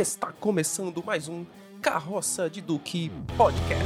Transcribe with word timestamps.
Está 0.00 0.32
começando 0.32 1.04
mais 1.04 1.28
um 1.28 1.44
Carroça 1.82 2.48
de 2.48 2.62
Duque 2.62 3.12
Podcast. 3.36 3.84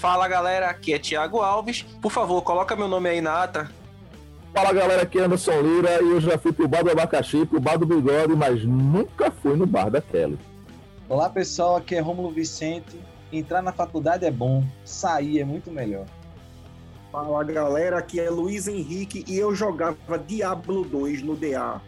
Fala 0.00 0.26
galera, 0.26 0.68
aqui 0.68 0.92
é 0.92 0.98
Thiago 0.98 1.40
Alves. 1.40 1.82
Por 2.02 2.10
favor, 2.10 2.42
coloca 2.42 2.74
meu 2.74 2.88
nome 2.88 3.08
aí 3.08 3.20
na 3.20 3.44
ata. 3.44 3.70
Fala 4.52 4.72
galera, 4.72 5.02
aqui 5.02 5.20
é 5.20 5.22
Anderson 5.22 5.60
Lira 5.60 6.02
e 6.02 6.10
eu 6.10 6.20
já 6.20 6.36
fui 6.36 6.52
pro 6.52 6.66
bar 6.66 6.82
do 6.82 6.90
abacaxi, 6.90 7.46
pro 7.46 7.60
bar 7.60 7.78
do 7.78 7.86
bigode, 7.86 8.34
mas 8.34 8.64
nunca 8.64 9.30
fui 9.30 9.54
no 9.54 9.64
bar 9.64 9.92
da 9.92 10.02
Kelly. 10.02 10.40
Olá 11.08 11.30
pessoal, 11.30 11.76
aqui 11.76 11.94
é 11.94 12.00
Rômulo 12.00 12.32
Vicente. 12.32 12.98
Entrar 13.32 13.62
na 13.62 13.70
faculdade 13.70 14.24
é 14.24 14.30
bom, 14.32 14.64
sair 14.84 15.38
é 15.38 15.44
muito 15.44 15.70
melhor. 15.70 16.06
Fala 17.10 17.42
galera, 17.42 17.96
aqui 17.96 18.20
é 18.20 18.28
Luiz 18.28 18.68
Henrique 18.68 19.24
e 19.26 19.38
eu 19.38 19.54
jogava 19.54 20.18
Diablo 20.18 20.84
2 20.84 21.22
no 21.22 21.34
DA. 21.34 21.80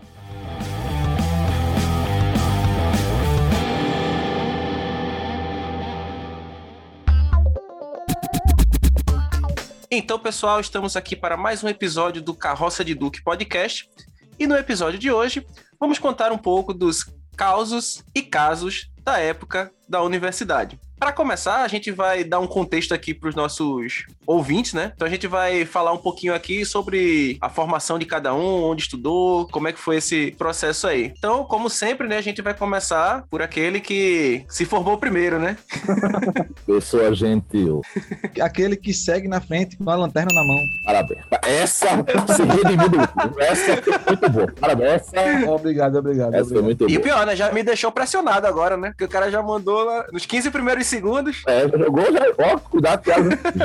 Então, 9.91 10.19
pessoal, 10.19 10.59
estamos 10.59 10.97
aqui 10.97 11.14
para 11.14 11.37
mais 11.37 11.62
um 11.62 11.69
episódio 11.69 12.23
do 12.23 12.33
Carroça 12.33 12.83
de 12.83 12.95
Duque 12.95 13.23
Podcast. 13.23 13.91
E 14.39 14.47
no 14.47 14.56
episódio 14.56 14.98
de 14.98 15.12
hoje, 15.12 15.47
vamos 15.78 15.98
contar 15.98 16.33
um 16.33 16.39
pouco 16.39 16.73
dos 16.73 17.05
causos 17.37 18.02
e 18.14 18.23
casos 18.23 18.91
da 19.02 19.19
época 19.19 19.70
da 19.87 20.02
universidade. 20.02 20.80
Para 21.01 21.13
começar, 21.13 21.63
a 21.63 21.69
gente 21.69 21.91
vai 21.91 22.23
dar 22.23 22.41
um 22.41 22.47
contexto 22.47 22.93
aqui 22.93 23.15
para 23.15 23.31
os 23.31 23.35
nossos 23.35 24.05
ouvintes, 24.27 24.75
né? 24.75 24.93
Então 24.95 25.09
a 25.09 25.11
gente 25.11 25.27
vai 25.27 25.65
falar 25.65 25.92
um 25.92 25.97
pouquinho 25.98 26.34
aqui 26.34 26.62
sobre 26.62 27.39
a 27.41 27.48
formação 27.48 27.98
de 27.98 28.05
cada 28.05 28.34
um, 28.34 28.65
onde 28.65 28.83
estudou, 28.83 29.48
como 29.48 29.67
é 29.67 29.73
que 29.73 29.79
foi 29.81 29.97
esse 29.97 30.33
processo 30.33 30.87
aí. 30.87 31.12
Então, 31.19 31.42
como 31.45 31.70
sempre, 31.70 32.07
né, 32.07 32.19
a 32.19 32.20
gente 32.20 32.42
vai 32.42 32.53
começar 32.53 33.25
por 33.31 33.41
aquele 33.41 33.81
que 33.81 34.45
se 34.51 34.67
formou 34.67 34.98
primeiro, 34.98 35.39
né? 35.39 35.57
Pessoa 36.67 37.14
gentil. 37.14 37.81
Aquele 38.39 38.77
que 38.77 38.92
segue 38.92 39.27
na 39.27 39.41
frente 39.41 39.79
com 39.79 39.89
a 39.89 39.97
lanterna 39.97 40.33
na 40.35 40.45
mão. 40.45 40.59
Parabéns. 40.85 41.20
Essa 41.42 41.89
se 42.37 42.42
redimiu 42.42 42.89
do 42.91 43.41
Essa 43.41 43.83
foi 43.83 43.98
muito 44.07 44.31
boa. 44.31 44.53
Parabéns. 44.61 44.91
Essa, 45.12 45.51
Obrigado, 45.51 45.97
obrigado. 45.97 46.35
essa 46.35 46.51
foi 46.51 46.59
obrigado. 46.59 46.64
muito 46.64 46.91
E 46.91 46.97
o 46.97 47.01
boa. 47.01 47.03
pior, 47.03 47.27
né? 47.27 47.35
Já 47.35 47.51
me 47.53 47.62
deixou 47.62 47.91
pressionado 47.91 48.47
agora, 48.47 48.77
né? 48.77 48.91
Porque 48.91 49.05
o 49.05 49.09
cara 49.09 49.31
já 49.31 49.42
mandou 49.42 49.83
lá 49.83 50.07
nos 50.12 50.27
15 50.27 50.51
primeiros 50.51 50.89
segundos. 50.91 51.42
É, 51.46 51.69
já 51.69 51.78
jogou, 51.78 52.12
já. 52.12 52.20
Ó, 52.38 52.58
cuidado. 52.58 53.00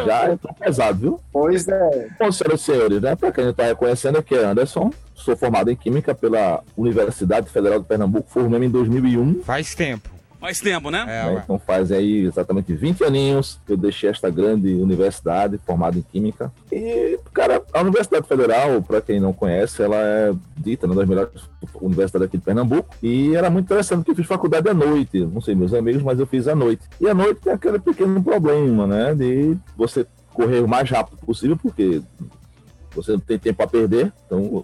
Já 0.06 0.32
entrou 0.32 0.54
pesado, 0.54 1.00
viu? 1.00 1.20
Pois 1.32 1.68
é. 1.68 2.08
Bom, 2.20 2.32
senhoras 2.32 2.62
e 2.62 2.64
senhores, 2.64 3.02
né? 3.02 3.16
Para 3.16 3.32
quem 3.32 3.44
não 3.44 3.52
está 3.52 3.64
reconhecendo, 3.64 4.18
aqui 4.18 4.36
é 4.36 4.46
Anderson. 4.46 4.92
Sou 5.14 5.36
formado 5.36 5.72
em 5.72 5.76
Química 5.76 6.14
pela 6.14 6.64
Universidade 6.78 7.50
Federal 7.50 7.80
de 7.80 7.86
Pernambuco. 7.86 8.30
Formei 8.30 8.64
em 8.64 8.70
2001. 8.70 9.42
Faz 9.44 9.74
tempo. 9.76 10.15
Faz 10.46 10.60
tempo, 10.60 10.92
né? 10.92 11.02
É, 11.08 11.24
né? 11.24 11.32
ué. 11.32 11.42
Então 11.44 11.58
faz 11.58 11.92
aí 11.92 12.20
exatamente 12.20 12.72
20 12.72 13.04
aninhos 13.04 13.60
que 13.66 13.74
eu 13.74 13.78
deixei 13.78 14.12
esta 14.12 14.30
grande 14.30 14.76
universidade 14.76 15.60
formada 15.66 15.98
em 15.98 16.04
Química. 16.04 16.54
E, 16.72 17.18
cara, 17.34 17.64
a 17.74 17.82
Universidade 17.82 18.28
Federal, 18.28 18.80
para 18.84 19.02
quem 19.02 19.20
não 19.20 19.34
conhece, 19.34 19.82
ela 19.82 19.96
é 19.96 20.32
dita 20.56 20.86
uma 20.86 20.94
das 20.94 21.08
melhores 21.08 21.32
universidades 21.82 22.28
aqui 22.28 22.38
de 22.38 22.44
Pernambuco. 22.44 22.96
E 23.02 23.36
era 23.36 23.50
muito 23.50 23.66
interessante 23.66 23.98
porque 23.98 24.12
eu 24.12 24.16
fiz 24.16 24.28
faculdade 24.28 24.70
à 24.70 24.74
noite. 24.74 25.20
Não 25.22 25.42
sei 25.42 25.56
meus 25.56 25.74
amigos, 25.74 26.04
mas 26.04 26.20
eu 26.20 26.28
fiz 26.28 26.48
à 26.48 26.54
noite. 26.54 26.84
E 27.02 27.10
à 27.10 27.14
noite 27.16 27.42
tem 27.42 27.52
aquele 27.52 27.80
pequeno 27.80 28.22
problema, 28.22 28.86
né? 28.86 29.16
De 29.16 29.58
você 29.76 30.06
correr 30.32 30.60
o 30.60 30.68
mais 30.68 30.88
rápido 30.88 31.18
possível, 31.26 31.58
porque 31.58 32.04
você 32.94 33.14
não 33.14 33.20
tem 33.20 33.40
tempo 33.40 33.64
a 33.64 33.68
perder. 33.68 34.14
Então, 34.28 34.64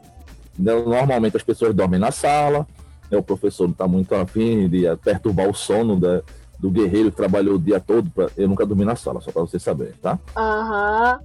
normalmente 0.59 1.35
as 1.35 1.43
pessoas 1.43 1.73
dormem 1.73 1.99
na 1.99 2.11
sala, 2.11 2.67
né, 3.11 3.17
o 3.17 3.23
professor 3.23 3.65
não 3.65 3.71
está 3.73 3.87
muito 3.87 4.15
afim 4.15 4.67
de 4.69 4.83
perturbar 5.03 5.49
o 5.49 5.53
sono 5.53 5.99
da- 5.99 6.21
do 6.57 6.69
guerreiro 6.71 7.11
que 7.11 7.17
trabalhou 7.17 7.55
o 7.55 7.59
dia 7.59 7.79
todo. 7.79 8.09
Pra, 8.11 8.27
eu 8.37 8.47
nunca 8.47 8.65
dormi 8.65 8.85
na 8.85 8.95
sala, 8.95 9.19
só 9.19 9.31
para 9.31 9.41
vocês 9.41 9.61
saberem, 9.61 9.93
tá? 10.01 10.17
Aham, 10.37 11.19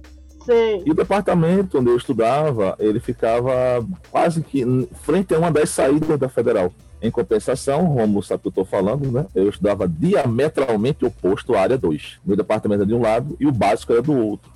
sei. 0.45 0.81
E 0.85 0.91
o 0.91 0.95
departamento 0.95 1.77
onde 1.79 1.89
eu 1.89 1.95
estudava, 1.97 2.75
ele 2.79 2.99
ficava 2.99 3.85
quase 4.11 4.41
que 4.41 4.65
frente 5.03 5.33
a 5.33 5.39
uma 5.39 5.51
das 5.51 5.69
saídas 5.69 6.19
da 6.19 6.27
Federal. 6.27 6.71
Em 6.99 7.11
compensação, 7.11 7.85
Romulo 7.85 8.23
sabe 8.23 8.39
o 8.39 8.41
que 8.41 8.47
eu 8.47 8.63
estou 8.63 8.65
falando, 8.65 9.11
né? 9.11 9.27
Eu 9.35 9.47
estudava 9.49 9.87
diametralmente 9.87 11.05
oposto 11.05 11.53
à 11.53 11.61
área 11.61 11.77
2. 11.77 12.17
Meu 12.25 12.35
departamento 12.35 12.81
era 12.81 12.87
de 12.87 12.95
um 12.95 13.01
lado 13.01 13.37
e 13.39 13.45
o 13.45 13.51
básico 13.51 13.93
era 13.93 14.01
do 14.01 14.13
outro. 14.17 14.51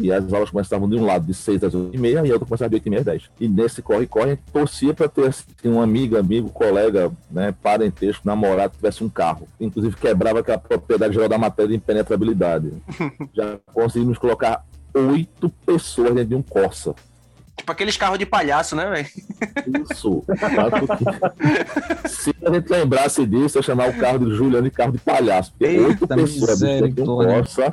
E 0.00 0.12
as 0.12 0.32
aulas 0.32 0.50
começavam 0.50 0.88
de 0.88 0.96
um 0.96 1.04
lado 1.04 1.26
de 1.26 1.34
6 1.34 1.64
às 1.64 1.74
8 1.74 1.94
e 1.94 1.98
meia 1.98 2.26
e 2.26 2.30
a 2.30 2.32
outra 2.32 2.46
começava 2.46 2.68
de 2.68 2.76
8 2.76 2.86
e 2.86 2.90
meia 2.90 3.00
às 3.00 3.06
10. 3.06 3.30
E 3.40 3.48
nesse 3.48 3.82
corre-corre, 3.82 4.38
torcia 4.52 4.94
para 4.94 5.08
ter 5.08 5.28
assim, 5.28 5.44
uma 5.64 5.84
amiga, 5.84 6.18
amigo, 6.18 6.48
colega, 6.50 7.12
né, 7.30 7.54
parentesco, 7.62 8.26
namorado, 8.26 8.70
que 8.70 8.76
tivesse 8.78 9.04
um 9.04 9.08
carro. 9.08 9.46
Inclusive 9.60 9.96
quebrava 9.96 10.40
aquela 10.40 10.58
propriedade 10.58 11.14
geral 11.14 11.28
da 11.28 11.38
matéria 11.38 11.68
de 11.68 11.76
impenetrabilidade. 11.76 12.72
Já 13.34 13.58
conseguimos 13.72 14.18
colocar 14.18 14.64
oito 14.94 15.50
pessoas 15.64 16.14
dentro 16.14 16.30
de 16.30 16.34
um 16.34 16.42
Corsa. 16.42 16.94
Tipo 17.60 17.72
aqueles 17.72 17.96
carros 17.96 18.18
de 18.18 18.24
palhaço, 18.24 18.74
né, 18.74 18.88
velho? 18.90 19.84
Isso. 19.84 20.24
Se 22.08 22.34
a 22.42 22.52
gente 22.54 22.70
lembrasse 22.70 23.26
disso, 23.26 23.58
eu 23.58 23.62
chamar 23.62 23.90
o 23.90 23.98
carro 23.98 24.18
de 24.18 24.34
Juliano 24.34 24.64
de 24.64 24.70
carro 24.70 24.92
de 24.92 24.98
palhaço. 24.98 25.52
Oito 25.60 26.08
pessoas 26.08 26.60
dentro 26.60 26.90
de 26.90 27.02
um. 27.02 27.04
Corsa. 27.04 27.70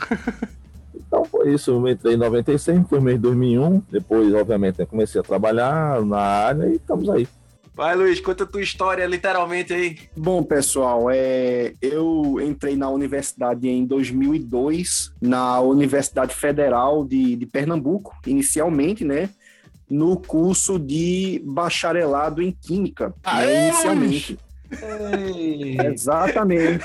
Então 1.08 1.24
foi 1.26 1.54
isso. 1.54 1.72
Eu 1.72 1.88
entrei 1.88 2.14
em 2.14 2.18
96, 2.18 2.88
formei 2.90 3.16
em 3.16 3.20
2001. 3.20 3.82
Depois, 3.90 4.34
obviamente, 4.34 4.80
eu 4.80 4.88
comecei 4.88 5.20
a 5.20 5.24
trabalhar 5.24 6.02
na 6.06 6.20
área 6.20 6.68
e 6.68 6.74
estamos 6.74 7.10
aí. 7.10 7.28
Vai, 7.74 7.96
Luiz, 7.96 8.20
conta 8.20 8.44
a 8.44 8.48
tua 8.48 8.62
história 8.62 9.06
literalmente 9.06 9.72
aí. 9.72 10.00
Bom, 10.16 10.42
pessoal, 10.42 11.12
é, 11.12 11.74
eu 11.80 12.40
entrei 12.42 12.76
na 12.76 12.90
universidade 12.90 13.70
em 13.70 13.86
2002, 13.86 15.14
na 15.22 15.60
Universidade 15.62 16.34
Federal 16.34 17.06
de, 17.06 17.36
de 17.36 17.46
Pernambuco, 17.46 18.16
inicialmente, 18.26 19.06
né? 19.06 19.30
No 19.88 20.18
curso 20.18 20.80
de 20.80 21.40
bacharelado 21.46 22.42
em 22.42 22.52
Química. 22.52 23.14
né, 23.24 23.68
inicialmente. 23.68 24.40
Exatamente. 25.86 26.84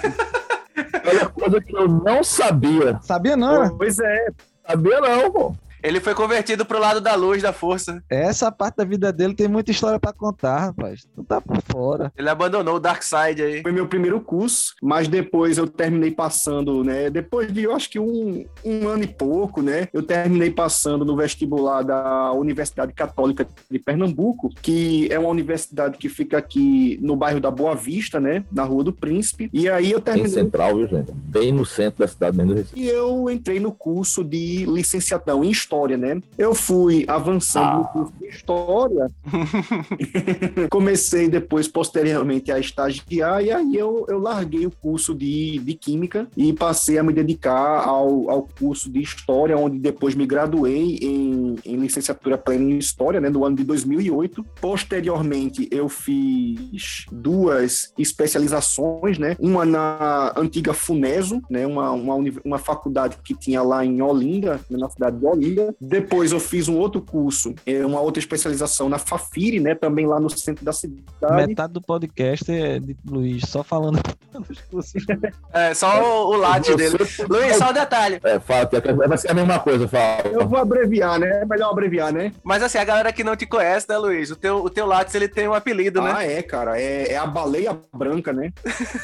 Olha 1.07 1.29
coisa 1.29 1.61
que 1.61 1.75
eu 1.75 1.89
não 1.89 2.23
sabia. 2.23 2.99
Sabia 3.03 3.37
não, 3.37 3.63
né? 3.65 3.75
pois 3.77 3.99
é. 3.99 4.29
Sabia 4.67 5.01
não, 5.01 5.31
pô. 5.31 5.55
Ele 5.83 6.01
foi 6.01 6.15
convertido 6.15 6.65
pro 6.65 6.79
lado 6.79 7.01
da 7.01 7.15
luz, 7.15 7.43
da 7.43 7.53
força. 7.53 8.03
Essa 8.09 8.51
parte 8.53 8.77
da 8.77 8.85
vida 8.85 9.13
dele 9.13 9.35
tem 9.35 9.49
muita 9.49 9.71
história 9.71 9.99
pra 9.99 10.13
contar, 10.13 10.59
rapaz. 10.67 11.07
Tu 11.15 11.25
tá 11.25 11.41
por 11.41 11.61
fora. 11.63 12.13
Ele 12.17 12.29
abandonou 12.29 12.77
o 12.77 12.81
Dark 12.81 13.03
Side 13.03 13.43
aí. 13.43 13.63
Foi 13.63 13.73
meu 13.73 13.87
primeiro 13.87 14.21
curso, 14.21 14.75
mas 14.83 15.09
depois 15.09 15.59
eu 15.59 15.67
terminei 15.67 16.11
passando, 16.11 16.85
né? 16.85 17.11
Depois 17.11 17.53
de, 17.53 17.63
eu 17.65 17.75
acho 17.75 17.91
que 17.91 17.99
um, 17.99 18.45
um 18.65 18.89
ano 18.89 19.05
e 19.05 19.07
pouco, 19.09 19.61
né? 19.61 19.89
Eu 19.93 20.03
terminei 20.03 20.51
passando 20.51 21.05
no 21.05 21.17
vestibular 21.17 21.83
da 21.83 22.33
Universidade 22.33 22.93
Católica 22.93 23.47
de 23.71 23.79
Pernambuco, 23.79 24.51
que 24.63 25.09
é 25.11 25.19
uma 25.19 25.29
universidade 25.29 25.99
que 25.99 26.09
fica 26.09 26.39
aqui 26.39 26.99
no 27.03 27.17
bairro 27.17 27.41
da 27.41 27.51
Boa 27.51 27.75
Vista, 27.75 28.21
né? 28.21 28.45
Na 28.53 28.63
Rua 28.63 28.85
do 28.85 28.93
Príncipe. 28.93 29.51
E 29.53 29.69
aí 29.69 29.91
eu 29.91 30.01
Bem 30.01 30.15
terminei. 30.15 30.31
central, 30.31 30.77
viu, 30.77 30.87
gente? 30.87 31.13
Bem 31.13 31.53
no 31.53 31.67
centro 31.67 32.01
da 32.01 32.09
cidade 32.09 32.37
mesmo 32.37 32.53
do 32.53 32.59
Recife. 32.59 32.81
E 32.81 32.89
eu 32.89 33.29
entrei 33.29 33.59
no 33.59 33.73
curso 33.73 34.23
de 34.23 34.65
licenciatão 34.67 35.43
em 35.43 35.51
História, 35.51 35.72
né? 35.97 36.21
Eu 36.37 36.55
fui 36.55 37.05
avançando 37.09 37.79
no 37.79 37.85
curso 37.89 38.13
de 38.19 38.27
História. 38.27 39.11
Comecei 40.71 41.29
depois, 41.29 41.67
posteriormente, 41.67 42.53
a 42.53 42.59
estagiar, 42.59 43.43
e 43.43 43.51
aí 43.51 43.77
eu, 43.77 44.05
eu 44.09 44.19
larguei 44.19 44.67
o 44.67 44.71
curso 44.71 45.15
de, 45.15 45.59
de 45.59 45.75
Química 45.75 46.29
e 46.37 46.53
passei 46.53 46.99
a 46.99 47.03
me 47.03 47.13
dedicar 47.13 47.87
ao, 47.87 48.31
ao 48.31 48.43
curso 48.59 48.91
de 48.91 49.01
História, 49.01 49.57
onde 49.57 49.79
depois 49.79 50.15
me 50.15 50.27
graduei 50.27 50.99
em, 51.01 51.57
em 51.65 51.77
licenciatura 51.77 52.37
plena 52.37 52.71
em 52.71 52.79
História, 52.79 53.21
né? 53.21 53.31
No 53.31 53.45
ano 53.45 53.57
de 53.57 53.65
2008. 53.65 54.45
Posteriormente, 54.61 55.69
eu 55.71 55.89
fiz 55.89 57.07
duas 57.11 57.93
especializações, 57.99 59.19
né? 59.19 59.37
Uma 59.39 59.65
na 59.65 60.33
antiga 60.37 60.75
Funeso, 60.75 61.41
né? 61.49 61.67
Uma, 61.67 61.91
uma, 61.93 62.17
uma 62.45 62.59
faculdade 62.59 63.17
que 63.25 63.35
tinha 63.35 63.63
lá 63.63 63.85
em 63.85 64.03
Olinda, 64.03 64.61
na 64.69 64.89
cidade 64.91 65.19
de 65.19 65.27
Olinda. 65.27 65.62
Depois 65.81 66.33
eu 66.33 66.41
fiz 66.41 66.69
um 66.69 66.77
outro 66.77 67.01
curso, 67.01 67.55
é, 67.67 67.85
uma 67.85 68.01
outra 68.01 68.21
especialização 68.21 68.89
na 68.89 68.99
Fafiri, 68.99 69.61
né? 69.61 69.75
Também 69.75 70.07
lá 70.07 70.19
no 70.19 70.31
centro 70.31 70.65
da 70.65 70.73
cidade. 70.73 71.03
Metade 71.47 71.73
do 71.73 71.81
podcast 71.81 72.51
é 72.51 72.79
de 72.79 72.97
Luiz, 73.09 73.45
só 73.49 73.63
falando 73.63 74.01
dos 74.49 74.61
cursos. 74.63 75.05
É, 75.53 75.75
só 75.75 76.03
o, 76.03 76.35
o 76.35 76.37
latte 76.37 76.75
dele. 76.75 76.97
Luiz, 77.29 77.57
só 77.57 77.71
um 77.71 77.73
detalhe. 77.73 78.21
É, 78.23 78.39
fala, 78.39 78.67
Tia, 78.67 78.81
vai 78.95 79.19
ser 79.19 79.31
a 79.31 79.35
mesma 79.35 79.59
coisa, 79.59 79.87
fala. 79.89 80.23
Eu 80.33 80.47
vou 80.47 80.59
abreviar, 80.59 81.19
né? 81.19 81.43
É 81.43 81.45
melhor 81.45 81.71
abreviar, 81.71 82.13
né? 82.13 82.33
Mas 82.43 82.63
assim, 82.63 82.79
a 82.79 82.85
galera 82.85 83.13
que 83.13 83.25
não 83.25 83.37
te 83.37 83.47
conhece, 83.47 83.89
né, 83.89 83.97
Luiz? 83.97 84.31
O 84.31 84.37
teu, 84.37 84.57
o 84.65 84.71
teu 84.71 84.87
Lattes, 84.87 85.15
ele 85.15 85.29
tem 85.29 85.49
um 85.49 85.55
apelido, 85.55 86.01
né? 86.01 86.13
Ah, 86.15 86.25
é, 86.25 86.43
cara. 86.43 86.81
É, 86.81 87.13
é 87.13 87.17
a 87.17 87.27
baleia 87.27 87.79
branca, 87.95 88.33
né? 88.33 88.53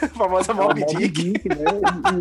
A 0.02 0.08
famosa 0.16 0.52
É 0.52 0.54
Moby. 0.54 0.84
Dick, 0.86 1.48
né? 1.48 1.64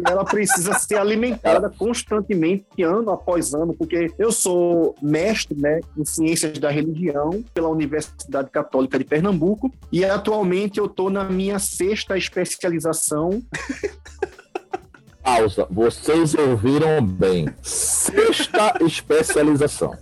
E 0.05 0.11
ela 0.11 0.23
precisa 0.25 0.73
ser 0.73 0.97
alimentada 0.97 1.69
constantemente, 1.77 2.83
ano 2.83 3.11
após 3.11 3.53
ano, 3.53 3.73
porque 3.73 4.11
eu 4.17 4.26
Eu 4.27 4.31
sou 4.33 4.93
mestre 5.01 5.57
né, 5.57 5.79
em 5.97 6.03
Ciências 6.03 6.59
da 6.59 6.69
Religião 6.69 7.41
pela 7.53 7.69
Universidade 7.69 8.49
Católica 8.49 8.99
de 8.99 9.05
Pernambuco 9.05 9.73
e 9.89 10.03
atualmente 10.03 10.79
eu 10.79 10.85
estou 10.87 11.09
na 11.09 11.23
minha 11.23 11.57
sexta 11.59 12.17
especialização. 12.17 13.41
Pausa. 15.23 15.65
Vocês 15.71 16.35
ouviram 16.35 17.01
bem. 17.05 17.47
Sexta 17.61 18.73
especialização. 18.81 19.95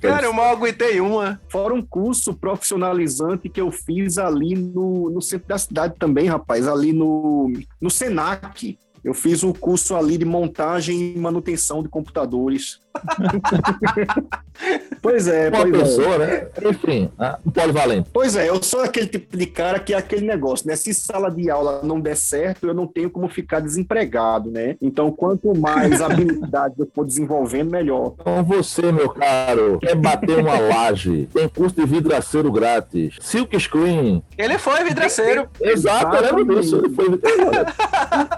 Cara, 0.00 0.26
eu 0.26 0.32
mal 0.32 0.46
aguentei 0.46 1.00
uma. 1.00 1.40
Fora 1.48 1.72
um 1.72 1.80
curso 1.82 2.34
profissionalizante 2.34 3.48
que 3.48 3.60
eu 3.60 3.70
fiz 3.70 4.18
ali 4.18 4.56
no, 4.56 5.08
no 5.08 5.22
centro 5.22 5.46
da 5.46 5.56
cidade 5.56 5.94
também, 6.00 6.26
rapaz, 6.26 6.66
ali 6.66 6.92
no, 6.92 7.52
no 7.80 7.88
Senac. 7.88 8.76
Eu 9.02 9.14
fiz 9.14 9.42
um 9.42 9.52
curso 9.52 9.96
ali 9.96 10.18
de 10.18 10.24
montagem 10.24 11.14
e 11.14 11.18
manutenção 11.18 11.82
de 11.82 11.88
computadores. 11.88 12.80
pois 15.00 15.28
é, 15.28 15.48
Uma 15.48 15.62
pois 15.62 15.74
é. 15.74 15.78
pessoa, 15.78 16.18
né? 16.18 16.46
Enfim, 16.64 17.10
ah, 17.18 17.38
um 17.44 17.50
polivalente. 17.50 18.10
Pois 18.12 18.36
é, 18.36 18.48
eu 18.48 18.62
sou 18.62 18.80
aquele 18.80 19.06
tipo 19.06 19.36
de 19.36 19.46
cara 19.46 19.78
que 19.78 19.94
é 19.94 19.96
aquele 19.96 20.26
negócio, 20.26 20.66
né? 20.66 20.76
Se 20.76 20.92
sala 20.92 21.30
de 21.30 21.50
aula 21.50 21.80
não 21.82 22.00
der 22.00 22.16
certo, 22.16 22.66
eu 22.66 22.74
não 22.74 22.86
tenho 22.86 23.10
como 23.10 23.28
ficar 23.28 23.60
desempregado, 23.60 24.50
né? 24.50 24.76
Então, 24.80 25.10
quanto 25.10 25.56
mais 25.56 26.00
habilidade 26.02 26.74
eu 26.78 26.88
for 26.94 27.06
desenvolvendo, 27.06 27.70
melhor. 27.70 28.14
Então 28.20 28.44
você, 28.44 28.92
meu 28.92 29.10
caro, 29.10 29.78
quer 29.80 29.94
bater 29.94 30.38
uma 30.38 30.58
laje, 30.58 31.28
tem 31.32 31.48
curso 31.48 31.76
de 31.76 31.86
vidraceiro 31.86 32.50
grátis, 32.50 33.16
silk 33.20 33.58
screen. 33.58 34.22
Ele 34.36 34.58
foi 34.58 34.84
vidraceiro. 34.84 35.48
Exato, 35.60 36.16
eu 36.16 36.36
lembro 36.36 36.60
disso. 36.60 36.76
Ele 36.76 36.94
foi 36.94 37.06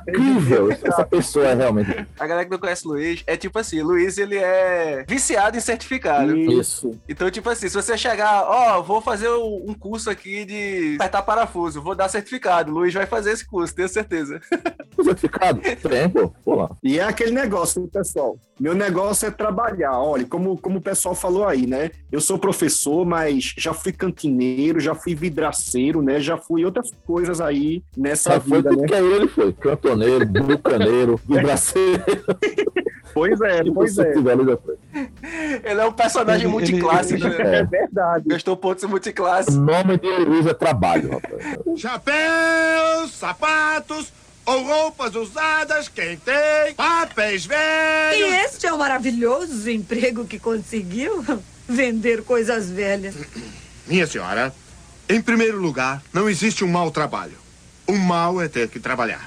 incrível. 0.08 0.70
Essa 0.70 1.04
pessoa 1.04 1.46
é 1.46 1.54
realmente. 1.54 2.06
A 2.18 2.26
galera 2.26 2.44
que 2.44 2.50
não 2.50 2.58
conhece 2.58 2.86
o 2.86 2.90
Luiz 2.90 3.22
é 3.26 3.36
tipo 3.36 3.58
assim: 3.58 3.82
Luiz 3.82 4.18
ele 4.18 4.36
é 4.36 4.41
viciado 5.06 5.56
em 5.56 5.60
certificado. 5.60 6.36
Isso. 6.36 6.98
Então, 7.08 7.30
tipo 7.30 7.48
assim, 7.48 7.68
se 7.68 7.74
você 7.74 7.96
chegar, 7.96 8.44
ó, 8.44 8.82
vou 8.82 9.00
fazer 9.00 9.28
um 9.28 9.74
curso 9.74 10.10
aqui 10.10 10.44
de 10.44 10.96
apertar 10.96 11.22
parafuso, 11.22 11.82
vou 11.82 11.94
dar 11.94 12.08
certificado. 12.08 12.72
Luiz 12.72 12.94
vai 12.94 13.06
fazer 13.06 13.32
esse 13.32 13.46
curso, 13.46 13.74
tenho 13.74 13.88
certeza. 13.88 14.40
O 14.96 15.04
certificado? 15.04 15.60
Tem, 15.60 16.08
pô. 16.08 16.32
Pô 16.44 16.54
lá. 16.54 16.70
E 16.82 16.98
é 16.98 17.04
aquele 17.04 17.32
negócio, 17.32 17.86
pessoal. 17.88 18.36
Meu 18.60 18.74
negócio 18.74 19.26
é 19.26 19.30
trabalhar. 19.30 19.98
Olha, 19.98 20.24
como, 20.24 20.56
como 20.56 20.78
o 20.78 20.82
pessoal 20.82 21.14
falou 21.14 21.46
aí, 21.46 21.66
né? 21.66 21.90
Eu 22.10 22.20
sou 22.20 22.38
professor, 22.38 23.04
mas 23.04 23.54
já 23.56 23.74
fui 23.74 23.92
cantineiro, 23.92 24.78
já 24.78 24.94
fui 24.94 25.14
vidraceiro, 25.14 26.00
né? 26.00 26.20
Já 26.20 26.36
fui 26.36 26.64
outras 26.64 26.90
coisas 27.04 27.40
aí 27.40 27.82
nessa 27.96 28.40
foi 28.40 28.58
vida, 28.58 28.70
tudo 28.70 28.82
né? 28.82 28.88
que 28.88 28.94
é 28.94 29.00
ele 29.00 29.28
foi. 29.28 29.52
Cantoneiro, 29.52 30.26
bucaneiro, 30.26 31.20
vibraceiro. 31.26 32.04
Pois 33.14 33.40
é, 33.40 33.64
pois 33.64 33.98
é. 33.98 34.12
Ele 35.64 35.80
é 35.80 35.84
um 35.86 35.92
personagem 35.92 36.42
Ele- 36.44 36.52
multiclasse, 36.52 37.14
ele- 37.14 37.28
né? 37.28 37.58
É 37.60 37.64
verdade. 37.64 38.24
Gastou 38.28 38.56
pontos 38.56 38.84
em 38.84 38.86
multiclasse. 38.86 39.50
O 39.50 39.60
nome 39.60 39.98
de 39.98 40.08
Luiz 40.08 40.46
é 40.46 40.54
trabalho, 40.54 41.10
rapaz. 41.12 41.80
Chapéus, 41.80 43.12
sapatos 43.12 44.12
ou 44.44 44.62
roupas 44.64 45.14
usadas, 45.14 45.88
quem 45.88 46.16
tem 46.16 46.74
papéis 46.76 47.44
E 47.44 47.48
velhos. 47.48 48.34
este 48.46 48.66
é 48.66 48.72
o 48.72 48.78
maravilhoso 48.78 49.70
emprego 49.70 50.24
que 50.24 50.38
conseguiu 50.38 51.24
vender 51.68 52.22
coisas 52.24 52.68
velhas. 52.70 53.14
Minha 53.86 54.06
senhora, 54.06 54.52
em 55.08 55.20
primeiro 55.20 55.58
lugar, 55.60 56.02
não 56.12 56.28
existe 56.28 56.64
um 56.64 56.68
mau 56.68 56.90
trabalho. 56.90 57.40
O 57.86 57.92
mal 57.96 58.40
é 58.40 58.48
ter 58.48 58.68
que 58.68 58.80
trabalhar. 58.80 59.26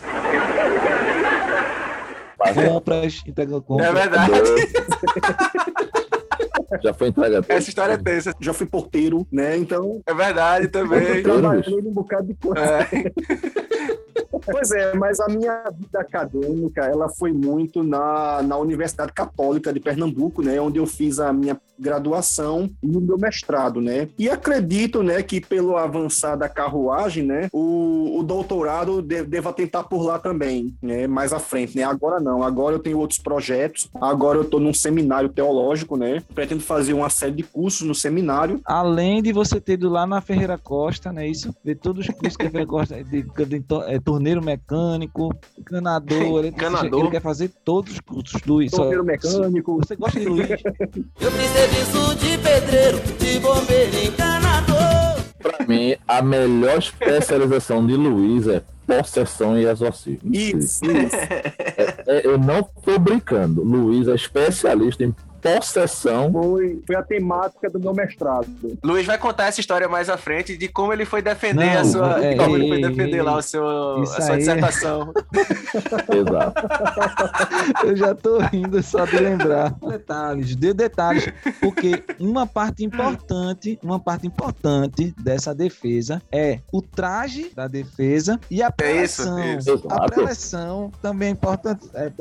Compras, 2.53 3.21
entrega 3.25 3.61
compras. 3.61 3.87
É 3.89 3.93
verdade. 3.93 4.31
Já 6.83 6.93
foi 6.93 7.07
entregue 7.07 7.41
Essa 7.47 7.69
história 7.69 7.93
é 7.93 7.97
tensa. 7.97 8.33
Já 8.39 8.53
fui 8.53 8.65
porteiro, 8.65 9.25
né? 9.31 9.55
Então, 9.57 10.01
É 10.05 10.13
verdade 10.13 10.65
eu 10.65 10.71
também. 10.71 11.23
trabalhei 11.23 11.81
num 11.81 11.93
bocado 11.93 12.27
de 12.27 12.33
coisa. 12.35 12.59
É. 12.61 12.85
Pois 14.45 14.71
é, 14.71 14.93
mas 14.95 15.19
a 15.19 15.27
minha 15.27 15.63
vida 15.71 15.99
acadêmica, 15.99 16.81
ela 16.85 17.09
foi 17.09 17.31
muito 17.31 17.83
na, 17.83 18.41
na 18.41 18.57
Universidade 18.57 19.11
Católica 19.13 19.71
de 19.73 19.79
Pernambuco, 19.79 20.41
né, 20.41 20.59
onde 20.59 20.77
eu 20.79 20.85
fiz 20.85 21.19
a 21.19 21.31
minha 21.31 21.59
graduação 21.77 22.69
e 22.81 22.95
o 22.95 23.01
meu 23.01 23.17
mestrado, 23.17 23.81
né? 23.81 24.07
E 24.17 24.29
acredito, 24.29 25.03
né, 25.03 25.21
que 25.21 25.41
pelo 25.41 25.75
avançar 25.77 26.35
da 26.37 26.47
carruagem, 26.47 27.23
né, 27.25 27.49
o, 27.51 28.19
o 28.19 28.23
doutorado 28.23 29.01
de, 29.01 29.23
deva 29.23 29.51
tentar 29.51 29.83
por 29.83 30.01
lá 30.03 30.17
também, 30.17 30.73
né, 30.81 31.05
mais 31.07 31.33
à 31.33 31.39
frente, 31.39 31.75
né? 31.75 31.83
Agora 31.83 32.19
não, 32.19 32.43
agora 32.43 32.75
eu 32.75 32.79
tenho 32.79 32.97
outros 32.99 33.19
projetos, 33.19 33.89
agora 33.99 34.37
eu 34.37 34.43
estou 34.43 34.59
num 34.59 34.73
seminário 34.73 35.29
teológico, 35.29 35.97
né? 35.97 36.23
Pretendo 36.33 36.61
fazer 36.61 36.93
uma 36.93 37.09
série 37.09 37.33
de 37.33 37.43
cursos 37.43 37.85
no 37.87 37.93
seminário. 37.95 38.61
Além 38.65 39.21
de 39.21 39.31
você 39.33 39.59
ter 39.59 39.73
ido 39.73 39.89
lá 39.89 40.07
na 40.07 40.21
Ferreira 40.21 40.57
Costa, 40.57 41.11
né? 41.11 41.27
Isso, 41.27 41.53
ver 41.63 41.75
todos 41.75 42.07
os 42.07 42.13
cursos 42.15 42.37
que 42.37 42.45
a 42.45 42.49
Ferreira 42.49 42.69
Costa 42.69 43.03
de, 43.03 43.21
de, 43.23 43.59
to- 43.61 43.83
é, 43.83 43.99
torneiro 44.35 44.43
mecânico, 44.43 45.33
encanador. 45.57 46.39
Ele, 46.39 46.47
Encanador. 46.49 46.99
ele 47.01 47.11
quer 47.11 47.21
fazer 47.21 47.49
todos 47.63 47.93
os 47.93 47.99
cursos, 47.99 48.41
Luiz. 48.45 48.71
só- 48.71 48.77
Torneiro 48.77 49.03
mecânico. 49.03 49.77
Você 49.77 49.95
gosta 49.95 50.19
de 50.19 50.25
Luiz? 50.25 50.49
Eu 50.49 51.31
fiz 51.31 51.49
serviço 51.51 52.15
de 52.15 52.37
pedreiro, 52.37 52.99
de 53.19 53.39
bombeiro, 53.39 54.05
encanador. 54.05 55.23
Pra 55.41 55.65
mim, 55.67 55.95
a 56.07 56.21
melhor 56.21 56.77
especialização 56.79 57.85
de 57.85 57.95
Luiz 57.95 58.47
é 58.47 58.61
possessão 58.87 59.57
e 59.57 59.65
exorcismo. 59.65 60.33
Isso, 60.33 60.85
isso. 60.85 61.15
É, 62.07 62.21
eu 62.25 62.37
não 62.37 62.63
tô 62.63 62.97
brincando. 62.99 63.63
Luiz 63.63 64.07
é 64.07 64.15
especialista 64.15 65.03
em 65.03 65.13
possessão. 65.59 66.31
Foi, 66.31 66.81
foi 66.85 66.95
a 66.95 67.03
temática 67.03 67.69
do 67.69 67.79
meu 67.79 67.93
mestrado. 67.93 68.47
Luiz 68.83 69.05
vai 69.05 69.17
contar 69.17 69.47
essa 69.47 69.59
história 69.59 69.87
mais 69.87 70.09
à 70.09 70.17
frente 70.17 70.57
de 70.57 70.67
como 70.67 70.91
ele 70.93 71.05
foi 71.05 71.21
defender 71.21 71.73
Não, 71.75 71.81
a 71.81 71.85
sua. 71.85 72.25
é, 72.25 72.35
como 72.35 72.55
ele 72.57 72.67
foi 72.67 72.77
ei, 72.77 72.81
defender 72.89 73.17
ei, 73.17 73.21
lá 73.21 73.37
o 73.37 73.41
seu, 73.41 73.65
a 74.01 74.05
sua 74.05 74.31
aí. 74.33 74.37
dissertação. 74.39 75.13
Exato. 76.11 76.67
Eu 77.87 77.95
já 77.95 78.15
tô 78.15 78.39
rindo 78.39 78.81
só 78.83 79.05
de 79.05 79.17
lembrar. 79.17 79.71
Detalhes, 79.87 80.55
de 80.55 80.73
detalhes. 80.73 81.27
Porque 81.59 82.03
uma 82.19 82.45
parte 82.47 82.83
importante, 82.83 83.79
uma 83.83 83.99
parte 83.99 84.27
importante 84.27 85.13
dessa 85.21 85.53
defesa 85.53 86.21
é 86.31 86.59
o 86.71 86.81
traje 86.81 87.51
da 87.55 87.67
defesa 87.67 88.39
e 88.49 88.61
a 88.61 88.71
É 88.81 89.03
isso, 89.03 89.23
preleção. 89.23 89.57
isso. 89.75 89.83
A 89.89 90.05
preleção 90.05 90.91
também 91.01 91.29
é 91.29 91.31
importante. 91.31 91.85
É, 91.93 92.11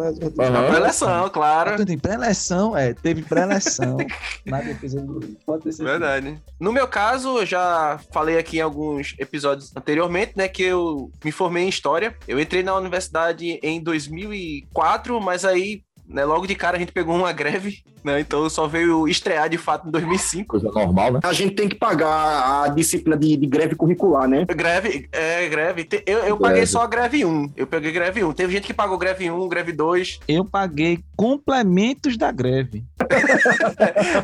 Aham. 0.41 0.71
Preleção, 0.71 1.29
claro. 1.31 1.83
Em 1.88 1.99
preleção, 1.99 2.76
é, 2.76 2.93
teve 3.14 3.28
preleção 3.28 3.97
na 4.44 4.61
defesa 4.61 5.00
do. 5.00 5.21
Pode 5.47 5.64
ter. 5.64 5.85
Verdade. 5.85 6.40
No 6.59 6.73
meu 6.73 6.87
caso, 6.88 7.38
eu 7.38 7.47
já 7.47 7.99
falei 8.12 8.38
aqui 8.38 8.59
em 8.59 8.61
alguns 8.61 9.14
episódios 9.18 9.75
anteriormente, 9.76 10.33
né, 10.37 10.49
que 10.49 10.62
eu 10.62 11.11
me 11.25 11.33
formei 11.33 11.64
em 11.64 11.68
História. 11.68 12.16
Eu 12.26 12.40
entrei 12.40 12.62
na 12.62 12.76
universidade 12.76 13.59
em 13.62 13.83
2004, 13.83 15.21
mas 15.21 15.44
aí, 15.44 15.83
né, 16.06 16.25
logo 16.25 16.47
de 16.47 16.54
cara 16.54 16.76
a 16.76 16.80
gente 16.80 16.92
pegou 16.92 17.14
uma 17.14 17.33
greve, 17.33 17.83
né, 18.04 18.20
então 18.20 18.49
só 18.50 18.66
veio 18.66 19.08
estrear 19.08 19.49
de 19.49 19.56
fato 19.58 19.88
em 19.88 19.90
2005. 19.90 20.46
Coisa 20.46 20.70
normal, 20.70 21.12
né? 21.14 21.20
A 21.23 21.32
gente 21.32 21.54
tem 21.54 21.68
que 21.68 21.75
pagar 21.75 22.64
a 22.64 22.68
disciplina 22.68 23.16
de, 23.16 23.37
de 23.37 23.46
greve 23.46 23.75
curricular, 23.75 24.28
né? 24.28 24.44
Greve, 24.44 25.08
é, 25.12 25.49
greve. 25.49 25.88
Eu, 26.06 26.18
eu 26.18 26.23
Greve. 26.37 26.38
paguei 26.42 26.66
só 26.66 26.82
a 26.82 26.87
greve 26.87 27.25
1. 27.25 27.52
Eu 27.56 27.66
peguei 27.66 27.90
greve 27.92 28.23
1. 28.23 28.32
Teve 28.32 28.52
gente 28.52 28.66
que 28.66 28.75
pagou 28.75 28.99
greve 28.99 29.30
1, 29.30 29.49
greve 29.49 29.73
2. 29.73 30.20
Eu 30.28 30.44
paguei 30.44 31.00
complementos 31.16 32.16
da 32.16 32.30
greve. 32.30 32.84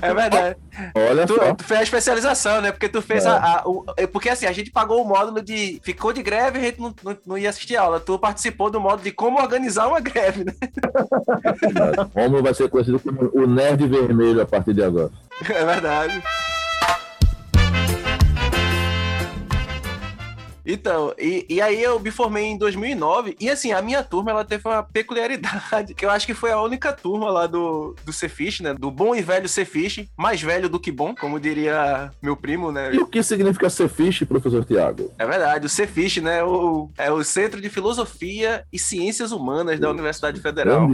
É 0.03 0.15
verdade. 0.15 0.57
Olha 0.95 1.27
Tu, 1.27 1.35
só. 1.35 1.55
tu 1.55 1.65
fez 1.65 1.81
a 1.81 1.83
especialização, 1.83 2.61
né? 2.61 2.73
Porque 2.73 2.89
tu 2.89 3.01
fez 3.03 3.25
É. 3.25 3.29
a. 3.29 3.35
a- 3.61 3.63
o- 3.69 3.85
é 3.97 4.07
porque 4.07 4.29
assim, 4.29 4.47
a 4.47 4.53
gente 4.53 4.71
pagou 4.71 5.03
o 5.03 5.07
módulo 5.09 5.43
de. 5.43 5.81
Ficou 5.83 6.13
de 6.13 6.23
greve 6.23 6.59
e 6.59 6.63
a 6.63 6.65
gente 6.67 6.81
não, 6.81 6.95
não, 7.05 7.17
não 7.27 7.39
ia 7.39 7.51
assistir 7.51 7.77
aula. 7.77 8.01
Tu 8.01 8.19
participou 8.19 8.71
do 8.71 8.81
módulo 8.81 9.03
de 9.03 9.13
como 9.13 9.39
organizar 9.41 9.89
uma 9.89 10.01
greve, 10.01 10.45
né? 10.45 10.53
Romulo 12.15 12.43
vai 12.43 12.55
ser 12.55 12.69
conhecido 12.69 12.99
como 13.01 13.31
o 13.33 13.47
nerd 13.71 13.87
vermelho 13.87 14.43
a 14.43 14.47
partir 14.47 14.75
de 14.75 14.83
agora. 14.83 15.11
É 15.49 15.65
verdade. 15.65 16.23
Então, 20.73 21.13
e, 21.19 21.47
e 21.49 21.61
aí 21.61 21.83
eu 21.83 21.99
me 22.01 22.11
formei 22.11 22.45
em 22.47 22.57
2009, 22.59 23.37
e 23.41 23.49
assim, 23.51 23.73
a 23.73 23.83
minha 23.83 24.03
turma, 24.03 24.31
ela 24.31 24.45
teve 24.45 24.67
uma 24.67 24.83
peculiaridade, 24.83 25.95
que 25.95 26.05
eu 26.05 26.11
acho 26.11 26.27
que 26.27 26.35
foi 26.35 26.51
a 26.53 26.61
única 26.61 26.93
turma 26.93 27.31
lá 27.31 27.47
do, 27.47 27.95
do 28.05 28.13
Cefish, 28.13 28.61
né, 28.61 28.75
do 28.75 28.91
bom 28.91 29.15
e 29.15 29.23
velho 29.23 29.49
Cefish, 29.49 30.07
mais 30.17 30.41
velho 30.41 30.69
do 30.69 30.79
que 30.81 30.91
bom, 30.93 31.15
como 31.15 31.41
diria 31.41 32.11
meu 32.23 32.37
primo, 32.37 32.71
né, 32.73 32.95
E 32.95 32.99
o 32.99 33.07
que 33.07 33.23
significa 33.23 33.69
ser 33.71 33.89
fiche, 33.89 34.25
professor 34.25 34.65
Tiago? 34.65 35.11
é 35.19 35.27
verdade, 35.27 35.67
o 35.67 35.69
Cefish, 35.69 36.19
né, 36.19 36.43
o, 36.45 36.91
é 36.97 37.11
o 37.11 37.23
Centro 37.25 37.61
de 37.61 37.69
Filosofia 37.69 38.65
e 38.73 38.79
Ciências 38.79 39.33
Humanas 39.33 39.79
da 39.79 39.91
Universidade 39.91 40.41
Federal. 40.41 40.91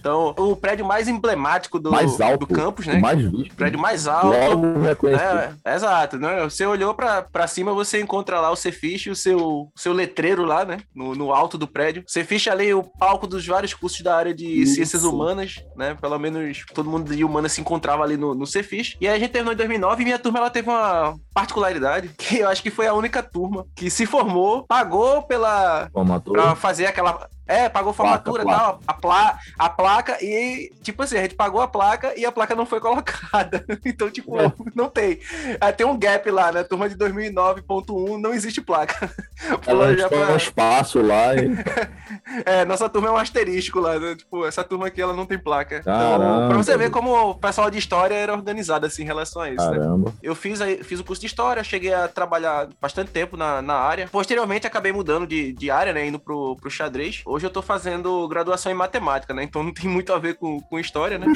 Então, 0.00 0.34
o 0.36 0.56
prédio 0.56 0.84
mais 0.84 1.08
emblemático 1.08 1.78
do, 1.78 1.90
Mais 1.90 2.20
alto. 2.20 2.46
do 2.46 2.54
campus, 2.54 2.86
né, 2.86 2.98
mais 2.98 3.20
visto. 3.20 3.52
o 3.52 3.56
prédio 3.56 3.78
mais 3.78 4.06
alto, 4.06 4.36
Logo 4.56 4.80
reconhecido. 4.80 5.22
é, 5.64 5.74
exato, 5.74 6.18
né? 6.18 6.42
Você 6.44 6.64
olhou 6.66 6.94
pra, 6.94 7.22
pra 7.22 7.46
cima, 7.46 7.72
você 7.72 8.00
encontra 8.00 8.40
lá 8.40 8.50
o 8.50 8.56
Cefish, 8.56 9.06
o 9.12 9.16
seu, 9.16 9.70
seu 9.76 9.92
letreiro 9.92 10.44
lá, 10.44 10.64
né? 10.64 10.78
No, 10.94 11.14
no 11.14 11.32
alto 11.32 11.56
do 11.56 11.66
prédio. 11.66 12.04
Cefish 12.06 12.46
é 12.46 12.50
ali 12.50 12.74
o 12.74 12.82
palco 12.82 13.26
dos 13.26 13.46
vários 13.46 13.74
cursos 13.74 14.00
da 14.00 14.16
área 14.16 14.34
de 14.34 14.46
Isso. 14.46 14.74
ciências 14.74 15.04
humanas, 15.04 15.64
né? 15.76 15.96
Pelo 16.00 16.18
menos 16.18 16.64
todo 16.74 16.90
mundo 16.90 17.14
de 17.14 17.24
humanas 17.24 17.52
se 17.52 17.60
encontrava 17.60 18.02
ali 18.02 18.16
no, 18.16 18.34
no 18.34 18.46
Cefish. 18.46 18.96
E 19.00 19.08
aí 19.08 19.16
a 19.16 19.18
gente 19.18 19.30
terminou 19.30 19.52
em 19.52 19.56
2009 19.56 20.02
e 20.02 20.04
minha 20.04 20.18
turma 20.18 20.38
ela 20.38 20.50
teve 20.50 20.68
uma 20.68 21.14
particularidade 21.34 22.10
que 22.18 22.38
eu 22.38 22.48
acho 22.48 22.62
que 22.62 22.70
foi 22.70 22.86
a 22.86 22.94
única 22.94 23.22
turma 23.22 23.66
que 23.74 23.90
se 23.90 24.06
formou, 24.06 24.64
pagou 24.64 25.22
pela 25.22 25.88
Formatura. 25.92 26.42
pra 26.42 26.54
fazer 26.56 26.86
aquela. 26.86 27.28
É, 27.46 27.68
pagou 27.68 27.92
formatura 27.92 28.42
e 28.42 28.46
tal, 28.46 28.80
a, 28.86 28.94
pla... 28.94 29.38
a 29.58 29.68
placa, 29.68 30.16
e, 30.22 30.72
tipo 30.82 31.02
assim, 31.02 31.18
a 31.18 31.22
gente 31.22 31.34
pagou 31.34 31.60
a 31.60 31.66
placa 31.68 32.12
e 32.16 32.24
a 32.24 32.30
placa 32.32 32.54
não 32.54 32.64
foi 32.64 32.78
colocada. 32.80 33.64
Então, 33.84 34.08
tipo, 34.10 34.38
É. 34.40 34.52
não 34.74 34.88
tem. 34.88 35.18
Aí 35.60 35.72
tem 35.72 35.86
um 35.86 35.98
gap 35.98 36.30
lá, 36.30 36.52
né? 36.52 36.62
Turma 36.62 36.88
de 36.88 36.96
2009.1, 36.96 38.16
não 38.20 38.32
existe 38.32 38.60
placa. 38.60 39.10
Ela 39.66 39.96
já 39.96 40.08
tem 40.08 40.18
pra- 40.18 40.32
um 40.32 40.36
espaço 40.36 41.00
lá 41.02 41.34
e. 41.34 41.50
É, 42.46 42.64
nossa 42.64 42.88
turma 42.88 43.08
é 43.08 43.10
um 43.10 43.16
asterisco 43.16 43.80
lá, 43.80 43.98
né? 43.98 44.14
Tipo, 44.14 44.46
essa 44.46 44.62
turma 44.62 44.86
aqui, 44.86 45.00
ela 45.02 45.12
não 45.12 45.26
tem 45.26 45.38
placa. 45.38 45.78
Então, 45.78 45.92
Caramba. 45.92 46.48
pra 46.48 46.56
você 46.56 46.76
ver 46.76 46.90
como 46.90 47.30
o 47.30 47.34
pessoal 47.34 47.70
de 47.70 47.78
história 47.78 48.14
era 48.14 48.32
organizado, 48.32 48.86
assim, 48.86 49.02
em 49.02 49.06
relação 49.06 49.42
a 49.42 49.50
isso, 49.50 49.70
né? 49.70 49.78
Caramba. 49.78 50.12
Eu 50.22 50.34
fiz, 50.34 50.60
fiz 50.84 51.00
o 51.00 51.04
curso 51.04 51.20
de 51.20 51.26
História, 51.26 51.64
cheguei 51.64 51.92
a 51.92 52.08
trabalhar 52.08 52.68
bastante 52.80 53.10
tempo 53.10 53.36
na, 53.36 53.60
na 53.62 53.74
área. 53.74 54.08
Posteriormente, 54.10 54.66
acabei 54.66 54.92
mudando 54.92 55.26
de, 55.26 55.52
de 55.52 55.70
área, 55.70 55.92
né? 55.92 56.06
Indo 56.06 56.18
pro, 56.18 56.56
pro 56.56 56.70
xadrez. 56.70 57.22
Hoje 57.32 57.46
eu 57.46 57.50
tô 57.50 57.62
fazendo 57.62 58.28
graduação 58.28 58.70
em 58.70 58.74
Matemática, 58.74 59.32
né? 59.32 59.42
Então 59.42 59.62
não 59.62 59.72
tem 59.72 59.88
muito 59.88 60.12
a 60.12 60.18
ver 60.18 60.34
com, 60.34 60.60
com 60.60 60.78
História, 60.78 61.18
né? 61.18 61.26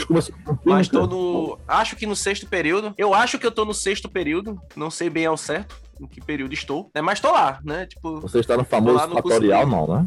Mas 0.63 0.89
tô 0.89 1.07
no... 1.07 1.59
Acho 1.67 1.97
que 1.97 2.05
no 2.05 2.15
sexto 2.15 2.47
período. 2.47 2.93
Eu 2.99 3.15
acho 3.15 3.39
que 3.39 3.47
eu 3.47 3.51
tô 3.51 3.65
no 3.65 3.73
sexto 3.73 4.07
período. 4.07 4.61
Não 4.77 4.91
sei 4.91 5.09
bem 5.09 5.25
ao 5.25 5.39
certo 5.39 5.75
em 5.99 6.07
que 6.07 6.21
período 6.21 6.53
estou. 6.53 6.91
Né? 6.95 7.01
Mas 7.01 7.19
tô 7.19 7.33
lá, 7.33 7.61
né? 7.65 7.87
Tipo, 7.87 8.21
Você 8.21 8.41
está 8.41 8.59
no 8.59 8.65
famoso 8.65 9.09
fatorial, 9.09 9.67
não, 9.67 9.87
né? 9.87 10.07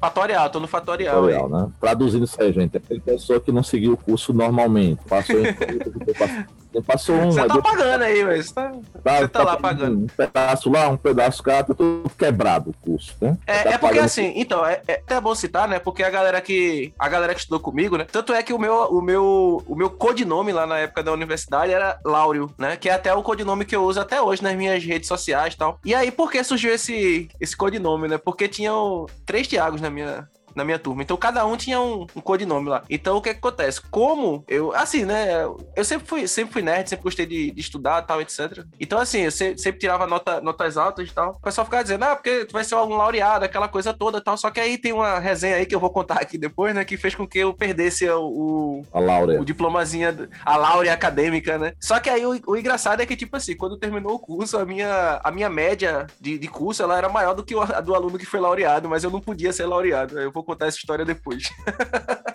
fatorial. 0.00 0.50
Tô 0.50 0.60
no 0.60 0.68
fatorial. 0.68 1.24
aí. 1.24 1.34
Fatorial, 1.34 1.48
né? 1.48 1.72
Traduzindo 1.80 2.24
isso 2.26 2.40
aí, 2.40 2.52
gente. 2.52 2.76
É 2.76 2.78
aquele 2.78 3.00
pessoa 3.00 3.40
que 3.40 3.50
não 3.50 3.64
seguiu 3.64 3.94
o 3.94 3.96
curso 3.96 4.32
normalmente. 4.32 5.02
Passou 5.08 5.34
em. 5.40 5.46
Passou 6.82 7.16
um, 7.16 7.30
Você 7.30 7.46
tá 7.46 7.60
pagando 7.60 8.02
aí, 8.02 8.24
velho. 8.24 8.42
Você 8.42 8.54
tá... 8.54 8.72
você 8.72 9.28
tá 9.28 9.42
lá 9.42 9.56
pagando. 9.56 10.04
Um 10.04 10.06
pedaço 10.06 10.70
lá, 10.70 10.88
um 10.88 10.96
pedaço 10.96 11.42
cá, 11.42 11.62
tá 11.62 11.74
tudo 11.74 12.10
quebrado 12.16 12.70
o 12.70 12.74
curso, 12.74 13.14
né? 13.20 13.36
É, 13.46 13.62
Tá 13.64 13.70
é 13.70 13.78
porque 13.78 13.98
assim, 13.98 14.32
então, 14.36 14.64
é, 14.66 14.80
é 14.86 14.94
até 14.94 15.20
bom 15.20 15.34
citar, 15.34 15.68
né? 15.68 15.78
Porque 15.78 16.02
a 16.02 16.10
galera 16.10 16.40
que. 16.40 16.92
A 16.98 17.08
galera 17.08 17.34
que 17.34 17.40
estudou 17.40 17.60
comigo, 17.60 17.96
né? 17.96 18.06
Tanto 18.10 18.32
é 18.32 18.42
que 18.42 18.52
o 18.52 18.58
meu, 18.58 18.74
o 18.86 19.00
meu, 19.00 19.62
o 19.66 19.74
meu 19.74 19.90
codinome 19.90 20.52
lá 20.52 20.66
na 20.66 20.78
época 20.78 21.02
da 21.02 21.12
universidade 21.12 21.72
era 21.72 21.98
Láureo, 22.04 22.50
né? 22.58 22.76
Que 22.76 22.88
é 22.88 22.92
até 22.92 23.12
o 23.14 23.22
codinome 23.22 23.64
que 23.64 23.76
eu 23.76 23.84
uso 23.84 24.00
até 24.00 24.20
hoje 24.20 24.42
nas 24.42 24.56
minhas 24.56 24.82
redes 24.84 25.08
sociais 25.08 25.54
e 25.54 25.56
tal. 25.56 25.78
E 25.84 25.94
aí, 25.94 26.10
por 26.10 26.30
que 26.30 26.42
surgiu 26.42 26.72
esse, 26.72 27.28
esse 27.40 27.56
codinome, 27.56 28.08
né? 28.08 28.18
Porque 28.18 28.48
tinham 28.48 29.06
três 29.24 29.46
Tiagos 29.48 29.80
na 29.80 29.90
minha. 29.90 30.28
Na 30.54 30.64
minha 30.64 30.78
turma. 30.78 31.02
Então 31.02 31.16
cada 31.16 31.44
um 31.46 31.56
tinha 31.56 31.80
um, 31.80 32.06
um 32.14 32.20
codinome 32.20 32.68
lá. 32.68 32.82
Então 32.88 33.16
o 33.16 33.22
que, 33.22 33.32
que 33.32 33.38
acontece? 33.38 33.80
Como 33.90 34.44
eu. 34.48 34.74
Assim, 34.74 35.04
né? 35.04 35.44
Eu 35.76 35.84
sempre 35.84 36.06
fui, 36.06 36.28
sempre 36.28 36.52
fui 36.52 36.62
nerd, 36.62 36.88
sempre 36.88 37.02
gostei 37.04 37.26
de, 37.26 37.50
de 37.50 37.60
estudar 37.60 38.02
tal, 38.02 38.20
etc. 38.20 38.64
Então, 38.78 38.98
assim, 38.98 39.20
eu 39.22 39.30
se- 39.30 39.56
sempre, 39.58 39.80
tirava 39.80 40.06
nota, 40.06 40.40
notas 40.40 40.76
altas 40.76 41.08
e 41.08 41.12
tal. 41.12 41.32
O 41.32 41.40
pessoal 41.40 41.64
ficava 41.64 41.82
dizendo, 41.82 42.04
ah, 42.04 42.14
porque 42.16 42.44
tu 42.44 42.52
vai 42.52 42.64
ser 42.64 42.74
um 42.76 42.96
laureado, 42.96 43.44
aquela 43.44 43.68
coisa 43.68 43.92
toda 43.92 44.18
e 44.18 44.20
tal. 44.20 44.36
Só 44.36 44.50
que 44.50 44.60
aí 44.60 44.78
tem 44.78 44.92
uma 44.92 45.18
resenha 45.18 45.56
aí 45.56 45.66
que 45.66 45.74
eu 45.74 45.80
vou 45.80 45.90
contar 45.90 46.14
aqui 46.20 46.38
depois, 46.38 46.74
né? 46.74 46.84
Que 46.84 46.96
fez 46.96 47.14
com 47.14 47.26
que 47.26 47.38
eu 47.38 47.52
perdesse 47.54 48.08
o, 48.08 48.20
o, 48.24 48.86
A 48.92 49.00
Laura. 49.00 49.40
o 49.40 49.44
diplomazinha, 49.44 50.28
a 50.44 50.56
laurea 50.56 50.92
acadêmica, 50.92 51.58
né? 51.58 51.72
Só 51.80 51.98
que 52.00 52.08
aí 52.10 52.24
o, 52.24 52.40
o 52.46 52.56
engraçado 52.56 53.00
é 53.00 53.06
que, 53.06 53.16
tipo 53.16 53.36
assim, 53.36 53.56
quando 53.56 53.76
terminou 53.78 54.14
o 54.14 54.18
curso, 54.18 54.58
a 54.58 54.64
minha, 54.64 55.20
a 55.22 55.30
minha 55.30 55.48
média 55.48 56.06
de, 56.20 56.38
de 56.38 56.48
curso, 56.48 56.82
ela 56.82 56.96
era 56.96 57.08
maior 57.08 57.34
do 57.34 57.44
que 57.44 57.54
a 57.54 57.80
do 57.80 57.94
aluno 57.94 58.18
que 58.18 58.26
foi 58.26 58.40
laureado, 58.40 58.88
mas 58.88 59.02
eu 59.04 59.10
não 59.10 59.20
podia 59.20 59.52
ser 59.52 59.66
laureado. 59.66 60.18
Eu 60.20 60.30
vou 60.30 60.43
contar 60.44 60.66
essa 60.66 60.78
história 60.78 61.04
depois. 61.04 61.44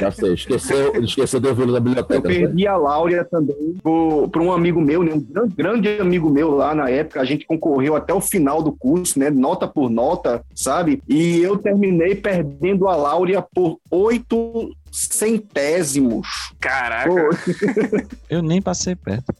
Já 0.00 0.10
sei, 0.10 0.34
esqueceu, 0.34 1.02
esqueceu 1.02 1.38
de 1.38 1.48
ouvir 1.48 1.66
na 1.66 1.74
Eu 1.76 1.80
biblioteca. 1.80 2.28
né? 2.28 2.34
perdi 2.34 2.66
a 2.66 2.76
Láurea 2.76 3.24
também 3.24 3.76
por 3.82 4.40
um 4.40 4.52
amigo 4.52 4.80
meu, 4.80 5.02
né? 5.02 5.12
Um 5.12 5.20
grande, 5.20 5.54
grande 5.54 6.00
amigo 6.00 6.28
meu 6.30 6.50
lá 6.50 6.74
na 6.74 6.88
época. 6.90 7.20
A 7.20 7.24
gente 7.24 7.46
concorreu 7.46 7.94
até 7.94 8.12
o 8.12 8.20
final 8.20 8.62
do 8.62 8.72
curso, 8.72 9.18
né? 9.18 9.30
Nota 9.30 9.68
por 9.68 9.88
nota, 9.90 10.44
sabe? 10.54 11.02
E 11.08 11.40
eu 11.40 11.58
terminei 11.58 12.14
perdendo 12.14 12.88
a 12.88 12.96
Láurea 12.96 13.42
por 13.42 13.78
oito 13.90 14.74
centésimos. 14.90 16.26
Caraca. 16.58 17.10
Pô, 17.10 17.28
Eu 18.28 18.42
nem 18.42 18.60
passei 18.62 18.94
perto. 18.96 19.34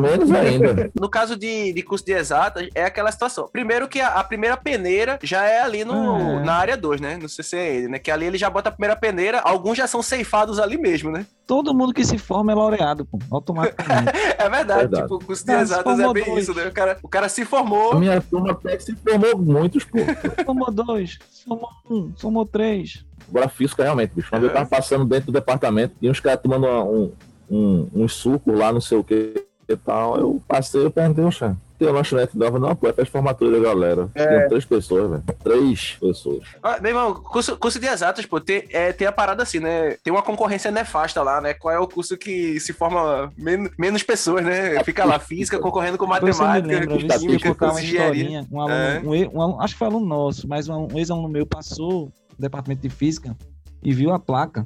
Menos 0.00 0.30
ainda. 0.32 0.90
No 0.98 1.08
caso 1.08 1.36
de, 1.36 1.72
de 1.72 1.82
curso 1.82 2.04
de 2.04 2.12
exatas, 2.12 2.68
é 2.74 2.84
aquela 2.84 3.10
situação. 3.12 3.48
Primeiro 3.52 3.88
que 3.88 4.00
a, 4.00 4.08
a 4.08 4.24
primeira 4.24 4.56
peneira 4.56 5.18
já 5.22 5.44
é 5.44 5.60
ali 5.62 5.84
no, 5.84 5.94
É. 6.40 6.44
na 6.44 6.54
área 6.54 6.76
2, 6.76 7.00
né? 7.00 7.16
No 7.16 7.28
CCN, 7.28 7.88
né? 7.88 7.98
Que 7.98 8.10
ali 8.10 8.26
ele 8.26 8.38
já 8.38 8.48
bota 8.50 8.68
a 8.68 8.72
primeira 8.72 8.96
peneira, 8.96 9.40
alguns 9.40 9.76
já 9.78 9.86
são 9.86 10.02
ceifados 10.02 10.58
ali 10.58 10.76
mesmo, 10.78 11.10
né? 11.10 11.26
Todo 11.46 11.72
mundo 11.74 11.94
que 11.94 12.04
se 12.04 12.18
forma 12.18 12.50
é 12.50 12.54
laureado, 12.54 13.04
pô, 13.06 13.18
automaticamente. 13.30 14.12
É 14.38 14.48
verdade, 14.48 14.80
Verdade. 14.80 15.02
tipo, 15.04 15.14
o 15.16 15.24
curso 15.24 15.44
de 15.44 15.52
Ah, 15.52 15.60
exatas 15.62 15.98
é 15.98 16.12
bem 16.12 16.24
dois. 16.24 16.42
isso, 16.42 16.54
né? 16.54 16.66
O 16.66 16.72
cara, 16.72 16.98
o 17.02 17.08
cara 17.08 17.28
se 17.28 17.42
A 17.42 17.46
formou, 17.46 17.98
minha 17.98 18.20
turma 18.20 18.52
até 18.52 18.78
se 18.78 18.94
formou 18.96 19.38
muitos, 19.38 19.84
pô. 19.84 19.98
Somou 20.44 20.70
dois, 20.70 21.18
somou 21.30 21.68
um, 21.90 22.12
somou 22.16 22.44
três. 22.46 23.04
Agora 23.28 23.48
física, 23.48 23.82
realmente, 23.82 24.12
bicho. 24.14 24.30
Quando 24.30 24.44
eu 24.44 24.52
tava 24.52 24.66
passando 24.68 25.04
dentro 25.04 25.26
do 25.26 25.32
departamento, 25.32 25.94
tinha 25.98 26.10
uns 26.12 26.20
caras 26.20 26.40
tomando 26.40 26.66
um, 26.66 27.12
um, 27.50 27.88
um 27.94 28.08
suco 28.08 28.52
lá, 28.52 28.72
não 28.72 28.80
sei 28.80 28.98
o 28.98 29.02
que 29.04 29.45
e 29.68 29.76
tal. 29.76 30.16
Eu 30.18 30.42
passei, 30.46 30.84
eu 30.84 30.90
perguntei, 30.90 31.24
oxa, 31.24 31.56
tem 31.78 31.88
uma 31.88 31.94
lanchonete 31.98 32.36
nova? 32.38 32.58
Não, 32.58 32.74
pô, 32.74 32.86
é 32.86 32.90
festa 32.90 33.04
de 33.04 33.10
formatura 33.10 33.50
da 33.60 33.68
galera. 33.68 34.08
Tinham 34.14 34.48
três 34.48 34.64
pessoas, 34.64 35.10
velho. 35.10 35.22
Três 35.42 35.96
pessoas. 36.00 36.42
Ah, 36.62 36.78
meu 36.80 36.90
irmão, 36.90 37.14
curso, 37.14 37.56
curso 37.58 37.78
de 37.78 37.86
exatas, 37.86 38.24
pô, 38.24 38.40
tem, 38.40 38.64
é, 38.70 38.92
tem 38.92 39.06
a 39.06 39.12
parada 39.12 39.42
assim, 39.42 39.58
né? 39.60 39.96
Tem 40.02 40.12
uma 40.12 40.22
concorrência 40.22 40.70
nefasta 40.70 41.22
lá, 41.22 41.40
né? 41.40 41.52
Qual 41.52 41.74
é 41.74 41.78
o 41.78 41.86
curso 41.88 42.16
que 42.16 42.58
se 42.60 42.72
forma 42.72 43.30
men 43.36 43.68
menos 43.78 44.02
pessoas, 44.02 44.44
né? 44.44 44.82
Fica 44.84 45.04
lá, 45.04 45.18
física, 45.18 45.58
concorrendo 45.58 45.98
com 45.98 46.06
matemática, 46.06 46.66
lembra, 46.66 46.86
com 46.86 46.94
eu 46.94 47.18
química, 47.18 47.54
com 47.54 47.64
uma 47.66 47.80
engenharia. 47.82 48.22
historinha, 48.22 48.46
um 48.50 48.60
aluno, 48.60 48.74
É. 48.74 49.00
um 49.30 49.36
um 49.38 49.42
aluno- 49.42 49.60
acho 49.62 49.74
que 49.74 49.78
foi 49.78 49.88
aluno 49.88 50.06
nosso, 50.06 50.48
mas 50.48 50.68
um, 50.68 50.88
um 50.92 50.98
ex-aluno 50.98 51.28
meu 51.28 51.44
passou 51.44 52.04
no 52.04 52.12
departamento 52.38 52.82
de 52.82 52.88
física 52.90 53.36
e 53.82 53.92
viu 53.92 54.12
a 54.12 54.18
placa 54.18 54.64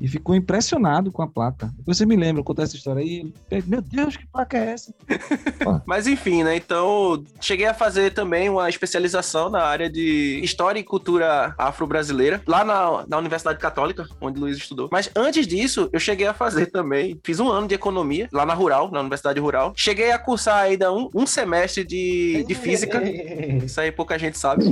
e 0.00 0.08
ficou 0.08 0.34
impressionado 0.34 1.10
com 1.10 1.22
a 1.22 1.26
placa. 1.26 1.72
Você 1.84 2.04
me 2.04 2.16
lembra, 2.16 2.42
contar 2.42 2.64
essa 2.64 2.76
história 2.76 3.02
aí, 3.02 3.32
ele, 3.50 3.64
meu 3.66 3.80
Deus, 3.80 4.16
que 4.16 4.26
placa 4.26 4.58
é 4.58 4.72
essa? 4.72 4.94
Mas 5.86 6.06
enfim, 6.06 6.44
né? 6.44 6.56
Então, 6.56 7.22
cheguei 7.40 7.66
a 7.66 7.74
fazer 7.74 8.12
também 8.12 8.48
uma 8.48 8.68
especialização 8.68 9.48
na 9.48 9.62
área 9.62 9.90
de 9.90 10.40
História 10.42 10.78
e 10.78 10.84
Cultura 10.84 11.54
Afro-Brasileira, 11.58 12.42
lá 12.46 12.64
na, 12.64 13.04
na 13.06 13.18
Universidade 13.18 13.58
Católica, 13.58 14.06
onde 14.20 14.38
o 14.38 14.42
Luiz 14.42 14.56
estudou. 14.56 14.88
Mas 14.92 15.10
antes 15.16 15.46
disso, 15.46 15.88
eu 15.92 16.00
cheguei 16.00 16.26
a 16.26 16.34
fazer 16.34 16.66
também, 16.66 17.18
fiz 17.24 17.40
um 17.40 17.48
ano 17.48 17.66
de 17.66 17.74
economia, 17.74 18.28
lá 18.32 18.44
na 18.44 18.54
Rural, 18.54 18.90
na 18.90 19.00
Universidade 19.00 19.40
Rural. 19.40 19.72
Cheguei 19.76 20.12
a 20.12 20.18
cursar 20.18 20.58
ainda 20.62 20.92
um, 20.92 21.08
um 21.14 21.26
semestre 21.26 21.84
de, 21.84 22.44
de 22.46 22.54
física. 22.54 23.02
Isso 23.64 23.80
aí 23.80 23.90
pouca 23.90 24.18
gente 24.18 24.38
sabe. 24.38 24.64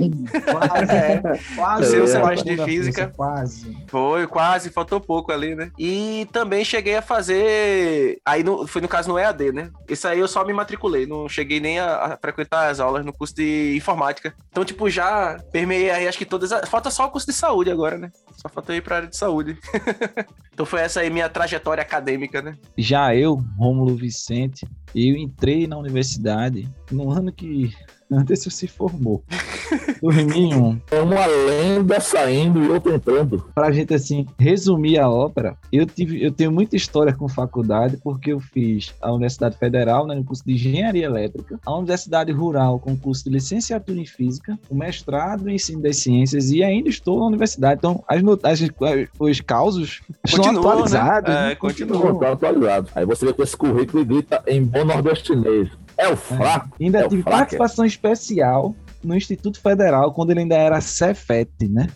Quase, 0.51 0.93
É. 0.95 1.23
quase. 1.57 1.91
Seu 1.91 2.01
eu 2.01 2.07
semestre 2.07 2.57
de 2.57 2.65
física. 2.65 3.13
Quase. 3.17 3.77
Foi, 3.89 4.27
quase, 4.27 4.71
faltou 4.71 5.01
pouco 5.01 5.14
ali, 5.33 5.55
né? 5.55 5.71
E 5.79 6.27
também 6.33 6.65
cheguei 6.65 6.97
a 6.97 7.03
fazer. 7.03 8.19
Aí 8.25 8.43
no, 8.43 8.67
foi 8.67 8.81
no 8.81 8.89
caso 8.89 9.09
no 9.09 9.19
EAD, 9.19 9.53
né? 9.53 9.71
Isso 9.89 10.07
aí 10.07 10.19
eu 10.19 10.29
só 10.29 10.45
me 10.45 10.53
matriculei, 10.53 11.07
não 11.07 11.29
cheguei 11.29 11.61
nem 11.61 11.79
a, 11.79 11.95
a 11.97 12.17
frequentar 12.17 12.69
as 12.69 12.81
aulas 12.81 13.05
no 13.05 13.13
curso 13.13 13.35
de 13.35 13.75
informática. 13.77 14.35
Então, 14.51 14.65
tipo, 14.65 14.89
já 14.89 15.39
permeei 15.53 15.91
aí 15.91 16.09
acho 16.09 16.19
que 16.19 16.25
todas. 16.25 16.53
As... 16.53 16.69
Falta 16.69 16.91
só 16.91 17.07
o 17.07 17.11
curso 17.11 17.27
de 17.27 17.33
saúde 17.33 17.71
agora, 17.71 17.99
né? 17.99 18.11
Só 18.37 18.49
falta 18.49 18.75
ir 18.75 18.83
pra 18.83 18.97
área 18.97 19.09
de 19.09 19.17
saúde. 19.17 19.59
então 20.53 20.67
foi 20.67 20.81
essa 20.81 21.01
aí 21.01 21.11
minha 21.11 21.29
trajetória 21.29 21.83
acadêmica, 21.83 22.43
né? 22.43 22.57
Já 22.77 23.15
eu, 23.15 23.43
Rômulo 23.59 23.95
Vicente, 23.95 24.67
eu 24.95 25.17
entrei 25.17 25.67
na 25.67 25.77
universidade 25.77 26.69
no 26.91 27.11
ano 27.11 27.33
que 27.33 27.73
Anderson 28.21 28.51
se 28.51 28.67
formou. 28.67 29.23
2001. 30.01 30.81
É 30.91 31.01
uma 31.01 31.27
lenda 31.27 32.01
saindo 32.01 32.63
e 32.63 32.69
outra 32.69 32.95
entrando. 32.95 33.45
Pra 33.55 33.73
gente, 33.73 33.95
assim, 33.95 34.27
resumir 34.39 34.99
a 34.99 35.09
ópera, 35.09 35.57
eu, 35.73 35.87
tive, 35.87 36.23
eu 36.23 36.31
tenho 36.31 36.53
muita 36.53 36.77
história 36.77 37.13
com 37.13 37.29
faculdade, 37.29 37.99
porque 38.03 38.33
eu 38.33 38.41
fiz 38.41 38.95
a 39.01 39.13
Universidade 39.13 39.57
Federal, 39.57 40.07
né, 40.07 40.15
no 40.15 40.25
curso 40.25 40.45
de 40.45 40.53
Engenharia 40.53 41.07
Elétrica, 41.07 41.59
a 41.65 41.77
Universidade 41.77 42.33
Rural, 42.33 42.79
com 42.79 42.97
curso 42.97 43.25
de 43.25 43.31
Licenciatura 43.31 43.99
em 43.99 44.07
Física, 44.07 44.59
o 44.69 44.75
mestrado 44.75 45.49
em 45.49 45.55
Ensino 45.55 45.83
das 45.83 45.97
Ciências, 45.97 46.51
e 46.51 46.63
ainda 46.63 46.89
estou 46.89 47.19
na 47.21 47.27
universidade. 47.27 47.79
Então, 47.79 48.03
as 48.09 48.23
notagens, 48.23 48.71
os 49.19 49.41
causos 49.41 50.03
estão 50.25 50.45
Continua, 50.45 50.73
atualizados. 50.73 51.29
né? 51.35 51.41
É, 51.41 51.49
né? 51.49 51.55
continua. 51.55 52.05
Não, 52.05 52.19
tá 52.19 52.33
atualizado. 52.33 52.89
Aí 52.95 53.05
você 53.07 53.27
vê 53.27 53.33
com 53.33 53.43
esse 53.43 53.57
currículo 53.57 54.03
e 54.03 54.07
grita 54.07 54.43
em 54.47 54.63
bom 54.63 54.85
nordestinês. 54.85 55.71
É 55.97 56.09
o 56.09 56.17
fraco. 56.17 56.69
Ainda 56.81 57.01
É 57.01 57.09
tive 57.09 57.23
fraco, 57.23 57.39
participação 57.39 57.85
especial 57.85 58.75
no 59.03 59.15
Instituto 59.17 59.61
Federal, 59.61 60.13
quando 60.13 60.31
ele 60.31 60.41
ainda 60.41 60.57
era 60.57 60.81
Cefet, 60.81 61.51
né? 61.69 61.89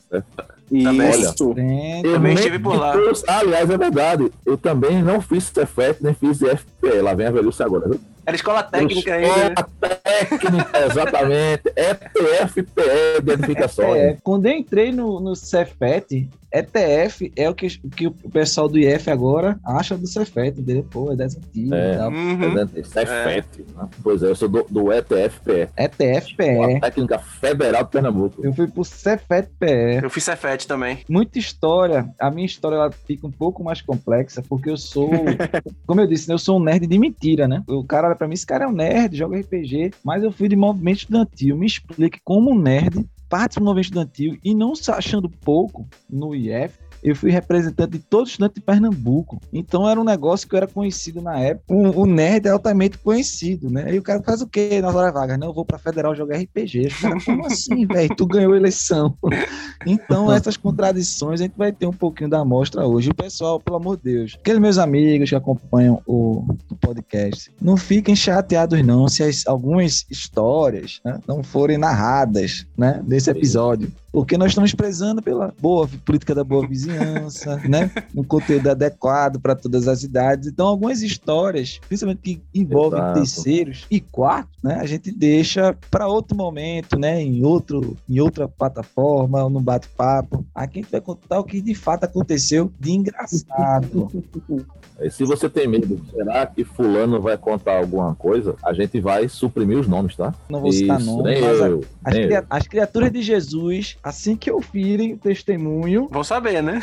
Isso. 0.71 1.55
Tem- 1.55 2.03
Eu 2.05 2.13
Também 2.15 2.35
estive 2.35 2.59
por 2.59 2.77
lá. 2.77 2.95
aliás, 3.27 3.71
é 3.71 3.77
verdade. 3.79 4.31
Eu 4.45 4.59
também 4.59 5.03
não 5.03 5.21
fiz 5.21 5.45
Cefet, 5.45 5.97
nem 6.03 6.13
fiz 6.13 6.41
IFP. 6.43 7.01
Lá 7.01 7.15
vem 7.15 7.27
a 7.27 7.31
velhice 7.31 7.63
agora. 7.63 7.89
Viu? 7.89 7.99
Era 8.27 8.37
escola 8.37 8.63
técnica 8.63 9.15
ainda. 9.15 9.29
né? 9.49 9.55
Escola 9.57 9.95
técnica, 10.03 10.71
exatamente. 10.85 11.63
ETFPE, 11.75 13.19
identificação. 13.19 13.95
É, 13.95 14.19
quando 14.23 14.45
eu 14.47 14.53
entrei 14.53 14.93
no, 14.93 15.19
no 15.21 15.35
Cefet, 15.35 16.29
ETF 16.53 17.33
é 17.37 17.49
o 17.49 17.55
que, 17.55 17.69
que 17.91 18.07
o 18.07 18.13
pessoal 18.31 18.69
do 18.69 18.79
IF 18.79 19.11
agora 19.11 19.59
acha 19.65 19.97
do 19.97 20.07
Cefet, 20.07 20.59
entendeu? 20.61 20.85
Pô, 20.91 21.13
é 21.13 21.17
das 21.17 21.37
antigas 21.37 21.79
É. 21.79 21.93
e 21.95 21.97
tal. 21.97 22.11
Uhum. 22.11 22.59
É 22.59 22.83
FET, 22.83 23.65
né? 23.77 23.89
Pois 24.03 24.23
é, 24.23 24.27
eu 24.31 24.35
sou 24.35 24.49
do, 24.49 24.65
do 24.71 24.93
ETFPE, 24.93 25.69
ETFPE. 25.77 26.81
técnica 26.81 27.19
federal 27.19 27.85
de 27.85 27.91
Pernambuco. 27.91 28.45
Eu 28.45 28.53
fui 28.53 28.67
pro 28.67 28.85
Cefet-PE. 28.85 30.01
Eu 30.03 30.11
fiz 30.11 30.25
Cefet 30.25 30.67
também. 30.67 30.99
Muita 31.09 31.39
história. 31.39 32.09
A 32.19 32.31
minha 32.31 32.47
história 32.47 32.77
ela 32.77 32.91
fica 32.91 33.27
um 33.27 33.31
pouco 33.31 33.63
mais 33.63 33.81
complexa, 33.83 34.43
porque 34.49 34.71
eu 34.71 34.77
sou, 34.77 35.11
como 35.87 36.01
eu 36.01 36.07
disse, 36.07 36.29
né, 36.29 36.35
eu 36.35 36.39
sou 36.39 36.59
um 36.59 36.63
nerd 36.63 36.87
de 36.87 36.99
mentira, 36.99 37.47
né? 37.47 37.63
O 37.67 37.85
cara 37.85 38.09
olha 38.09 38.17
pra 38.17 38.27
mim, 38.27 38.35
esse 38.35 38.47
cara 38.47 38.65
é 38.65 38.69
um 38.69 38.73
nerd, 38.73 39.17
joga 39.17 39.39
RPG, 39.39 39.93
mas 40.05 40.23
eu 40.23 40.33
fui 40.33 40.49
de 40.49 40.57
movimento 40.57 40.99
estudantil. 40.99 41.57
Me 41.57 41.67
explique 41.67 42.19
como 42.25 42.51
um 42.53 42.59
nerd 42.59 43.05
participa 43.29 43.61
do 43.61 43.67
movimento 43.67 43.85
estudantil 43.85 44.39
e 44.43 44.55
não 44.55 44.75
se 44.75 44.91
achando 44.91 45.29
pouco 45.29 45.87
no 46.09 46.35
IF. 46.35 46.79
Eu 47.03 47.15
fui 47.15 47.31
representante 47.31 47.93
de 47.93 47.99
todo 47.99 48.27
estudante 48.27 48.55
de 48.55 48.61
Pernambuco. 48.61 49.41
Então 49.53 49.89
era 49.89 50.01
um 50.01 50.05
negócio 50.05 50.49
que 50.49 50.55
eu 50.55 50.59
era 50.59 50.67
conhecido 50.67 51.21
na 51.23 51.39
época. 51.39 51.65
O, 51.73 52.03
o 52.03 52.07
nerd 52.07 52.47
é 52.47 52.51
altamente 52.51 52.99
conhecido, 52.99 53.71
né? 53.71 53.95
E 53.95 53.99
o 53.99 54.03
cara 54.03 54.23
faz 54.23 54.43
o 54.43 54.47
quê 54.47 54.81
nas 54.81 54.95
horas 54.95 55.13
vagas? 55.13 55.39
Não, 55.39 55.49
eu 55.49 55.55
vou 55.55 55.65
pra 55.65 55.79
Federal 55.79 56.15
jogar 56.15 56.39
RPG. 56.39 56.87
Os 56.89 56.95
caras, 57.01 57.25
como 57.25 57.47
assim, 57.47 57.87
velho? 57.89 58.15
Tu 58.17 58.27
ganhou 58.27 58.55
eleição. 58.57 59.15
Então, 59.87 60.31
essas 60.33 60.57
contradições 60.57 61.41
a 61.41 61.45
gente 61.45 61.57
vai 61.57 61.71
ter 61.73 61.87
um 61.87 61.93
pouquinho 61.93 62.29
da 62.29 62.41
amostra 62.41 62.85
hoje. 62.85 63.11
E, 63.11 63.15
pessoal, 63.15 63.61
pelo 63.61 63.77
amor 63.77 63.97
de 63.97 64.03
Deus, 64.13 64.37
aqueles 64.39 64.61
meus 64.61 64.77
amigos 64.77 65.29
que 65.31 65.37
acompanham 65.37 66.03
o, 66.05 66.45
o 66.69 66.77
podcast, 66.77 67.51
não 67.63 67.77
fiquem 67.77 68.17
chateados, 68.17 68.85
não, 68.85 69.07
se 69.09 69.23
as- 69.23 69.47
algumas 69.47 70.05
histórias 70.11 71.01
né, 71.05 71.21
não 71.29 71.43
forem 71.45 71.79
narradas 71.79 72.67
né, 72.77 73.01
nesse 73.07 73.31
episódio. 73.31 73.91
Porque 74.11 74.39
nós 74.39 74.51
estamos 74.53 74.75
prezando 74.75 75.21
pela 75.23 75.53
boa 75.61 75.89
política 76.05 76.35
da 76.35 76.43
boa 76.43 76.67
vizinhança, 76.67 77.57
né? 77.69 77.91
Um 78.17 78.25
conteúdo 78.25 78.69
adequado 78.71 79.39
para 79.39 79.55
todas 79.55 79.87
as 79.87 80.03
idades. 80.03 80.49
Então, 80.49 80.67
algumas 80.67 81.03
histórias, 81.03 81.79
principalmente 81.89 82.21
que 82.23 82.43
envolvem 82.55 82.99
Exato. 83.01 83.15
terceiros 83.19 83.87
e 83.91 84.01
quartos, 84.01 84.57
né? 84.63 84.79
A 84.81 84.87
gente 84.87 85.13
deixa 85.13 85.77
para 85.91 86.09
outro 86.09 86.37
momento, 86.37 86.99
né? 86.99 87.21
Em 87.23 87.45
outro, 87.45 87.97
em 88.09 88.19
outra 88.19 88.49
plataforma, 88.49 89.45
ou 89.45 89.51
no 89.51 89.61
bate-papo. 89.61 90.45
Aqui 90.55 90.79
a 90.79 90.83
gente 90.83 90.91
vai 90.93 91.01
contar 91.01 91.39
o 91.41 91.45
que 91.45 91.61
de 91.61 91.75
fato 91.75 92.05
aconteceu 92.05 92.73
de 92.81 92.93
engraçado. 92.93 94.09
E 95.01 95.09
se 95.11 95.25
você 95.25 95.49
tem 95.49 95.69
medo, 95.69 96.01
será 96.13 96.45
que 96.45 96.65
fulano 96.65 97.21
vai 97.21 97.39
contar 97.39 97.77
alguma 97.79 98.17
coisa? 98.17 98.57
A 98.65 98.73
gente 98.73 99.01
vai 99.01 99.29
suprimir 99.29 99.79
os 99.79 99.87
nomes, 99.87 100.17
tá? 100.17 100.35
Não 100.51 100.61
vou 100.61 100.73
citar 100.73 100.99
Isso, 101.01 101.07
nome, 101.17 101.23
nem 101.35 101.41
mas 101.41 101.61
a- 101.63 101.69
eu, 101.69 101.85
as, 102.05 102.15
cria- 102.15 102.39
eu. 102.41 102.47
as 102.51 102.67
criaturas 102.67 103.13
de 103.13 103.23
Jesus, 103.23 103.97
assim 104.03 104.37
que 104.37 104.51
ouvirem 104.51 105.15
o 105.15 105.19
testemunho, 105.19 106.09
Vão 106.11 106.25
saber, 106.25 106.63
né? 106.63 106.81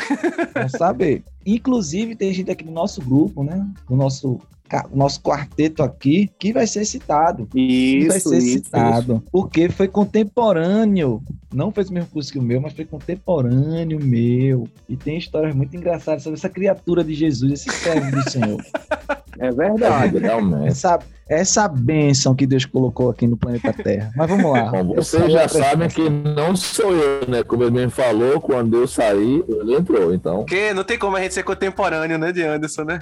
vão 0.54 0.68
saber. 0.68 1.22
Inclusive, 1.44 2.16
tem 2.16 2.32
gente 2.32 2.50
aqui 2.50 2.64
no 2.64 2.72
nosso 2.72 3.00
grupo, 3.00 3.42
né? 3.42 3.66
No 3.88 3.96
nosso, 3.96 4.40
ca- 4.68 4.86
nosso 4.94 5.20
quarteto 5.20 5.82
aqui, 5.82 6.30
que 6.38 6.52
vai 6.52 6.66
ser 6.66 6.84
citado. 6.84 7.46
Que 7.46 8.06
vai 8.08 8.16
Isso, 8.18 8.28
ser 8.28 8.38
isso. 8.38 8.48
citado. 8.64 9.22
Porque 9.32 9.68
foi 9.68 9.88
contemporâneo. 9.88 11.22
Não 11.54 11.70
fez 11.72 11.88
o 11.88 11.92
mesmo 11.94 12.10
curso 12.10 12.32
que 12.32 12.38
o 12.38 12.42
meu, 12.42 12.60
mas 12.60 12.72
foi 12.72 12.84
contemporâneo 12.84 13.98
meu. 14.02 14.68
E 14.88 14.96
tem 14.96 15.16
histórias 15.16 15.54
muito 15.54 15.74
engraçadas 15.76 16.22
sobre 16.22 16.38
essa 16.38 16.48
criatura 16.48 17.02
de 17.02 17.14
Jesus, 17.14 17.52
esse 17.52 17.70
servo 17.70 18.10
do 18.10 18.30
Senhor. 18.30 18.62
É 19.38 19.50
verdade. 19.52 20.16
Realmente. 20.16 20.68
Essa, 20.68 20.98
essa 21.28 21.68
bênção 21.68 22.34
que 22.34 22.46
Deus 22.46 22.64
colocou 22.64 23.10
aqui 23.10 23.26
no 23.26 23.36
planeta 23.36 23.70
Terra. 23.70 24.10
Mas 24.16 24.30
vamos 24.30 24.50
lá. 24.50 24.70
Bom, 24.70 24.94
vocês 24.94 25.30
já 25.30 25.46
sabem 25.46 25.88
que 25.90 26.08
não 26.08 26.56
sou 26.56 26.94
eu, 26.94 27.28
né? 27.28 27.42
Como 27.42 27.62
ele 27.62 27.70
mesmo 27.72 27.90
falou, 27.90 28.40
quando 28.40 28.78
eu 28.78 28.86
saí, 28.88 29.44
ele 29.46 29.74
entrou. 29.74 30.14
Então, 30.14 30.36
Porque 30.38 30.72
não 30.72 30.82
tem 30.84 30.98
como 30.98 31.18
a 31.18 31.20
gente 31.20 31.34
ser 31.34 31.42
contemporâneo, 31.42 32.16
né, 32.16 32.32
de 32.32 32.42
Anderson, 32.44 32.84
né? 32.84 32.98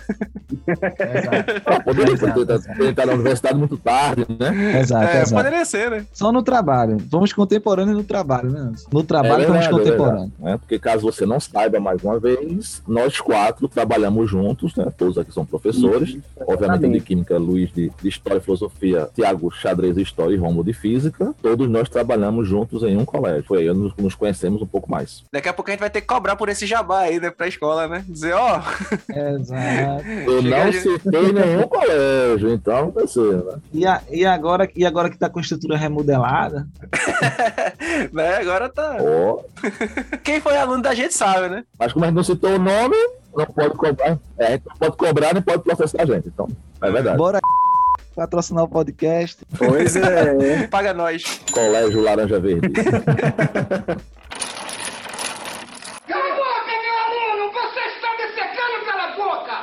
Exato. 0.66 1.54
Poderia 1.85 2.17
ter 2.17 2.88
entrado 2.88 3.09
na 3.09 3.14
universidade 3.14 3.59
muito 3.59 3.77
tarde, 3.77 4.27
né? 4.38 4.81
Exato, 4.81 5.05
É, 5.05 5.23
exato. 5.23 5.35
poderia 5.43 5.64
ser, 5.64 5.90
né? 5.90 6.07
Só 6.12 6.31
no 6.33 6.43
trabalho. 6.43 6.97
Vamos 7.11 7.33
contemporâneos 7.33 7.97
no 7.97 8.05
trabalho, 8.05 8.51
né? 8.51 8.73
No 8.93 9.03
trabalho 9.03 9.43
É 9.45 9.47
vamos 9.47 9.61
verdade, 9.67 9.67
é 9.67 9.79
contemporâneos. 9.93 10.31
né? 10.38 10.57
Porque 10.59 10.79
caso 10.79 11.03
você 11.03 11.25
não 11.27 11.38
saiba 11.40 11.79
mais 11.81 12.03
uma 12.03 12.19
vez, 12.19 12.83
nós 12.87 13.21
quatro 13.21 13.69
trabalhamos 13.69 14.31
juntos, 14.31 14.75
né? 14.77 14.87
Todos 14.97 15.19
aqui 15.19 15.33
são 15.33 15.45
professores. 15.45 16.17
Obviamente, 16.47 16.85
eu 16.85 16.90
de 16.90 17.01
Química, 17.01 17.37
Luiz 17.38 17.73
de, 17.73 17.90
de 18.03 18.09
História 18.09 18.38
e 18.38 18.43
Filosofia, 18.43 19.09
Tiago 19.14 19.51
Xadrez 19.51 19.95
de 19.97 20.03
História 20.03 20.35
e 20.35 20.38
Romulo 20.38 20.64
de 20.64 20.73
Física. 20.73 21.35
Todos 21.43 21.69
nós 21.69 21.88
trabalhamos 21.88 22.49
juntos 22.49 22.83
em 22.83 22.97
um 22.97 23.05
colégio. 23.05 23.45
Foi 23.45 23.59
aí 23.59 23.64
que 23.69 23.75
nos, 23.75 23.93
nos 23.97 24.14
conhecemos 24.14 24.61
um 24.62 24.67
pouco 24.67 24.90
mais. 24.90 25.25
Daqui 25.33 25.49
a 25.49 25.53
pouco 25.53 25.71
a 25.71 25.73
gente 25.73 25.81
vai 25.81 25.90
ter 25.90 26.01
que 26.01 26.07
cobrar 26.07 26.37
por 26.37 26.49
esse 26.49 26.67
jabá 26.67 27.01
aí, 27.01 27.19
né, 27.21 27.31
pra 27.31 27.47
escola, 27.49 27.87
né? 27.88 28.05
Dizer, 28.09 28.33
ó, 28.35 28.61
Exato. 29.09 30.05
Eu 30.27 30.43
Chega 30.43 30.64
não 30.64 30.71
de- 30.71 30.81
citei 30.81 31.33
nenhum 31.46 31.68
colégio, 31.68 32.50
então 32.52 32.90
vai 32.90 33.07
ser, 33.07 33.44
né? 33.44 33.59
E, 33.72 33.87
a- 33.87 34.00
e 34.11 34.24
agora, 34.26 34.68
e 34.74 34.85
agora 34.87 35.09
que 35.11 35.18
tá 35.18 35.28
com 35.28 35.38
a 35.38 35.42
estrutura 35.42 35.76
remodelada, 35.76 36.66
né? 38.12 38.37
Agora 38.37 38.68
tá. 38.68 38.96
Ó, 39.00 39.40
Quem 40.22 40.40
foi 40.40 40.57
aluno 40.57 40.83
da 40.83 40.94
gente 40.94 41.14
sabe, 41.14 41.48
né? 41.48 41.64
Mas 41.78 41.92
como 41.92 42.04
a 42.04 42.09
gente 42.09 42.16
não 42.16 42.24
citou 42.24 42.54
o 42.54 42.59
nome, 42.59 42.96
não 43.37 43.46
pode 43.46 43.74
cobrar. 43.76 44.18
É, 44.38 44.61
não 44.66 44.76
pode 44.78 44.96
cobrar 44.96 45.33
nem 45.35 45.42
pode 45.42 45.62
processar 45.62 46.02
a 46.02 46.07
gente. 46.07 46.28
Então, 46.28 46.48
é 46.83 46.90
verdade. 46.90 47.16
bora 47.16 47.40
patrocinar 48.14 48.64
o 48.64 48.68
podcast. 48.68 49.44
Pois 49.59 49.96
é. 49.96 50.66
Paga 50.68 50.94
nós. 50.94 51.40
Colégio 51.52 52.00
Laranja 52.02 52.38
Verde. 52.38 52.68
Cala 52.70 52.88
a 56.30 56.35
boca, 56.37 56.72
meu 56.85 56.96
aluno! 57.07 57.44
Você 57.52 57.80
está 57.80 58.11
me 58.16 58.26
secando 58.35 58.76
pela 58.85 59.07
boca! 59.16 59.57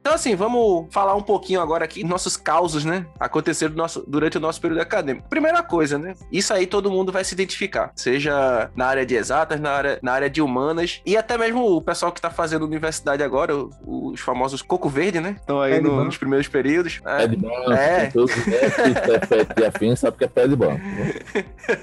Então, 0.00 0.05
assim, 0.16 0.34
vamos 0.34 0.86
falar 0.92 1.14
um 1.14 1.22
pouquinho 1.22 1.60
agora 1.60 1.84
aqui 1.84 2.00
dos 2.00 2.10
nossos 2.10 2.36
causos, 2.36 2.84
né? 2.84 3.06
Aconteceram 3.18 3.72
do 3.72 3.76
nosso- 3.78 4.04
durante 4.06 4.36
o 4.36 4.40
nosso 4.40 4.60
período 4.60 4.80
acadêmico. 4.80 5.28
Primeira 5.28 5.62
coisa, 5.62 5.98
né? 5.98 6.14
Isso 6.32 6.52
aí 6.52 6.66
todo 6.66 6.90
mundo 6.90 7.12
vai 7.12 7.24
se 7.24 7.34
identificar. 7.34 7.92
Seja 7.94 8.70
na 8.74 8.86
área 8.86 9.06
de 9.06 9.14
exatas, 9.14 9.60
na 9.60 9.70
área, 9.70 9.98
na 10.02 10.12
área 10.12 10.28
de 10.30 10.42
humanas. 10.42 11.00
E 11.06 11.16
até 11.16 11.38
mesmo 11.38 11.64
o 11.64 11.80
pessoal 11.80 12.10
que 12.12 12.20
tá 12.20 12.30
fazendo 12.30 12.64
universidade 12.64 13.22
agora, 13.22 13.52
os 13.86 14.20
famosos 14.20 14.62
Coco 14.62 14.88
Verde, 14.88 15.20
né? 15.20 15.36
Estão 15.38 15.60
aí 15.60 15.80
no- 15.80 16.04
nos 16.04 16.16
primeiros 16.16 16.48
períodos. 16.48 16.98
Pé 16.98 17.24
É. 17.24 17.28
de 17.28 17.36
banco. 17.36 17.72
É. 17.72 18.12
E 19.60 19.64
afins 19.64 20.00
sabem 20.00 20.18
que 20.18 20.24
é 20.24 20.28
pé 20.28 20.48
de 20.48 20.56
banco. 20.56 20.80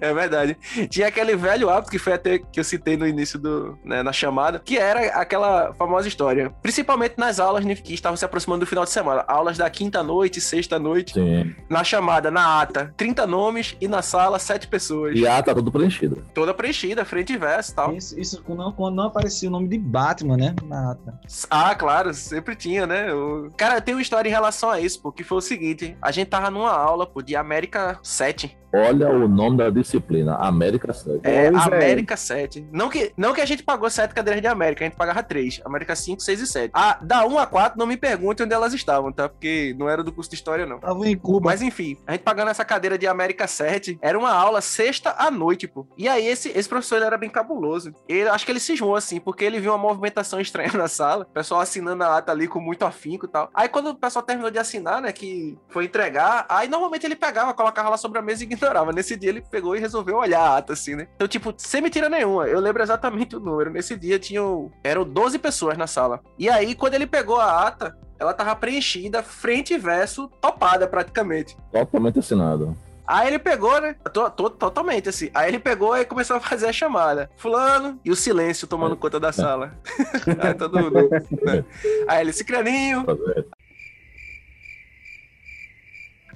é 0.00 0.14
verdade. 0.14 0.56
Tinha 0.88 1.08
aquele 1.08 1.36
velho 1.36 1.70
hábito 1.70 1.90
que 1.90 1.98
foi 1.98 2.12
até 2.12 2.38
que 2.38 2.60
eu 2.60 2.64
citei 2.64 2.96
no 2.96 3.06
início 3.06 3.38
do, 3.38 3.78
né, 3.84 4.02
na 4.02 4.12
chamada, 4.12 4.60
que 4.64 4.78
era 4.78 5.00
aquela 5.20 5.74
famosa 5.74 6.08
história. 6.08 6.50
Principalmente 6.62 6.95
nas 7.16 7.40
aulas 7.40 7.64
né, 7.64 7.74
que 7.74 7.94
estavam 7.94 8.16
se 8.16 8.24
aproximando 8.24 8.60
do 8.60 8.66
final 8.66 8.84
de 8.84 8.90
semana. 8.90 9.24
Aulas 9.26 9.56
da 9.56 9.68
quinta 9.70 10.02
noite, 10.02 10.40
sexta 10.40 10.78
noite. 10.78 11.14
Sim. 11.14 11.54
Na 11.68 11.84
chamada, 11.84 12.30
na 12.30 12.60
ata, 12.60 12.92
30 12.96 13.26
nomes 13.26 13.76
e 13.80 13.88
na 13.88 14.02
sala, 14.02 14.38
7 14.38 14.68
pessoas. 14.68 15.16
E 15.16 15.26
a 15.26 15.42
tá 15.42 15.54
tudo 15.54 15.70
preenchido. 15.70 16.24
Toda 16.34 16.54
preenchida, 16.54 17.04
frente 17.04 17.32
e 17.32 17.36
verso 17.36 17.72
e 17.72 17.74
tal. 17.74 17.94
Isso, 17.94 18.18
isso 18.18 18.42
quando, 18.42 18.58
não, 18.58 18.72
quando 18.72 18.94
não 18.94 19.04
aparecia 19.04 19.48
o 19.48 19.52
nome 19.52 19.68
de 19.68 19.78
Batman, 19.78 20.36
né? 20.36 20.54
Na 20.64 20.92
ata. 20.92 21.20
Ah, 21.50 21.74
claro, 21.74 22.12
sempre 22.14 22.54
tinha, 22.54 22.86
né? 22.86 23.12
O... 23.12 23.50
Cara, 23.56 23.80
tem 23.80 23.94
uma 23.94 24.02
história 24.02 24.28
em 24.28 24.32
relação 24.32 24.70
a 24.70 24.80
isso, 24.80 25.00
pô, 25.00 25.12
que 25.12 25.24
foi 25.24 25.38
o 25.38 25.42
seguinte: 25.42 25.96
a 26.00 26.10
gente 26.10 26.28
tava 26.28 26.50
numa 26.50 26.72
aula, 26.72 27.06
pô, 27.06 27.22
de 27.22 27.36
América 27.36 27.98
7. 28.02 28.56
Olha 28.76 29.08
o 29.08 29.28
nome 29.28 29.56
da 29.56 29.70
disciplina, 29.70 30.36
América 30.36 30.92
7. 30.92 31.20
É, 31.22 31.50
Pois 31.50 31.66
é. 31.66 31.76
América 31.76 32.16
7. 32.16 32.68
Não 32.72 32.88
que, 32.88 33.12
não 33.16 33.32
que 33.32 33.40
a 33.40 33.46
gente 33.46 33.62
pagou 33.62 33.88
7 33.88 34.14
cadeiras 34.14 34.42
de 34.42 34.48
América, 34.48 34.84
a 34.84 34.88
gente 34.88 34.96
pagava 34.96 35.22
3. 35.22 35.62
América 35.64 35.96
5, 35.96 36.20
6 36.20 36.40
e 36.40 36.46
7. 36.46 36.70
Ah, 36.74 36.98
da 37.00 37.24
1 37.26 37.38
a 37.38 37.46
4, 37.46 37.78
não 37.78 37.86
me 37.86 37.96
pergunte 37.96 38.42
onde 38.42 38.52
elas 38.52 38.74
estavam, 38.74 39.12
tá? 39.12 39.28
Porque 39.28 39.74
não 39.78 39.88
era 39.88 40.02
do 40.02 40.12
curso 40.12 40.30
de 40.30 40.36
história, 40.36 40.66
não. 40.66 40.78
Tava 40.78 41.08
em 41.08 41.16
Cuba. 41.16 41.50
Mas 41.50 41.62
enfim, 41.62 41.96
a 42.06 42.12
gente 42.12 42.22
pagando 42.22 42.50
essa 42.50 42.64
cadeira 42.64 42.98
de 42.98 43.06
América 43.06 43.46
7, 43.46 43.98
era 44.02 44.18
uma 44.18 44.32
aula 44.32 44.60
sexta 44.60 45.14
à 45.16 45.30
noite, 45.30 45.66
pô. 45.66 45.86
E 45.96 46.08
aí 46.08 46.26
esse, 46.26 46.50
esse 46.50 46.68
professor 46.68 46.96
ele 46.96 47.06
era 47.06 47.16
bem 47.16 47.30
cabuloso. 47.30 47.92
Ele, 48.08 48.28
acho 48.28 48.44
que 48.44 48.52
ele 48.52 48.60
cismou 48.60 48.96
assim, 48.96 49.20
porque 49.20 49.44
ele 49.44 49.60
viu 49.60 49.72
uma 49.72 49.78
movimentação 49.78 50.38
estranha 50.40 50.72
na 50.74 50.88
sala, 50.88 51.26
o 51.28 51.32
pessoal 51.32 51.60
assinando 51.60 52.02
a 52.04 52.18
ata 52.18 52.32
ali 52.32 52.46
com 52.46 52.60
muito 52.60 52.84
afinco 52.84 53.26
e 53.26 53.28
tal. 53.28 53.50
Aí 53.54 53.68
quando 53.68 53.88
o 53.88 53.94
pessoal 53.94 54.24
terminou 54.24 54.50
de 54.50 54.58
assinar, 54.58 55.00
né, 55.00 55.12
que 55.12 55.56
foi 55.68 55.84
entregar, 55.84 56.44
aí 56.48 56.68
normalmente 56.68 57.06
ele 57.06 57.16
pegava, 57.16 57.54
colocava 57.54 57.88
lá 57.88 57.96
sobre 57.96 58.18
a 58.18 58.22
mesa 58.22 58.42
e 58.42 58.46
ignorava. 58.46 58.65
Nesse 58.92 59.16
dia 59.16 59.30
ele 59.30 59.40
pegou 59.40 59.76
e 59.76 59.80
resolveu 59.80 60.16
olhar 60.16 60.40
a 60.40 60.56
ata 60.58 60.72
assim, 60.72 60.94
né? 60.94 61.06
Então, 61.16 61.26
tipo, 61.28 61.54
sem 61.56 61.80
mentira 61.80 62.08
nenhuma, 62.08 62.46
eu 62.46 62.60
lembro 62.60 62.82
exatamente 62.82 63.36
o 63.36 63.40
número. 63.40 63.70
Nesse 63.70 63.96
dia 63.96 64.18
tinham, 64.18 64.70
eram 64.82 65.04
12 65.04 65.38
pessoas 65.38 65.76
na 65.78 65.86
sala. 65.86 66.20
E 66.38 66.48
aí 66.48 66.74
quando 66.74 66.94
ele 66.94 67.06
pegou 67.06 67.36
a 67.40 67.66
ata, 67.66 67.96
ela 68.18 68.32
tava 68.34 68.54
preenchida, 68.56 69.22
frente 69.22 69.74
e 69.74 69.78
verso, 69.78 70.28
topada 70.40 70.86
praticamente. 70.86 71.56
Totalmente 71.72 72.18
assinado. 72.18 72.76
Aí 73.08 73.28
ele 73.28 73.38
pegou, 73.38 73.80
né? 73.80 73.94
To- 74.12 74.30
to- 74.30 74.50
totalmente 74.50 75.08
assim. 75.08 75.30
Aí 75.32 75.48
ele 75.48 75.60
pegou 75.60 75.96
e 75.96 76.04
começou 76.04 76.36
a 76.36 76.40
fazer 76.40 76.66
a 76.66 76.72
chamada. 76.72 77.30
Fulano, 77.36 78.00
e 78.04 78.10
o 78.10 78.16
silêncio 78.16 78.66
tomando 78.66 78.96
conta 78.96 79.20
da 79.20 79.30
sala. 79.30 79.74
Aí 80.42 80.54
todo 80.54 80.80
mundo. 80.80 81.08
né? 81.42 81.64
Aí 82.08 82.22
ele, 82.22 82.32
Cicraninho. 82.32 83.06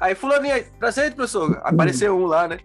Aí 0.01 0.15
fulaninho, 0.15 0.65
presente, 0.79 1.15
professor. 1.15 1.61
Apareceu 1.63 2.17
um 2.17 2.27
lá, 2.27 2.49
né? 2.49 2.59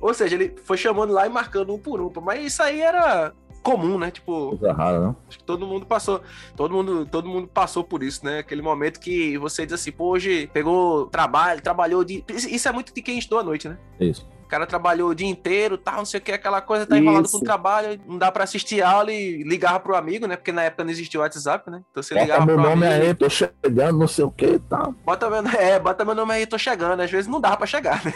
Ou 0.00 0.12
seja, 0.12 0.34
ele 0.34 0.54
foi 0.64 0.76
chamando 0.76 1.12
lá 1.12 1.26
e 1.26 1.30
marcando 1.30 1.72
um 1.72 1.78
por 1.78 2.00
um. 2.00 2.12
Mas 2.20 2.44
isso 2.44 2.62
aí 2.62 2.80
era 2.80 3.32
comum, 3.62 3.98
né? 3.98 4.10
Tipo, 4.10 4.50
Coisa 4.50 4.72
rara, 4.72 5.00
não? 5.00 5.16
acho 5.28 5.38
que 5.38 5.44
todo 5.44 5.66
mundo 5.66 5.86
passou, 5.86 6.20
todo 6.56 6.74
mundo, 6.74 7.06
todo 7.06 7.28
mundo 7.28 7.46
passou 7.46 7.84
por 7.84 8.02
isso, 8.02 8.24
né? 8.24 8.40
Aquele 8.40 8.60
momento 8.60 8.98
que 8.98 9.38
você 9.38 9.64
diz 9.64 9.74
assim, 9.74 9.92
pô, 9.92 10.08
hoje 10.10 10.48
pegou 10.52 11.06
trabalho, 11.06 11.62
trabalhou 11.62 12.04
de. 12.04 12.24
Isso 12.28 12.68
é 12.68 12.72
muito 12.72 12.92
de 12.92 13.00
quem 13.00 13.18
estudou 13.18 13.38
à 13.38 13.44
noite, 13.44 13.68
né? 13.68 13.78
Isso. 14.00 14.28
O 14.52 14.54
cara 14.54 14.66
trabalhou 14.66 15.08
o 15.08 15.14
dia 15.14 15.26
inteiro, 15.26 15.78
tal, 15.78 15.96
não 15.96 16.04
sei 16.04 16.20
o 16.20 16.22
que, 16.22 16.30
aquela 16.30 16.60
coisa, 16.60 16.84
tá 16.84 16.98
enrolado 16.98 17.24
Isso. 17.24 17.38
com 17.38 17.42
o 17.42 17.46
trabalho, 17.46 17.98
não 18.06 18.18
dá 18.18 18.30
pra 18.30 18.44
assistir 18.44 18.82
aula 18.82 19.10
e 19.10 19.42
ligava 19.44 19.80
pro 19.80 19.96
amigo, 19.96 20.26
né? 20.26 20.36
Porque 20.36 20.52
na 20.52 20.64
época 20.64 20.84
não 20.84 20.90
existia 20.90 21.18
o 21.18 21.22
WhatsApp, 21.22 21.70
né? 21.70 21.82
Então 21.90 22.02
você 22.02 22.12
Bota 22.12 22.26
ligava 22.26 22.44
meu 22.44 22.56
pro 22.56 22.64
nome 22.64 22.86
amigo. 22.86 23.02
aí, 23.02 23.14
tô 23.14 23.30
chegando, 23.30 23.98
não 23.98 24.06
sei 24.06 24.26
o 24.26 24.30
que 24.30 24.44
e 24.44 24.58
tal. 24.58 24.94
Bota 25.06 25.30
meu, 25.30 25.58
é, 25.58 25.78
bota 25.78 26.04
meu 26.04 26.14
nome 26.14 26.34
aí, 26.34 26.44
tô 26.44 26.58
chegando. 26.58 27.00
Às 27.00 27.10
vezes 27.10 27.26
não 27.30 27.40
dava 27.40 27.56
pra 27.56 27.66
chegar, 27.66 28.04
né? 28.04 28.12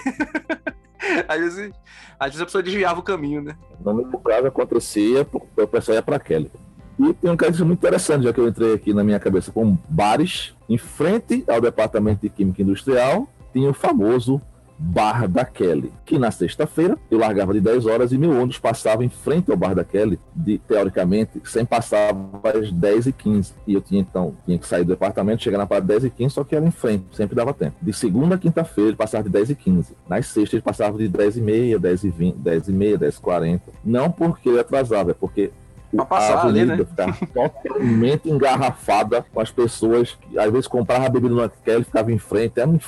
às, 1.27 1.39
vezes, 1.39 1.73
às 2.21 2.27
vezes 2.27 2.43
a 2.43 2.45
pessoa 2.45 2.63
desviava 2.63 3.01
o 3.01 3.03
caminho, 3.03 3.41
né? 3.41 3.57
No 3.83 3.95
meu 3.95 4.19
caso 4.19 4.47
acontecia, 4.47 5.27
o 5.33 5.67
pessoal 5.67 5.95
ia 5.95 6.03
pra 6.03 6.19
Kelly. 6.19 6.53
E 7.01 7.15
tem 7.15 7.31
um 7.31 7.37
caso 7.37 7.65
muito 7.65 7.79
interessante, 7.79 8.25
já 8.25 8.33
que 8.35 8.41
eu 8.41 8.47
entrei 8.47 8.75
aqui 8.75 8.93
na 8.93 9.03
minha 9.03 9.19
cabeça 9.19 9.51
com 9.51 9.79
bares, 9.89 10.55
em 10.69 10.77
frente 10.77 11.45
ao 11.49 11.63
departamento 11.63 12.21
de 12.21 12.29
Química 12.29 12.61
Industrial, 12.61 13.27
tinha 13.55 13.71
o 13.71 13.75
famoso 13.75 14.39
Bar 14.79 15.27
da 15.27 15.45
Kelly, 15.45 15.93
que 16.05 16.19
na 16.19 16.31
sexta-feira 16.31 16.99
eu 17.11 17.19
largava 17.19 17.53
de 17.55 17.61
10 17.61 17.87
horas 17.87 18.13
e 18.13 18.19
meu 18.19 18.31
ônibus 18.33 18.59
passava 18.59 19.05
em 19.05 19.09
frente 19.09 19.51
ao 19.51 19.57
Bar 19.57 19.75
da 19.75 19.85
Kelly, 19.85 20.19
de, 20.35 20.59
teoricamente, 20.59 21.41
sem 21.45 21.65
passar 21.65 22.15
às 22.43 22.71
10 22.71 23.07
e 23.07 23.13
15 23.13 23.55
E 23.67 23.75
eu 23.75 23.81
tinha 23.81 24.01
então 24.01 24.35
tinha 24.45 24.59
que 24.59 24.67
sair 24.67 24.85
do 24.85 24.89
departamento, 24.89 25.43
chegar 25.43 25.59
na 25.59 25.67
parada 25.67 25.87
10 25.87 26.05
e 26.05 26.11
15 26.11 26.35
só 26.35 26.45
que 26.45 26.55
era 26.55 26.65
em 26.65 26.71
frente, 26.71 27.05
sempre 27.13 27.35
dava 27.35 27.55
tempo. 27.55 27.77
De 27.81 27.93
segunda 27.93 28.35
a 28.35 28.39
quinta-feira 28.39 28.91
ele 28.91 28.97
passava 28.97 29.25
de 29.25 29.31
10 29.31 29.51
e 29.51 29.55
15 29.55 29.97
Nas 30.09 30.27
sextas 30.27 30.55
ele 30.55 30.63
passava 30.63 30.99
de 30.99 31.09
10 31.09 31.39
e 31.39 31.41
meia, 31.41 31.79
10 31.79 32.05
e 32.05 32.11
20, 32.11 32.37
10 32.37 32.69
e 32.69 32.73
meia, 32.73 32.99
10 32.99 33.17
e 33.17 33.21
40 33.21 33.63
Não 33.85 34.11
porque 34.11 34.49
ele 34.49 34.61
atrasava, 34.61 35.13
é 35.13 35.15
porque 35.15 35.51
Pra 35.95 36.05
passar 36.05 36.39
a 36.39 36.43
ali, 36.43 36.61
avenida 36.61 36.77
né? 36.77 36.85
ficava 36.85 37.51
totalmente 37.63 38.29
engarrafada 38.29 39.25
com 39.33 39.41
as 39.41 39.51
pessoas 39.51 40.15
que 40.21 40.39
às 40.39 40.51
vezes 40.51 40.67
compravam 40.67 41.07
a 41.07 41.09
bebida 41.09 41.35
no 41.35 41.49
Kelly, 41.65 41.85
ficava 41.85 42.13
em 42.13 42.19
frente, 42.19 42.59
era 42.61 42.69
um 42.69 42.79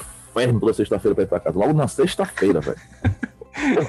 inferno 0.44 0.60
toda 0.60 0.72
sexta-feira 0.74 1.14
pra 1.14 1.24
ir 1.24 1.28
pra 1.28 1.40
casa. 1.40 1.58
Logo 1.58 1.72
na 1.72 1.88
sexta-feira, 1.88 2.60
velho. 2.60 2.76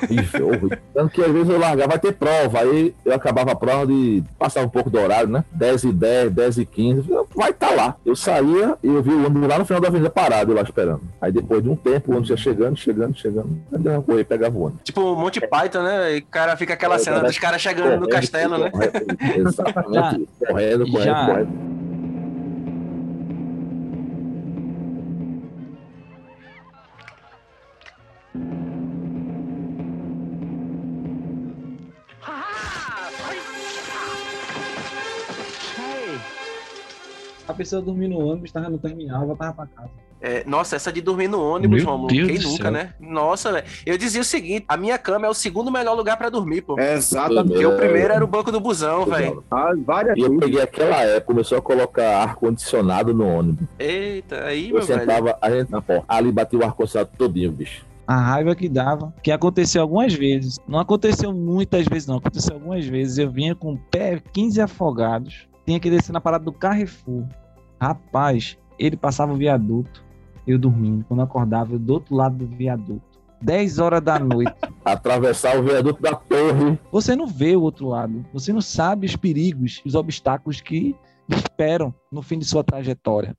horrível, 0.01 0.47
horrível. 0.47 0.77
Tanto 0.93 1.13
que 1.13 1.21
às 1.21 1.31
vezes 1.31 1.49
eu 1.49 1.59
largava, 1.59 1.89
vai 1.89 1.99
ter 1.99 2.13
prova, 2.13 2.59
aí 2.61 2.93
eu 3.05 3.13
acabava 3.13 3.51
a 3.51 3.55
prova 3.55 3.85
de 3.85 4.23
passar 4.37 4.61
um 4.63 4.69
pouco 4.69 4.89
do 4.89 4.99
horário, 4.99 5.29
né? 5.29 5.43
10 5.51 5.83
e 5.83 5.91
10, 5.93 6.31
10 6.31 6.57
e 6.57 6.65
15, 6.65 7.11
eu, 7.11 7.27
vai 7.35 7.51
estar 7.51 7.75
lá. 7.75 7.95
Eu 8.03 8.15
saía 8.15 8.75
e 8.83 8.87
eu 8.87 9.03
vi 9.03 9.11
o 9.11 9.25
ônibus 9.27 9.47
lá 9.47 9.59
no 9.59 9.65
final 9.65 9.79
da 9.81 9.87
avenida 9.89 10.09
parado, 10.09 10.51
eu 10.51 10.55
lá 10.55 10.63
esperando. 10.63 11.01
Aí 11.21 11.31
depois 11.31 11.61
de 11.61 11.69
um 11.69 11.75
tempo, 11.75 12.09
o 12.09 12.11
ônibus 12.13 12.31
ia 12.31 12.37
chegando, 12.37 12.77
chegando, 12.77 13.15
chegando. 13.15 13.59
Aí 13.71 13.93
eu 13.93 14.01
corria, 14.01 14.25
pegava 14.25 14.57
o 14.57 14.61
ônibus. 14.63 14.81
Tipo 14.83 15.15
Monty 15.15 15.39
Python, 15.41 15.83
né? 15.83 16.15
E 16.15 16.19
o 16.19 16.25
cara 16.25 16.57
fica 16.57 16.73
aquela 16.73 16.95
É, 16.95 16.99
cena 16.99 17.17
cara, 17.17 17.27
dos 17.27 17.37
caras 17.37 17.61
chegando 17.61 17.85
no 17.85 18.07
Correndo, 18.07 18.09
castelo, 18.09 18.57
né? 18.57 18.71
correndo, 18.71 19.47
Exatamente. 19.49 20.21
isso. 20.23 20.45
Correndo, 20.47 20.91
correndo, 20.91 21.05
Já. 21.05 21.25
correndo. 21.27 21.78
A 37.47 37.53
pessoa 37.53 37.81
dormia 37.81 38.07
no 38.07 38.19
ônibus, 38.19 38.51
tava 38.51 38.69
no 38.69 38.77
terminal, 38.77 39.25
voltava 39.25 39.53
pra 39.53 39.65
casa. 39.65 39.89
É, 40.21 40.43
nossa, 40.45 40.75
essa 40.75 40.91
de 40.91 40.99
dormir 41.01 41.29
no 41.29 41.41
ônibus, 41.41 41.81
Meu 41.81 41.91
Romulo, 41.91 42.09
Deus 42.13 42.27
quem 42.27 42.37
nunca, 42.39 42.63
céu. 42.63 42.71
né? 42.71 42.93
Nossa, 42.99 43.53
velho. 43.53 43.65
Eu 43.85 43.97
dizia 43.97 44.19
o 44.21 44.23
seguinte: 44.25 44.65
a 44.67 44.75
minha 44.75 44.97
cama 44.97 45.25
é 45.25 45.29
o 45.29 45.33
segundo 45.33 45.71
melhor 45.71 45.95
lugar 45.95 46.17
pra 46.17 46.29
dormir, 46.29 46.61
pô. 46.61 46.77
Exatamente. 46.77 47.47
Porque 47.53 47.65
o 47.65 47.77
primeiro 47.77 48.13
era 48.13 48.23
o 48.23 48.27
banco 48.27 48.51
do 48.51 48.59
busão, 48.59 49.05
velho. 49.05 49.43
Ah, 49.49 49.71
várias 49.77 50.17
E 50.17 50.21
eu 50.21 50.37
peguei 50.37 50.61
aquela 50.61 50.97
época, 51.03 51.21
começou 51.21 51.57
a 51.57 51.61
colocar 51.61 52.17
ar-condicionado 52.21 53.13
no 53.13 53.25
ônibus. 53.25 53.65
Eita, 53.79 54.43
aí, 54.43 54.69
Eu 54.69 54.75
meu 54.75 54.85
velho. 54.85 54.99
sentava, 54.99 55.37
a 55.41 55.49
gente 55.49 55.71
na 55.71 55.81
porta. 55.81 56.03
Ali 56.07 56.31
batia 56.33 56.59
o 56.59 56.63
ar-condicionado 56.65 57.11
todinho, 57.17 57.51
bicho. 57.51 57.88
A 58.11 58.15
raiva 58.17 58.55
que 58.55 58.67
dava, 58.67 59.13
que 59.21 59.31
aconteceu 59.31 59.83
algumas 59.83 60.15
vezes. 60.15 60.57
Não 60.67 60.79
aconteceu 60.79 61.31
muitas 61.31 61.85
vezes, 61.85 62.07
não. 62.07 62.17
Aconteceu 62.17 62.55
algumas 62.55 62.83
vezes. 62.83 63.19
Eu 63.19 63.29
vinha 63.29 63.53
com 63.53 63.73
o 63.73 63.77
pé 63.77 64.19
15 64.33 64.59
afogados, 64.61 65.47
tinha 65.63 65.79
que 65.79 65.91
descer 65.91 66.11
na 66.11 66.19
parada 66.19 66.43
do 66.43 66.51
Carrefour. 66.51 67.25
Rapaz, 67.79 68.57
ele 68.79 68.97
passava 68.97 69.31
o 69.33 69.35
viaduto, 69.35 70.03
eu 70.47 70.57
dormindo. 70.57 71.05
Quando 71.07 71.19
eu 71.19 71.25
acordava, 71.25 71.73
eu 71.73 71.79
do 71.79 71.93
outro 71.93 72.15
lado 72.15 72.35
do 72.35 72.47
viaduto. 72.47 73.03
10 73.43 73.77
horas 73.77 74.01
da 74.01 74.17
noite. 74.17 74.55
Atravessar 74.83 75.57
o 75.59 75.63
viaduto 75.63 76.01
da 76.01 76.15
torre. 76.15 76.79
Você 76.91 77.15
não 77.15 77.27
vê 77.27 77.55
o 77.55 77.61
outro 77.61 77.89
lado. 77.89 78.25
Você 78.33 78.51
não 78.51 78.59
sabe 78.61 79.05
os 79.05 79.15
perigos, 79.15 79.81
os 79.85 79.93
obstáculos 79.93 80.59
que 80.61 80.95
esperam 81.29 81.93
no 82.11 82.23
fim 82.23 82.39
de 82.39 82.45
sua 82.45 82.63
trajetória. 82.63 83.37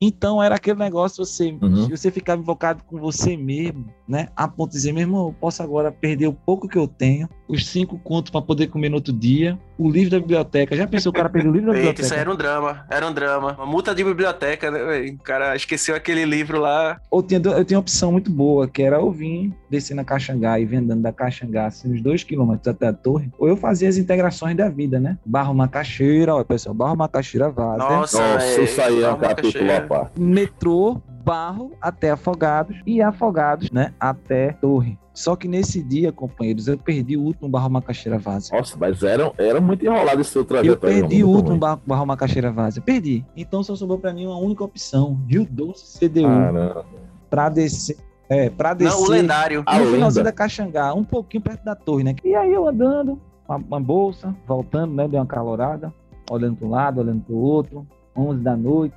Então 0.00 0.42
era 0.42 0.56
aquele 0.56 0.78
negócio, 0.78 1.24
você, 1.24 1.56
Uhum. 1.62 1.88
você 1.88 2.10
ficava 2.10 2.40
invocado 2.40 2.82
com 2.84 2.98
você 2.98 3.36
mesmo, 3.36 3.86
né? 4.08 4.28
A 4.36 4.46
ponto 4.48 4.70
de 4.70 4.76
dizer, 4.76 4.92
meu 4.92 5.02
irmão, 5.02 5.26
eu 5.28 5.34
posso 5.38 5.62
agora 5.62 5.90
perder 5.90 6.26
o 6.28 6.32
pouco 6.32 6.68
que 6.68 6.78
eu 6.78 6.86
tenho, 6.86 7.28
os 7.48 7.66
cinco 7.66 7.98
contos 7.98 8.30
para 8.30 8.42
poder 8.42 8.66
comer 8.68 8.88
no 8.88 8.96
outro 8.96 9.12
dia, 9.12 9.58
o 9.78 9.90
livro 9.90 10.10
da 10.10 10.18
biblioteca. 10.20 10.74
Já 10.76 10.86
pensou 10.86 11.10
o 11.10 11.14
cara 11.14 11.28
perder 11.28 11.48
o 11.48 11.52
livro 11.52 11.72
da 11.72 11.78
Eita, 11.78 12.00
isso 12.00 12.10
biblioteca? 12.10 12.14
aí 12.14 12.20
era 12.20 12.32
um 12.32 12.36
drama, 12.36 12.86
era 12.90 13.06
um 13.06 13.12
drama. 13.12 13.52
Uma 13.58 13.66
multa 13.66 13.94
de 13.94 14.02
biblioteca, 14.04 14.70
né? 14.70 15.10
O 15.10 15.18
cara 15.22 15.54
esqueceu 15.54 15.94
aquele 15.94 16.24
livro 16.24 16.60
lá. 16.60 17.00
Ou 17.10 17.22
tinha, 17.22 17.40
eu 17.44 17.64
tinha 17.64 17.76
uma 17.78 17.82
opção 17.82 18.12
muito 18.12 18.30
boa, 18.30 18.66
que 18.68 18.82
era 18.82 18.96
eu 18.96 19.10
vir 19.10 19.52
descer 19.70 19.94
na 19.94 20.04
Caxangá 20.04 20.58
e 20.58 20.64
vendendo 20.64 21.02
da 21.02 21.12
Caxangá, 21.12 21.66
assim, 21.66 21.92
uns 21.92 22.00
dois 22.00 22.24
quilômetros 22.24 22.68
até 22.68 22.88
a 22.88 22.92
torre, 22.92 23.30
ou 23.38 23.48
eu 23.48 23.56
fazia 23.56 23.88
as 23.88 23.96
integrações 23.96 24.56
da 24.56 24.68
vida, 24.68 24.98
né? 24.98 25.18
Barro 25.24 25.54
Macaxeira, 25.54 26.34
ó, 26.34 26.42
pessoal, 26.44 26.74
Barro 26.74 26.96
Macaxeira 26.96 27.50
vaza. 27.50 27.78
Nossa, 27.78 28.18
Nossa, 28.20 28.46
velho. 28.46 28.64
isso 28.64 28.80
aí 28.80 29.02
é 29.02 29.12
um 29.12 29.18
capítulo 29.18 29.72
à 29.72 29.80
parte. 29.80 30.20
metrô, 30.20 31.00
barro 31.26 31.72
até 31.82 32.12
Afogados 32.12 32.76
e 32.86 33.02
Afogados, 33.02 33.72
né, 33.72 33.92
até 33.98 34.52
Torre. 34.52 34.96
Só 35.12 35.34
que 35.34 35.48
nesse 35.48 35.82
dia, 35.82 36.12
companheiros, 36.12 36.68
eu 36.68 36.78
perdi 36.78 37.16
o 37.16 37.22
último 37.22 37.48
barro 37.48 37.68
Macaxeira 37.68 38.16
Vaza. 38.18 38.54
Nossa, 38.54 38.76
mas 38.78 39.02
era, 39.02 39.32
era 39.38 39.60
muito 39.60 39.84
enrolado 39.84 40.20
esse 40.20 40.30
seu 40.30 40.42
Eu 40.42 40.46
trajeto 40.46 40.86
aí, 40.86 41.00
perdi 41.00 41.24
o 41.24 41.26
muito 41.26 41.36
último 41.50 41.66
ruim. 41.66 41.78
barro, 41.84 42.06
Macaxeira 42.06 42.52
Vaza. 42.52 42.80
Perdi. 42.80 43.24
Então 43.36 43.62
só 43.64 43.74
sobrou 43.74 43.98
pra 43.98 44.12
mim 44.12 44.26
uma 44.26 44.36
única 44.36 44.62
opção, 44.62 45.18
Rio 45.26 45.44
Doce 45.50 45.98
CDU, 45.98 46.22
Caramba. 46.22 46.84
pra 47.28 47.48
descer. 47.48 47.96
É, 48.28 48.50
pra 48.50 48.74
descer. 48.74 48.94
Não, 48.94 49.04
o 49.06 49.10
lendário. 49.10 49.62
A 49.66 49.78
no 49.78 49.86
finalzinho 49.86 50.04
lenda. 50.06 50.22
da 50.24 50.32
Caxangá, 50.32 50.94
um 50.94 51.02
pouquinho 51.04 51.42
perto 51.42 51.64
da 51.64 51.74
torre, 51.74 52.04
né? 52.04 52.14
E 52.22 52.34
aí 52.34 52.52
eu 52.52 52.68
andando, 52.68 53.18
uma, 53.48 53.56
uma 53.56 53.80
bolsa, 53.80 54.36
voltando, 54.46 54.94
né? 54.94 55.08
Deu 55.08 55.18
uma 55.20 55.26
calorada, 55.26 55.92
olhando 56.30 56.56
para 56.56 56.66
um 56.66 56.70
lado, 56.70 57.00
olhando 57.00 57.22
para 57.22 57.34
o 57.34 57.38
outro, 57.38 57.86
11 58.16 58.40
da 58.42 58.56
noite. 58.56 58.94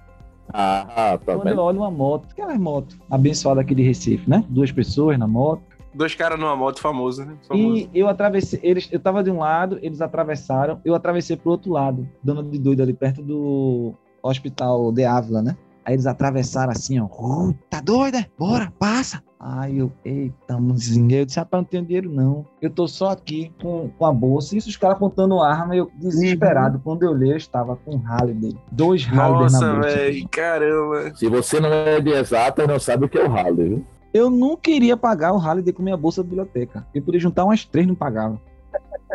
Ah, 0.54 1.18
tá 1.24 1.36
Quando 1.36 1.48
eu 1.48 1.56
vendo? 1.56 1.62
olho 1.62 1.78
uma 1.80 1.92
moto, 1.92 2.28
aquelas 2.32 2.58
motos 2.58 2.98
abençoadas 3.10 3.64
aqui 3.64 3.76
de 3.76 3.84
Recife, 3.84 4.30
né? 4.30 4.44
Duas 4.50 4.72
pessoas 4.72 5.18
na 5.18 5.28
moto. 5.28 5.62
Dois 5.94 6.14
caras 6.14 6.40
numa 6.40 6.56
moto 6.56 6.80
famoso, 6.80 7.26
né? 7.26 7.36
Famoso. 7.48 7.90
E 7.94 8.00
eu 8.00 8.08
atravessei, 8.08 8.60
eles, 8.62 8.88
eu 8.92 9.00
tava 9.00 9.24
de 9.24 9.32
um 9.32 9.40
lado, 9.40 9.80
eles 9.82 10.02
atravessaram, 10.02 10.80
eu 10.86 10.94
atravessei 10.94 11.36
pro 11.36 11.52
outro 11.52 11.72
lado, 11.72 12.08
dando 12.24 12.44
de 12.44 12.60
doido 12.60 12.82
ali 12.82 12.94
perto 12.94 13.22
do 13.24 13.94
Hospital 14.22 14.92
de 14.92 15.04
Ávila, 15.04 15.42
né? 15.42 15.58
Aí 15.90 15.96
eles 15.96 16.06
atravessaram 16.06 16.72
assim, 16.72 17.00
ó. 17.00 17.06
"Uh, 17.06 17.52
tá 17.68 17.82
doida? 17.82 18.24
Bora, 18.38 18.72
passa. 18.78 19.24
Aí 19.40 19.80
eu, 19.80 19.92
eita, 20.06 20.60
mozinho. 20.60 21.12
Eu 21.16 21.26
disse, 21.26 21.40
rapaz, 21.40 21.64
não 21.64 21.68
tenho 21.68 21.84
dinheiro 21.84 22.12
não. 22.12 22.46
Eu 22.62 22.70
tô 22.70 22.88
só 22.88 23.10
aqui 23.10 23.52
com, 23.60 23.90
com 23.98 24.06
a 24.06 24.14
bolsa. 24.14 24.56
Isso 24.56 24.70
os 24.70 24.78
caras 24.78 24.98
apontando 24.98 25.42
arma. 25.42 25.76
Eu 25.76 25.90
desesperado. 25.96 26.80
Quando 26.84 27.02
eu 27.02 27.10
olhei, 27.10 27.32
eu 27.32 27.38
estava 27.38 27.76
com 27.76 27.96
um 27.96 27.98
Halliday. 27.98 28.56
Dois 28.72 29.04
Halliday 29.04 29.52
na 29.52 29.68
Nossa, 29.68 29.74
bolsa. 29.74 29.90
velho, 29.98 30.30
caramba. 30.30 31.16
Se 31.16 31.28
você 31.28 31.60
não 31.60 31.74
é 31.74 32.00
de 32.00 32.12
exata, 32.12 32.68
não 32.68 32.80
sabe 32.80 33.06
o 33.06 33.10
que 33.10 33.18
é 33.18 33.28
o 33.28 33.34
Harley, 33.36 33.70
viu? 33.70 33.86
Eu 34.14 34.30
não 34.30 34.56
queria 34.56 34.96
pagar 34.96 35.34
o 35.34 35.38
Halliday 35.40 35.74
com 35.74 35.82
minha 35.82 35.98
bolsa 35.98 36.22
da 36.22 36.30
biblioteca. 36.30 36.86
Eu 36.94 37.02
podia 37.02 37.20
juntar 37.20 37.46
umas 37.46 37.66
três, 37.66 37.88
não 37.88 37.96
pagava. 37.96 38.40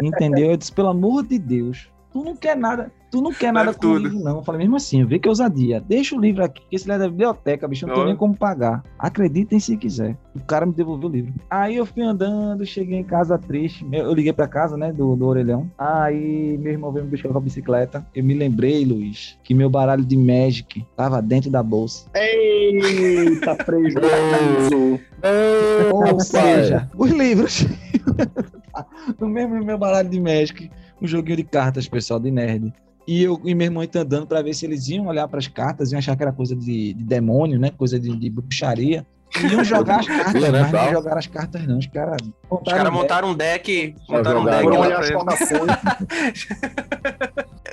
Entendeu? 0.03 0.51
Eu 0.51 0.57
disse, 0.57 0.73
pelo 0.73 0.89
amor 0.89 1.25
de 1.25 1.39
Deus, 1.39 1.89
tu 2.15 2.23
não 2.23 2.37
quer 2.37 2.57
nada, 2.57 2.93
tu 3.11 3.21
não 3.21 3.33
quer 3.33 3.53
nada 3.53 3.73
com 3.75 3.79
o 3.79 3.81
tudo. 3.81 4.09
livro, 4.09 4.21
não. 4.23 4.37
Eu 4.37 4.43
falei, 4.45 4.61
mesmo 4.61 4.77
assim, 4.77 5.05
vê 5.05 5.19
que 5.19 5.29
ousadia. 5.29 5.81
Deixa 5.81 6.15
o 6.15 6.21
livro 6.21 6.45
aqui, 6.45 6.63
que 6.71 6.77
esse 6.77 6.85
livro 6.85 7.03
é 7.03 7.05
da 7.05 7.11
biblioteca, 7.11 7.67
bicho, 7.67 7.89
não 7.89 7.95
tenho 7.95 8.07
Ó. 8.07 8.09
nem 8.09 8.17
como 8.17 8.37
pagar. 8.37 8.85
Acreditem 8.97 9.59
se 9.59 9.77
quiser. 9.77 10.17
O 10.33 10.41
cara 10.41 10.65
me 10.65 10.73
devolveu 10.73 11.09
o 11.09 11.13
livro. 11.13 11.35
Aí 11.51 11.75
eu 11.75 11.85
fui 11.85 12.05
andando, 12.05 12.65
cheguei 12.65 13.01
em 13.01 13.05
casa 13.05 13.37
triste. 13.37 13.85
Eu 13.91 14.15
liguei 14.15 14.33
pra 14.33 14.47
casa, 14.47 14.77
né, 14.77 14.93
do, 14.93 15.17
do 15.17 15.27
orelhão. 15.27 15.69
Aí 15.77 16.57
meu 16.59 16.71
irmão 16.71 16.93
veio 16.93 17.05
me 17.05 17.11
buscar 17.11 17.31
com 17.31 17.39
a 17.39 17.41
bicicleta. 17.41 18.07
Eu 18.15 18.23
me 18.23 18.35
lembrei, 18.35 18.85
Luiz, 18.85 19.37
que 19.43 19.53
meu 19.53 19.69
baralho 19.69 20.05
de 20.05 20.17
Magic 20.17 20.87
tava 20.97 21.21
dentro 21.21 21.51
da 21.51 21.65
bolsa. 21.65 22.09
Eita, 22.15 23.57
prejuízo. 23.67 25.01
Ou 25.93 26.21
seja, 26.21 26.89
os 26.97 27.11
livros. 27.11 27.67
no 29.19 29.29
mesmo 29.29 29.65
meu 29.65 29.79
baralho 29.79 30.09
de 30.09 30.21
Magic, 30.21 30.71
um 31.05 31.09
joguinho 31.09 31.37
de 31.37 31.45
cartas, 31.45 31.89
pessoal, 31.89 32.19
de 32.19 32.31
nerd. 32.31 32.73
E 33.07 33.23
eu 33.23 33.41
e 33.45 33.55
meu 33.55 33.67
irmão 33.67 33.83
então 33.83 34.01
andando 34.03 34.27
para 34.27 34.41
ver 34.43 34.55
se 34.55 34.65
eles 34.65 34.89
iam 34.89 35.07
olhar 35.07 35.29
para 35.29 35.39
as 35.39 35.47
cartas 35.47 35.93
e 35.93 35.97
achar 35.97 36.17
que 36.17 36.23
era 36.23 36.33
coisa 36.33 36.57
de, 36.57 36.95
de 36.95 37.05
demônio, 37.05 37.59
né? 37.59 37.71
Coisa 37.71 38.01
de, 38.01 38.17
de 38.17 38.31
bruxaria. 38.31 39.07
Iam 39.51 39.65
jogar 39.65 40.01
as 40.01 40.07
cartas, 40.09 40.43
né, 40.43 40.51
mas 40.51 40.73
não 40.73 40.93
jogaram 40.93 41.19
as 41.19 41.27
cartas, 41.27 41.67
não. 41.67 41.79
Os 41.79 41.87
caras 41.87 42.17
Os 42.49 42.73
caras 42.73 42.93
montaram 42.93 43.31
um 43.31 43.35
deck, 43.35 43.95
montaram 44.09 44.43
um 44.43 44.45
deck 44.45 44.69
as 44.93 45.07
ele. 45.07 45.17
formações. 45.17 46.47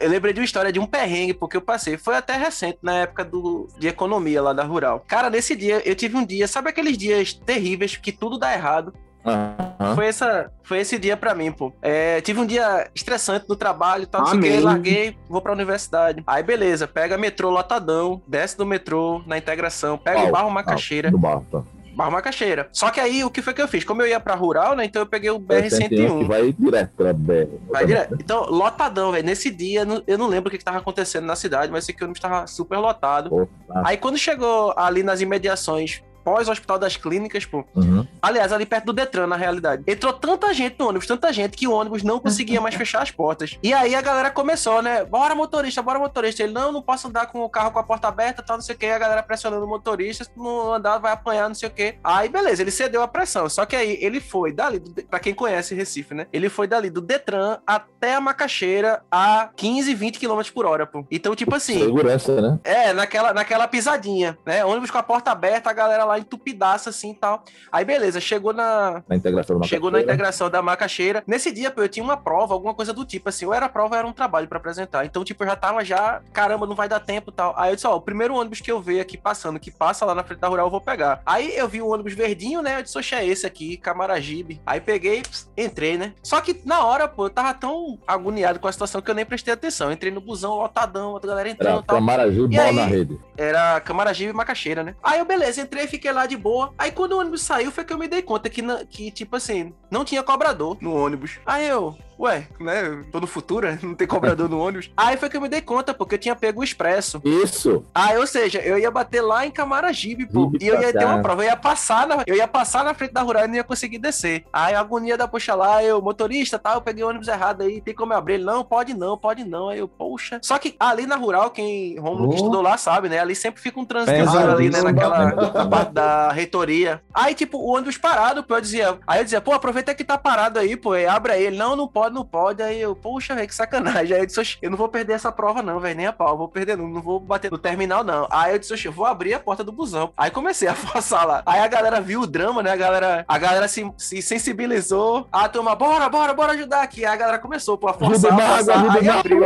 Eu 0.02 0.10
lembrei 0.10 0.34
de 0.34 0.40
uma 0.40 0.46
história 0.46 0.72
de 0.72 0.80
um 0.80 0.88
perrengue, 0.88 1.36
porque 1.36 1.56
eu 1.56 1.62
passei. 1.62 1.98
Foi 1.98 2.16
até 2.16 2.36
recente, 2.36 2.80
na 2.82 3.02
época 3.02 3.24
do, 3.24 3.68
de 3.78 3.88
economia 3.88 4.42
lá 4.42 4.52
da 4.52 4.64
Rural. 4.64 5.06
Cara, 5.08 5.30
nesse 5.30 5.56
dia, 5.56 5.82
eu 5.88 5.96
tive 5.96 6.18
um 6.18 6.26
dia, 6.26 6.48
sabe 6.48 6.70
aqueles 6.70 6.98
dias 6.98 7.32
terríveis 7.34 7.96
que 7.96 8.12
tudo 8.12 8.40
dá 8.40 8.52
errado? 8.52 8.92
Aham. 9.26 9.96
Foi, 9.96 10.06
essa, 10.08 10.52
foi 10.64 10.80
esse 10.80 10.98
dia 10.98 11.16
pra 11.16 11.34
mim, 11.36 11.52
pô. 11.52 11.72
É, 11.82 12.22
tive 12.22 12.40
um 12.40 12.46
dia 12.46 12.90
estressante 12.96 13.46
no 13.48 13.56
trabalho 13.56 14.08
tal, 14.08 14.22
não 14.22 14.28
sei 14.28 14.38
o 14.40 14.42
que, 14.42 14.60
larguei, 14.60 15.18
vou 15.30 15.42
pra 15.42 15.52
universidade. 15.52 16.24
Aí, 16.26 16.42
beleza, 16.44 16.88
pega 16.88 17.18
metrô 17.18 17.50
lotadão, 17.50 18.22
desce 18.28 18.58
do 18.58 18.66
metrô 18.66 19.22
na 19.26 19.38
integração, 19.38 19.98
pega 19.98 20.24
o 20.24 20.32
barro 20.32 20.50
Macaxeira, 20.50 21.12
barro, 21.12 21.46
tá. 21.52 21.62
barro 21.96 22.12
Macaxeira. 22.12 22.68
Só 22.72 22.90
que 22.90 23.00
aí, 23.00 23.24
o 23.24 23.30
que 23.30 23.42
foi 23.42 23.54
que 23.54 23.62
eu 23.62 23.68
fiz? 23.68 23.84
Como 23.84 24.02
eu 24.02 24.08
ia 24.08 24.20
pra 24.20 24.34
Rural, 24.36 24.76
né, 24.76 24.86
então 24.86 25.02
eu 25.02 25.06
peguei 25.06 25.30
o 25.30 25.44
É, 25.50 25.62
tem 25.70 26.10
um 26.10 26.20
que 26.20 26.26
BR-101. 26.26 26.28
vai 26.28 26.54
direto 26.54 26.92
pra 26.96 27.14
BR. 27.14 27.48
Vai 27.70 27.86
direto. 27.86 28.16
Então, 28.20 28.46
lotadão, 28.50 29.12
velho. 29.12 29.26
Nesse 29.26 29.50
dia, 29.52 29.86
eu 30.08 30.18
não 30.18 30.28
lembro 30.28 30.48
o 30.48 30.52
que, 30.52 30.58
que 30.58 30.66
tava 30.66 30.78
acontecendo 30.78 31.26
na 31.26 31.36
cidade, 31.36 31.72
mas 31.72 31.86
sei 31.86 31.94
que 31.94 32.02
o 32.02 32.06
ônibus 32.06 32.22
tava 32.22 32.48
super 32.48 32.78
lotado. 32.78 33.48
Aí, 33.86 33.98
quando 33.98 34.18
chegou 34.18 34.74
ali 34.78 35.04
nas 35.04 35.22
imediações 35.22 36.02
pós-Hospital 36.24 36.80
das 36.80 36.98
Clínicas, 36.98 37.46
pô. 37.46 37.64
Uhum. 37.76 38.06
Aliás, 38.22 38.52
ali 38.52 38.66
perto 38.66 38.86
do 38.86 38.94
Detran, 38.94 39.28
na 39.28 39.36
realidade. 39.36 39.84
Entrou 39.88 40.14
tanta 40.14 40.54
gente 40.54 40.76
no 40.80 40.88
ônibus, 40.88 41.08
tanta 41.08 41.32
gente, 41.34 41.58
que 41.58 41.68
o 41.68 41.72
ônibus 41.72 42.04
não 42.04 42.20
conseguia 42.20 42.62
mais 42.62 42.76
fechar 42.82 43.02
as 43.02 43.12
portas. 43.12 43.58
E 43.62 43.74
aí 43.74 43.96
a 43.96 44.02
galera 44.02 44.30
começou, 44.30 44.82
né? 44.82 45.04
Bora, 45.04 45.36
motorista, 45.36 45.82
bora, 45.82 46.00
motorista. 46.00 46.44
Ele, 46.44 46.54
não, 46.54 46.72
não 46.72 46.82
posso 46.82 47.08
andar 47.08 47.28
com 47.28 47.42
o 47.42 47.50
carro 47.50 47.72
com 47.72 47.80
a 47.80 47.84
porta 47.84 48.08
aberta, 48.08 48.44
tal, 48.44 48.58
não 48.58 48.64
sei 48.64 48.76
o 48.76 48.78
quê. 48.78 48.88
A 48.88 49.00
galera 49.00 49.24
pressionando 49.24 49.66
o 49.66 49.68
motorista, 49.68 50.24
se 50.24 50.32
não 50.36 50.74
andar, 50.74 50.98
vai 50.98 51.12
apanhar, 51.12 51.48
não 51.48 51.56
sei 51.56 51.70
o 51.70 51.72
quê. 51.72 51.96
Aí, 52.04 52.30
beleza, 52.30 52.62
ele 52.62 52.72
cedeu 52.72 53.02
a 53.02 53.08
pressão. 53.08 53.50
Só 53.50 53.66
que 53.66 53.76
aí, 53.76 53.98
ele 54.02 54.20
foi 54.20 54.52
dali, 54.52 54.80
pra 55.10 55.20
quem 55.20 55.34
conhece 55.34 55.76
Recife, 55.76 56.14
né? 56.14 56.28
Ele 56.32 56.50
foi 56.50 56.68
dali 56.68 56.90
do 56.90 57.02
Detran 57.02 57.58
até 57.66 58.16
a 58.16 58.22
Macaxeira 58.22 59.04
a 59.12 59.50
15, 59.56 59.94
20 59.94 60.20
km 60.20 60.42
por 60.54 60.66
hora, 60.66 60.86
pô. 60.86 61.06
Então, 61.10 61.36
tipo 61.36 61.56
assim... 61.56 61.80
Segurança, 61.80 62.42
né? 62.42 62.60
É, 62.64 62.94
naquela, 62.94 63.34
naquela 63.34 63.68
pisadinha, 63.68 64.38
né? 64.46 64.64
Ônibus 64.64 64.92
com 64.92 64.98
a 64.98 65.04
porta 65.04 65.32
aberta, 65.32 65.70
a 65.70 65.74
galera 65.74 66.04
lá 66.06 66.11
entupidaça 66.20 66.90
assim 66.90 67.12
e 67.12 67.16
tal. 67.16 67.44
Aí 67.72 67.84
beleza, 67.86 68.20
chegou 68.20 68.54
na. 68.54 69.04
Na 69.08 69.16
integração 69.16 69.60
da 69.60 69.68
Chegou 69.68 69.92
na 69.92 70.02
integração 70.02 70.50
da 70.50 70.62
macaxeira. 70.62 71.24
Nesse 71.28 71.52
dia, 71.52 71.72
pô, 71.72 71.82
eu 71.82 71.90
tinha 71.90 72.04
uma 72.04 72.18
prova, 72.18 72.54
alguma 72.54 72.74
coisa 72.74 72.94
do 72.94 73.06
tipo, 73.06 73.30
assim, 73.30 73.46
ou 73.46 73.54
era 73.54 73.68
prova, 73.70 73.96
ou 73.96 74.00
era 74.00 74.08
um 74.08 74.14
trabalho 74.14 74.48
pra 74.48 74.58
apresentar. 74.58 75.06
Então, 75.06 75.24
tipo, 75.24 75.44
eu 75.44 75.48
já 75.48 75.56
tava 75.56 75.84
já, 75.86 76.22
caramba, 76.34 76.66
não 76.66 76.76
vai 76.76 76.88
dar 76.90 77.00
tempo 77.00 77.32
e 77.32 77.34
tal. 77.34 77.54
Aí 77.58 77.72
eu 77.72 77.76
disse, 77.76 77.88
ó, 77.88 77.96
o 77.96 78.02
primeiro 78.02 78.36
ônibus 78.36 78.62
que 78.62 78.72
eu 78.72 78.82
ver 78.82 79.00
aqui 79.00 79.18
passando, 79.18 79.60
que 79.60 79.72
passa 79.72 80.06
lá 80.06 80.16
na 80.16 80.24
frente 80.24 80.40
da 80.40 80.48
rural, 80.48 80.68
eu 80.68 80.72
vou 80.72 80.82
pegar. 80.82 81.22
Aí 81.26 81.56
eu 81.56 81.68
vi 81.68 81.82
o 81.82 81.88
ônibus 81.88 82.14
verdinho, 82.14 82.62
né? 82.62 82.80
Eu 82.80 82.84
disse, 82.84 82.98
oxe, 82.98 83.16
é 83.16 83.26
esse 83.26 83.46
aqui, 83.46 83.78
Camaragibe. 83.78 84.62
Aí 84.66 84.82
peguei, 84.82 85.22
pss, 85.22 85.48
entrei, 85.58 85.98
né? 85.98 86.14
Só 86.24 86.42
que 86.42 86.62
na 86.66 86.84
hora, 86.86 87.08
pô, 87.08 87.26
eu 87.26 87.30
tava 87.30 87.54
tão 87.54 88.00
agoniado 88.08 88.60
com 88.60 88.68
a 88.68 88.72
situação 88.72 89.02
que 89.02 89.10
eu 89.12 89.16
nem 89.16 89.26
prestei 89.26 89.54
atenção. 89.54 89.88
Eu 89.88 89.94
entrei 89.94 90.12
no 90.12 90.22
busão, 90.22 90.56
lotadão, 90.56 91.16
a 91.16 91.20
galera 91.20 91.50
entrando 91.50 91.70
Era 91.74 91.82
e 91.82 91.86
tal. 91.86 91.96
Camaraju, 91.98 92.46
E 92.46 92.56
bola 92.56 92.70
aí? 92.70 92.76
na 92.76 92.86
rede. 92.86 93.20
Era 93.38 93.80
Camaragibe 93.82 94.30
e 94.32 94.34
Macaxeira, 94.34 94.84
né? 94.84 94.96
Aí 95.04 95.20
eu, 95.20 95.26
beleza, 95.26 95.62
entrei, 95.62 95.88
fiquei 95.88 96.01
lá 96.10 96.26
de 96.26 96.38
boa. 96.38 96.74
Aí 96.78 96.92
quando 96.92 97.14
o 97.14 97.20
ônibus 97.20 97.42
saiu, 97.42 97.72
foi 97.72 97.84
que 97.84 97.92
eu 97.92 97.98
me 97.98 98.08
dei 98.08 98.22
conta 98.22 98.50
que, 98.50 98.64
que 98.86 99.12
tipo 99.12 99.36
assim, 99.36 99.74
não 99.90 100.06
tinha 100.06 100.24
cobrador 100.24 100.78
no 100.82 100.96
ônibus. 100.96 101.40
Aí 101.46 101.68
eu, 101.68 101.98
ué, 102.22 102.48
né? 102.60 103.04
Tô 103.12 103.20
no 103.20 103.28
futuro, 103.28 103.68
não 103.82 103.96
tem 103.96 104.08
cobrador 104.08 104.50
no 104.50 104.60
ônibus. 104.60 104.92
Aí 104.96 105.18
foi 105.18 105.30
que 105.30 105.38
eu 105.38 105.42
me 105.42 105.50
dei 105.50 105.62
conta, 105.62 105.94
porque 105.94 106.16
eu 106.16 106.20
tinha 106.20 106.36
pego 106.36 106.62
o 106.62 106.64
expresso. 106.64 107.22
Isso. 107.24 107.84
Aí, 107.94 108.18
ou 108.18 108.28
seja, 108.28 108.60
eu 108.60 108.78
ia 108.78 108.92
bater 108.92 109.22
lá 109.22 109.46
em 109.46 109.52
Camaragibe, 109.52 110.26
pô. 110.26 110.50
Gibe 110.52 110.66
E 110.66 110.68
eu 110.68 110.82
ia 110.82 110.92
ter 110.94 111.06
uma 111.06 111.22
prova. 111.22 111.44
Eu 111.44 111.50
ia 111.50 111.56
passar 111.56 112.08
na, 112.08 112.24
eu 112.26 112.36
ia 112.36 112.48
passar 112.48 112.84
na 112.84 112.94
frente 112.94 113.14
da 113.14 113.22
rural 113.22 113.46
e 113.46 113.48
não 113.48 113.56
ia 113.56 113.64
conseguir 113.64 113.98
descer. 113.98 114.46
Aí 114.52 114.74
a 114.74 114.80
agonia 114.80 115.18
da 115.18 115.28
poxa 115.28 115.56
lá, 115.56 115.84
eu, 115.84 116.02
motorista, 116.02 116.58
tá, 116.60 116.74
eu 116.74 116.82
peguei 116.82 117.04
o 117.04 117.10
ônibus 117.10 117.28
errado 117.28 117.62
aí, 117.62 117.82
tem 117.82 117.94
como 117.94 118.14
eu 118.14 118.18
abrir? 118.18 118.36
Ele, 118.36 118.44
não, 118.44 118.64
pode 118.64 118.94
não, 118.94 119.18
pode 119.18 119.44
não. 119.44 119.70
Aí 119.70 119.80
eu, 119.80 119.88
poxa. 119.88 120.40
Só 120.42 120.58
que 120.58 120.76
ali 120.80 121.06
na 121.06 121.16
rural, 121.16 121.50
quem 121.52 121.98
Romulo 122.00 122.30
que 122.30 122.32
Oh. 122.32 122.36
estudou 122.36 122.62
lá 122.62 122.78
sabe, 122.78 123.10
né? 123.10 123.20
Ali 123.20 123.36
sempre 123.36 123.62
fica 123.62 123.80
um 123.80 123.86
trânsito 123.86 124.12
ali, 124.38 124.70
né? 124.70 124.82
Naquela 124.82 125.26
né? 125.26 125.36
na 125.54 125.66
parte 125.68 125.92
da 125.92 126.32
reitoria. 126.32 127.02
Aí, 127.14 127.34
tipo, 127.34 127.58
o 127.58 127.68
ônibus 127.74 127.98
parado, 127.98 128.44
pô, 128.44 128.56
eu 128.56 128.62
dizia. 128.62 128.98
Aí 129.06 129.20
eu 129.20 129.24
dizia, 129.24 129.42
pô, 129.42 129.54
aproveita 129.54 129.94
que 129.94 130.04
tá 130.04 130.18
parado 130.18 130.60
aí, 130.60 130.76
pô, 130.76 130.96
e 130.96 131.06
abre 131.06 131.34
aí. 131.34 131.44
Ele, 131.44 131.58
não, 131.58 131.76
não 131.76 131.88
pode, 131.88 132.11
não 132.12 132.26
pode. 132.26 132.62
Aí 132.62 132.80
eu, 132.80 132.96
poxa, 132.96 133.36
velho, 133.36 133.48
que 133.48 133.56
sacanagem. 133.56 134.16
Aí 134.16 134.22
eu 134.22 134.26
disse, 134.26 134.40
"Oxe, 134.40 134.58
eu 134.62 134.70
não 134.70 134.78
vou 134.78 134.90
perder 134.90 135.14
essa 135.14 135.32
prova, 135.32 135.62
não, 135.62 135.80
velho, 135.80 135.96
nem 135.96 136.08
a 136.08 136.14
pau, 136.14 136.32
eu 136.32 136.38
vou 136.38 136.48
perder, 136.48 136.78
não, 136.78 136.88
não 136.88 137.02
vou 137.02 137.20
bater 137.20 137.52
no 137.52 137.58
terminal, 137.58 138.04
não. 138.04 138.28
Aí 138.30 138.54
eu 138.54 138.60
disse, 138.60 138.86
eu 138.86 138.92
vou 138.92 139.06
abrir 139.06 139.34
a 139.34 139.40
porta 139.40 139.64
do 139.64 139.72
busão. 139.72 140.12
Aí 140.18 140.30
comecei 140.30 140.68
a 140.68 140.76
forçar 140.76 141.26
lá. 141.26 141.42
Aí 141.46 141.60
a 141.60 141.68
galera 141.68 142.02
viu 142.02 142.22
o 142.22 142.28
drama, 142.28 142.62
né? 142.62 142.72
A 142.72 142.76
galera, 142.76 143.26
a 143.28 143.38
galera 143.38 143.68
se, 143.68 143.90
se 143.98 144.22
sensibilizou. 144.22 145.28
A 145.32 145.48
turma, 145.48 145.76
bora, 145.76 146.10
bora, 146.10 146.34
bora 146.34 146.54
ajudar 146.54 146.82
aqui. 146.82 147.06
Aí 147.06 147.14
a 147.14 147.16
galera 147.16 147.40
começou, 147.40 147.78
pô, 147.78 147.88
a 147.88 147.94
forçar, 147.94 148.34
a 148.34 148.58
forçar. 148.58 148.96
Aí 148.98 149.10
abriu. 149.10 149.44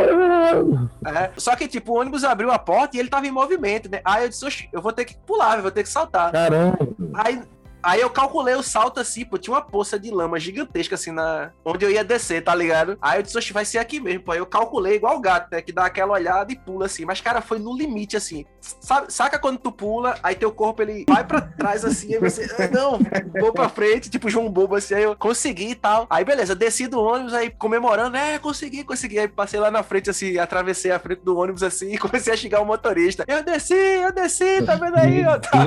É, 1.06 1.30
só 1.36 1.54
que, 1.54 1.68
tipo, 1.68 1.92
o 1.92 2.00
ônibus 2.00 2.24
abriu 2.24 2.50
a 2.50 2.58
porta 2.58 2.96
e 2.96 3.00
ele 3.00 3.08
tava 3.08 3.26
em 3.26 3.30
movimento, 3.30 3.90
né? 3.90 4.00
Aí 4.04 4.24
eu 4.24 4.28
disse, 4.28 4.68
eu 4.72 4.80
vou 4.80 4.92
ter 4.92 5.04
que 5.04 5.16
pular, 5.18 5.56
eu 5.56 5.62
vou 5.62 5.70
ter 5.70 5.82
que 5.82 5.88
saltar. 5.88 6.32
Caramba. 6.32 6.78
Aí, 7.14 7.42
aí 7.82 8.00
eu 8.00 8.10
calculei 8.10 8.54
o 8.54 8.62
salto 8.62 9.00
assim, 9.00 9.24
pô, 9.24 9.38
tinha 9.38 9.54
uma 9.54 9.62
poça 9.62 9.98
de 9.98 10.10
lama 10.10 10.38
gigantesca 10.38 10.94
assim 10.94 11.10
na 11.10 11.50
onde 11.64 11.84
eu 11.84 11.90
ia 11.90 12.04
descer, 12.04 12.42
tá 12.42 12.54
ligado? 12.54 12.98
Aí 13.00 13.18
eu 13.18 13.22
disse, 13.22 13.36
oxe, 13.38 13.52
vai 13.52 13.64
ser 13.64 13.78
aqui 13.78 14.00
mesmo, 14.00 14.22
pô. 14.22 14.32
Aí 14.32 14.38
eu 14.38 14.46
calculei 14.46 14.96
igual 14.96 15.16
o 15.16 15.20
gato, 15.20 15.48
né? 15.50 15.60
Que 15.62 15.72
dá 15.72 15.86
aquela 15.86 16.12
olhada 16.14 16.52
e 16.52 16.56
pula 16.58 16.86
assim. 16.86 17.04
Mas, 17.04 17.20
cara, 17.20 17.40
foi 17.40 17.58
no 17.58 17.76
limite, 17.76 18.16
assim. 18.16 18.44
Sabe, 18.60 19.12
saca 19.12 19.38
quando 19.38 19.58
tu 19.58 19.70
pula, 19.70 20.18
aí 20.22 20.34
teu 20.34 20.50
corpo 20.50 20.82
ele 20.82 21.04
vai 21.08 21.24
pra 21.24 21.40
trás 21.40 21.84
assim, 21.84 22.14
aí 22.14 22.20
você, 22.20 22.44
"Ah, 22.58 22.68
não, 22.68 22.98
vou 23.40 23.52
pra 23.52 23.68
frente, 23.68 24.10
tipo 24.10 24.28
João 24.28 24.50
Bobo 24.50 24.74
assim, 24.74 24.94
aí 24.94 25.04
eu 25.04 25.14
consegui 25.14 25.70
e 25.70 25.74
tal. 25.74 26.06
Aí 26.10 26.24
beleza, 26.24 26.54
desci 26.54 26.86
do 26.86 27.00
ônibus, 27.00 27.32
aí 27.34 27.50
comemorando, 27.50 28.16
é, 28.16 28.38
consegui, 28.38 28.82
consegui. 28.84 29.18
Aí 29.18 29.28
passei 29.28 29.60
lá 29.60 29.70
na 29.70 29.82
frente 29.82 30.10
assim, 30.10 30.38
atravessei 30.38 30.90
a 30.90 30.98
frente 30.98 31.20
do 31.22 31.36
ônibus 31.36 31.62
assim 31.62 31.92
e 31.94 31.98
comecei 31.98 32.32
a 32.32 32.36
xingar 32.36 32.60
o 32.60 32.64
motorista. 32.66 33.24
Eu 33.28 33.42
desci, 33.42 33.74
eu 33.74 34.12
desci, 34.12 34.62
tá 34.62 34.74
vendo 34.74 34.96
aí, 34.96 35.24
ó? 35.24 35.38
Tá. 35.38 35.66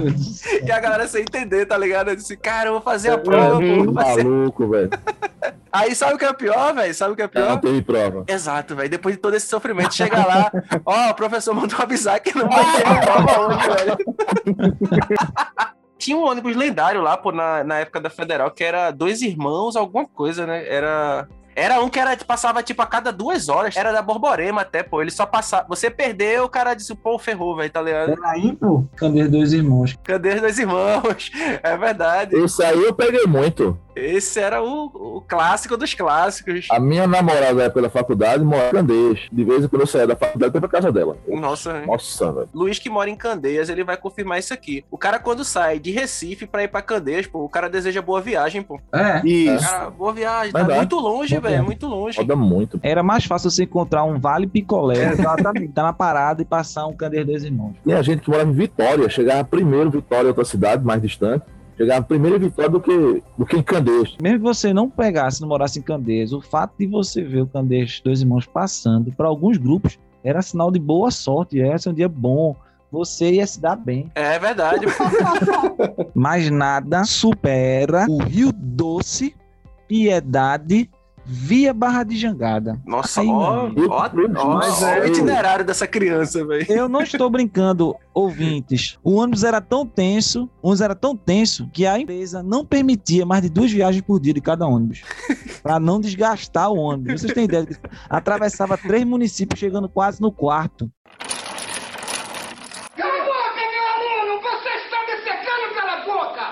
E 0.66 0.72
a 0.72 0.80
galera 0.80 1.08
sem 1.08 1.22
entender, 1.22 1.66
tá 1.66 1.78
ligado? 1.78 1.99
Eu 2.08 2.16
disse, 2.16 2.36
cara, 2.38 2.70
eu 2.70 2.74
vou 2.74 2.82
fazer 2.82 3.12
a 3.12 3.18
prova, 3.18 3.60
pô. 3.60 3.94
fazer. 3.94 4.24
Maluco, 4.24 4.68
velho. 4.70 4.90
Aí 5.72 5.94
sabe 5.94 6.16
o 6.16 6.18
que 6.18 6.26
é 6.26 6.34
pior, 6.34 6.74
velho? 6.74 6.94
Sabe 6.96 7.14
o 7.14 7.16
que 7.16 7.22
é 7.22 7.26
Não 7.26 7.32
pior? 7.32 7.60
teve 7.62 7.82
prova. 7.84 8.24
Exato, 8.28 8.76
velho. 8.76 8.90
Depois 8.90 9.16
de 9.16 9.22
todo 9.22 9.36
esse 9.36 9.48
sofrimento, 9.48 9.94
chega 9.94 10.26
lá, 10.26 10.52
ó, 10.86 11.10
o 11.12 11.14
professor 11.14 11.54
mandou 11.54 11.80
avisar 11.80 12.20
que 12.20 12.36
não 12.36 12.50
vai 12.50 12.66
ter 12.76 13.02
prova 13.06 13.40
hoje, 13.48 13.70
velho. 13.70 13.98
Tinha 16.00 16.18
um 16.18 16.24
ônibus 16.24 16.56
lendário 16.56 17.02
lá, 17.02 17.18
pô, 17.18 17.32
na, 17.32 17.64
na 17.64 17.80
época 17.80 18.00
da 18.00 18.10
Federal, 18.10 18.50
que 18.52 18.64
era 18.64 18.90
dois 18.90 19.22
irmãos, 19.22 19.76
alguma 19.76 20.08
coisa, 20.08 20.48
né? 20.48 20.66
Era. 20.68 21.28
Era 21.60 21.82
um 21.82 21.90
que 21.90 22.00
era, 22.00 22.16
passava, 22.18 22.64
tipo, 22.64 22.82
a 22.82 22.86
cada 22.86 23.12
duas 23.12 23.50
horas. 23.50 23.76
Era 23.76 23.92
da 23.92 24.02
Borborema 24.02 24.62
até, 24.62 24.82
pô. 24.82 25.02
Ele 25.02 25.12
só 25.12 25.26
passava. 25.26 25.66
Você 25.68 25.90
perdeu, 25.90 26.46
o 26.46 26.50
cara 26.50 26.74
disse, 26.74 26.96
pô, 26.96 27.20
ferrou, 27.20 27.56
velho, 27.56 27.70
tá 27.70 27.82
ligado? 27.82 28.16
Peraí, 28.16 28.56
pô. 28.56 28.86
Os 29.02 29.30
dois 29.30 29.54
irmãos? 29.54 29.96
Os 30.08 30.42
dois 30.42 30.60
irmãos? 30.60 31.32
É 31.62 31.76
verdade. 31.76 32.38
Isso 32.38 32.64
aí 32.64 32.82
eu 32.82 32.94
peguei 32.94 33.26
muito. 33.26 33.78
Esse 34.00 34.40
era 34.40 34.62
o, 34.64 35.18
o 35.18 35.22
clássico 35.28 35.78
dos 35.78 35.94
clássicos. 35.94 36.68
A 36.72 36.80
minha 36.80 37.08
namorada 37.08 37.56
da 37.56 37.64
época 37.64 37.84
da 37.84 37.90
faculdade 37.90 38.44
mora 38.44 38.70
em 38.70 38.72
Candeias. 38.72 39.20
De 39.32 39.44
vez 39.44 39.64
em 39.64 39.68
quando 39.68 39.82
eu 39.82 39.88
saía 39.88 40.08
da 40.08 40.16
faculdade 40.16 40.52
pra 40.52 40.68
casa 40.68 40.92
dela. 40.92 41.18
Nossa, 41.28 41.82
Nossa, 41.86 42.32
velho. 42.32 42.50
Luiz 42.54 42.80
que 42.80 42.90
mora 42.90 43.10
em 43.10 43.16
Candeias, 43.16 43.70
ele 43.70 43.84
vai 43.84 43.98
confirmar 43.98 44.40
isso 44.40 44.54
aqui. 44.54 44.84
O 44.90 44.98
cara, 44.98 45.20
quando 45.20 45.44
sai 45.44 45.80
de 45.80 45.92
Recife 45.92 46.46
pra 46.46 46.64
ir 46.64 46.68
pra 46.68 46.82
Candeias, 46.82 47.28
pô, 47.28 47.44
o 47.44 47.50
cara 47.50 47.70
deseja 47.70 48.02
boa 48.02 48.22
viagem, 48.22 48.62
pô. 48.62 48.80
É. 48.94 49.22
Isso. 49.26 49.70
Cara, 49.70 49.90
boa 49.90 50.14
viagem. 50.14 50.52
Tá 50.52 50.64
muito 50.64 50.96
longe, 50.98 51.36
velho. 51.36 51.42
viagem. 51.48 51.66
Muito 51.66 51.88
longe. 51.88 52.18
Roda 52.18 52.36
muito. 52.36 52.80
Era 52.84 53.04
mais 53.04 53.26
fácil 53.26 53.50
você 53.50 53.64
encontrar 53.64 54.04
um 54.04 54.20
Vale 54.20 54.48
Picolé. 54.48 55.12
Exatamente. 55.12 55.74
Tá 55.74 55.84
na 55.84 55.94
parada 55.94 56.42
e 56.42 56.46
passar 56.46 56.88
um 56.88 56.94
Candeias 56.94 57.26
dois 57.26 57.44
irmãos. 57.44 57.74
Tinha 57.84 58.02
gente 58.04 58.22
que 58.22 58.30
morava 58.30 58.50
em 58.50 58.54
Vitória. 58.54 59.10
Chegava 59.10 59.44
primeiro 59.44 59.90
Vitória, 59.90 60.28
outra 60.28 60.46
cidade 60.46 60.84
mais 60.84 61.02
distante. 61.02 61.44
Chegava 61.80 62.06
primeiro 62.06 62.36
em 62.36 62.40
Vitória 62.40 62.70
do 62.70 62.82
que, 62.82 63.24
do 63.38 63.46
que 63.46 63.56
em 63.56 63.64
Candeias. 63.64 64.18
Mesmo 64.22 64.40
que 64.40 64.44
você 64.44 64.74
não 64.74 64.90
pegasse, 64.90 65.40
não 65.40 65.48
morasse 65.48 65.80
em 65.80 65.82
Candeias, 65.82 66.34
o 66.34 66.42
fato 66.42 66.74
de 66.78 66.86
você 66.86 67.24
ver 67.24 67.44
o 67.44 67.48
Candeias 67.48 68.02
dois 68.04 68.20
irmãos 68.20 68.46
passando, 68.46 69.14
para 69.14 69.30
alguns 69.30 69.56
grupos, 69.56 69.98
era 70.22 70.42
sinal 70.42 70.70
de 70.72 70.78
boa 70.78 71.10
sorte. 71.10 71.58
Esse 71.58 71.88
é 71.88 71.92
um 71.92 71.94
dia 71.94 72.10
bom. 72.10 72.54
Você 72.92 73.32
ia 73.32 73.48
se 73.48 73.62
dar 73.62 73.78
bem. 73.78 74.12
É 74.14 74.38
verdade. 74.38 74.88
Mas 76.14 76.50
nada 76.50 77.06
supera 77.06 78.06
o 78.10 78.18
Rio 78.18 78.52
Doce, 78.52 79.34
Piedade, 79.88 80.90
via 81.32 81.72
Barra 81.74 82.04
de 82.04 82.18
Jangada. 82.18 82.82
Nossa, 82.84 83.22
Aí, 83.22 83.28
ó, 83.28 83.68
ó, 83.68 84.10
ó, 84.36 84.56
Mas 84.56 84.82
ó 84.82 84.88
é- 84.88 85.02
o 85.02 85.08
itinerário 85.08 85.64
dessa 85.64 85.86
criança, 85.86 86.44
velho. 86.44 86.66
Eu 86.68 86.90
não 86.90 87.02
estou 87.04 87.30
brincando, 87.30 87.96
ouvintes. 88.14 88.98
O 89.04 89.14
ônibus 89.16 89.44
era 89.44 89.62
tão 89.62 89.86
tenso, 89.86 90.50
o 90.60 90.70
ônibus 90.70 90.82
era 90.82 90.96
tão 90.96 91.16
tenso 91.16 91.70
que 91.72 91.86
a 91.86 92.00
empresa 92.00 92.42
não 92.42 92.66
permitia 92.66 93.28
mais 93.28 93.44
de 93.44 93.50
duas 93.50 93.72
viagens 93.72 94.02
por 94.02 94.20
dia 94.20 94.34
de 94.34 94.42
cada 94.42 94.66
ônibus. 94.66 95.04
Para 95.62 95.80
não 95.80 96.02
desgastar 96.02 96.72
o 96.72 96.78
ônibus. 96.78 97.22
Vocês 97.22 97.34
têm 97.34 97.44
ideia? 97.46 97.68
Atravessava 98.10 98.76
três 98.76 99.06
municípios, 99.06 99.60
chegando 99.60 99.88
quase 99.88 100.20
no 100.20 100.32
quarto. 100.32 100.90
Cala 102.98 103.14
a 103.14 103.26
boca, 103.26 103.54
meu 103.56 103.86
aluno! 103.94 104.42
Você 104.42 104.70
está 104.70 104.98
me 105.06 105.16
secando 105.24 105.74
pela 105.76 105.96
boca! 106.06 106.44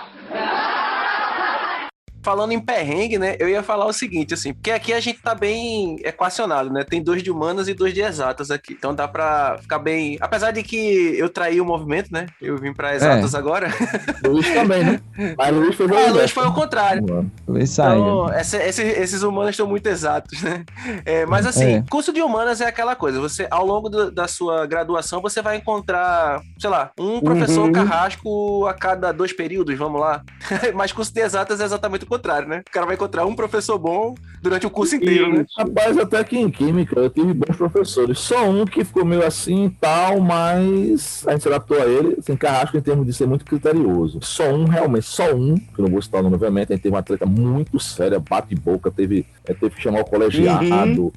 Falando 2.28 2.52
em 2.52 2.60
perrengue, 2.60 3.18
né? 3.18 3.38
Eu 3.40 3.48
ia 3.48 3.64
falar 3.64 3.86
o 3.86 3.94
seguinte, 3.94 4.34
assim, 4.34 4.54
porque 4.54 4.70
aqui 4.70 4.92
a 4.92 5.00
gente 5.00 5.22
tá 5.22 5.34
bem 5.34 5.96
equacionado, 6.04 6.70
né? 6.70 6.84
Tem 6.84 7.02
dois 7.02 7.24
de 7.24 7.32
humanas 7.32 7.70
e 7.70 7.74
dois 7.74 7.94
de 7.94 8.02
exatas 8.02 8.52
aqui. 8.52 8.74
Então 8.74 8.94
dá 8.94 9.08
pra 9.08 9.58
ficar 9.62 9.80
bem. 9.80 10.18
Apesar 10.20 10.52
de 10.52 10.62
que 10.62 11.16
eu 11.18 11.30
traí 11.30 11.62
o 11.62 11.66
movimento, 11.66 12.12
né? 12.12 12.26
Eu 12.42 12.58
vim 12.58 12.74
pra 12.74 12.94
exatas 12.94 13.34
é. 13.34 13.38
agora. 13.38 13.70
Luiz 14.28 14.46
também, 14.54 14.84
né? 14.84 15.02
Mas 15.38 15.56
Luiz 15.56 15.76
foi, 15.76 15.86
ah, 15.86 16.12
Luiz 16.12 16.32
foi 16.32 16.46
o 16.46 16.54
contrário. 16.54 17.32
Luiz. 17.48 17.72
Então, 17.72 18.30
esse, 18.38 18.58
esse, 18.58 18.84
esses 18.84 19.24
humanos 19.24 19.52
estão 19.52 19.66
muito 19.66 19.88
exatos, 19.88 20.42
né? 20.42 20.66
É, 21.06 21.26
mas 21.26 21.46
assim, 21.46 21.76
é. 21.76 21.84
curso 21.90 22.12
de 22.12 22.22
humanas 22.22 22.60
é 22.60 22.66
aquela 22.66 22.94
coisa. 22.94 23.22
Você, 23.22 23.48
ao 23.50 23.66
longo 23.66 23.88
do, 23.88 24.12
da 24.12 24.28
sua 24.28 24.66
graduação, 24.66 25.22
você 25.22 25.42
vai 25.42 25.56
encontrar, 25.56 26.42
sei 26.60 26.70
lá, 26.70 26.92
um 27.00 27.22
professor 27.22 27.68
uhum. 27.68 27.72
carrasco 27.72 28.68
a 28.68 28.74
cada 28.74 29.14
dois 29.14 29.32
períodos, 29.32 29.78
vamos 29.78 30.02
lá. 30.02 30.22
mas 30.76 30.92
curso 30.92 31.14
de 31.14 31.22
exatas 31.22 31.62
é 31.62 31.64
exatamente 31.64 32.04
o 32.04 32.17
contrário, 32.18 32.48
né? 32.48 32.64
O 32.68 32.72
cara 32.72 32.86
vai 32.86 32.96
encontrar 32.96 33.26
um 33.26 33.36
professor 33.36 33.78
bom 33.78 34.16
durante 34.42 34.66
o 34.66 34.70
curso 34.70 34.96
inteiro, 34.96 35.30
e, 35.30 35.38
né? 35.40 35.46
Rapaz, 35.58 35.98
até 35.98 36.24
que 36.24 36.38
em 36.38 36.50
química 36.50 37.00
eu 37.00 37.10
tive 37.10 37.34
bons 37.34 37.56
professores. 37.56 38.20
Só 38.20 38.50
um 38.50 38.66
que 38.66 38.84
ficou 38.84 39.06
meio 39.06 39.26
assim 39.26 39.66
e 39.66 39.70
tal, 39.70 40.20
mas 40.20 41.24
a 41.28 41.32
gente 41.32 41.42
se 41.42 41.48
adaptou 41.48 41.82
a 41.82 41.86
ele, 41.86 42.18
assim, 42.20 42.36
carrasco 42.36 42.78
em 42.78 42.82
termos 42.82 43.06
de 43.06 43.14
ser 43.14 43.28
muito 43.28 43.46
criterioso. 43.46 44.20
Só 44.22 44.52
um, 44.52 44.66
realmente, 44.66 45.06
só 45.06 45.34
um, 45.34 45.56
que 45.56 45.80
eu 45.80 45.86
não 45.86 45.92
vou 45.92 46.02
citar 46.02 46.20
o 46.20 46.24
nome, 46.24 46.36
obviamente, 46.36 46.74
a 46.74 46.76
gente 46.76 46.84
teve 46.84 46.94
uma 46.94 47.00
atleta 47.00 47.26
muito 47.26 47.80
séria, 47.80 48.20
bate-boca, 48.20 48.92
teve, 48.92 49.26
teve 49.46 49.70
que 49.70 49.82
chamar 49.82 50.02
o 50.02 50.06
colegiado, 50.06 51.04
uhum. 51.04 51.12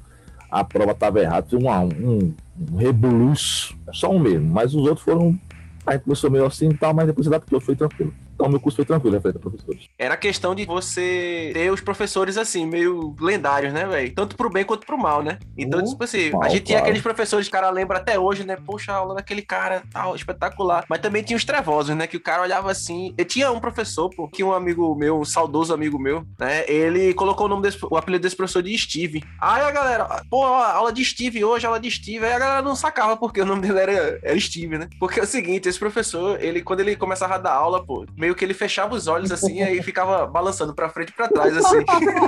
a 0.49 0.63
prova 0.63 0.91
estava 0.91 1.19
errada, 1.19 1.43
teve 1.43 1.63
um, 1.63 1.69
um, 1.69 2.33
um 2.71 2.77
rebuliço. 2.77 3.75
Só 3.91 4.09
um 4.09 4.19
mesmo, 4.19 4.49
mas 4.49 4.73
os 4.73 4.83
outros 4.83 5.01
foram. 5.01 5.37
A 5.85 5.93
gente 5.93 6.03
começou 6.03 6.29
meio 6.29 6.45
assim 6.45 6.69
e 6.69 6.77
tal, 6.77 6.93
mas 6.93 7.07
depois 7.07 7.25
se 7.25 7.33
adaptou, 7.33 7.59
foi 7.59 7.75
tranquilo. 7.75 8.13
Então, 8.41 8.49
meu 8.51 8.59
curso 8.59 8.77
foi 8.77 8.85
tranquilo, 8.85 9.15
referente 9.15 9.37
a 9.37 9.41
professores. 9.41 9.87
Era 9.97 10.17
questão 10.17 10.55
de 10.55 10.65
você 10.65 11.51
ter 11.53 11.71
os 11.71 11.79
professores 11.79 12.37
assim, 12.37 12.65
meio 12.65 13.15
lendários, 13.19 13.71
né, 13.71 13.85
velho? 13.85 14.13
Tanto 14.15 14.35
pro 14.35 14.49
bem 14.49 14.65
quanto 14.65 14.85
pro 14.85 14.97
mal, 14.97 15.21
né? 15.21 15.37
Então, 15.55 15.79
uh, 15.79 15.83
tipo 15.83 16.03
assim, 16.03 16.31
mal, 16.31 16.43
a 16.43 16.49
gente 16.49 16.63
tinha 16.63 16.79
aqueles 16.79 17.01
professores 17.01 17.47
que 17.47 17.51
o 17.51 17.51
cara 17.51 17.69
lembra 17.69 17.99
até 17.99 18.17
hoje, 18.17 18.43
né? 18.43 18.55
Poxa, 18.55 18.91
a 18.91 18.95
aula 18.95 19.15
daquele 19.15 19.43
cara, 19.43 19.83
tal, 19.91 20.15
espetacular. 20.15 20.85
Mas 20.89 20.99
também 20.99 21.21
tinha 21.21 21.37
os 21.37 21.45
trevosos, 21.45 21.95
né? 21.95 22.07
Que 22.07 22.17
o 22.17 22.21
cara 22.21 22.41
olhava 22.41 22.71
assim. 22.71 23.13
Eu 23.15 23.25
tinha 23.25 23.51
um 23.51 23.59
professor, 23.59 24.09
pô, 24.09 24.27
que 24.27 24.43
um 24.43 24.51
amigo 24.51 24.95
meu, 24.95 25.19
um 25.19 25.25
saudoso 25.25 25.71
amigo 25.71 25.99
meu, 25.99 26.25
né? 26.39 26.65
Ele 26.67 27.13
colocou 27.13 27.45
o 27.45 27.49
nome 27.49 27.61
desse, 27.61 27.77
o 27.83 27.95
apelido 27.95 28.23
desse 28.23 28.35
professor 28.35 28.63
de 28.63 28.75
Steve. 28.75 29.23
Aí 29.39 29.61
a 29.61 29.71
galera, 29.71 30.23
pô, 30.29 30.43
aula 30.43 30.91
de 30.91 31.05
Steve 31.05 31.43
hoje, 31.45 31.65
aula 31.67 31.79
de 31.79 31.91
Steve. 31.91 32.25
Aí 32.25 32.33
a 32.33 32.39
galera 32.39 32.61
não 32.63 32.75
sacava 32.75 33.15
porque 33.15 33.41
o 33.41 33.45
nome 33.45 33.61
dele 33.61 33.79
era, 33.79 34.19
era 34.23 34.39
Steve, 34.39 34.79
né? 34.79 34.89
Porque 34.99 35.19
é 35.19 35.23
o 35.23 35.27
seguinte, 35.27 35.69
esse 35.69 35.77
professor, 35.77 36.41
ele, 36.41 36.63
quando 36.63 36.79
ele 36.79 36.95
começava 36.95 37.35
a 37.35 37.37
dar 37.37 37.53
aula, 37.53 37.85
pô, 37.85 38.05
meio 38.17 38.30
que 38.35 38.43
ele 38.43 38.53
fechava 38.53 38.95
os 38.95 39.07
olhos 39.07 39.31
assim 39.31 39.61
e 39.63 39.81
ficava 39.81 40.25
balançando 40.25 40.73
pra 40.73 40.89
frente 40.89 41.09
e 41.09 41.13
pra 41.13 41.27
trás, 41.27 41.55
assim. 41.55 41.83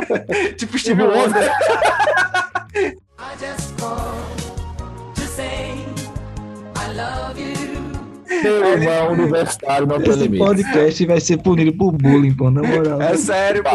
tipo 0.57 0.77
Steve 0.77 1.03
Wonder. 1.03 1.51
I 2.75 3.35
just 3.39 3.75
to 3.77 5.21
say 5.21 5.85
I 6.75 6.93
love 6.93 7.39
you. 7.39 7.63
Meu 8.43 8.65
irmão 8.65 9.11
universitário 9.13 9.87
não 9.87 9.97
Esse 9.97 10.29
podcast 10.29 11.05
vai 11.05 11.19
ser 11.19 11.37
punido 11.37 11.71
por 11.77 11.91
bullying, 11.91 12.33
pô, 12.33 12.49
na 12.49 12.61
moral. 12.61 13.01
É 13.01 13.15
sério, 13.15 13.63
pô. 13.63 13.69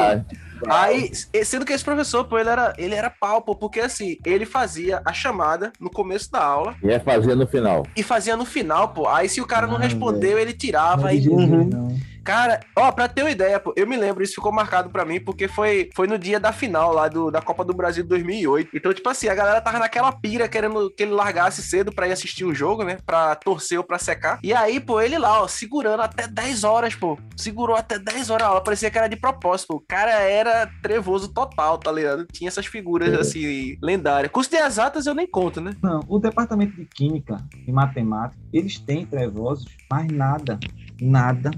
Aí, 0.69 1.13
sendo 1.45 1.65
que 1.65 1.73
esse 1.73 1.85
professor, 1.85 2.25
pô, 2.25 2.39
ele 2.39 2.49
era, 2.49 2.75
ele 2.77 2.95
era 2.95 3.09
pau, 3.09 3.41
pô, 3.43 3.55
porque 3.55 3.81
assim, 3.81 4.17
ele 4.25 4.45
fazia 4.45 5.01
a 5.05 5.13
chamada 5.13 5.73
no 5.79 5.91
começo 5.91 6.31
da 6.31 6.43
aula. 6.43 6.75
E 6.83 6.91
é 6.91 6.99
fazia 6.99 7.37
no 7.37 7.47
final. 7.47 7.87
E 7.97 8.03
fazia 8.03 8.37
no 8.37 8.45
final, 8.45 8.89
pô. 8.89 9.09
Aí 9.09 9.29
se 9.29 9.41
o 9.41 9.47
cara 9.47 9.67
não 9.67 9.77
ah, 9.77 9.81
respondeu, 9.81 10.39
ele 10.39 10.53
tirava. 10.53 11.09
Aí, 11.09 11.29
uhum. 11.29 11.97
Cara, 12.29 12.61
ó, 12.77 12.93
pra 12.93 13.09
ter 13.09 13.23
uma 13.23 13.31
ideia, 13.31 13.59
pô, 13.59 13.73
eu 13.75 13.87
me 13.87 13.97
lembro, 13.97 14.23
isso 14.23 14.35
ficou 14.35 14.53
marcado 14.53 14.91
pra 14.91 15.03
mim, 15.03 15.19
porque 15.19 15.49
foi, 15.49 15.89
foi 15.97 16.07
no 16.07 16.19
dia 16.19 16.39
da 16.39 16.53
final 16.53 16.93
lá 16.93 17.09
do, 17.09 17.31
da 17.31 17.41
Copa 17.41 17.65
do 17.65 17.73
Brasil 17.73 18.03
de 18.03 18.09
2008. 18.11 18.69
Então, 18.75 18.93
tipo 18.93 19.09
assim, 19.09 19.29
a 19.29 19.35
galera 19.35 19.63
tava 19.63 19.79
naquela 19.79 20.13
pira 20.13 20.47
querendo 20.47 20.91
que 20.91 21.05
ele 21.05 21.13
largasse 21.13 21.63
cedo 21.63 21.91
pra 21.91 22.07
ir 22.07 22.13
assistir 22.13 22.45
o 22.45 22.55
jogo, 22.55 22.85
né? 22.85 22.99
Pra 23.07 23.35
torcer 23.35 23.79
ou 23.79 23.85
pra 23.85 23.99
secar. 23.99 24.39
E 24.43 24.53
aí, 24.53 24.79
pô, 24.79 25.01
ele 25.01 25.17
lá, 25.17 25.41
ó, 25.41 25.49
segurando 25.49 26.03
até 26.03 26.29
10 26.29 26.65
horas, 26.65 26.95
pô. 26.95 27.19
Segurou 27.35 27.75
até 27.75 27.99
10 27.99 28.29
horas 28.29 28.47
a 28.47 28.51
aula. 28.51 28.61
Parecia 28.63 28.91
que 28.91 28.99
era 28.99 29.09
de 29.09 29.17
propósito, 29.17 29.69
pô. 29.69 29.77
O 29.77 29.85
cara 29.89 30.13
era 30.21 30.71
trevoso 30.83 31.33
total, 31.33 31.79
tá 31.79 31.91
ligado? 31.91 32.27
Tinha 32.31 32.49
essas 32.49 32.67
figuras, 32.67 33.11
é. 33.11 33.21
assim, 33.21 33.79
lendárias. 33.83 34.31
Custo 34.31 34.55
de 34.55 34.61
exatas 34.61 35.07
eu 35.07 35.15
nem 35.15 35.27
conto, 35.27 35.63
né? 35.63 35.75
Não, 35.83 36.01
o 36.07 36.19
departamento 36.19 36.77
de 36.77 36.85
Química 36.85 37.39
e 37.67 37.73
Matemática, 37.73 38.39
eles 38.53 38.79
têm 38.79 39.07
trevosos, 39.07 39.65
mas 39.91 40.09
nada, 40.09 40.61
nada 41.01 41.51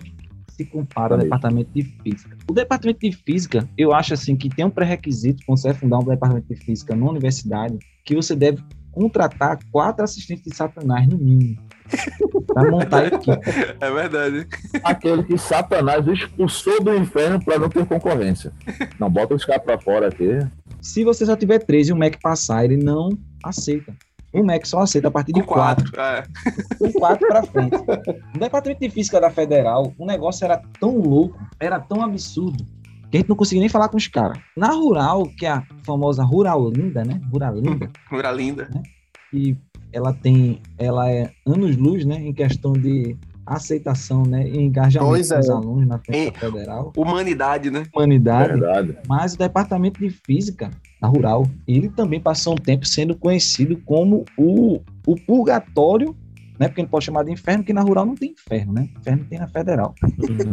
se 0.61 0.67
compara 0.67 1.15
ao 1.15 1.21
departamento 1.21 1.71
de 1.73 1.83
física. 1.83 2.37
O 2.49 2.53
departamento 2.53 3.01
de 3.01 3.13
física, 3.13 3.69
eu 3.79 3.95
acho 3.95 4.13
assim 4.13 4.37
que 4.37 4.49
tem 4.49 4.65
um 4.65 4.71
pré-requisito 4.71 5.43
quando 5.47 5.59
você 5.59 5.73
fundar 5.73 5.99
um 5.99 6.05
departamento 6.05 6.49
de 6.49 6.57
física 6.57 6.95
na 6.95 7.07
universidade, 7.09 7.79
que 8.05 8.15
você 8.15 8.37
deve 8.37 8.63
contratar 8.93 9.59
quatro 9.71 10.05
assistentes 10.05 10.45
de 10.45 10.55
Satanás 10.55 11.09
no 11.09 11.17
mínimo. 11.17 11.57
para 12.47 12.71
montar 12.71 13.03
a 13.03 13.07
equipe. 13.07 13.77
É 13.81 13.91
verdade. 13.91 14.47
Aquele 14.85 15.23
que 15.25 15.39
Satanás 15.39 16.07
expulsou 16.07 16.83
do 16.83 16.95
inferno 16.95 17.43
para 17.45 17.59
não 17.59 17.69
ter 17.69 17.87
concorrência. 17.87 18.53
Não, 18.99 19.11
bota 19.11 19.35
os 19.35 19.45
caras 19.45 19.65
para 19.65 19.79
fora 19.79 20.09
aqui. 20.09 20.39
Se 20.81 21.05
você 21.05 21.27
só 21.27 21.37
tiver 21.37 21.59
três 21.61 21.89
e 21.89 21.93
o 21.93 21.97
Mac 21.97 22.17
passar, 22.23 22.65
ele 22.65 22.77
não 22.77 23.11
aceita. 23.43 23.95
O 24.33 24.45
MEC 24.45 24.67
só 24.67 24.81
aceita 24.81 25.09
a 25.09 25.11
partir 25.11 25.33
de 25.33 25.43
quatro. 25.43 25.91
quatro. 25.91 26.01
É. 26.01 26.93
Quatro 26.93 27.27
para 27.27 27.43
frente. 27.43 27.77
No 28.35 28.41
departamento 28.41 28.81
de 28.81 28.91
física 28.91 29.21
da 29.21 29.31
Federal, 29.31 29.93
o 29.99 30.07
negócio 30.07 30.45
era 30.45 30.63
tão 30.79 30.99
louco, 30.99 31.39
era 31.59 31.81
tão 31.81 32.03
absurdo, 32.03 32.65
que 33.11 33.17
a 33.17 33.21
gente 33.21 33.29
não 33.29 33.37
conseguia 33.37 33.61
nem 33.61 33.69
falar 33.69 33.89
com 33.89 33.97
os 33.97 34.07
caras. 34.07 34.39
Na 34.57 34.69
Rural, 34.69 35.25
que 35.37 35.47
é 35.47 35.51
a 35.51 35.67
famosa 35.85 36.23
Ruralinda, 36.23 37.05
né? 37.05 37.21
Ruralinda. 37.33 37.91
Ruralinda. 38.09 38.69
Né? 38.73 38.83
E 39.33 39.57
ela 39.93 40.13
tem, 40.13 40.61
ela 40.79 41.11
é 41.11 41.33
anos-luz, 41.45 42.05
né? 42.05 42.17
Em 42.17 42.33
questão 42.33 42.73
de 42.73 43.17
aceitação, 43.51 44.23
né, 44.23 44.49
e 44.49 44.61
engajamento 44.61 45.11
pois 45.11 45.29
dos 45.29 45.49
é. 45.49 45.53
alunos 45.53 45.87
na 45.87 45.99
festa 45.99 46.39
federal. 46.39 46.93
Humanidade, 46.97 47.71
né? 47.71 47.83
Humanidade. 47.93 48.61
Verdade. 48.61 48.97
Mas 49.09 49.35
o 49.35 49.39
departamento 49.39 49.99
de 49.99 50.09
física 50.11 50.71
da 51.01 51.09
rural, 51.09 51.47
ele 51.67 51.89
também 51.89 52.21
passou 52.21 52.53
um 52.53 52.57
tempo 52.57 52.87
sendo 52.87 53.17
conhecido 53.17 53.77
como 53.85 54.25
o, 54.39 54.81
o 55.05 55.17
purgatório, 55.27 56.15
né? 56.59 56.69
Porque 56.69 56.81
a 56.81 56.85
gente 56.85 56.91
pode 56.91 57.05
chamar 57.05 57.25
de 57.25 57.33
inferno, 57.33 57.65
porque 57.65 57.73
na 57.73 57.83
rural 57.83 58.07
não 58.07 58.15
tem 58.15 58.31
inferno, 58.31 58.73
né? 58.73 58.89
Inferno 58.97 59.27
tem 59.29 59.39
na 59.39 59.49
federal. 59.49 59.95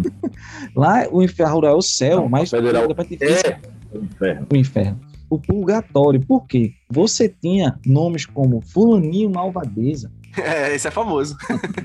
Lá 0.75 1.05
o 1.11 1.21
inferno 1.21 1.53
rural 1.53 1.73
é 1.75 1.77
o 1.77 1.81
céu, 1.81 2.21
não, 2.21 2.29
mas 2.29 2.49
federal 2.49 2.85
o 2.85 2.87
departamento 2.87 3.23
de 3.23 3.31
física, 3.31 3.59
é 3.93 3.97
o 3.97 4.03
inferno. 4.03 4.47
O 4.51 4.55
inferno 4.55 5.06
o 5.29 5.39
purgatório. 5.39 6.19
Por 6.25 6.45
quê? 6.45 6.73
Você 6.89 7.29
tinha 7.29 7.79
nomes 7.85 8.25
como 8.25 8.61
Fulaninho 8.61 9.29
Malvadeza, 9.29 10.11
É, 10.37 10.73
esse 10.75 10.87
é 10.87 10.91
famoso. 10.91 11.35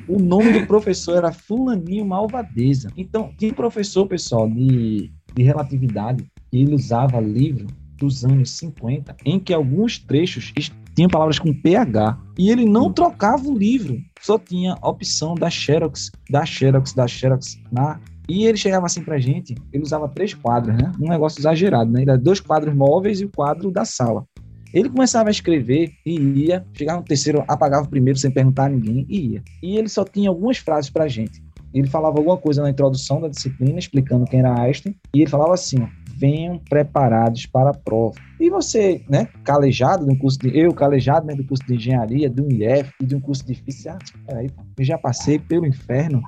o 0.06 0.18
nome 0.18 0.52
do 0.52 0.66
professor 0.66 1.16
era 1.16 1.32
Fulaninho 1.32 2.04
Malvadeza. 2.04 2.90
Então, 2.96 3.32
tinha 3.38 3.52
professor, 3.52 4.06
pessoal, 4.06 4.48
de, 4.48 5.10
de 5.34 5.42
relatividade, 5.42 6.24
que 6.50 6.58
ele 6.58 6.74
usava 6.74 7.20
livro 7.20 7.66
dos 7.96 8.24
anos 8.24 8.50
50, 8.50 9.16
em 9.24 9.38
que 9.38 9.54
alguns 9.54 9.98
trechos 9.98 10.52
tinham 10.94 11.08
palavras 11.08 11.38
com 11.38 11.54
PH. 11.54 12.18
E 12.38 12.50
ele 12.50 12.66
não 12.66 12.92
trocava 12.92 13.46
o 13.48 13.56
livro, 13.56 13.98
só 14.20 14.38
tinha 14.38 14.76
a 14.80 14.88
opção 14.88 15.34
da 15.34 15.48
Xerox, 15.48 16.10
da 16.28 16.44
Xerox, 16.44 16.92
da 16.92 17.06
Xerox 17.06 17.58
na 17.70 18.00
e 18.28 18.46
ele 18.46 18.56
chegava 18.56 18.86
assim 18.86 19.02
pra 19.02 19.18
gente, 19.18 19.54
ele 19.72 19.82
usava 19.82 20.08
três 20.08 20.34
quadros, 20.34 20.76
né? 20.76 20.92
Um 21.00 21.08
negócio 21.08 21.40
exagerado, 21.40 21.90
né? 21.90 22.02
Ele 22.02 22.10
era 22.10 22.18
dois 22.18 22.40
quadros 22.40 22.74
móveis 22.74 23.20
e 23.20 23.24
o 23.24 23.30
quadro 23.30 23.70
da 23.70 23.84
sala. 23.84 24.24
Ele 24.72 24.88
começava 24.88 25.28
a 25.28 25.30
escrever 25.30 25.92
e 26.06 26.18
ia, 26.46 26.64
chegava 26.72 27.00
no 27.00 27.04
terceiro, 27.04 27.44
apagava 27.46 27.86
o 27.86 27.90
primeiro 27.90 28.18
sem 28.18 28.30
perguntar 28.30 28.66
a 28.66 28.68
ninguém 28.70 29.04
e 29.08 29.32
ia. 29.32 29.42
E 29.62 29.76
ele 29.76 29.88
só 29.88 30.04
tinha 30.04 30.30
algumas 30.30 30.56
frases 30.58 30.90
para 30.90 31.04
a 31.04 31.08
gente. 31.08 31.42
Ele 31.74 31.86
falava 31.86 32.18
alguma 32.18 32.36
coisa 32.36 32.62
na 32.62 32.70
introdução 32.70 33.20
da 33.20 33.28
disciplina, 33.28 33.78
explicando 33.78 34.24
quem 34.26 34.40
era 34.40 34.60
Einstein, 34.60 34.94
e 35.14 35.22
ele 35.22 35.30
falava 35.30 35.54
assim: 35.54 35.82
ó, 35.82 35.86
venham 36.16 36.58
preparados 36.58 37.46
para 37.46 37.70
a 37.70 37.74
prova. 37.74 38.14
E 38.38 38.50
você, 38.50 39.02
né, 39.08 39.28
calejado 39.44 40.06
do 40.06 40.16
curso 40.16 40.38
de. 40.38 40.56
Eu, 40.56 40.72
calejado 40.72 41.26
né, 41.26 41.34
do 41.34 41.44
curso 41.44 41.64
de 41.66 41.74
engenharia, 41.74 42.28
do 42.28 42.50
IF 42.50 42.92
e 43.00 43.06
de 43.06 43.16
um 43.16 43.20
curso 43.20 43.46
difícil. 43.46 43.90
Ah, 43.90 43.98
peraí, 44.26 44.50
eu 44.78 44.84
já 44.84 44.98
passei 44.98 45.38
pelo 45.38 45.66
inferno 45.66 46.22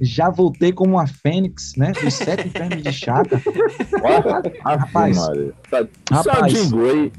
já 0.00 0.30
voltei 0.30 0.72
como 0.72 0.92
uma 0.92 1.06
fênix, 1.06 1.74
né? 1.76 1.92
Dos 1.92 2.14
sete 2.14 2.48
infernos 2.48 2.82
de 2.82 2.92
chata. 2.92 3.40
rapaz, 4.64 5.18
rapaz 6.10 6.70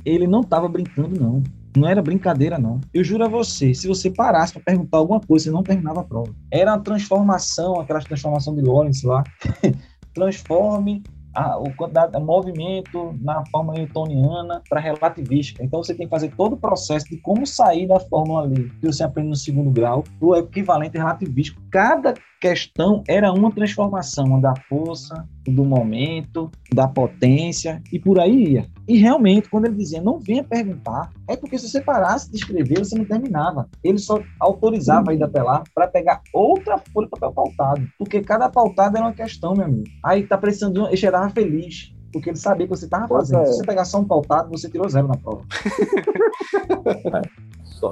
ele 0.06 0.28
não 0.28 0.44
tava 0.44 0.68
brincando, 0.68 1.20
não. 1.20 1.44
Não 1.76 1.88
era 1.88 2.02
brincadeira, 2.02 2.58
não. 2.58 2.82
Eu 2.94 3.04
juro 3.04 3.26
a 3.26 3.28
você, 3.28 3.74
se 3.74 3.88
você 3.88 4.10
parasse 4.10 4.54
para 4.54 4.64
perguntar 4.64 4.98
alguma 4.98 5.20
coisa, 5.20 5.46
você 5.46 5.52
não 5.52 5.62
terminava 5.62 6.02
a 6.02 6.04
prova. 6.04 6.34
Era 6.52 6.72
uma 6.72 6.80
transformação, 6.80 7.80
aquela 7.80 8.00
transformação 8.00 8.56
de 8.56 8.62
Lawrence 8.62 9.06
lá. 9.06 9.24
Transforme 10.14 11.04
a, 11.38 11.56
o, 11.56 11.72
quantidade, 11.76 12.18
o 12.18 12.20
movimento 12.20 13.16
na 13.22 13.46
fórmula 13.52 13.78
newtoniana 13.78 14.62
para 14.68 14.80
relativística. 14.80 15.64
Então 15.64 15.84
você 15.84 15.94
tem 15.94 16.08
que 16.08 16.10
fazer 16.10 16.34
todo 16.36 16.54
o 16.54 16.58
processo 16.58 17.08
de 17.08 17.18
como 17.18 17.46
sair 17.46 17.88
da 17.88 18.00
fórmula 18.00 18.42
ali 18.44 18.72
que 18.82 18.88
você 18.88 19.04
aprende 19.04 19.30
no 19.30 19.36
segundo 19.36 19.70
grau 19.70 20.04
do 20.20 20.36
equivalente 20.36 20.98
relativístico. 20.98 21.62
Cada 21.70 22.16
questão 22.40 23.04
era 23.08 23.32
uma 23.32 23.52
transformação 23.52 24.40
da 24.40 24.54
força, 24.68 25.28
do 25.48 25.64
momento, 25.64 26.52
da 26.74 26.88
potência 26.88 27.82
e 27.92 28.00
por 28.00 28.20
aí 28.20 28.54
ia. 28.54 28.66
E 28.88 28.98
realmente, 28.98 29.50
quando 29.50 29.66
ele 29.66 29.76
dizia 29.76 30.02
não 30.02 30.20
venha 30.20 30.44
perguntar, 30.44 31.12
é 31.28 31.36
porque 31.36 31.58
se 31.58 31.70
você 31.70 31.82
parasse 31.82 32.30
de 32.32 32.38
escrever, 32.38 32.80
você 32.80 32.98
não 32.98 33.06
terminava. 33.06 33.68
Ele 33.84 33.98
só 33.98 34.22
autorizava 34.40 35.12
a 35.12 35.14
ir 35.14 35.24
até 35.24 35.42
lá 35.42 35.64
para 35.74 35.88
pegar 35.88 36.22
outra 36.34 36.78
folha 36.94 37.08
para 37.10 37.32
pautado, 37.32 37.88
porque 37.98 38.22
cada 38.22 38.50
pautado 38.50 38.98
era 38.98 39.06
uma 39.06 39.14
questão, 39.14 39.54
meu 39.54 39.66
amigo. 39.66 39.84
Aí 40.04 40.26
tá 40.26 40.38
precisando, 40.38 40.88
ele 40.88 40.98
cheirava 40.98 41.30
feliz. 41.30 41.94
Porque 42.18 42.32
ele 42.32 42.38
sabia 42.38 42.68
que 42.68 42.76
você 42.76 42.86
estava 42.86 43.08
fazendo. 43.08 43.42
É. 43.42 43.46
Se 43.46 43.58
você 43.58 43.66
pegar 43.66 43.86
só 43.86 44.00
um 44.00 44.06
pautado, 44.06 44.50
você 44.50 44.70
tirou 44.70 44.90
zero 44.90 45.08
na 45.08 45.18
prova. 45.18 45.44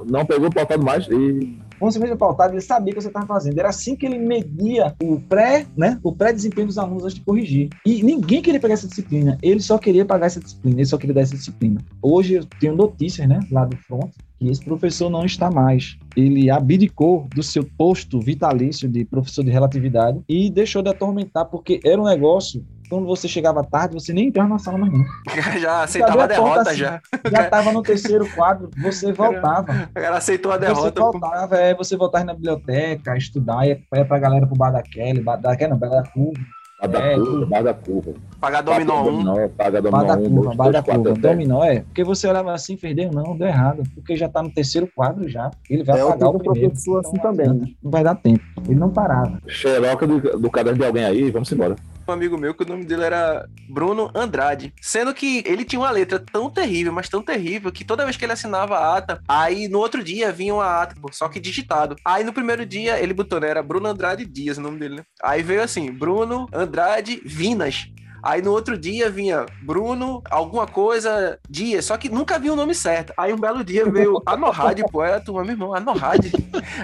não 0.07 0.25
pegou 0.25 0.47
o 0.47 0.53
pautado 0.53 0.83
mais 0.83 1.07
e 1.07 1.59
quando 1.79 1.91
você 1.91 1.99
fez 1.99 2.15
pautado, 2.15 2.53
ele 2.53 2.61
sabia 2.61 2.93
o 2.93 2.95
que 2.95 3.01
você 3.01 3.09
estava 3.09 3.25
fazendo. 3.25 3.59
Era 3.59 3.69
assim 3.69 3.95
que 3.95 4.05
ele 4.05 4.17
media 4.17 4.95
o 5.03 5.19
pré, 5.19 5.65
né, 5.75 5.99
o 6.01 6.11
pré-desempenho 6.11 6.67
dos 6.67 6.77
alunos 6.77 7.03
antes 7.03 7.15
de 7.15 7.21
corrigir. 7.21 7.69
E 7.85 8.01
ninguém 8.01 8.41
queria 8.41 8.59
pegar 8.59 8.75
essa 8.75 8.87
disciplina. 8.87 9.37
Ele 9.41 9.59
só 9.59 9.77
queria 9.77 10.05
pagar 10.05 10.27
essa 10.27 10.39
disciplina, 10.39 10.77
ele 10.77 10.85
só 10.85 10.97
queria 10.97 11.15
dar 11.15 11.21
essa 11.21 11.35
disciplina. 11.35 11.81
Hoje 12.01 12.35
eu 12.35 12.45
tenho 12.59 12.75
notícias, 12.75 13.27
né, 13.27 13.39
lá 13.51 13.65
do 13.65 13.75
front, 13.77 14.09
que 14.39 14.47
esse 14.47 14.63
professor 14.63 15.09
não 15.09 15.25
está 15.25 15.51
mais. 15.51 15.97
Ele 16.15 16.49
abdicou 16.49 17.27
do 17.35 17.43
seu 17.43 17.65
posto 17.77 18.19
vitalício 18.19 18.87
de 18.87 19.03
professor 19.03 19.43
de 19.43 19.51
relatividade 19.51 20.21
e 20.29 20.49
deixou 20.49 20.81
de 20.81 20.89
atormentar, 20.89 21.45
porque 21.45 21.81
era 21.83 22.01
um 22.01 22.05
negócio 22.05 22.65
quando 22.89 23.05
você 23.05 23.27
chegava 23.27 23.63
tarde, 23.63 23.93
você 23.93 24.13
nem 24.13 24.27
entrava 24.27 24.49
na 24.49 24.59
sala 24.59 24.77
mais 24.77 24.91
não. 24.91 25.05
já 25.59 25.83
aceitava 25.83 26.23
a 26.23 26.27
derrota, 26.27 26.69
assim, 26.69 26.77
já. 26.77 27.01
Já 27.31 27.43
estava 27.43 27.71
no 27.71 27.81
terceiro 27.81 28.27
quadro, 28.33 28.69
você 28.77 29.11
voltava. 29.13 29.89
Ela 29.95 30.17
aceitou 30.17 30.51
a 30.51 30.57
derrota. 30.57 30.81
Você 30.81 30.99
voltava, 30.99 31.55
é, 31.57 31.73
você 31.73 31.95
voltava 31.97 32.25
na 32.25 32.33
biblioteca, 32.33 33.17
estudar, 33.17 33.67
ia, 33.67 33.81
ia 33.95 34.05
pra 34.05 34.19
galera 34.19 34.45
pro 34.45 34.55
bar 34.55 34.71
da 34.71 34.81
Kelly, 34.81 35.21
bar 35.21 35.37
da 35.37 35.55
Kelly 35.55 35.71
não, 35.71 35.77
bar 35.77 35.89
da 35.89 36.03
curva. 36.03 36.39
Bar 36.81 36.87
da 36.87 36.99
é, 36.99 37.15
curva, 37.15 37.45
bar 37.45 37.63
da 37.63 37.73
curva. 37.73 38.13
Pagar 38.39 38.61
dominó 38.61 39.03
1. 39.03 39.19
Um. 39.19 39.49
Pagar 39.49 39.81
dominó 39.81 40.03
1. 40.03 40.05
Bar 40.05 40.07
da 40.07 40.17
curva, 40.17 40.55
bar 40.55 40.71
da 40.71 40.83
curva. 40.83 41.13
Dominó 41.13 41.63
é, 41.63 41.79
porque 41.81 42.03
você 42.03 42.27
olhava 42.27 42.53
assim, 42.53 42.77
perdeu, 42.77 43.11
não, 43.11 43.37
deu 43.37 43.47
errado, 43.47 43.83
porque 43.95 44.15
já 44.15 44.27
tá 44.27 44.43
no 44.43 44.51
terceiro 44.51 44.87
quadro 44.93 45.27
já. 45.27 45.49
Ele 45.69 45.83
vai 45.83 45.99
é, 45.99 46.05
pagar 46.05 46.29
o 46.29 46.37
primeiro. 46.37 46.69
professor 46.69 46.99
assim 46.99 47.17
então, 47.17 47.31
também. 47.31 47.47
Não, 47.47 47.55
não 47.83 47.91
vai 47.91 48.03
dar 48.03 48.15
tempo. 48.15 48.43
Ele 48.67 48.79
não 48.79 48.89
parava. 48.89 49.39
Xeroca 49.47 50.05
do, 50.05 50.19
do 50.39 50.51
caderno 50.51 50.79
de 50.79 50.85
alguém 50.85 51.05
aí, 51.05 51.31
vamos 51.31 51.51
embora 51.51 51.75
um 52.11 52.13
amigo 52.13 52.37
meu 52.37 52.53
que 52.53 52.63
o 52.63 52.67
nome 52.67 52.85
dele 52.85 53.03
era 53.03 53.47
Bruno 53.69 54.11
Andrade. 54.13 54.73
Sendo 54.81 55.13
que 55.13 55.43
ele 55.45 55.65
tinha 55.65 55.79
uma 55.79 55.91
letra 55.91 56.19
tão 56.19 56.49
terrível, 56.49 56.93
mas 56.93 57.09
tão 57.09 57.21
terrível, 57.21 57.71
que 57.71 57.83
toda 57.83 58.03
vez 58.03 58.17
que 58.17 58.25
ele 58.25 58.33
assinava 58.33 58.77
a 58.77 58.97
ata, 58.97 59.21
aí 59.27 59.67
no 59.67 59.79
outro 59.79 60.03
dia 60.03 60.31
vinha 60.31 60.53
uma 60.53 60.81
ata, 60.81 60.95
pô, 60.99 61.09
só 61.11 61.27
que 61.27 61.39
digitado. 61.39 61.95
Aí 62.03 62.23
no 62.23 62.33
primeiro 62.33 62.65
dia 62.65 62.99
ele 62.99 63.13
botou, 63.13 63.39
né? 63.39 63.49
Era 63.49 63.63
Bruno 63.63 63.87
Andrade 63.87 64.25
Dias 64.25 64.57
o 64.57 64.61
nome 64.61 64.79
dele, 64.79 64.97
né? 64.97 65.03
Aí 65.23 65.41
veio 65.41 65.63
assim, 65.63 65.91
Bruno 65.91 66.47
Andrade 66.53 67.21
Vinas. 67.25 67.87
Aí 68.25 68.41
no 68.41 68.51
outro 68.51 68.75
dia 68.75 69.07
vinha 69.07 69.45
Bruno, 69.61 70.23
alguma 70.31 70.65
coisa, 70.65 71.37
Dias, 71.47 71.85
só 71.85 71.95
que 71.95 72.09
nunca 72.09 72.39
vinha 72.39 72.53
o 72.53 72.55
nome 72.55 72.73
certo. 72.73 73.13
Aí 73.15 73.31
um 73.31 73.37
belo 73.37 73.63
dia 73.63 73.87
veio 73.87 74.19
Anorrade, 74.25 74.83
pô, 74.91 75.03
era 75.03 75.19
tua, 75.19 75.43
meu 75.43 75.51
irmão, 75.51 75.75
Anorrade. 75.75 76.31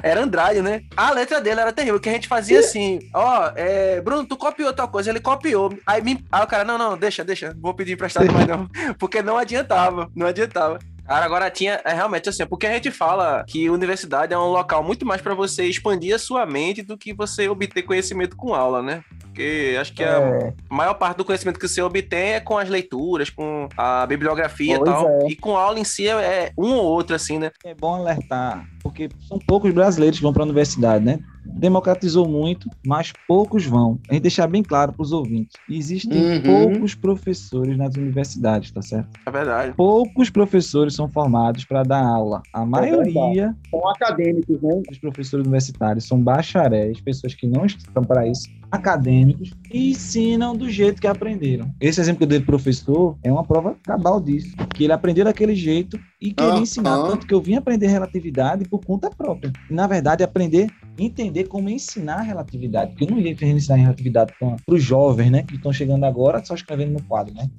Era 0.03 0.21
Andrade, 0.21 0.61
né? 0.61 0.83
A 0.95 1.11
letra 1.11 1.41
dele 1.41 1.59
era 1.59 1.73
terrível, 1.73 1.99
que 1.99 2.09
a 2.09 2.13
gente 2.13 2.27
fazia 2.27 2.59
assim, 2.59 2.99
ó, 3.11 3.51
é, 3.55 3.99
Bruno, 4.01 4.23
tu 4.23 4.37
copiou 4.37 4.71
tal 4.71 4.87
coisa, 4.87 5.09
ele 5.09 5.19
copiou. 5.19 5.73
Aí, 5.87 5.99
me, 6.03 6.23
aí 6.31 6.43
o 6.43 6.47
cara, 6.47 6.63
não, 6.63 6.77
não, 6.77 6.95
deixa, 6.95 7.23
deixa, 7.23 7.55
vou 7.59 7.73
pedir 7.73 7.93
emprestado 7.93 8.31
mais 8.31 8.45
não, 8.45 8.69
porque 8.99 9.23
não 9.23 9.35
adiantava, 9.35 10.11
não 10.15 10.27
adiantava. 10.27 10.77
Cara, 11.07 11.25
agora 11.25 11.49
tinha, 11.49 11.81
é 11.83 11.93
realmente 11.93 12.29
assim, 12.29 12.45
porque 12.45 12.67
a 12.67 12.73
gente 12.73 12.91
fala 12.91 13.43
que 13.47 13.69
universidade 13.69 14.33
é 14.33 14.37
um 14.37 14.51
local 14.51 14.83
muito 14.83 15.05
mais 15.05 15.21
para 15.21 15.33
você 15.33 15.65
expandir 15.65 16.15
a 16.15 16.19
sua 16.19 16.45
mente 16.45 16.83
do 16.83 16.97
que 16.97 17.13
você 17.13 17.49
obter 17.49 17.81
conhecimento 17.81 18.37
com 18.37 18.53
aula, 18.53 18.81
né? 18.81 19.03
Porque 19.31 19.77
acho 19.79 19.93
que 19.93 20.03
é. 20.03 20.53
a 20.69 20.73
maior 20.73 20.93
parte 20.95 21.17
do 21.17 21.25
conhecimento 21.25 21.57
que 21.57 21.67
você 21.67 21.81
obtém 21.81 22.33
é 22.33 22.39
com 22.41 22.57
as 22.57 22.67
leituras, 22.67 23.29
com 23.29 23.69
a 23.77 24.05
bibliografia 24.05 24.77
pois 24.77 24.89
e 24.89 24.93
tal. 24.93 25.07
É. 25.07 25.27
E 25.29 25.35
com 25.37 25.57
a 25.57 25.61
aula 25.61 25.79
em 25.79 25.85
si 25.85 26.07
é 26.07 26.51
um 26.57 26.73
ou 26.73 26.83
outro, 26.83 27.15
assim, 27.15 27.39
né? 27.39 27.49
É 27.63 27.73
bom 27.73 27.95
alertar, 27.95 28.67
porque 28.83 29.09
são 29.27 29.39
poucos 29.39 29.73
brasileiros 29.73 30.19
que 30.19 30.23
vão 30.23 30.33
para 30.33 30.43
a 30.43 30.45
universidade, 30.45 31.05
né? 31.05 31.19
democratizou 31.45 32.27
muito, 32.27 32.69
mas 32.85 33.11
poucos 33.27 33.65
vão. 33.65 33.99
A 34.09 34.13
gente 34.13 34.23
deixar 34.23 34.47
bem 34.47 34.63
claro 34.63 34.93
para 34.93 35.01
os 35.01 35.11
ouvintes. 35.11 35.53
Existem 35.69 36.37
uhum. 36.37 36.41
poucos 36.41 36.95
professores 36.95 37.77
nas 37.77 37.95
universidades, 37.95 38.71
tá 38.71 38.81
certo? 38.81 39.09
É 39.25 39.31
verdade. 39.31 39.73
Poucos 39.75 40.29
professores 40.29 40.93
são 40.95 41.09
formados 41.09 41.65
para 41.65 41.83
dar 41.83 42.03
aula. 42.03 42.41
A 42.53 42.61
é 42.61 42.65
maioria 42.65 43.55
são 43.69 43.89
acadêmicos, 43.89 44.61
né? 44.61 44.81
Os 44.89 44.97
professores 44.97 45.45
universitários 45.45 46.07
são 46.07 46.19
bacharéis, 46.19 47.01
pessoas 47.01 47.33
que 47.33 47.47
não 47.47 47.65
estão 47.65 48.03
para 48.03 48.27
isso, 48.27 48.47
acadêmicos, 48.71 49.51
e 49.71 49.91
ensinam 49.91 50.55
do 50.55 50.69
jeito 50.69 51.01
que 51.01 51.07
aprenderam. 51.07 51.73
Esse 51.79 51.99
exemplo 51.99 52.19
que 52.19 52.23
eu 52.23 52.29
dei 52.29 52.39
do 52.39 52.45
professor 52.45 53.17
é 53.23 53.31
uma 53.31 53.43
prova 53.43 53.75
cabal 53.83 54.19
disso, 54.21 54.55
que 54.73 54.85
ele 54.85 54.93
aprendeu 54.93 55.25
daquele 55.25 55.55
jeito 55.55 55.99
e 56.21 56.33
queria 56.33 56.59
ensinar, 56.59 57.07
tanto 57.07 57.27
que 57.27 57.33
eu 57.33 57.41
vim 57.41 57.55
aprender 57.55 57.87
relatividade 57.87 58.67
por 58.69 58.83
conta 58.83 59.09
própria. 59.09 59.51
Na 59.69 59.87
verdade, 59.87 60.23
aprender 60.23 60.67
entender 60.97 61.45
como 61.45 61.69
ensinar 61.69 62.15
a 62.15 62.21
relatividade, 62.21 62.91
porque 62.91 63.05
eu 63.05 63.09
não 63.09 63.17
iria 63.17 63.35
ensinar 63.47 63.75
relatividade 63.75 64.33
para 64.37 64.57
os 64.67 64.83
jovens, 64.83 65.31
né, 65.31 65.43
que 65.43 65.55
estão 65.55 65.73
chegando 65.73 66.05
agora 66.05 66.43
só 66.43 66.53
escrevendo 66.53 66.93
no 66.93 67.03
quadro, 67.03 67.33
né? 67.33 67.49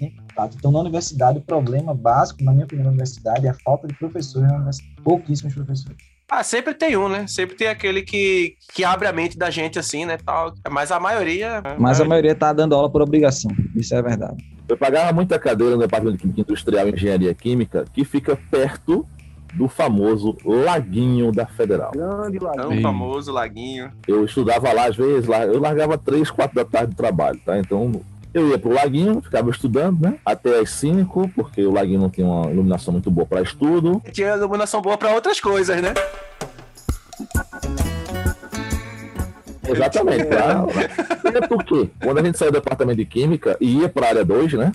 Então, 0.54 0.70
na 0.70 0.80
universidade, 0.80 1.38
o 1.38 1.42
problema 1.42 1.94
básico, 1.94 2.44
na 2.44 2.52
minha 2.52 2.64
opinião, 2.64 2.84
na 2.84 2.90
universidade 2.90 3.46
é 3.46 3.50
a 3.50 3.54
falta 3.54 3.88
de 3.88 3.94
professores 3.94 4.48
na 4.48 4.56
universidade, 4.56 4.94
pouquíssimos 5.02 5.54
professores. 5.54 6.11
Ah, 6.30 6.42
sempre 6.42 6.72
tem 6.72 6.96
um, 6.96 7.08
né? 7.08 7.26
Sempre 7.26 7.56
tem 7.56 7.68
aquele 7.68 8.02
que, 8.02 8.56
que 8.72 8.84
abre 8.84 9.06
a 9.06 9.12
mente 9.12 9.36
da 9.36 9.50
gente 9.50 9.78
assim, 9.78 10.06
né? 10.06 10.16
Tal. 10.16 10.54
Mas 10.70 10.90
a 10.90 10.98
maioria. 10.98 11.62
Mas 11.78 12.00
a 12.00 12.04
maioria 12.04 12.34
tá 12.34 12.52
dando 12.52 12.74
aula 12.74 12.90
por 12.90 13.02
obrigação. 13.02 13.50
Isso 13.76 13.94
é 13.94 14.00
verdade. 14.00 14.42
Eu 14.68 14.76
pagava 14.76 15.12
muita 15.12 15.38
cadeira 15.38 15.74
no 15.74 15.80
departamento 15.80 16.16
de 16.16 16.22
Química 16.22 16.40
Industrial 16.40 16.88
e 16.88 16.92
Engenharia 16.92 17.34
Química, 17.34 17.84
que 17.92 18.04
fica 18.04 18.38
perto 18.50 19.06
do 19.52 19.68
famoso 19.68 20.36
Laguinho 20.44 21.30
da 21.30 21.46
Federal. 21.46 21.90
Grande 21.92 22.38
Laguinho. 22.38 22.78
É 22.78 22.80
famoso 22.80 23.30
Laguinho. 23.30 23.92
Eu 24.08 24.24
estudava 24.24 24.72
lá 24.72 24.86
às 24.86 24.96
vezes, 24.96 25.26
lá, 25.26 25.44
eu 25.44 25.60
largava 25.60 25.98
três, 25.98 26.30
quatro 26.30 26.56
da 26.56 26.64
tarde 26.64 26.94
do 26.94 26.96
trabalho, 26.96 27.38
tá? 27.44 27.58
Então 27.58 28.00
eu 28.34 28.48
ia 28.48 28.58
pro 28.58 28.72
Laguinho, 28.72 29.20
ficava 29.20 29.50
estudando, 29.50 30.00
né? 30.00 30.18
Até 30.24 30.58
as 30.58 30.70
5, 30.70 31.30
porque 31.34 31.64
o 31.64 31.72
Laguinho 31.72 32.00
não 32.00 32.10
tinha 32.10 32.26
uma 32.26 32.50
iluminação 32.50 32.92
muito 32.92 33.10
boa 33.10 33.26
para 33.26 33.42
estudo. 33.42 34.02
Tinha 34.12 34.36
iluminação 34.36 34.80
boa 34.80 34.96
para 34.96 35.12
outras 35.12 35.40
coisas, 35.40 35.80
né? 35.80 35.94
Exatamente. 39.68 40.24
Pra, 40.26 40.62
pra... 40.62 41.48
Por 41.48 41.64
quê? 41.64 41.88
Quando 42.02 42.18
a 42.18 42.22
gente 42.22 42.38
saiu 42.38 42.50
do 42.50 42.54
departamento 42.54 42.98
de 42.98 43.04
Química 43.04 43.56
e 43.60 43.78
ia 43.80 43.88
para 43.88 44.06
a 44.06 44.08
área 44.10 44.24
2, 44.24 44.54
né? 44.54 44.72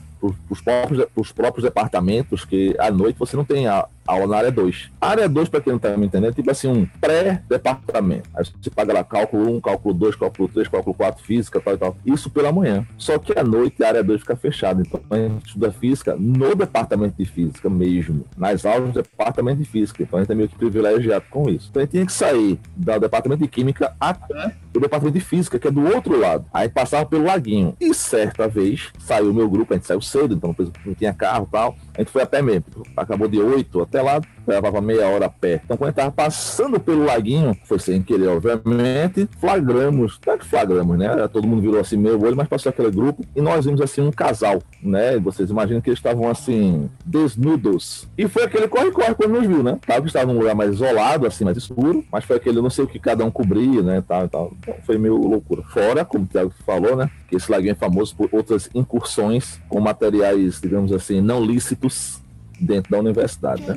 Os 0.49 0.61
próprios, 0.61 1.05
os 1.15 1.31
próprios 1.31 1.63
departamentos, 1.63 2.43
que 2.43 2.75
à 2.79 2.89
noite 2.89 3.19
você 3.19 3.37
não 3.37 3.45
tem 3.45 3.67
a, 3.67 3.87
aula 4.07 4.25
na 4.25 4.37
área 4.37 4.51
2. 4.51 4.89
A 4.99 5.09
área 5.09 5.29
2, 5.29 5.49
para 5.49 5.61
quem 5.61 5.71
não 5.71 5.77
está 5.77 5.95
me 5.95 6.05
entendendo, 6.05 6.31
é 6.31 6.33
tipo 6.33 6.49
assim, 6.49 6.67
um 6.67 6.85
pré-departamento. 6.99 8.29
Aí 8.33 8.45
você 8.45 8.69
paga 8.69 8.93
lá 8.93 9.03
cálculo 9.03 9.55
1, 9.57 9.61
cálculo 9.61 9.93
2, 9.93 10.15
cálculo 10.15 10.47
3, 10.47 10.67
cálculo 10.69 10.95
4, 10.95 11.23
física, 11.23 11.59
tal 11.59 11.73
e 11.73 11.77
tal. 11.77 11.97
Isso 12.05 12.29
pela 12.29 12.51
manhã. 12.51 12.87
Só 12.97 13.19
que 13.19 13.37
à 13.37 13.43
noite 13.43 13.83
a 13.83 13.89
área 13.89 14.03
2 14.03 14.21
fica 14.21 14.35
fechada. 14.35 14.81
Então 14.81 15.01
a 15.09 15.17
gente 15.17 15.47
estuda 15.47 15.71
física 15.71 16.15
no 16.17 16.55
departamento 16.55 17.15
de 17.17 17.25
física 17.25 17.69
mesmo. 17.69 18.25
Nas 18.37 18.65
aulas 18.65 18.93
do 18.93 19.01
departamento 19.01 19.61
de 19.61 19.65
física. 19.65 20.01
Então 20.01 20.17
a 20.17 20.21
gente 20.21 20.31
é 20.31 20.35
meio 20.35 20.49
que 20.49 20.55
privilegiado 20.55 21.25
com 21.29 21.49
isso. 21.49 21.67
Então 21.69 21.81
a 21.81 21.85
gente 21.85 21.91
tinha 21.91 22.05
que 22.05 22.13
sair 22.13 22.59
do 22.75 22.99
departamento 22.99 23.43
de 23.43 23.49
química 23.49 23.93
até 23.99 24.55
o 24.73 24.79
departamento 24.87 25.17
de 25.17 25.23
física, 25.23 25.59
que 25.59 25.67
é 25.67 25.71
do 25.71 25.85
outro 25.85 26.19
lado. 26.19 26.45
Aí 26.53 26.67
passava 26.69 27.05
pelo 27.05 27.25
laguinho. 27.25 27.75
E 27.79 27.93
certa 27.93 28.47
vez 28.47 28.91
saiu 28.99 29.31
o 29.31 29.33
meu 29.33 29.49
grupo, 29.49 29.73
a 29.73 29.77
gente 29.77 29.87
saiu 29.87 30.01
cedo, 30.01 30.33
então 30.33 30.55
não 30.85 30.93
tinha 30.93 31.13
carro 31.13 31.47
e 31.47 31.51
tal. 31.51 31.75
A 31.95 32.01
gente 32.01 32.11
foi 32.11 32.23
a 32.23 32.25
pé 32.25 32.41
mesmo. 32.41 32.65
Acabou 32.95 33.27
de 33.27 33.39
8 33.39 33.81
até 33.81 34.01
lá, 34.01 34.21
levava 34.47 34.81
meia 34.81 35.07
hora 35.07 35.25
a 35.25 35.29
pé. 35.29 35.61
Então, 35.63 35.77
quando 35.77 35.89
a 35.89 35.91
gente 35.91 35.95
tava 35.95 36.11
passando 36.11 36.79
pelo 36.79 37.05
laguinho, 37.05 37.57
foi 37.65 37.79
sem 37.79 38.01
querer, 38.01 38.27
obviamente, 38.27 39.27
flagramos, 39.39 40.19
não 40.25 40.33
é 40.33 40.37
que 40.37 40.45
flagramos, 40.45 40.97
né? 40.97 41.27
Todo 41.27 41.47
mundo 41.47 41.61
virou 41.61 41.79
assim 41.79 41.97
meio 41.97 42.21
olho, 42.23 42.35
mas 42.35 42.47
passou 42.47 42.69
aquele 42.69 42.91
grupo 42.91 43.23
e 43.35 43.41
nós 43.41 43.65
vimos 43.65 43.81
assim 43.81 44.01
um 44.01 44.11
casal, 44.11 44.61
né? 44.81 45.17
Vocês 45.19 45.49
imaginam 45.49 45.81
que 45.81 45.89
eles 45.89 45.99
estavam 45.99 46.29
assim, 46.29 46.89
desnudos. 47.05 48.07
E 48.17 48.27
foi 48.27 48.43
aquele 48.43 48.67
corre-corre 48.67 49.13
quando 49.15 49.33
nos 49.33 49.47
viu, 49.47 49.63
né? 49.63 49.77
Claro 49.85 50.01
que 50.01 50.07
estava 50.07 50.31
num 50.31 50.39
lugar 50.39 50.55
mais 50.55 50.71
isolado, 50.71 51.27
assim, 51.27 51.43
mais 51.43 51.57
escuro, 51.57 52.03
mas 52.11 52.23
foi 52.23 52.37
aquele, 52.37 52.61
não 52.61 52.69
sei 52.69 52.85
o 52.85 52.87
que 52.87 52.99
cada 52.99 53.25
um 53.25 53.31
cobria, 53.31 53.81
né? 53.81 54.03
Tal, 54.07 54.27
tal. 54.27 54.53
Então, 54.59 54.75
foi 54.85 54.97
meio 54.97 55.17
loucura. 55.17 55.63
Fora, 55.63 56.05
como 56.05 56.23
o 56.23 56.27
Thiago 56.27 56.53
falou, 56.65 56.95
né? 56.95 57.09
Que 57.27 57.35
esse 57.35 57.51
laguinho 57.51 57.73
é 57.73 57.75
famoso 57.75 58.15
por 58.15 58.29
outras 58.31 58.69
incursões 58.73 59.59
com 59.67 59.79
materiais, 59.79 60.59
digamos 60.61 60.91
assim, 60.91 61.21
não 61.21 61.43
lícitos 61.43 62.21
dentro 62.59 62.91
da 62.91 62.99
universidade, 62.99 63.61
né? 63.63 63.75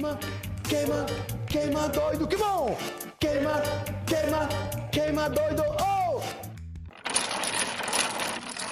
Queima, 0.71 1.05
queima, 1.49 1.89
doido, 1.89 2.29
que 2.29 2.37
bom! 2.37 2.77
Queima, 3.19 3.55
queima, 4.07 4.49
queima, 4.93 5.29
doido, 5.29 5.63
oh! 5.67 6.21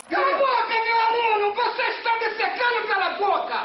Cala 0.09 0.27
a 0.27 0.39
boca, 0.39 0.77
meu 0.87 0.99
aluno! 1.09 1.55
Você 1.57 1.83
me 2.21 2.29
secando 2.37 2.79
pela 2.87 3.19
boca? 3.19 3.59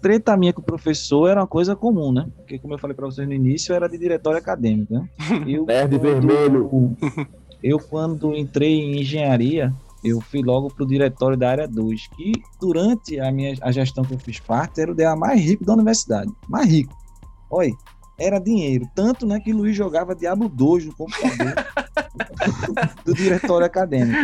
Treta 0.00 0.34
minha 0.38 0.54
com 0.54 0.62
o 0.62 0.64
professor 0.64 1.28
era 1.28 1.40
uma 1.42 1.46
coisa 1.46 1.76
comum, 1.76 2.10
né? 2.10 2.26
Porque, 2.36 2.58
como 2.58 2.72
eu 2.72 2.78
falei 2.78 2.96
para 2.96 3.04
vocês 3.04 3.28
no 3.28 3.34
início, 3.34 3.72
eu 3.72 3.76
era 3.76 3.86
de 3.86 3.98
diretório 3.98 4.38
acadêmico, 4.38 4.94
né? 4.94 5.06
Eu, 5.46 5.66
quando- 5.66 6.00
vermelho. 6.00 6.96
Eu, 7.62 7.78
quando 7.78 8.34
entrei 8.34 8.80
em 8.80 9.00
engenharia, 9.02 9.74
eu 10.04 10.20
fui 10.20 10.42
logo 10.42 10.68
pro 10.68 10.86
diretório 10.86 11.36
da 11.36 11.50
área 11.50 11.68
2, 11.68 12.08
que 12.08 12.32
durante 12.60 13.18
a 13.18 13.30
minha 13.32 13.54
a 13.60 13.70
gestão 13.72 14.04
que 14.04 14.14
eu 14.14 14.18
fiz 14.18 14.38
parte, 14.38 14.80
era 14.80 14.92
o 14.92 14.94
DA 14.94 15.16
mais 15.16 15.40
rico 15.40 15.64
da 15.64 15.72
universidade. 15.72 16.32
Mais 16.48 16.68
rico. 16.68 16.94
Olha, 17.50 17.72
era 18.18 18.38
dinheiro. 18.38 18.88
Tanto 18.94 19.26
né, 19.26 19.40
que 19.40 19.52
Luiz 19.52 19.76
jogava 19.76 20.14
Diablo 20.14 20.48
2 20.48 20.86
no 20.86 20.94
computador 20.94 21.54
do 23.04 23.14
diretório 23.14 23.66
acadêmico. 23.66 24.18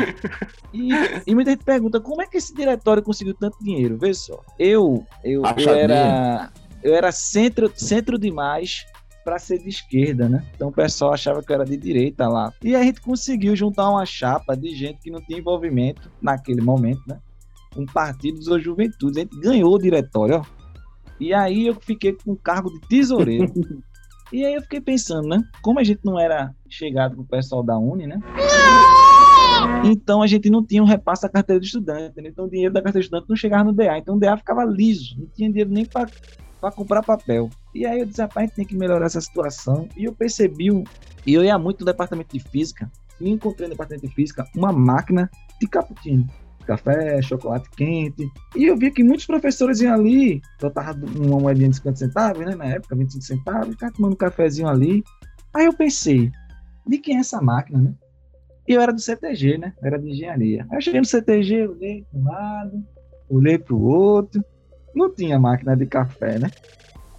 E, 0.73 0.91
e 1.27 1.35
muita 1.35 1.51
gente 1.51 1.65
pergunta, 1.65 2.01
como 2.01 2.23
é 2.23 2.27
que 2.27 2.39
esse 2.39 2.55
diretório 2.55 3.03
conseguiu 3.03 3.35
tanto 3.35 3.59
dinheiro? 3.61 3.99
Veja 3.99 4.19
só, 4.19 4.41
eu, 4.59 5.05
eu, 5.23 5.43
eu 5.43 5.75
era, 5.75 6.51
eu 6.83 6.95
era 6.95 7.13
centro, 7.13 7.71
centro 7.77 8.19
demais 8.19 8.87
para 9.25 9.39
ser 9.39 9.59
de 9.59 9.69
esquerda, 9.69 10.29
né? 10.29 10.45
Então 10.55 10.69
o 10.69 10.73
pessoal 10.73 11.13
achava 11.13 11.43
que 11.43 11.51
eu 11.51 11.55
era 11.55 11.65
de 11.65 11.77
direita 11.77 12.29
lá. 12.29 12.53
E 12.63 12.75
a 12.75 12.83
gente 12.83 13.01
conseguiu 13.01 13.55
juntar 13.55 13.91
uma 13.91 14.05
chapa 14.05 14.57
de 14.57 14.75
gente 14.75 15.01
que 15.01 15.11
não 15.11 15.21
tinha 15.21 15.39
envolvimento 15.39 16.11
naquele 16.21 16.61
momento, 16.61 17.03
né? 17.07 17.19
Um 17.77 17.87
partido 17.87 18.39
ou 18.51 18.61
juventude. 18.61 19.21
A 19.21 19.23
gente 19.23 19.41
ganhou 19.41 19.75
o 19.75 19.79
diretório, 19.79 20.37
ó. 20.37 20.63
E 21.19 21.33
aí 21.33 21.67
eu 21.67 21.75
fiquei 21.81 22.13
com 22.13 22.33
o 22.33 22.37
cargo 22.37 22.71
de 22.71 22.81
tesoureiro. 22.89 23.53
e 24.33 24.45
aí 24.45 24.55
eu 24.55 24.63
fiquei 24.63 24.81
pensando, 24.81 25.29
né? 25.29 25.43
Como 25.63 25.79
a 25.79 25.85
gente 25.85 26.01
não 26.05 26.19
era 26.19 26.55
chegado 26.69 27.17
com 27.17 27.23
o 27.23 27.27
pessoal 27.27 27.63
da 27.63 27.79
Uni, 27.79 28.07
né? 28.07 28.19
Então 29.85 30.23
a 30.23 30.27
gente 30.27 30.51
não 30.51 30.65
tinha 30.65 30.83
um 30.83 30.87
repasse 30.87 31.23
da 31.23 31.29
carteira 31.29 31.61
de 31.61 31.67
estudante, 31.67 32.21
né? 32.21 32.29
então 32.29 32.47
o 32.47 32.51
dinheiro 32.51 32.73
da 32.73 32.81
carteira 32.81 33.01
de 33.01 33.07
estudante 33.07 33.29
não 33.29 33.37
chegava 33.37 33.65
no 33.65 33.73
DA, 33.73 33.99
então 33.99 34.17
o 34.17 34.19
DA 34.19 34.37
ficava 34.37 34.65
liso, 34.65 35.17
não 35.19 35.27
tinha 35.27 35.49
dinheiro 35.49 35.71
nem 35.71 35.85
para 35.85 36.09
comprar 36.73 37.03
papel. 37.03 37.51
E 37.75 37.87
aí 37.87 38.01
eu 38.01 38.07
disse, 38.07 38.21
rapaz, 38.21 38.45
a 38.45 38.47
gente 38.47 38.57
tem 38.57 38.67
que 38.67 38.77
melhorar 38.77 39.07
essa 39.07 39.21
situação. 39.21 39.89
E 39.97 40.05
eu 40.05 40.13
percebi, 40.13 40.69
e 41.27 41.35
eu 41.35 41.45
ia 41.45 41.59
muito 41.59 41.81
no 41.81 41.87
departamento 41.87 42.37
de 42.37 42.43
física, 42.43 42.91
e 43.21 43.31
encontrei 43.31 43.67
no 43.69 43.75
departamento 43.75 44.07
de 44.07 44.15
física 44.15 44.47
uma 44.55 44.73
máquina 44.73 45.31
de 45.61 45.67
cappuccino. 45.67 46.27
Café, 46.67 47.21
chocolate 47.23 47.69
quente. 47.71 48.31
E 48.55 48.65
eu 48.67 48.77
vi 48.77 48.91
que 48.91 49.03
muitos 49.03 49.27
professores 49.27 49.81
iam 49.81 49.95
ali, 49.95 50.41
eu 50.61 50.71
tava 50.71 50.93
uma 51.05 51.41
moedinha 51.41 51.69
de 51.69 51.77
50 51.77 51.97
centavos, 51.97 52.47
né? 52.47 52.55
Na 52.55 52.67
época, 52.67 52.95
25 52.95 53.25
centavos, 53.25 53.71
ficava 53.71 53.93
tomando 53.93 54.13
um 54.13 54.17
cafezinho 54.17 54.69
ali. 54.69 55.03
Aí 55.53 55.67
eu 55.67 55.73
pensei, 55.73 56.31
de 56.87 56.99
quem 56.99 57.17
é 57.17 57.21
essa 57.21 57.41
máquina, 57.41 57.81
né? 57.81 57.95
E 58.67 58.75
eu 58.75 58.81
era 58.81 58.93
do 58.93 59.01
CTG, 59.01 59.59
né? 59.59 59.73
Eu 59.81 59.87
era 59.89 59.99
de 59.99 60.11
engenharia. 60.11 60.67
Aí 60.71 60.77
eu 60.77 60.81
cheguei 60.81 61.01
no 61.01 61.07
CTG, 61.07 61.67
olhei 61.67 62.07
para 62.11 62.21
um 62.21 62.25
lado, 62.25 62.85
olhei 63.29 63.59
para 63.59 63.75
o 63.75 63.83
outro. 63.83 64.45
Não 64.95 65.13
tinha 65.13 65.39
máquina 65.39 65.77
de 65.77 65.87
café, 65.87 66.39
né? 66.39 66.51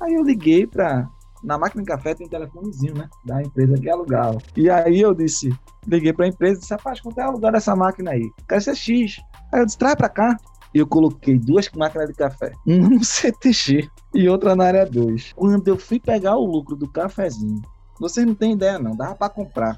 Aí 0.04 0.16
eu 0.16 0.24
liguei 0.24 0.68
para 0.68 1.08
na 1.44 1.58
máquina 1.58 1.84
de 1.84 1.88
café 1.88 2.16
tem 2.16 2.26
um 2.26 2.30
telefonezinho, 2.30 2.94
né? 2.94 3.10
Da 3.26 3.42
empresa 3.42 3.76
que 3.78 3.90
alugava. 3.90 4.38
E 4.56 4.70
aí 4.70 5.02
eu 5.02 5.14
disse, 5.14 5.54
liguei 5.86 6.14
para 6.14 6.26
a 6.26 6.28
empresa 6.30 6.58
e 6.58 6.60
disse, 6.60 6.74
rapaz, 6.74 7.02
quanto 7.02 7.20
é 7.20 7.26
o 7.26 7.30
alugar 7.30 7.52
dessa 7.52 7.76
máquina 7.76 8.12
aí? 8.12 8.30
Quero 8.48 8.62
ser 8.62 8.76
X. 8.76 9.22
Aí 9.52 9.62
eu 9.62 9.66
disse, 9.66 9.78
traz 9.78 9.96
para 9.96 10.10
cá. 10.10 10.38
E 10.74 10.80
eu 10.80 10.88
coloquei 10.88 11.38
duas 11.38 11.70
máquinas 11.76 12.08
de 12.10 12.16
café, 12.16 12.52
uma 12.66 12.90
no 12.90 13.04
CTG 13.04 13.88
e 14.16 14.28
outra 14.28 14.56
na 14.56 14.66
área 14.66 14.86
2. 14.86 15.34
Quando 15.34 15.68
eu 15.68 15.78
fui 15.78 16.00
pegar 16.00 16.36
o 16.36 16.46
lucro 16.46 16.76
do 16.76 16.90
cafezinho, 16.90 17.62
vocês 18.00 18.26
não 18.26 18.34
têm 18.34 18.54
ideia 18.54 18.80
não, 18.80 18.96
dava 18.96 19.14
para 19.14 19.30
comprar 19.30 19.78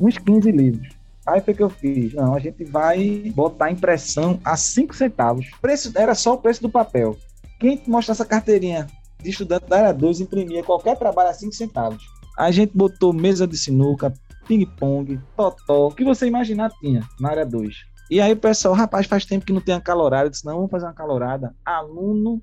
uns 0.00 0.16
15 0.16 0.50
livros. 0.50 0.88
Aí 1.26 1.40
foi 1.42 1.52
que 1.52 1.62
eu 1.62 1.68
fiz. 1.68 2.14
Não, 2.14 2.34
a 2.34 2.38
gente 2.38 2.64
vai 2.64 3.30
botar 3.36 3.70
impressão 3.70 4.40
a 4.42 4.56
5 4.56 4.94
centavos. 4.96 5.50
Preço 5.60 5.92
era 5.94 6.14
só 6.14 6.32
o 6.32 6.38
preço 6.38 6.62
do 6.62 6.70
papel. 6.70 7.16
Quem 7.60 7.80
mostrar 7.86 8.12
essa 8.12 8.24
carteirinha 8.24 8.86
de 9.22 9.30
estudante 9.30 9.66
da 9.66 9.78
área 9.78 9.94
2 9.94 10.20
imprimia 10.20 10.62
qualquer 10.62 10.98
trabalho 10.98 11.30
a 11.30 11.34
5 11.34 11.52
centavos. 11.52 12.04
A 12.36 12.50
gente 12.50 12.76
botou 12.76 13.12
mesa 13.12 13.46
de 13.46 13.56
sinuca, 13.56 14.12
ping-pong, 14.46 15.20
totó, 15.36 15.88
o 15.88 15.94
que 15.94 16.04
você 16.04 16.26
imaginar 16.26 16.70
tinha 16.80 17.02
na 17.20 17.30
área 17.30 17.46
2. 17.46 17.74
E 18.10 18.20
aí 18.20 18.32
o 18.32 18.36
pessoal, 18.36 18.74
rapaz, 18.74 19.06
faz 19.06 19.24
tempo 19.24 19.46
que 19.46 19.52
não 19.52 19.60
tem 19.60 19.74
uma 19.74 19.80
calorada. 19.80 20.26
Eu 20.26 20.30
disse, 20.30 20.44
não, 20.44 20.56
vamos 20.56 20.70
fazer 20.70 20.86
uma 20.86 20.92
calorada. 20.92 21.54
Aluno 21.64 22.42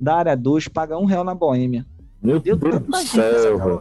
da 0.00 0.16
área 0.16 0.36
2 0.36 0.68
paga 0.68 0.96
um 0.96 1.04
real 1.04 1.24
na 1.24 1.34
Boêmia. 1.34 1.84
Meu 2.22 2.40
Deu 2.40 2.56
Deus 2.56 2.80
do 2.80 2.96
céu. 2.96 3.80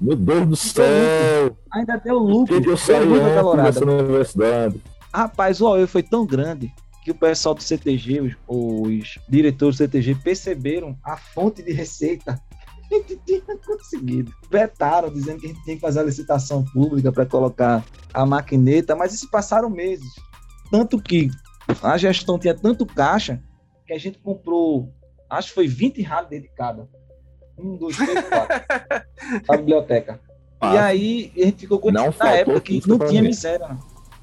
Meu 0.00 0.16
Deus 0.16 0.48
do 0.48 0.56
céu. 0.56 1.56
Ainda 1.72 1.96
deu 1.98 2.18
lucro. 2.18 2.62
Que 2.62 2.68
eu 2.68 2.76
saí 2.76 2.96
antes 2.96 3.34
calorada. 3.34 3.84
universidade? 3.84 4.80
Rapaz, 5.12 5.60
o 5.60 5.66
AOE 5.66 5.86
foi 5.86 6.02
tão 6.02 6.24
grande 6.24 6.72
que 7.02 7.10
o 7.10 7.14
pessoal 7.14 7.54
do 7.54 7.62
CTG, 7.62 8.20
os, 8.20 8.34
os 8.46 9.18
diretores 9.28 9.76
do 9.76 9.78
CTG, 9.84 10.14
perceberam 10.16 10.96
a 11.02 11.16
fonte 11.16 11.62
de 11.62 11.72
receita 11.72 12.40
que 12.88 12.94
a 12.94 12.98
gente 12.98 13.16
tinha 13.24 13.40
conseguido. 13.64 14.32
Vetaram, 14.50 15.10
dizendo 15.12 15.40
que 15.40 15.46
a 15.46 15.48
gente 15.50 15.62
tinha 15.64 15.76
que 15.76 15.80
fazer 15.82 16.00
a 16.00 16.04
licitação 16.04 16.64
pública 16.64 17.10
para 17.12 17.24
colocar 17.24 17.84
a 18.12 18.26
maquineta, 18.26 18.94
mas 18.96 19.14
isso 19.14 19.30
passaram 19.30 19.70
meses. 19.70 20.12
Tanto 20.70 21.00
que 21.00 21.30
a 21.82 21.96
gestão 21.96 22.38
tinha 22.38 22.54
tanto 22.54 22.84
caixa 22.84 23.42
que 23.86 23.92
a 23.92 23.98
gente 23.98 24.18
comprou, 24.18 24.92
acho 25.28 25.48
que 25.48 25.54
foi 25.54 25.68
20 25.68 26.02
rádios 26.02 26.30
dedicadas. 26.30 26.86
Um, 27.58 27.76
dois, 27.76 27.96
três, 27.96 28.20
quatro. 28.28 28.56
a 29.48 29.56
biblioteca. 29.56 30.20
E 30.62 30.66
Ah, 30.76 30.86
aí 30.86 31.32
a 31.36 31.44
gente 31.44 31.60
ficou 31.60 31.78
com 31.78 31.90
Não 31.90 32.12
na 32.18 32.30
época 32.32 32.60
que 32.60 32.82
não 32.86 32.98
tinha 32.98 33.22
mim. 33.22 33.28
miséria. 33.28 33.68
não. 33.68 33.78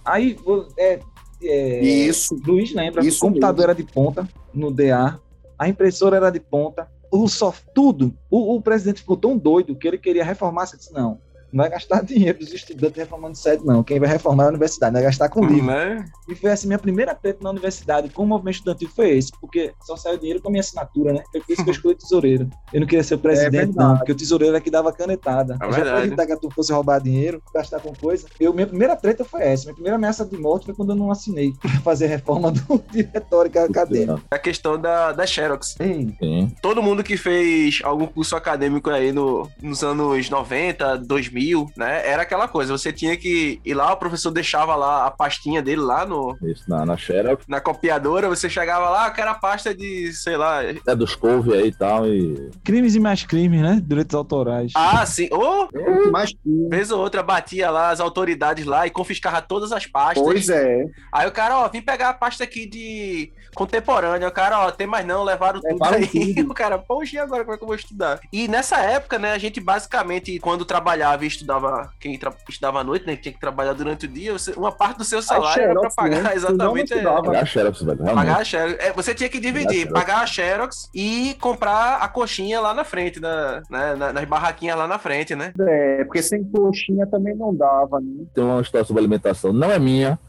Aí 0.06 0.38
é, 0.78 1.00
é, 1.42 1.82
Isso. 1.82 2.40
Luiz 2.46 2.74
lembra, 2.74 3.06
Isso 3.06 3.26
o 3.26 3.28
computador 3.28 3.66
era 3.66 3.76
de 3.76 3.84
ponta 3.84 4.28
no 4.54 4.72
DA, 4.72 5.20
a 5.58 5.68
impressora 5.68 6.18
era 6.18 6.30
de 6.30 6.40
ponta, 6.40 6.90
o 7.12 7.28
soft, 7.28 7.64
tudo. 7.74 8.14
O, 8.30 8.56
o 8.56 8.62
presidente 8.62 9.02
ficou 9.02 9.18
tão 9.18 9.38
doido 9.38 9.76
que 9.76 9.88
ele 9.88 9.98
queria 9.98 10.24
reformar. 10.24 10.66
Você 10.66 10.78
disse, 10.78 10.94
não, 10.94 11.20
não 11.52 11.64
vai 11.64 11.70
gastar 11.70 12.04
dinheiro 12.04 12.40
dos 12.40 12.54
estudantes 12.54 12.98
reformando 12.98 13.38
sede, 13.38 13.66
não. 13.66 13.84
Quem 13.84 14.00
vai 14.00 14.10
reformar 14.10 14.44
é 14.44 14.46
a 14.48 14.50
universidade, 14.50 14.94
vai 14.94 15.04
gastar 15.04 15.30
com 15.30 15.46
livro. 15.46 15.68
Né? 15.68 16.06
E 16.28 16.36
foi 16.36 16.52
assim, 16.52 16.68
minha 16.68 16.80
primeira 16.80 17.16
treta 17.16 17.40
na 17.44 17.50
universidade 17.50 18.10
com 18.10 18.24
o 18.24 18.28
movimento 18.28 18.56
estudantil 18.56 18.90
foi 18.90 19.12
esse, 19.12 19.32
porque 19.40 19.74
só 19.86 19.96
saiu 19.96 20.18
dinheiro 20.18 20.42
com 20.42 20.50
a 20.50 20.52
minha 20.52 20.62
assinatura, 20.62 21.14
né? 21.14 21.24
Foi 21.32 21.42
por 21.42 21.54
isso 21.54 21.64
que 21.64 21.70
eu 21.70 21.74
escolhi 21.74 21.96
tesoureiro. 21.96 22.50
Eu 22.74 22.82
não 22.82 22.88
queria 22.88 23.04
ser 23.04 23.16
o 23.16 23.20
presidente, 23.20 23.52
verdade. 23.52 23.78
não, 23.78 23.98
porque 23.98 24.12
o 24.12 24.16
tesoureiro 24.16 24.56
é 24.56 24.62
que 24.62 24.70
dava 24.70 24.92
canetada. 24.92 25.58
É 25.62 25.72
Já 25.72 25.82
pra 25.82 26.06
evitar 26.06 26.26
que 26.26 26.34
a 26.34 26.38
tu 26.38 26.50
fosse 26.50 26.72
roubar 26.74 27.02
dinheiro, 27.02 27.42
gastar 27.54 27.80
com 27.80 27.94
coisa. 27.94 28.28
Eu, 28.40 28.54
minha 28.54 28.68
primeira 28.68 28.96
treta 28.96 29.24
foi 29.24 29.42
essa. 29.42 29.66
Minha 29.66 29.76
primeira 29.76 29.96
ameaça 29.96 30.26
de 30.26 30.38
morte 30.38 30.66
foi 30.66 30.76
quando 30.76 30.90
eu 30.90 30.96
não 30.96 31.12
assinei 31.12 31.54
pra 31.54 31.70
fazer 31.82 32.08
reforma 32.08 32.52
do 32.52 32.84
diretório 32.92 33.52
acadêmico. 33.64 34.22
A 34.30 34.40
questão 34.40 34.80
da, 34.80 35.14
da 35.14 35.26
Xerox. 35.26 35.76
Ei, 35.80 36.16
Sim. 36.20 36.52
Todo 36.62 36.84
mundo 36.84 37.04
que 37.04 37.18
fez 37.18 37.80
algum 37.84 38.06
curso 38.06 38.36
acadêmico 38.36 38.90
aí 38.90 39.12
no, 39.12 39.50
nos 39.62 39.84
anos 39.84 40.30
90, 40.30 40.98
2000, 40.98 41.37
né? 41.76 42.08
Era 42.08 42.24
aquela 42.24 42.48
coisa. 42.48 42.76
Você 42.78 42.92
tinha 42.92 43.16
que 43.18 43.60
ir 43.64 43.74
lá, 43.74 43.94
o 43.94 43.98
professor 43.98 44.32
deixava 44.32 44.76
lá 44.76 45.06
a 45.06 45.12
pastinha 45.12 45.62
dele 45.62 45.82
lá 45.82 46.06
no, 46.06 46.38
Isso 46.44 46.64
na, 46.68 46.86
na 46.86 46.98
Xerox. 46.98 47.46
na 47.48 47.60
copiadora. 47.62 48.30
Você 48.30 48.50
chegava 48.50 48.90
lá, 48.90 49.08
eu 49.08 49.14
quero 49.14 49.30
a 49.30 49.36
pasta 49.36 49.74
de, 49.74 50.12
sei 50.14 50.38
lá. 50.38 50.64
É 50.64 50.96
dos 50.96 51.16
couve 51.16 51.54
aí 51.54 51.68
e 51.68 51.72
tal. 51.72 52.08
E 52.08 52.50
crimes 52.64 52.96
e 52.96 53.00
mais 53.00 53.24
crimes, 53.24 53.62
né? 53.62 53.82
Direitos 53.84 54.16
autorais. 54.16 54.72
Ah, 54.76 55.06
sim. 55.06 55.30
Ô, 55.32 55.68
Mas, 56.12 56.34
vez 56.70 56.92
ou 56.92 57.00
outra, 57.00 57.22
batia 57.24 57.70
lá 57.70 57.90
as 57.90 58.00
autoridades 58.00 58.66
lá 58.66 58.88
e 58.88 58.90
confiscava 58.90 59.42
todas 59.42 59.72
as 59.72 59.86
pastas. 59.86 60.24
pois 60.24 60.50
é. 60.50 60.86
Aí 61.12 61.28
o 61.28 61.32
cara, 61.32 61.58
ó, 61.58 61.68
vim 61.70 61.82
pegar 61.82 62.10
a 62.10 62.14
pasta 62.14 62.44
aqui 62.44 62.66
de 62.68 63.32
contemporânea. 63.58 64.28
O 64.28 64.32
cara, 64.32 64.60
ó, 64.68 64.72
tem 64.72 64.86
mais 64.88 65.06
não, 65.06 65.24
levaram 65.24 65.60
tudo 65.60 65.72
Levaram 65.74 65.98
aí. 65.98 66.08
tudo. 66.08 66.48
O 66.52 66.54
cara, 66.54 66.78
poxa, 66.78 67.16
e 67.16 67.20
agora 67.20 67.44
como 67.44 67.56
é 67.56 67.58
que 67.58 67.64
eu 67.64 67.68
vou 67.68 67.76
estudar? 67.76 68.20
E 68.32 68.48
nessa 68.48 68.78
época, 68.78 69.18
né, 69.20 69.32
a 69.34 69.38
gente 69.38 69.60
basicamente, 69.60 70.40
quando 70.40 70.64
trabalhava 70.66 71.24
e 71.26 71.28
estudava, 71.28 71.92
quem 72.00 72.18
tra- 72.18 72.34
estudava 72.48 72.80
à 72.80 72.84
noite, 72.84 73.06
né, 73.06 73.16
que 73.16 73.24
tinha 73.24 73.34
que 73.34 73.40
trabalhar 73.40 73.74
durante 73.74 74.06
o 74.06 74.08
dia, 74.08 74.32
você- 74.34 74.54
uma 74.54 74.72
parte 74.72 74.98
do 74.98 75.04
seu 75.04 75.22
salário 75.22 75.62
era 75.64 75.74
pra 75.74 75.82
Xerox, 75.90 75.96
pagar 75.96 76.24
né? 76.24 76.32
exatamente. 76.36 76.96
Não 76.96 77.18
é, 77.18 77.22
pagar 77.24 77.42
a 77.42 77.46
Xerox, 77.46 77.82
velho. 77.82 77.98
Pagar 78.04 78.40
a 78.40 78.44
Xerox. 78.44 78.76
É, 78.80 78.94
você 78.94 79.14
tinha 79.16 79.30
que 79.30 79.40
dividir, 79.40 79.80
Xerox. 79.88 79.94
pagar 80.00 80.22
a 80.22 80.26
Xerox 80.28 80.90
e 80.94 81.36
comprar 81.40 81.98
a 81.98 82.08
coxinha 82.08 82.60
lá 82.62 82.74
na 82.74 82.84
frente, 82.84 83.20
na, 83.20 83.62
né, 83.70 83.96
na- 83.96 84.14
nas 84.14 84.26
barraquinhas 84.26 84.78
lá 84.78 84.88
na 84.88 85.00
frente, 85.00 85.36
né? 85.36 85.52
É, 85.60 86.04
porque 86.06 86.22
sem 86.22 86.44
coxinha 86.44 87.06
também 87.08 87.36
não 87.36 87.54
dava, 87.54 88.00
né? 88.00 88.26
Tem 88.34 88.44
uma 88.44 88.62
história 88.62 88.86
sobre 88.86 89.02
alimentação. 89.02 89.52
Não 89.54 89.72
é 89.72 89.80
minha. 89.80 90.20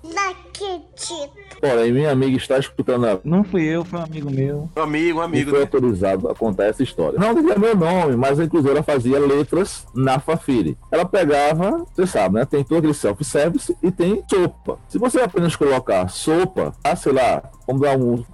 Porém, 1.60 1.92
minha 1.92 2.10
amiga 2.10 2.36
está 2.36 2.58
escutando 2.58 3.06
a 3.06 3.18
Não 3.24 3.42
fui 3.42 3.64
eu, 3.64 3.84
foi 3.84 3.98
um 3.98 4.02
amigo 4.02 4.30
meu. 4.30 4.70
Um 4.76 4.82
amigo, 4.82 5.18
um 5.18 5.22
e 5.22 5.24
amigo. 5.24 5.50
foi 5.50 5.58
né? 5.58 5.64
autorizado 5.64 6.28
a 6.28 6.34
contar 6.34 6.64
essa 6.66 6.82
história. 6.82 7.18
Não 7.18 7.34
dizia 7.34 7.58
meu 7.58 7.76
nome, 7.76 8.16
mas 8.16 8.38
inclusive 8.38 8.72
ela 8.72 8.82
fazia 8.82 9.18
letras 9.18 9.86
na 9.94 10.18
Fafiri. 10.20 10.76
Ela 10.90 11.04
pegava, 11.04 11.84
você 11.94 12.06
sabe, 12.06 12.36
né? 12.36 12.44
Tem 12.44 12.62
todo 12.62 12.78
aquele 12.78 12.94
self-service 12.94 13.76
e 13.82 13.90
tem 13.90 14.22
sopa. 14.30 14.78
Se 14.88 14.98
você 14.98 15.20
apenas 15.20 15.56
colocar 15.56 16.08
sopa, 16.08 16.72
ah, 16.84 16.96
sei 16.96 17.12
lá, 17.12 17.42
vamos 17.66 17.82
dar 17.82 17.96
um 17.98 18.24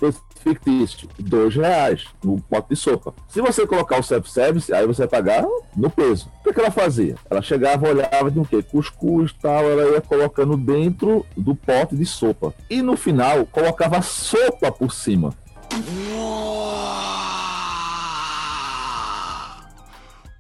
fictício, 0.45 1.09
dois 1.19 1.57
reais 1.57 2.05
no 2.23 2.41
pote 2.43 2.69
de 2.71 2.77
sopa. 2.77 3.13
Se 3.29 3.41
você 3.41 3.67
colocar 3.67 3.99
o 3.99 4.03
self-service, 4.03 4.73
aí 4.73 4.87
você 4.87 5.03
vai 5.07 5.09
pagar 5.09 5.45
no 5.75 5.91
peso. 5.91 6.29
O 6.41 6.45
que, 6.45 6.53
que 6.53 6.61
ela 6.61 6.71
fazia? 6.71 7.17
Ela 7.29 7.43
chegava, 7.43 7.89
olhava 7.89 8.31
de 8.31 8.39
um 8.39 8.45
quê? 8.45 8.63
Cuscuz 8.63 9.31
e 9.33 9.41
tal, 9.41 9.65
ela 9.65 9.91
ia 9.95 10.01
colocando 10.01 10.57
dentro 10.57 11.25
do 11.37 11.55
pote 11.57 11.97
de 11.97 12.05
sopa. 12.07 12.55
E 12.69 12.83
no 12.83 12.97
final, 12.97 13.47
colocava 13.47 14.01
sopa 14.03 14.71
por 14.71 14.93
cima. 14.93 15.35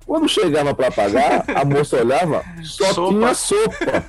Quando 0.07 0.29
chegava 0.29 0.75
para 0.75 0.91
pagar, 0.91 1.45
a 1.49 1.65
moça 1.65 1.97
olhava, 1.97 2.45
só 2.63 2.93
Sopa. 2.93 3.09
tinha 3.15 3.35
sopa. 3.35 4.05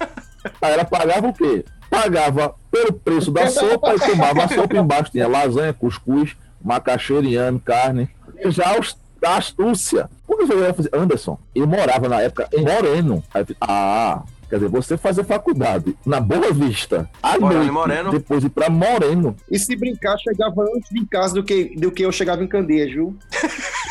Aí 0.61 0.73
ela 0.73 0.85
pagava 0.85 1.27
o 1.27 1.33
quê? 1.33 1.63
Pagava 2.01 2.55
pelo 2.71 2.93
preço 2.93 3.31
da 3.31 3.47
sopa 3.47 3.95
e 3.95 3.99
tomava 3.99 4.43
a 4.43 4.47
sopa 4.47 4.75
embaixo. 4.77 5.11
Tinha 5.11 5.27
lasanha, 5.27 5.73
cuscuz, 5.73 6.35
macaxeira, 6.63 7.25
inhame, 7.25 7.59
carne. 7.59 8.09
E 8.43 8.51
já 8.51 8.77
os- 8.79 8.97
a 9.23 9.37
astúcia. 9.37 10.09
Por 10.27 10.37
que 10.37 10.51
eu 10.53 10.73
fazer? 10.73 10.89
Anderson, 10.93 11.37
eu 11.55 11.65
morava 11.65 12.07
na 12.07 12.21
época 12.21 12.47
em 12.53 12.61
Moreno. 12.63 13.23
Ah, 13.59 14.21
quer 14.49 14.57
dizer, 14.57 14.67
você 14.69 14.97
fazer 14.97 15.23
faculdade 15.23 15.97
na 16.05 16.19
Boa 16.19 16.51
Vista, 16.53 17.09
à 17.23 17.37
noite, 17.37 17.71
Moreno. 17.71 18.11
depois 18.11 18.43
ir 18.43 18.49
pra 18.49 18.69
Moreno. 18.69 19.35
E 19.49 19.57
se 19.57 19.75
brincar, 19.75 20.17
chegava 20.19 20.61
antes 20.75 20.89
de 20.91 21.05
casa 21.07 21.33
do 21.33 21.43
que, 21.43 21.75
do 21.75 21.91
que 21.91 22.03
eu 22.03 22.11
chegava 22.11 22.43
em 22.43 22.47
Candeias, 22.47 22.91
viu? 22.91 23.15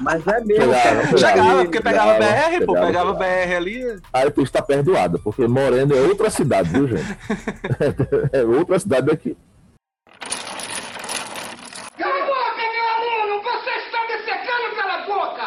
Mas 0.00 0.26
é 0.26 0.40
mesmo, 0.40 0.64
Chegava, 0.72 1.02
cara. 1.02 1.18
chegava. 1.18 1.62
Porque 1.64 1.80
pegava 1.80 2.14
Pegava, 2.14 2.50
BR, 2.58 2.66
pô, 2.66 2.72
pegava, 2.74 2.86
pegava 2.86 3.14
pegava. 3.16 3.46
BR 3.46 3.56
ali. 3.56 4.00
Aí 4.12 4.30
tu 4.30 4.42
está 4.42 4.62
perdoada, 4.62 5.18
porque 5.18 5.46
Moreno 5.46 5.94
é 5.94 6.00
outra 6.00 6.30
cidade, 6.30 6.68
viu, 6.70 6.88
gente? 6.88 7.06
é 8.32 8.42
outra 8.44 8.78
cidade 8.78 9.06
daqui. 9.06 9.36
Cala 11.98 12.14
a 12.14 12.26
boca, 12.26 12.62
meu 12.72 12.86
aluno! 12.96 13.42
Você 13.42 13.70
está 13.70 13.98
me 14.06 14.16
secando 14.24 14.74
pela 14.76 14.98
boca! 15.06 15.46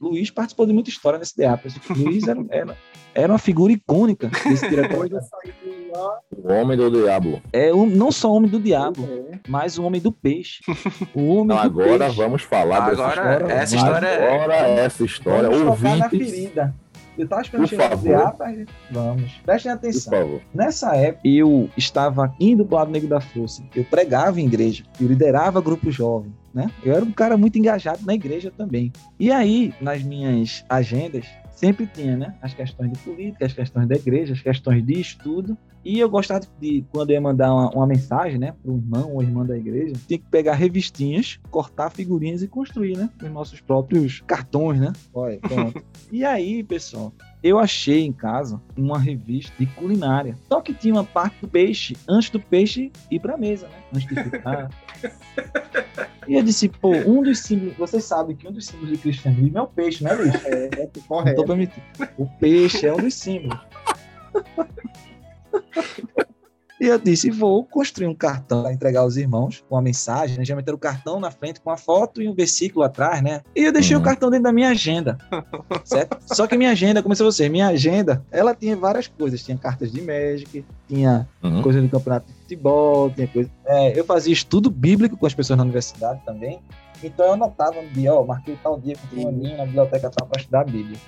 Luiz 0.00 0.30
participou 0.30 0.66
de 0.66 0.72
muita 0.72 0.90
história 0.90 1.18
nesse 1.18 1.36
DA. 1.36 1.58
Luiz 1.96 2.26
era, 2.28 2.44
era, 2.50 2.76
era 3.14 3.32
uma 3.32 3.38
figura 3.38 3.72
icônica 3.72 4.28
desse 4.44 4.68
diretor. 4.68 5.08
O 6.36 6.52
homem 6.52 6.76
do 6.76 6.90
diabo. 6.90 7.40
É 7.52 7.72
um, 7.72 7.86
não 7.86 8.12
só 8.12 8.30
o 8.30 8.34
homem 8.36 8.50
do 8.50 8.60
diabo, 8.60 9.08
mas 9.48 9.78
o 9.78 9.84
homem 9.84 10.00
do 10.00 10.12
peixe. 10.12 10.60
O 11.14 11.28
homem 11.36 11.56
Então, 11.56 11.70
do 11.70 11.80
agora 11.82 12.04
peixe. 12.06 12.16
vamos 12.16 12.42
falar 12.42 12.90
dessa 12.90 13.02
Agora, 13.06 13.32
história. 13.36 13.52
essa 13.54 13.76
história 13.76 14.06
é- 14.06 14.34
Agora 14.34 14.54
essa 14.68 15.04
história. 15.04 15.50
Vamos 15.50 15.78
tocar 15.78 15.96
na 15.96 16.04
Ouvintes, 16.04 16.30
ferida. 16.30 16.74
Eu 17.18 17.26
tava 17.26 17.42
esperando 17.42 17.68
chegar 17.68 17.90
no. 17.90 18.02
DA, 18.02 18.34
mas 18.38 18.66
vamos. 18.90 19.32
Prestem 19.44 19.72
por 19.72 19.78
atenção. 19.78 20.12
favor. 20.12 20.40
Nessa 20.54 20.94
época, 20.94 21.26
eu 21.26 21.70
estava 21.76 22.34
indo 22.38 22.64
pro 22.64 22.76
lado 22.76 22.90
negro 22.90 23.08
da 23.08 23.20
força. 23.20 23.62
Eu 23.74 23.84
pregava 23.84 24.40
em 24.40 24.46
igreja. 24.46 24.84
Eu 25.00 25.08
liderava 25.08 25.60
grupo 25.60 25.90
jovem, 25.90 26.32
né? 26.52 26.70
Eu 26.84 26.94
era 26.94 27.04
um 27.04 27.12
cara 27.12 27.36
muito 27.36 27.58
engajado 27.58 28.00
na 28.04 28.14
igreja 28.14 28.52
também. 28.56 28.92
E 29.18 29.32
aí, 29.32 29.72
nas 29.80 30.02
minhas 30.02 30.64
agendas, 30.68 31.26
sempre 31.56 31.86
tinha, 31.86 32.16
né? 32.16 32.34
As 32.40 32.54
questões 32.54 32.92
de 32.92 32.98
política, 32.98 33.46
as 33.46 33.52
questões 33.52 33.88
da 33.88 33.96
igreja, 33.96 34.34
as 34.34 34.40
questões 34.40 34.86
de 34.86 35.00
estudo. 35.00 35.58
E 35.84 35.98
eu 35.98 36.10
gostava 36.10 36.44
de, 36.60 36.84
quando 36.92 37.10
eu 37.10 37.14
ia 37.14 37.20
mandar 37.20 37.52
uma, 37.52 37.70
uma 37.70 37.86
mensagem, 37.86 38.38
né, 38.38 38.52
para 38.60 38.72
um 38.72 38.76
irmão 38.76 39.14
ou 39.14 39.22
irmã 39.22 39.46
da 39.46 39.56
igreja, 39.56 39.94
tinha 40.06 40.18
que 40.18 40.26
pegar 40.28 40.54
revistinhas, 40.54 41.38
cortar 41.48 41.90
figurinhas 41.90 42.42
e 42.42 42.48
construir, 42.48 42.96
né, 42.96 43.08
os 43.22 43.30
nossos 43.30 43.60
próprios 43.60 44.20
cartões, 44.26 44.80
né? 44.80 44.92
Olha, 45.14 45.38
pronto. 45.38 45.82
e 46.10 46.24
aí, 46.24 46.64
pessoal, 46.64 47.12
eu 47.42 47.58
achei 47.58 48.04
em 48.04 48.12
casa 48.12 48.60
uma 48.76 48.98
revista 48.98 49.52
de 49.58 49.66
culinária. 49.66 50.36
Só 50.48 50.60
que 50.60 50.74
tinha 50.74 50.94
uma 50.94 51.04
parte 51.04 51.36
do 51.40 51.48
peixe 51.48 51.96
antes 52.08 52.30
do 52.30 52.40
peixe 52.40 52.90
ir 53.10 53.20
pra 53.20 53.36
mesa, 53.36 53.68
né? 53.68 53.74
Antes 53.94 54.08
de 54.08 54.14
fritar. 54.14 54.70
e 56.26 56.34
eu 56.34 56.42
disse, 56.42 56.68
pô, 56.68 56.90
um 56.90 57.22
dos 57.22 57.40
símbolos. 57.40 57.76
Vocês 57.76 58.04
sabem 58.04 58.34
que 58.34 58.48
um 58.48 58.52
dos 58.52 58.66
símbolos 58.66 58.90
do 58.92 58.98
cristianismo 58.98 59.58
é 59.58 59.62
o 59.62 59.66
peixe, 59.66 60.02
né, 60.02 60.12
Luiz? 60.14 60.34
é, 60.44 60.64
é 60.82 60.86
tô 60.86 61.00
correto. 61.02 61.44
O 62.16 62.26
peixe 62.26 62.86
é 62.86 62.92
um 62.92 62.98
dos 62.98 63.14
símbolos. 63.14 63.60
E 66.78 66.84
eu 66.86 66.98
disse, 66.98 67.30
vou 67.30 67.64
construir 67.64 68.06
um 68.06 68.14
cartão 68.14 68.62
para 68.62 68.72
entregar 68.72 69.00
aos 69.00 69.16
irmãos 69.16 69.64
com 69.66 69.76
a 69.78 69.82
mensagem, 69.82 70.36
né? 70.36 70.44
Já 70.44 70.54
meter 70.54 70.74
o 70.74 70.78
cartão 70.78 71.18
na 71.18 71.30
frente 71.30 71.58
com 71.58 71.70
a 71.70 71.76
foto 71.76 72.20
e 72.20 72.28
um 72.28 72.34
versículo 72.34 72.84
atrás, 72.84 73.22
né? 73.22 73.40
E 73.54 73.64
eu 73.64 73.72
deixei 73.72 73.96
Uhum. 73.96 74.02
o 74.02 74.04
cartão 74.04 74.28
dentro 74.28 74.44
da 74.44 74.52
minha 74.52 74.68
agenda, 74.68 75.16
certo? 75.84 76.18
Só 76.34 76.46
que 76.46 76.54
minha 76.56 76.70
agenda, 76.72 77.02
como 77.02 77.14
a 77.14 77.16
você, 77.16 77.48
minha 77.48 77.68
agenda, 77.68 78.22
ela 78.30 78.54
tinha 78.54 78.76
várias 78.76 79.06
coisas. 79.06 79.42
Tinha 79.42 79.56
cartas 79.56 79.90
de 79.90 80.02
Magic, 80.02 80.64
tinha 80.86 81.26
Uhum. 81.42 81.62
coisa 81.62 81.80
do 81.80 81.88
campeonato 81.88 82.26
de 82.30 82.34
futebol, 82.40 83.10
tinha 83.10 83.26
coisa... 83.26 83.50
É, 83.64 83.98
eu 83.98 84.04
fazia 84.04 84.32
estudo 84.34 84.70
bíblico 84.70 85.16
com 85.16 85.24
as 85.26 85.32
pessoas 85.32 85.56
na 85.56 85.62
universidade 85.62 86.20
também. 86.26 86.60
Então 87.02 87.24
eu 87.26 87.32
anotava 87.32 87.80
no 87.80 87.88
dia, 87.88 88.12
ó, 88.12 88.22
marquei 88.24 88.56
tal 88.62 88.78
dia 88.78 88.94
com 88.96 89.16
fulaninho 89.16 89.56
na 89.56 89.64
biblioteca 89.64 90.10
tal 90.10 90.26
para 90.28 90.40
estudar 90.40 90.60
a 90.60 90.64
Bíblia. 90.64 90.98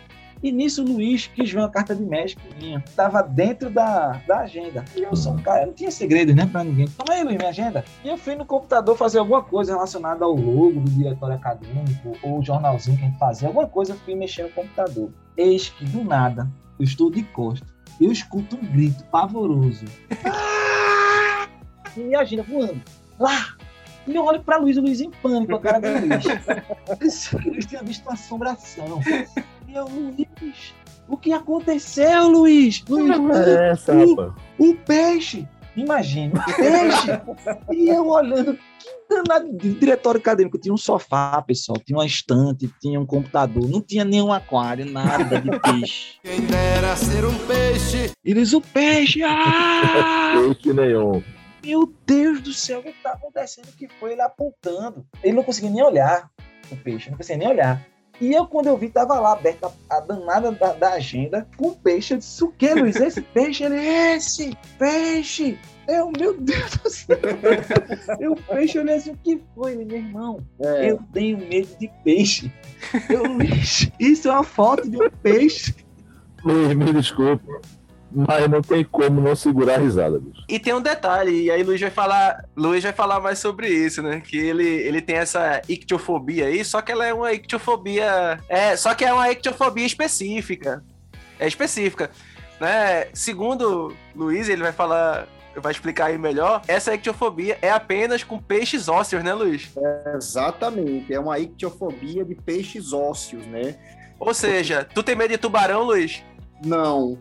E 0.43 0.53
nisso 0.53 0.83
o 0.83 0.87
Luiz 0.87 1.27
quis 1.27 1.51
ver 1.51 1.59
uma 1.59 1.69
carta 1.69 1.95
de 1.95 2.03
México 2.03 2.41
minha. 2.61 2.83
Tava 2.95 3.23
dentro 3.23 3.71
da, 3.71 4.21
da 4.27 4.41
agenda. 4.41 4.85
E 4.97 5.03
eu 5.03 5.17
sou 5.17 5.33
um 5.33 5.43
cara, 5.43 5.63
eu 5.63 5.67
não 5.69 5.75
tinha 5.75 5.91
segredos, 5.91 6.35
né, 6.35 6.47
pra 6.47 6.63
ninguém. 6.63 6.87
Toma 6.89 7.15
aí, 7.15 7.25
Luiz, 7.25 7.37
minha 7.37 7.49
agenda. 7.49 7.85
E 8.05 8.09
eu 8.09 8.17
fui 8.17 8.37
no 8.37 8.47
computador 8.47 8.97
fazer 8.97 9.19
alguma 9.19 9.43
coisa 9.43 9.73
relacionada 9.73 10.25
ao 10.25 10.33
logo 10.33 10.81
do 10.81 10.91
diretório 10.91 11.35
acadêmico, 11.35 12.17
ou 12.23 12.39
o 12.39 12.43
jornalzinho 12.43 12.97
que 12.97 13.05
a 13.05 13.07
gente 13.09 13.19
fazia. 13.19 13.49
Alguma 13.49 13.67
coisa, 13.67 13.93
eu 13.93 13.97
fui 13.99 14.15
mexer 14.15 14.45
no 14.45 14.51
computador. 14.51 15.11
Eis 15.37 15.71
que, 15.71 15.85
do 15.85 16.05
nada, 16.05 16.49
eu 16.79 16.85
estou 16.85 17.11
de 17.11 17.23
costa. 17.25 17.67
Eu 18.01 18.13
escuto 18.13 18.57
um 18.57 18.65
grito 18.73 19.03
pavoroso. 19.07 19.87
Ah! 20.25 21.49
E 21.97 22.01
minha 22.01 22.21
agenda 22.21 22.45
voando. 22.45 22.81
Lá! 23.19 23.57
E 24.07 24.15
eu 24.15 24.25
olho 24.25 24.43
pra 24.43 24.57
Luiz, 24.57 24.77
o 24.77 24.81
Luiz 24.81 25.01
em 25.01 25.11
pânico, 25.11 25.55
a 25.57 25.61
cara 25.61 25.81
do 25.81 25.89
Luiz. 25.89 27.33
Luiz 27.45 27.67
tinha 27.67 27.83
visto 27.83 28.05
uma 28.05 28.15
assombração. 28.15 29.01
Eu, 29.79 29.87
Luiz, 29.87 30.75
o 31.09 31.17
que 31.17 31.33
aconteceu, 31.33 32.29
Luiz? 32.29 32.85
Luiz, 32.89 33.17
É 33.47 33.71
essa, 33.71 33.95
o, 33.95 34.17
rapaz. 34.17 34.33
o 34.59 34.75
peixe. 34.75 35.47
Imagina, 35.77 36.41
o 36.41 36.55
peixe. 36.57 37.21
e 37.73 37.89
eu 37.89 38.09
olhando, 38.09 38.59
que 38.81 38.91
danado. 39.09 39.57
de 39.57 39.75
Diretório 39.75 40.19
acadêmico, 40.19 40.59
tinha 40.59 40.75
um 40.75 40.77
sofá, 40.77 41.41
pessoal, 41.43 41.79
tinha 41.79 41.97
uma 41.97 42.05
estante, 42.05 42.69
tinha 42.81 42.99
um 42.99 43.07
computador, 43.07 43.69
não 43.69 43.81
tinha 43.81 44.05
nenhum 44.05 44.33
aquário, 44.33 44.85
nada 44.85 45.41
de 45.41 45.49
peixe. 45.61 46.19
Quem 46.25 46.41
dera 46.41 46.97
ser 46.97 47.25
um 47.25 47.39
peixe. 47.47 48.11
E 48.25 48.31
Eles, 48.33 48.53
o 48.53 48.61
peixe, 48.61 49.23
ah! 49.23 50.33
Peixe 50.35 50.73
nenhum. 50.73 51.23
Meu 51.65 51.95
Deus 52.05 52.41
do 52.41 52.53
céu, 52.53 52.81
o 52.81 52.83
que 52.83 52.93
tá 53.01 53.13
acontecendo? 53.13 53.69
Que 53.77 53.87
foi 54.01 54.13
ele 54.13 54.23
apontando. 54.23 55.07
Ele 55.23 55.37
não 55.37 55.45
conseguia 55.45 55.71
nem 55.71 55.85
olhar 55.85 56.29
o 56.69 56.77
peixe, 56.77 57.11
não 57.11 57.17
conseguia 57.17 57.39
nem 57.39 57.49
olhar. 57.49 57.87
E 58.21 58.33
eu, 58.33 58.47
quando 58.47 58.67
eu 58.67 58.77
vi, 58.77 58.89
tava 58.89 59.19
lá 59.21 59.33
aberta 59.33 59.71
a, 59.89 60.01
danada 60.01 60.51
da, 60.51 60.73
da 60.73 60.93
agenda 60.95 61.47
com 61.57 61.69
o 61.69 61.77
peixe. 61.77 62.15
Eu 62.15 62.19
disse, 62.19 62.43
o 62.45 62.51
que, 62.51 62.75
Luiz? 62.75 62.97
Esse 62.97 63.21
peixe? 63.35 63.65
Ele, 63.65 63.77
esse 63.77 64.57
peixe! 64.79 65.59
Eu, 65.87 66.11
meu 66.11 66.39
Deus 66.39 66.77
do 66.77 66.91
céu! 66.91 67.17
Eu, 68.21 68.37
peixe, 68.37 68.77
eu 68.77 68.83
olhei 68.83 68.97
assim, 68.97 69.13
o 69.13 69.17
que 69.17 69.41
foi, 69.55 69.77
meu 69.77 69.97
irmão? 69.97 70.41
É. 70.61 70.91
Eu 70.91 71.01
tenho 71.13 71.39
medo 71.39 71.69
de 71.79 71.89
peixe. 72.05 72.53
Eu, 73.09 73.23
isso 73.99 74.29
é 74.29 74.33
uma 74.33 74.45
foto 74.45 74.89
de 74.89 75.03
um 75.03 75.11
peixe. 75.23 75.75
Luiz, 76.45 76.75
me 76.75 76.93
desculpa. 76.93 77.61
Mas 78.11 78.49
não 78.49 78.63
tem 78.63 78.83
como 78.85 79.21
não 79.21 79.37
segurar 79.37 79.75
a 79.75 79.79
risada, 79.79 80.19
bicho. 80.19 80.43
E 80.49 80.59
tem 80.59 80.73
um 80.73 80.81
detalhe, 80.81 81.45
e 81.45 81.51
aí 81.51 81.63
Luiz 81.63 81.81
vai 81.81 81.91
falar, 81.91 82.45
Luiz 82.57 82.83
vai 82.83 82.93
falar 82.93 83.21
mais 83.21 83.39
sobre 83.39 83.69
isso, 83.69 84.03
né? 84.03 84.21
Que 84.21 84.39
ele, 84.39 84.67
ele 84.67 85.03
tem 85.03 85.17
essa 85.17 85.61
ictiofobia 85.69 86.47
aí, 86.47 86.65
só 86.65 86.81
que 86.81 86.91
ela 86.91 87.05
é 87.05 87.13
uma 87.13 87.33
ictiofobia. 87.33 88.41
É, 88.49 88.75
só 88.77 88.95
que 88.95 89.05
é 89.05 89.13
uma 89.13 89.31
ictiofobia 89.31 89.85
específica. 89.85 90.83
É 91.39 91.47
específica. 91.47 92.11
Né? 92.59 93.09
Segundo 93.13 93.95
Luiz, 94.17 94.49
ele 94.49 94.63
vai 94.63 94.73
falar. 94.73 95.27
Vai 95.57 95.73
explicar 95.73 96.07
aí 96.07 96.19
melhor. 96.19 96.63
Essa 96.69 96.95
ictiofobia 96.95 97.59
é 97.61 97.71
apenas 97.71 98.23
com 98.23 98.39
peixes 98.39 98.89
ósseos, 98.89 99.25
né, 99.25 99.35
Luiz? 99.35 99.73
Exatamente, 100.15 101.13
é 101.13 101.19
uma 101.19 101.37
ictiofobia 101.39 102.25
de 102.25 102.37
peixes 102.37 102.93
ósseos, 102.93 103.45
né? 103.47 103.75
Ou 104.21 104.33
seja, 104.33 104.85
tu 104.85 105.03
tem 105.03 105.17
medo 105.17 105.31
de 105.31 105.39
tubarão, 105.39 105.83
Luiz? 105.83 106.23
Não, 106.65 107.19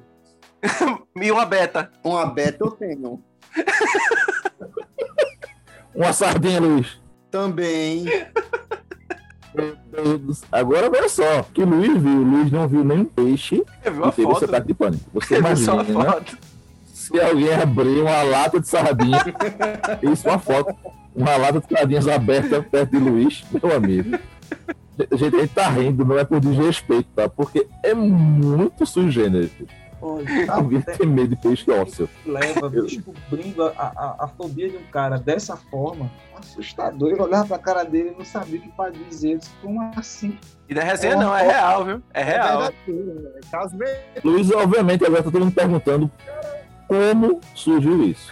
E 1.16 1.32
uma 1.32 1.46
beta. 1.46 1.92
uma 2.04 2.26
beta 2.28 2.64
eu 2.64 2.72
tenho. 2.72 3.24
Uma 5.96 6.14
sardinha, 6.14 6.60
Luiz. 6.62 7.00
Também. 7.32 8.06
Agora 10.52 10.88
olha 10.88 11.10
só, 11.10 11.42
que 11.52 11.64
o 11.64 11.66
Luiz 11.66 12.00
viu. 12.00 12.20
O 12.20 12.24
Luiz 12.24 12.52
não 12.52 12.68
viu 12.68 12.84
nenhum 12.84 13.06
peixe 13.06 13.64
Eu 13.84 13.94
vi 13.94 14.00
e 14.00 14.12
teve 14.12 14.24
foto. 14.24 14.36
esse 14.38 14.46
ataque 14.46 14.68
de 14.68 14.74
pânico. 14.76 15.04
Você 15.14 15.38
imagina, 15.40 15.74
a 15.74 15.84
né? 15.84 15.94
foto. 15.94 16.38
Se 16.86 17.20
alguém 17.20 17.52
abrir 17.56 18.02
uma 18.02 18.22
lata 18.22 18.60
de 18.60 18.68
sardinha, 18.68 19.24
isso 20.14 20.28
é 20.28 20.32
uma 20.32 20.40
foto, 20.40 20.76
uma 21.16 21.36
lata 21.36 21.62
de 21.62 21.74
sardinhas 21.74 22.08
aberta 22.08 22.62
perto 22.62 22.92
de 22.92 22.98
Luiz, 23.00 23.44
meu 23.52 23.76
amigo. 23.76 24.20
Gente, 25.14 25.36
a 25.36 25.40
gente 25.40 25.54
tá 25.54 25.70
rindo, 25.70 26.06
não 26.06 26.18
é 26.18 26.26
por 26.26 26.40
desrespeito, 26.40 27.10
tá? 27.16 27.28
Porque 27.28 27.68
é 27.82 27.94
muito 27.96 28.86
sui 28.86 29.10
generis. 29.10 29.52
Alguém 30.50 30.82
tem 30.82 31.08
medo 31.08 31.30
de 31.30 31.36
peixe 31.36 31.70
ósseo. 31.72 32.10
leva 32.26 32.70
descobrindo 32.70 33.64
a, 33.64 33.72
a, 33.78 34.26
a 34.26 34.28
fobia 34.28 34.70
de 34.70 34.78
um 34.78 34.84
cara 34.92 35.18
dessa 35.18 35.58
forma, 35.58 36.10
assustador. 36.38 37.12
Eu 37.12 37.24
olhava 37.24 37.48
pra 37.48 37.60
cara 37.60 37.84
dele 37.84 38.14
e 38.14 38.18
não 38.18 38.26
sabia 38.26 38.60
o 38.60 38.62
que 38.62 38.70
pra 38.70 38.90
dizer. 38.90 39.40
Como 39.62 39.82
assim? 39.96 40.38
E 40.70 40.74
não 40.74 40.82
é 40.82 40.86
resenha, 40.86 41.16
não, 41.16 41.36
é 41.36 41.44
real, 41.44 41.86
viu? 41.86 42.04
É 42.14 42.24
real. 42.24 42.64
é 42.64 42.72
caso 43.52 43.76
mesmo. 43.76 43.98
Luiz, 44.24 44.52
obviamente, 44.52 45.06
agora 45.06 45.24
tá 45.24 45.32
todo 45.32 45.44
mundo 45.44 45.54
perguntando 45.54 46.12
como 46.88 47.40
surgiu 47.54 48.04
isso. 48.04 48.32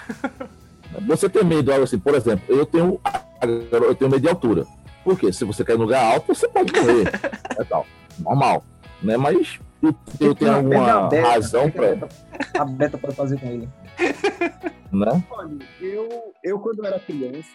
Você 1.07 1.27
tem 1.27 1.43
medo 1.43 1.63
de 1.63 1.71
algo 1.71 1.83
assim, 1.83 1.99
por 1.99 2.15
exemplo, 2.15 2.43
eu 2.47 2.65
tenho, 2.65 3.01
eu 3.41 3.95
tenho 3.95 4.09
medo 4.09 4.21
de 4.21 4.29
altura. 4.29 4.65
Por 5.03 5.19
quê? 5.19 5.31
Se 5.31 5.43
você 5.43 5.63
cair 5.63 5.77
no 5.77 5.83
lugar 5.83 6.03
alto, 6.13 6.33
você 6.33 6.47
pode 6.47 6.71
morrer. 6.73 7.11
É 7.59 7.63
tal. 7.63 7.85
Normal. 8.19 8.63
Né? 9.01 9.17
Mas 9.17 9.59
eu, 10.19 10.35
tenho 10.35 10.53
alguma 10.55 11.09
razão 11.09 11.69
para. 11.69 12.07
A 12.59 12.65
beta 12.65 12.97
pode 12.97 13.15
fazer 13.15 13.39
com 13.39 13.47
ele. 13.47 13.69
Né? 14.91 15.23
Olha, 15.29 15.57
eu, 15.81 16.33
eu 16.43 16.59
quando 16.59 16.85
era 16.85 16.99
criança, 16.99 17.49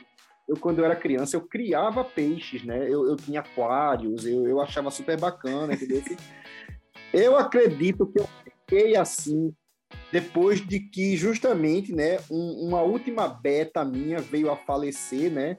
eu 0.48 0.56
quando 0.56 0.78
eu 0.80 0.84
era 0.84 0.96
criança, 0.96 1.36
eu 1.36 1.40
criava 1.42 2.04
peixes, 2.04 2.64
né? 2.64 2.84
Eu, 2.88 3.06
eu 3.06 3.16
tinha 3.16 3.40
aquários, 3.40 4.26
eu, 4.26 4.46
eu 4.46 4.60
achava 4.60 4.90
super 4.90 5.18
bacana, 5.18 5.74
entendeu? 5.74 6.02
Eu 7.12 7.36
acredito 7.36 8.06
que 8.06 8.20
eu 8.20 8.28
fiquei 8.44 8.94
assim 8.96 9.52
depois 10.12 10.64
de 10.64 10.78
que 10.78 11.16
justamente, 11.16 11.92
né, 11.92 12.18
um- 12.30 12.68
uma 12.68 12.82
última 12.82 13.26
beta 13.26 13.84
minha 13.84 14.18
veio 14.20 14.48
a 14.48 14.56
falecer, 14.56 15.28
né? 15.28 15.56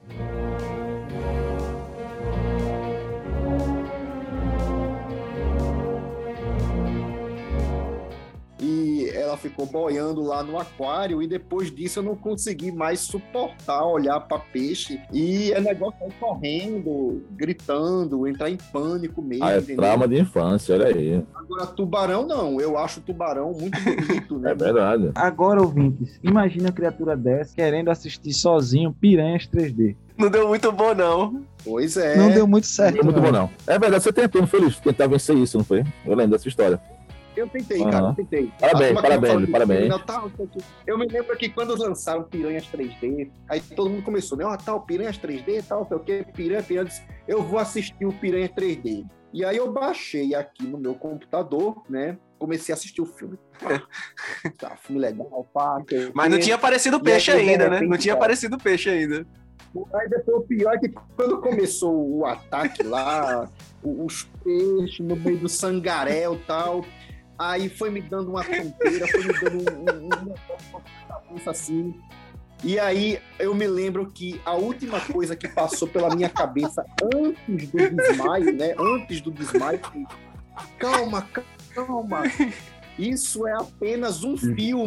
Ela 9.14 9.38
ficou 9.38 9.66
boiando 9.66 10.22
lá 10.24 10.44
no 10.44 10.58
aquário 10.60 11.22
e 11.22 11.28
depois 11.28 11.74
disso 11.74 12.00
eu 12.00 12.04
não 12.04 12.16
consegui 12.16 12.72
mais 12.72 13.00
suportar 13.02 13.86
olhar 13.86 14.20
para 14.22 14.40
peixe 14.40 15.00
e 15.12 15.52
é 15.52 15.60
negócio 15.62 15.96
aí 16.02 16.12
correndo, 16.20 17.24
gritando, 17.32 18.28
entrar 18.28 18.50
em 18.50 18.58
pânico 18.72 19.22
mesmo, 19.22 19.46
Ah, 19.46 19.54
é 19.54 19.58
entendeu? 19.58 19.78
trauma 19.78 20.08
de 20.08 20.20
infância, 20.20 20.76
olha 20.76 20.88
aí. 20.88 21.24
Agora 21.34 21.66
tubarão 21.68 22.26
não, 22.26 22.60
eu 22.60 22.78
acho 22.78 23.02
tubarão 23.02 23.52
muito 23.54 23.78
bonito, 23.82 24.38
né? 24.40 24.52
É 24.52 24.56
verdade. 24.56 25.12
Agora, 25.16 25.62
ouvintes, 25.62 26.20
imagina 26.24 26.70
a 26.70 26.72
criatura 26.72 27.16
dessa 27.16 27.56
querendo 27.56 27.90
assistir 27.90 28.34
sozinho 28.34 28.94
Piranhas 28.94 29.48
3D. 29.48 29.96
Não 30.18 30.30
deu 30.30 30.48
muito 30.48 30.72
bom, 30.72 30.94
não. 30.94 31.42
Pois 31.64 31.98
é. 31.98 32.16
Não 32.16 32.30
deu 32.32 32.46
muito 32.46 32.68
certo. 32.68 32.96
Não 32.96 33.02
é 33.02 33.04
muito 33.06 33.16
não. 33.18 33.24
bom, 33.24 33.32
não. 33.32 33.50
É 33.66 33.80
verdade, 33.80 34.04
você 34.04 34.14
tentou, 34.14 34.42
não 34.42 34.48
foi, 34.48 34.60
Luiz? 34.60 34.78
Tentar 34.80 35.08
vencer 35.08 35.36
isso, 35.38 35.58
não 35.58 35.64
foi? 35.64 35.84
Eu 36.06 36.16
lembro 36.16 36.32
dessa 36.32 36.48
história. 36.48 36.80
Eu 37.36 37.48
tentei, 37.48 37.82
Aham. 37.82 37.92
cara, 37.92 38.06
eu 38.08 38.16
tentei. 38.16 38.52
Parabéns, 38.60 39.02
parabéns, 39.02 39.50
parabéns. 39.50 39.94
o 39.94 40.48
quê. 40.48 40.60
Eu 40.86 40.98
me 40.98 41.08
lembro 41.08 41.36
que 41.38 41.50
quando 41.50 41.78
lançaram 41.78 42.24
Piranhas 42.24 42.66
3D, 42.66 43.32
aí 43.50 43.62
todo 43.62 43.90
mundo 43.90 44.04
começou, 44.04 44.38
né? 44.38 44.46
Ó, 44.46 44.56
tal, 44.58 44.82
Piranhas 44.82 45.18
3D, 45.18 45.64
tal, 45.68 45.88
sei 45.88 45.98
o 45.98 46.00
quê, 46.02 46.26
Piranha, 46.34 46.62
Piranha. 46.62 46.82
Eu 46.82 46.86
disse, 46.86 47.02
Eu 47.28 47.42
vou 47.42 47.60
assistir 47.60 48.06
o 48.06 48.12
Piranha 48.12 48.50
3D. 48.50 49.06
E 49.34 49.46
aí 49.46 49.56
eu 49.56 49.72
baixei 49.72 50.36
aqui 50.36 50.68
no 50.68 50.78
meu 50.78 50.94
computador, 50.94 51.84
né? 51.90 52.18
Comecei 52.38 52.74
a 52.74 52.76
assistir 52.76 53.02
o 53.02 53.06
filme. 53.06 53.38
Tá, 54.58 54.76
filme 54.76 55.00
legal, 55.00 55.48
pá. 55.54 55.78
Mas 56.14 56.30
não 56.30 56.40
tinha 56.40 56.56
aparecido 56.56 57.00
peixe 57.00 57.32
aí, 57.32 57.50
ainda, 57.50 57.70
né? 57.70 57.82
Não 57.82 57.98
tinha 57.98 58.14
aparecido 58.14 58.58
peixe 58.58 58.90
ainda. 58.90 59.26
Aí 59.94 60.10
depois 60.10 60.38
o 60.38 60.42
pior 60.42 60.74
é 60.74 60.80
que 60.80 60.90
quando 61.16 61.40
começou 61.40 62.18
o 62.18 62.26
ataque 62.26 62.84
lá, 62.84 63.50
os 63.82 64.24
peixes 64.44 65.00
no 65.00 65.16
meio 65.16 65.38
do 65.38 65.48
sangaréu 65.48 66.36
e 66.36 66.40
tal, 66.40 66.86
aí 67.50 67.70
foi 67.70 67.90
me 67.90 68.02
dando 68.02 68.30
uma 68.30 68.44
tonteira, 68.44 69.08
foi 69.08 69.24
me 69.24 69.34
dando 69.40 69.58
um, 69.58 70.06
um, 70.06 70.32
um 70.32 70.82
cabeça 71.08 71.52
assim. 71.52 71.94
E 72.64 72.80
aí 72.80 73.20
eu 73.40 73.56
me 73.56 73.66
lembro 73.66 74.06
que 74.06 74.40
a 74.46 74.54
última 74.54 75.00
coisa 75.00 75.36
que 75.36 75.48
passou 75.48 75.88
pela 75.88 76.16
minha 76.16 76.30
cabeça 76.30 76.86
antes 77.14 77.70
do 77.70 77.90
desmaio, 77.90 78.54
né? 78.54 78.76
Antes 78.78 79.20
do 79.22 79.32
desmaio, 79.32 79.80
foi, 79.80 80.06
calma, 80.78 81.28
calma. 81.74 82.24
Isso 83.00 83.48
é 83.48 83.54
apenas 83.54 84.24
um 84.24 84.38
filme. 84.38 84.86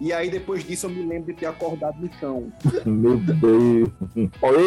E 0.00 0.12
aí, 0.12 0.30
depois 0.30 0.64
disso, 0.64 0.86
eu 0.86 0.90
me 0.90 1.04
lembro 1.04 1.32
de 1.32 1.40
ter 1.40 1.46
acordado 1.46 1.98
no 1.98 2.12
chão. 2.20 2.52
Meu 2.84 3.16
Deus. 3.16 3.88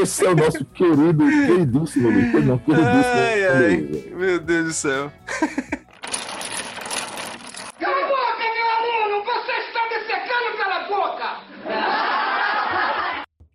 Esse 0.01 0.25
é 0.25 0.29
o 0.29 0.35
nosso 0.35 0.65
querido, 0.65 1.23
queridíssimo 1.23 2.11
Não, 2.11 2.57
queridíssimo. 2.57 2.93
Ai, 2.93 3.45
ai. 3.47 3.77
Meu 4.15 4.39
Deus 4.39 4.65
do 4.65 4.73
céu. 4.73 5.11
Cala 7.79 8.03
a 8.03 8.07
boca, 8.07 8.43
meu 8.55 8.69
aluno! 8.77 9.23
Você 9.23 9.51
está 9.51 9.81
me 9.89 9.97
secando 10.05 10.57
pela 10.57 10.79
boca! 10.87 11.55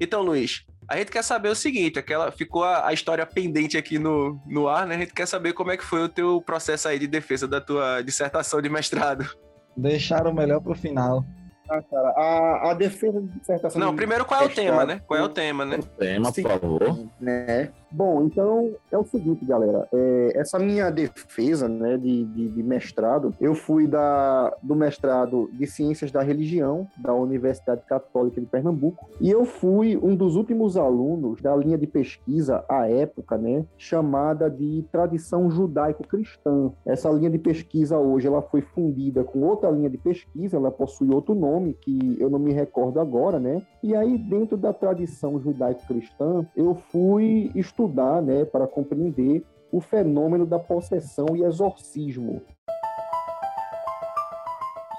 Então, 0.01 0.23
Luiz, 0.23 0.65
a 0.89 0.97
gente 0.97 1.13
quer 1.13 1.23
saber 1.23 1.51
o 1.51 1.55
seguinte, 1.55 1.99
aquela 1.99 2.33
ficou 2.33 2.65
a, 2.65 2.89
a 2.89 2.93
história 2.93 3.25
pendente 3.27 3.77
aqui 3.77 3.99
no, 3.99 4.41
no 4.47 4.67
ar, 4.67 4.87
né? 4.87 4.97
A 4.97 4.99
gente 4.99 5.13
quer 5.13 5.27
saber 5.27 5.53
como 5.53 5.71
é 5.71 5.77
que 5.77 5.85
foi 5.85 6.03
o 6.03 6.09
teu 6.09 6.41
processo 6.41 6.89
aí 6.89 6.99
de 6.99 7.07
defesa 7.07 7.47
da 7.47 7.61
tua 7.61 8.03
dissertação 8.03 8.61
de 8.61 8.69
mestrado. 8.69 9.29
Deixaram 9.77 10.31
o 10.31 10.35
melhor 10.35 10.61
pro 10.61 10.75
final. 10.75 11.25
Ah, 11.71 11.81
cara, 11.83 12.09
a, 12.17 12.71
a 12.71 12.75
defesa 12.75 13.21
de 13.21 13.29
dissertação. 13.39 13.81
Não, 13.81 13.91
de 13.91 13.97
primeiro 13.97 14.25
qual 14.25 14.43
é 14.43 14.47
o 14.47 14.49
tema, 14.49 14.85
né? 14.85 15.01
Qual 15.07 15.21
é 15.21 15.23
o 15.23 15.29
tema, 15.29 15.65
né? 15.65 15.79
Tema, 15.97 16.33
Sim. 16.33 16.43
por 16.43 16.51
favor. 16.51 17.09
né? 17.21 17.71
Bom, 17.93 18.23
então 18.25 18.73
é 18.91 18.97
o 18.97 19.05
seguinte, 19.05 19.45
galera. 19.45 19.89
É, 19.93 20.33
essa 20.37 20.59
minha 20.59 20.91
defesa 20.91 21.69
né, 21.69 21.97
de, 21.97 22.25
de, 22.25 22.49
de 22.49 22.63
mestrado, 22.63 23.35
eu 23.41 23.55
fui 23.55 23.87
da, 23.87 24.57
do 24.63 24.77
mestrado 24.77 25.51
de 25.53 25.67
Ciências 25.67 26.13
da 26.13 26.23
Religião 26.23 26.87
da 26.97 27.13
Universidade 27.13 27.83
Católica 27.87 28.41
de 28.41 28.47
Pernambuco 28.47 29.09
e 29.21 29.29
eu 29.29 29.45
fui 29.45 29.97
um 29.97 30.15
dos 30.15 30.37
últimos 30.37 30.77
alunos 30.77 31.43
da 31.43 31.55
linha 31.57 31.77
de 31.77 31.87
pesquisa 31.87 32.65
à 32.69 32.89
época, 32.89 33.37
né, 33.37 33.65
chamada 33.77 34.49
de 34.49 34.85
tradição 34.93 35.51
judaico-cristã. 35.51 36.73
Essa 36.87 37.11
linha 37.11 37.31
de 37.31 37.39
pesquisa 37.39 37.99
hoje 37.99 38.29
ela 38.29 38.43
foi 38.43 38.63
fundida 38.63 39.25
com 39.25 39.41
outra 39.41 39.71
linha 39.71 39.91
de 39.91 39.99
pesquisa, 39.99 40.57
ela 40.57 40.71
possui 40.71 41.13
outro 41.13 41.35
nome 41.35 41.75
que 41.75 42.17
eu 42.21 42.31
não 42.31 42.39
me 42.39 42.53
recordo 42.53 43.01
agora, 43.01 43.41
né? 43.41 43.63
E 43.83 43.97
aí 43.97 44.17
dentro 44.17 44.57
da 44.57 44.73
tradição 44.73 45.41
judaico-cristã, 45.41 46.47
eu 46.57 46.75
fui 46.75 47.51
estudar, 47.55 47.80
né, 47.89 48.45
para 48.45 48.67
compreender 48.67 49.45
o 49.73 49.81
fenômeno 49.81 50.47
da 50.47 50.59
possessão 50.59 51.27
e 51.37 51.45
exorcismo. 51.45 52.43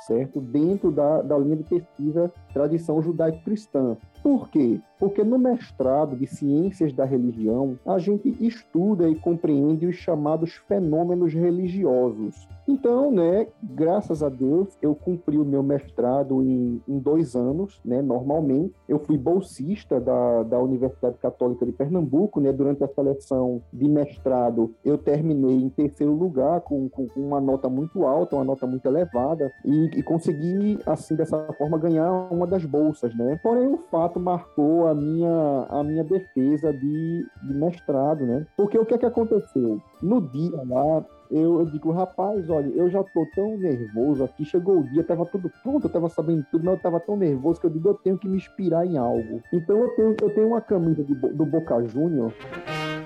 Certo? 0.07 0.41
Dentro 0.41 0.91
da, 0.91 1.21
da 1.21 1.37
linha 1.37 1.57
de 1.57 1.63
pesquisa 1.63 2.31
tradição 2.53 3.01
judaico-cristã. 3.01 3.97
Por 4.23 4.49
quê? 4.49 4.79
Porque 5.01 5.23
no 5.23 5.39
mestrado 5.39 6.15
de 6.15 6.27
Ciências 6.27 6.93
da 6.93 7.05
Religião, 7.05 7.75
a 7.83 7.97
gente 7.97 8.37
estuda 8.39 9.09
e 9.09 9.15
compreende 9.15 9.87
os 9.87 9.95
chamados 9.95 10.53
fenômenos 10.67 11.33
religiosos. 11.33 12.47
Então, 12.67 13.11
né, 13.11 13.47
graças 13.63 14.21
a 14.21 14.29
Deus, 14.29 14.77
eu 14.79 14.93
cumpri 14.93 15.39
o 15.39 15.43
meu 15.43 15.63
mestrado 15.63 16.43
em, 16.43 16.79
em 16.87 16.99
dois 16.99 17.35
anos, 17.35 17.81
né, 17.83 18.01
normalmente. 18.01 18.75
Eu 18.87 18.99
fui 18.99 19.17
bolsista 19.17 19.99
da, 19.99 20.43
da 20.43 20.59
Universidade 20.59 21.17
Católica 21.17 21.65
de 21.65 21.71
Pernambuco, 21.71 22.39
né, 22.39 22.53
durante 22.53 22.83
a 22.83 22.87
seleção 22.87 23.61
de 23.73 23.89
mestrado, 23.89 24.73
eu 24.85 24.97
terminei 24.97 25.55
em 25.55 25.69
terceiro 25.69 26.13
lugar, 26.13 26.61
com, 26.61 26.87
com 26.87 27.07
uma 27.15 27.41
nota 27.41 27.67
muito 27.67 28.05
alta, 28.05 28.35
uma 28.35 28.45
nota 28.45 28.67
muito 28.67 28.85
elevada, 28.85 29.51
e, 29.65 29.85
e 29.97 30.03
consegui, 30.03 30.77
assim, 30.85 31.15
dessa 31.15 31.51
forma, 31.53 31.79
ganhar 31.79 32.11
uma 32.31 32.45
das 32.45 32.63
bolsas, 32.63 33.15
né. 33.15 33.39
Porém, 33.41 33.73
o 33.73 33.77
fato 33.77 34.19
marcou 34.19 34.87
a 34.87 34.90
minha, 34.93 35.65
a 35.69 35.83
minha 35.83 36.03
defesa 36.03 36.73
de, 36.73 37.25
de 37.43 37.53
mestrado, 37.53 38.25
né, 38.25 38.45
porque 38.55 38.77
o 38.77 38.85
que 38.85 38.93
é 38.93 38.97
que 38.97 39.05
aconteceu? 39.05 39.81
No 40.01 40.21
dia 40.21 40.61
lá, 40.67 41.05
eu, 41.31 41.59
eu 41.59 41.65
digo, 41.65 41.91
rapaz, 41.91 42.49
olha, 42.49 42.67
eu 42.75 42.89
já 42.89 43.03
tô 43.03 43.25
tão 43.33 43.57
nervoso 43.57 44.23
aqui, 44.23 44.43
chegou 44.43 44.79
o 44.79 44.83
dia, 44.89 45.03
tava 45.03 45.25
tudo 45.25 45.49
pronto, 45.63 45.87
eu 45.87 45.91
tava 45.91 46.09
sabendo 46.09 46.45
tudo, 46.51 46.65
mas 46.65 46.75
eu 46.75 46.81
tava 46.81 46.99
tão 46.99 47.15
nervoso 47.15 47.59
que 47.59 47.67
eu 47.67 47.71
digo, 47.71 47.89
eu 47.89 47.93
tenho 47.95 48.17
que 48.17 48.27
me 48.27 48.37
inspirar 48.37 48.85
em 48.85 48.97
algo. 48.97 49.41
Então 49.53 49.77
eu 49.77 49.89
tenho, 49.95 50.15
eu 50.21 50.35
tenho 50.35 50.47
uma 50.47 50.61
camisa 50.61 51.03
de 51.03 51.15
do 51.15 51.45
Boca 51.45 51.81
Junior, 51.87 52.33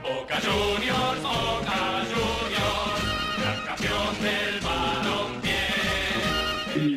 Boca 0.01 0.41
Juniors, 0.41 1.21
Boca 1.21 1.54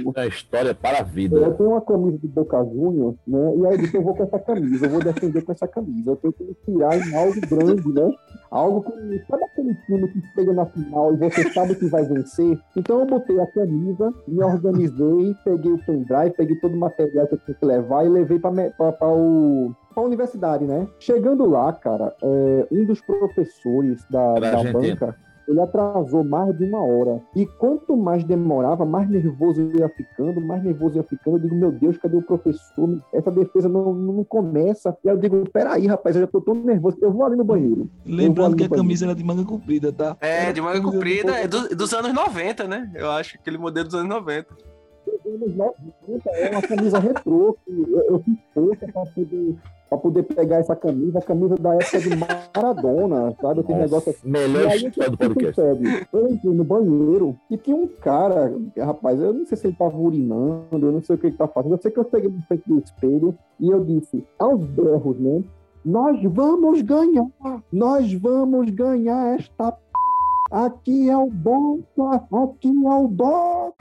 Uma 0.05 0.27
história 0.27 0.75
para 0.75 0.99
a 0.99 1.01
eu 1.01 1.07
vida. 1.07 1.51
tenho 1.53 1.71
uma 1.71 1.81
camisa 1.81 2.19
de 2.19 2.29
Boca 2.29 2.65
Junior, 2.65 3.15
né, 3.27 3.57
e 3.57 3.67
aí 3.67 3.73
eu 3.73 3.79
disse, 3.79 3.97
eu 3.97 4.03
vou 4.03 4.15
com 4.15 4.23
essa 4.23 4.39
camisa, 4.39 4.87
eu 4.87 4.91
vou 4.91 5.03
defender 5.03 5.43
com 5.43 5.53
essa 5.53 5.69
camisa, 5.69 6.11
eu 6.11 6.17
tenho 6.17 6.33
que 6.33 6.45
me 6.45 6.51
inspirar 6.51 6.97
em 6.97 7.15
algo 7.15 7.41
grande, 7.49 7.93
né, 7.93 8.11
algo 8.51 8.83
que, 8.83 9.25
sabe 9.29 9.45
aquele 9.45 9.75
time 9.87 10.09
que 10.09 10.23
chega 10.35 10.53
na 10.53 10.67
final 10.67 11.15
e 11.15 11.17
você 11.17 11.53
sabe 11.53 11.75
que 11.75 11.87
vai 11.87 12.05
vencer? 12.05 12.59
Então 12.77 13.01
eu 13.01 13.07
botei 13.07 13.41
a 13.41 13.47
camisa, 13.47 14.13
me 14.27 14.43
organizei, 14.43 15.35
peguei 15.45 15.73
o 15.73 15.79
pendrive, 15.85 16.35
peguei 16.37 16.57
todo 16.57 16.75
o 16.75 16.79
material 16.79 17.27
que 17.27 17.35
eu 17.35 17.39
tinha 17.39 17.55
que 17.55 17.67
levar 17.67 18.05
e 18.05 18.09
levei 18.09 18.39
para 18.39 18.51
o 19.09 19.75
pra 19.99 20.03
universidade, 20.03 20.65
né? 20.65 20.87
Chegando 21.01 21.49
lá, 21.49 21.73
cara, 21.73 22.15
é, 22.23 22.67
um 22.71 22.85
dos 22.85 23.01
professores 23.01 24.05
da, 24.09 24.35
da 24.35 24.73
banca 24.73 25.17
ele 25.49 25.61
atrasou 25.61 26.23
mais 26.23 26.57
de 26.59 26.65
uma 26.65 26.81
hora. 26.83 27.21
E 27.35 27.47
quanto 27.47 27.97
mais 27.97 28.23
demorava, 28.25 28.85
mais 28.85 29.09
nervoso 29.09 29.63
eu 29.63 29.81
ia 29.81 29.89
ficando, 29.89 30.41
mais 30.41 30.63
nervoso 30.63 30.97
eu 30.97 31.03
ia 31.03 31.09
ficando. 31.09 31.37
Eu 31.39 31.43
digo, 31.43 31.55
meu 31.57 31.73
Deus, 31.73 31.97
cadê 31.99 32.17
o 32.17 32.23
professor? 32.23 33.03
Essa 33.13 33.31
defesa 33.31 33.69
não, 33.69 33.93
não 33.95 34.25
começa. 34.25 34.97
E 35.05 35.09
aí 35.09 35.15
eu 35.17 35.19
digo, 35.21 35.49
peraí, 35.51 35.87
rapaz, 35.87 36.15
eu 36.17 36.23
já 36.23 36.27
tô 36.29 36.41
tão 36.41 36.55
nervoso 36.55 36.97
eu 37.01 37.11
vou 37.13 37.25
ali 37.25 37.37
no 37.37 37.45
banheiro. 37.45 37.89
Lembrando 38.05 38.57
que 38.57 38.65
a 38.65 38.69
banheiro. 38.69 38.75
camisa 38.85 39.07
era 39.07 39.15
de 39.15 39.25
manga 39.25 39.45
comprida, 39.45 39.93
tá? 39.93 40.17
É, 40.21 40.53
de 40.53 40.61
manga 40.61 40.81
comprida, 40.81 41.33
é 41.33 41.49
do- 41.49 41.75
dos 41.75 41.93
anos 41.95 42.13
90, 42.13 42.69
né? 42.69 42.91
Eu 42.95 43.11
acho, 43.11 43.37
aquele 43.37 43.59
modelo 43.59 43.87
dos 43.87 43.95
anos 43.95 44.09
90. 44.09 44.55
anos 45.27 45.57
90, 45.57 46.31
é 46.31 46.51
uma 46.51 46.63
camisa 46.63 46.99
retrô. 46.99 47.57
que 47.65 47.73
Eu, 47.73 48.01
eu 48.11 48.19
fiz 48.21 48.37
força 48.55 48.87
para 48.93 49.07
poder, 49.07 49.57
pra 49.89 49.99
poder 49.99 50.23
pegar 50.25 50.57
essa 50.57 50.77
camisa, 50.77 51.19
a 51.19 51.23
camisa 51.23 51.55
da 51.57 51.75
época 51.75 51.99
de 52.01 52.11
Maradona, 52.17 53.35
sabe? 53.41 53.61
Aquele 53.61 53.79
negócio 53.79 54.11
assim. 54.11 54.29
Melhor 54.29 54.65
E 54.65 54.67
aí, 54.67 54.81
do 54.81 54.89
o 54.89 54.91
que 54.93 55.11
podcast. 55.17 55.55
sucede? 55.55 56.07
Eu 56.13 56.29
entrei 56.29 56.53
no 56.55 56.65
banheiro 56.65 57.37
e 57.51 57.57
tinha 57.57 57.77
um 57.77 57.87
cara, 57.87 58.53
rapaz, 58.79 59.21
eu 59.21 59.33
não 59.33 59.47
sei 59.47 59.57
se 59.57 59.67
ele 59.67 59.77
tava 59.77 59.97
urinando, 59.97 60.87
eu 60.87 60.93
não 60.93 61.03
sei 61.03 61.17
o 61.17 61.19
que 61.19 61.27
ele 61.29 61.37
tá 61.37 61.49
fazendo. 61.49 61.75
Eu 61.75 61.81
sei 61.81 61.91
que 61.91 61.99
eu 61.99 62.09
cheguei 62.11 62.31
no 62.31 62.43
frente 62.43 62.63
do 62.67 62.79
espelho 62.79 63.35
e 63.59 63.71
eu 63.71 63.85
disse, 63.85 64.25
aos 64.39 64.65
berros, 64.67 65.19
né? 65.19 65.43
Nós 65.85 66.23
vamos 66.25 66.83
ganhar! 66.83 67.27
Nós 67.73 68.13
vamos 68.13 68.71
ganhar 68.71 69.39
esta 69.39 69.73
p... 69.73 69.79
Aqui 70.51 71.09
é 71.09 71.17
o 71.17 71.31
Boca! 71.31 72.27
Aqui 72.33 72.69
é 72.69 72.91
o 72.91 73.09
Boca! 73.09 73.75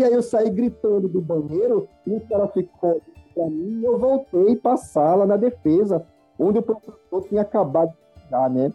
E 0.00 0.04
aí, 0.04 0.14
eu 0.14 0.22
saí 0.22 0.48
gritando 0.48 1.06
do 1.06 1.20
banheiro 1.20 1.86
e 2.06 2.14
o 2.14 2.20
cara 2.22 2.48
ficou 2.48 3.02
pra 3.34 3.50
mim 3.50 3.80
e 3.80 3.84
eu 3.84 3.98
voltei 3.98 4.56
pra 4.56 4.74
sala 4.78 5.26
na 5.26 5.36
defesa, 5.36 6.06
onde 6.38 6.58
o 6.58 6.62
professor 6.62 7.28
tinha 7.28 7.42
acabado 7.42 7.90
de 7.90 8.22
chegar, 8.22 8.48
né? 8.48 8.72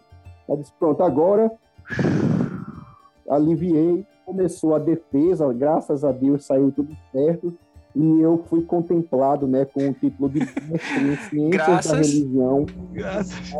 Eu 0.48 0.56
disse, 0.56 0.72
pronto, 0.78 1.02
agora 1.02 1.50
aliviei, 3.28 4.06
começou 4.24 4.76
a 4.76 4.78
defesa, 4.78 5.52
graças 5.52 6.04
a 6.04 6.12
Deus 6.12 6.44
saiu 6.44 6.70
tudo 6.70 6.96
certo. 7.10 7.52
E 7.98 8.20
eu 8.20 8.44
fui 8.50 8.60
contemplado, 8.62 9.46
né, 9.48 9.64
com 9.64 9.88
o 9.88 9.92
título 9.94 10.28
de 10.28 10.40
mestre 10.40 11.00
em 11.00 11.16
ciências 11.16 11.50
da 11.50 11.66
Graças- 11.66 12.12
religião. 12.12 12.66
Graças. 12.92 13.52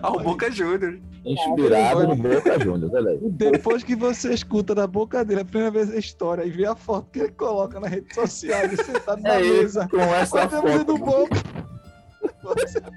Ao 0.00 0.20
Boca 0.20 0.48
Júnior. 0.50 1.00
Inspirado 1.24 2.06
no 2.06 2.14
Boca 2.14 2.60
Juniors, 2.60 2.92
olha 2.94 3.10
aí. 3.10 3.18
Depois 3.22 3.82
que 3.82 3.96
você 3.96 4.32
escuta 4.32 4.74
da 4.76 4.86
boca 4.86 5.24
dele 5.24 5.40
a 5.40 5.44
primeira 5.44 5.70
vez 5.72 5.90
a 5.92 5.96
história 5.98 6.44
e 6.44 6.50
vê 6.50 6.66
a 6.66 6.76
foto 6.76 7.10
que 7.10 7.18
ele 7.20 7.32
coloca 7.32 7.80
na 7.80 7.88
rede 7.88 8.14
social, 8.14 8.62
ele 8.62 8.76
sentado 8.76 9.20
na 9.22 9.34
É 9.34 9.40
mesa, 9.40 9.88
com 9.88 9.98
essa 9.98 10.44
a 10.44 10.48
foto. 10.48 10.84
do 10.84 10.98
Boca. 10.98 11.34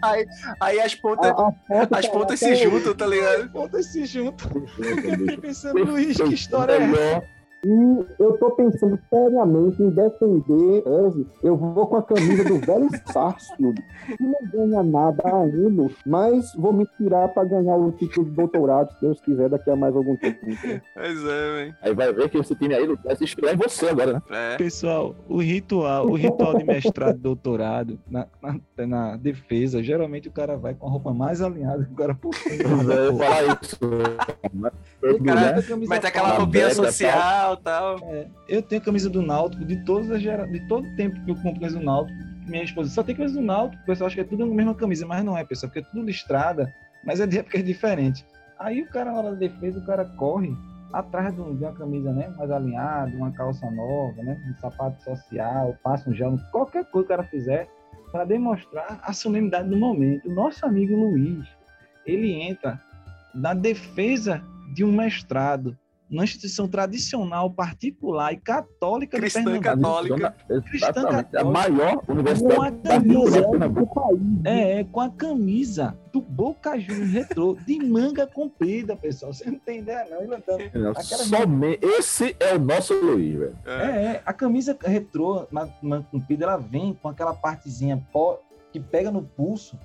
Aí, 0.03 0.25
aí 0.59 0.80
as 0.82 0.93
A, 0.93 0.97
pontas, 1.01 1.32
a 1.32 1.36
foto 1.36 1.95
as 1.95 2.05
tá 2.05 2.11
pontas 2.11 2.39
se 2.39 2.55
juntam, 2.55 2.93
tá 2.93 3.07
ligado? 3.07 3.49
Pontas 3.51 3.86
se 3.88 4.05
juntam. 4.05 4.51
Eu 4.78 4.97
fiquei 4.97 5.38
pensando, 5.38 5.84
Luiz, 5.86 6.17
que 6.17 6.34
história 6.34 6.73
é 6.73 6.84
essa? 6.84 7.36
E 7.65 8.05
eu 8.19 8.37
tô 8.37 8.51
pensando 8.51 8.99
seriamente 9.09 9.81
em 9.81 9.89
defender 9.89 10.87
Ozzy. 10.87 11.25
Eu 11.43 11.57
vou 11.57 11.87
com 11.87 11.97
a 11.97 12.03
camisa 12.03 12.43
do 12.43 12.59
velho 12.59 12.87
Sarsfield, 13.11 13.81
que 14.05 14.23
não 14.23 14.39
ganha 14.51 14.83
nada 14.83 15.27
anos, 15.27 15.93
mas 16.05 16.53
vou 16.55 16.71
me 16.71 16.85
tirar 16.97 17.27
para 17.29 17.47
ganhar 17.47 17.75
o 17.75 17.91
título 17.91 18.27
de 18.27 18.31
doutorado, 18.35 18.91
se 18.93 19.01
Deus 19.01 19.19
quiser, 19.21 19.49
daqui 19.49 19.69
a 19.69 19.75
mais 19.75 19.95
algum 19.95 20.15
tempo. 20.15 20.39
Pois 20.93 21.25
é, 21.25 21.51
velho. 21.51 21.75
Aí 21.81 21.93
vai 21.93 22.13
ver 22.13 22.29
que 22.29 22.37
esse 22.37 22.55
time 22.55 22.73
aí 22.75 22.87
vai 23.03 23.15
se 23.15 23.23
inspirar 23.23 23.53
em 23.53 23.57
você 23.57 23.89
agora, 23.89 24.13
né? 24.13 24.21
É. 24.29 24.57
Pessoal, 24.57 25.15
o 25.27 25.39
ritual, 25.41 26.07
o 26.07 26.15
ritual 26.15 26.57
de 26.57 26.63
mestrado 26.63 27.15
e 27.17 27.19
doutorado 27.19 27.99
na, 28.09 28.27
na, 28.41 28.87
na 28.87 29.17
defesa, 29.17 29.81
geralmente 29.81 30.27
o 30.27 30.31
cara 30.31 30.55
vai 30.55 30.73
com 30.73 30.87
a 30.87 30.89
roupa 30.89 31.13
mais 31.13 31.41
alinhada 31.41 31.83
que 31.85 31.91
o 31.91 31.95
cara 31.95 32.13
por 32.15 32.33
cima. 32.35 32.93
Eu 32.93 33.11
ia 33.13 33.17
falar 33.17 33.59
isso. 33.61 33.77
né? 34.53 34.71
Todo, 35.01 35.23
Cara, 35.23 35.55
né? 35.55 35.63
Mas 35.87 35.99
tem 35.99 36.09
aquela 36.09 36.29
roupinha 36.37 36.73
social 36.73 37.46
tal. 37.55 37.97
É, 38.03 38.27
eu 38.49 38.61
tenho 38.61 38.81
camisa 38.81 39.09
do 39.09 39.21
Náutico 39.21 39.63
de 39.63 39.83
todas 39.85 40.11
as 40.11 40.21
gera... 40.21 40.45
de 40.47 40.59
todo 40.67 40.87
tempo 40.95 41.23
que 41.23 41.31
eu 41.31 41.35
compro 41.35 41.61
camisa 41.61 41.79
do 41.79 41.85
Náutico. 41.85 42.17
Minha 42.47 42.63
esposa 42.63 42.89
só 42.89 43.03
tem 43.03 43.15
camisa 43.15 43.35
do 43.35 43.45
Náutico, 43.45 43.81
o 43.83 43.85
pessoal 43.85 44.07
acha 44.07 44.15
que 44.15 44.21
é 44.21 44.23
tudo 44.23 44.43
a 44.43 44.47
mesma 44.47 44.73
camisa, 44.73 45.05
mas 45.05 45.23
não 45.23 45.37
é, 45.37 45.43
pessoal, 45.43 45.69
porque 45.69 45.87
é 45.87 45.91
tudo 45.91 46.05
listrada, 46.05 46.73
mas 47.05 47.19
é 47.19 47.27
de 47.27 47.39
época 47.39 47.61
diferente. 47.61 48.25
Aí 48.59 48.81
o 48.81 48.89
cara 48.89 49.11
na 49.11 49.17
hora 49.19 49.31
da 49.31 49.37
defesa, 49.37 49.79
o 49.79 49.85
cara 49.85 50.05
corre 50.05 50.55
atrás 50.93 51.35
de, 51.35 51.41
de 51.41 51.63
uma 51.63 51.73
camisa 51.73 52.11
né, 52.13 52.33
mais 52.37 52.49
alinhada, 52.49 53.15
uma 53.15 53.31
calça 53.31 53.69
nova, 53.69 54.23
né, 54.23 54.41
um 54.49 54.59
sapato 54.59 55.01
social, 55.03 55.77
passa 55.83 56.09
um 56.09 56.13
gel, 56.13 56.37
qualquer 56.51 56.85
coisa 56.85 57.07
que 57.07 57.13
o 57.13 57.17
cara 57.17 57.23
fizer 57.23 57.67
para 58.11 58.23
demonstrar 58.23 58.99
a 59.03 59.13
solenidade 59.13 59.69
do 59.69 59.77
momento. 59.77 60.27
O 60.29 60.33
nosso 60.33 60.65
amigo 60.65 60.95
Luiz, 60.95 61.45
ele 62.05 62.33
entra 62.41 62.81
na 63.33 63.53
defesa 63.53 64.41
de 64.73 64.83
um 64.83 64.91
mestrado 64.91 65.77
numa 66.09 66.23
instituição 66.23 66.67
tradicional, 66.67 67.51
particular 67.51 68.31
e 68.33 68.37
católica 68.37 69.17
Cristã 69.17 69.39
de 69.43 69.59
Pernambuco. 69.59 69.93
católica. 69.93 70.35
A 70.83 70.93
católica. 70.93 71.43
maior 71.43 71.97
Com 71.97 72.11
a 72.11 72.15
universidade 72.15 72.75
da 72.77 72.89
camisa 72.91 73.49
Pernambuco. 73.49 74.19
É, 74.45 74.79
é, 74.79 74.83
com 74.85 75.01
a 75.01 75.09
camisa 75.09 75.97
do 76.13 76.21
Boca 76.21 76.79
Juniors 76.79 77.11
retrô 77.11 77.57
de 77.65 77.77
manga 77.79 78.25
comprida, 78.25 78.95
pessoal. 78.95 79.33
Você 79.33 79.51
não 79.51 79.59
tem 79.59 79.79
ideia, 79.79 80.07
não. 80.09 80.21
Ele 80.21 80.35
andando. 80.35 80.71
Não. 80.73 81.77
Esse 81.81 82.35
é 82.39 82.55
o 82.55 82.59
nosso 82.59 82.93
Luiz, 82.93 83.37
velho. 83.37 83.57
É. 83.65 83.71
É, 83.71 84.05
é, 84.05 84.21
a 84.25 84.33
camisa 84.33 84.77
retrô, 84.81 85.45
ma- 85.51 85.69
manga 85.81 86.07
comprida, 86.09 86.45
ela 86.45 86.57
vem 86.57 86.93
com 86.93 87.09
aquela 87.09 87.33
partezinha 87.33 88.01
pó 88.13 88.39
que 88.71 88.79
pega 88.79 89.11
no 89.11 89.23
pulso, 89.23 89.77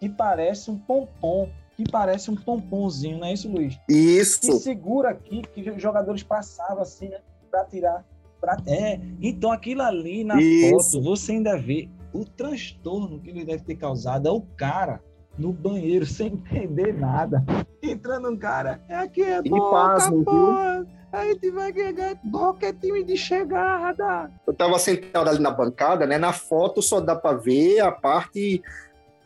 que 0.00 0.08
parece 0.08 0.70
um 0.70 0.78
pompom, 0.78 1.48
que 1.76 1.84
parece 1.90 2.30
um 2.30 2.34
pomponzinho, 2.34 3.18
não 3.18 3.26
é 3.26 3.34
isso, 3.34 3.50
Luiz? 3.50 3.78
Que 3.86 3.94
Isso. 3.94 4.58
segura 4.60 5.10
aqui, 5.10 5.42
que 5.42 5.70
os 5.70 5.80
jogadores 5.80 6.22
passavam 6.22 6.82
assim, 6.82 7.08
né, 7.10 7.18
pra 7.50 7.64
tirar. 7.66 8.02
Pra... 8.40 8.56
É, 8.66 8.98
então 9.20 9.52
aquilo 9.52 9.82
ali 9.82 10.24
na 10.24 10.40
Isso. 10.40 10.92
foto, 10.92 11.04
você 11.04 11.32
ainda 11.32 11.58
vê 11.58 11.88
o 12.12 12.24
transtorno 12.24 13.20
que 13.20 13.28
ele 13.28 13.44
deve 13.44 13.62
ter 13.62 13.76
causado. 13.76 14.26
É 14.26 14.30
o 14.30 14.40
cara 14.40 15.02
no 15.36 15.52
banheiro 15.52 16.06
sem 16.06 16.28
entender 16.28 16.98
nada. 16.98 17.44
Entrando 17.82 18.30
um 18.30 18.36
cara, 18.36 18.82
é 18.88 18.96
aqui 18.96 19.22
é 19.22 19.40
E 19.44 19.50
boca, 19.50 20.10
viu? 20.10 20.24
porra. 20.24 20.86
A 21.12 21.24
gente 21.24 21.50
vai 21.50 21.72
ganhar 21.72 22.18
boca 22.24 22.66
é 22.66 22.72
time 22.72 23.02
de 23.02 23.16
chegada. 23.16 24.30
Eu 24.46 24.52
tava 24.52 24.78
sentado 24.78 25.28
ali 25.28 25.38
na 25.38 25.50
bancada, 25.50 26.06
né? 26.06 26.18
Na 26.18 26.32
foto 26.32 26.82
só 26.82 27.00
dá 27.00 27.14
pra 27.14 27.32
ver 27.32 27.80
a 27.80 27.90
parte 27.92 28.60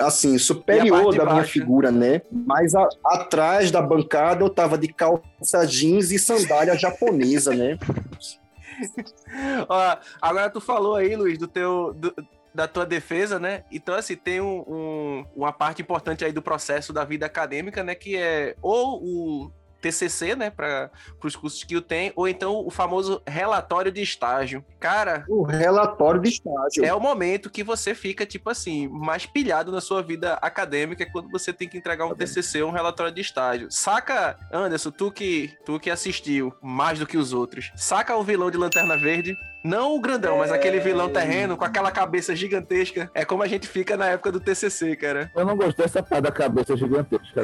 assim 0.01 0.39
superior 0.39 1.15
da 1.15 1.25
minha 1.33 1.45
figura, 1.45 1.91
né? 1.93 2.23
Mas 2.31 2.75
a- 2.75 2.89
atrás 3.05 3.71
da 3.71 3.81
bancada 3.83 4.43
eu 4.45 4.51
tava 4.51 4.77
de 4.79 4.89
calça 4.89 5.67
jeans 5.67 6.11
e 6.11 6.19
sandália 6.19 6.77
japonesa, 6.77 7.55
né? 7.55 7.79
Ó, 9.69 9.97
agora 10.21 10.51
tu 10.51 10.61
falou 10.61 10.97
aí, 10.97 11.15
Luiz, 11.15 11.39
do 11.39 11.47
teu. 11.49 11.93
do- 11.95 12.15
da 12.53 12.67
tua 12.67 12.85
defesa, 12.85 13.39
né? 13.39 13.63
Então, 13.71 13.95
assim, 13.95 14.17
tem 14.17 14.41
um, 14.41 14.65
um- 14.67 15.25
uma 15.37 15.53
parte 15.53 15.83
importante 15.83 16.25
aí 16.25 16.33
do 16.33 16.43
processo 16.43 16.93
da 16.93 17.05
vida 17.05 17.25
acadêmica, 17.25 17.85
né? 17.85 17.95
Que 17.95 18.17
é 18.17 18.57
ou 18.61 19.01
o 19.01 19.53
TCC, 19.81 20.37
né? 20.37 20.51
Para 20.51 20.91
os 21.23 21.37
cursos 21.37 21.65
que 21.65 21.77
o 21.77 21.83
tem, 21.83 22.13
ou 22.17 22.29
então 22.29 22.65
o 22.67 22.71
famoso 22.71 23.23
relatório 23.27 23.91
de 23.91 24.03
estágio. 24.03 24.65
Cara, 24.79 25.25
O 25.29 25.43
relatório 25.43 26.21
de 26.21 26.29
estágio. 26.29 26.85
é 26.85 26.95
o 26.95 27.01
momento 27.01 27.51
que 27.51 27.63
você 27.63 27.95
fica, 27.95 28.25
tipo 28.27 28.51
assim, 28.51 28.89
mais 28.89 29.27
pilhado 29.27 29.73
na 29.73 29.81
sua 29.81 30.03
vida 30.03 30.35
acadêmica 30.35 31.07
quando 31.11 31.31
você 31.31 31.53
tem 31.53 31.69
que 31.69 31.79
entregar 31.79 32.07
um 32.07 32.15
TCC, 32.15 32.63
um 32.63 32.71
relatório 32.71 33.13
de 33.13 33.21
estágio. 33.21 33.69
Saca, 33.71 34.39
Anderson, 34.53 34.91
tu 34.91 35.11
que, 35.11 35.53
tu 35.65 35.79
que 35.79 35.91
assistiu 35.91 36.53
mais 36.63 36.99
do 36.99 37.07
que 37.07 37.17
os 37.17 37.33
outros, 37.33 37.73
saca 37.77 38.17
o 38.17 38.23
vilão 38.23 38.51
de 38.51 38.59
Lanterna 38.59 38.97
Verde? 38.97 39.37
Não 39.63 39.95
o 39.95 40.01
grandão, 40.01 40.39
mas 40.39 40.51
aquele 40.51 40.81
vilão 40.81 41.11
terreno 41.11 41.57
com 41.57 41.65
aquela 41.65 41.91
cabeça 41.91 42.35
gigantesca. 42.35 43.11
É 43.15 43.25
como 43.25 43.43
a 43.43 43.47
gente 43.47 43.69
fica 43.69 43.97
na 43.97 44.07
época 44.09 44.33
do 44.33 44.41
TCC, 44.41 44.97
cara. 44.97 45.31
Eu 45.37 45.45
não 45.45 45.57
gostei 45.57 45.85
dessa 45.85 46.03
parte 46.03 46.23
da 46.23 46.33
cabeça 46.33 46.77
gigantesca. 46.77 47.43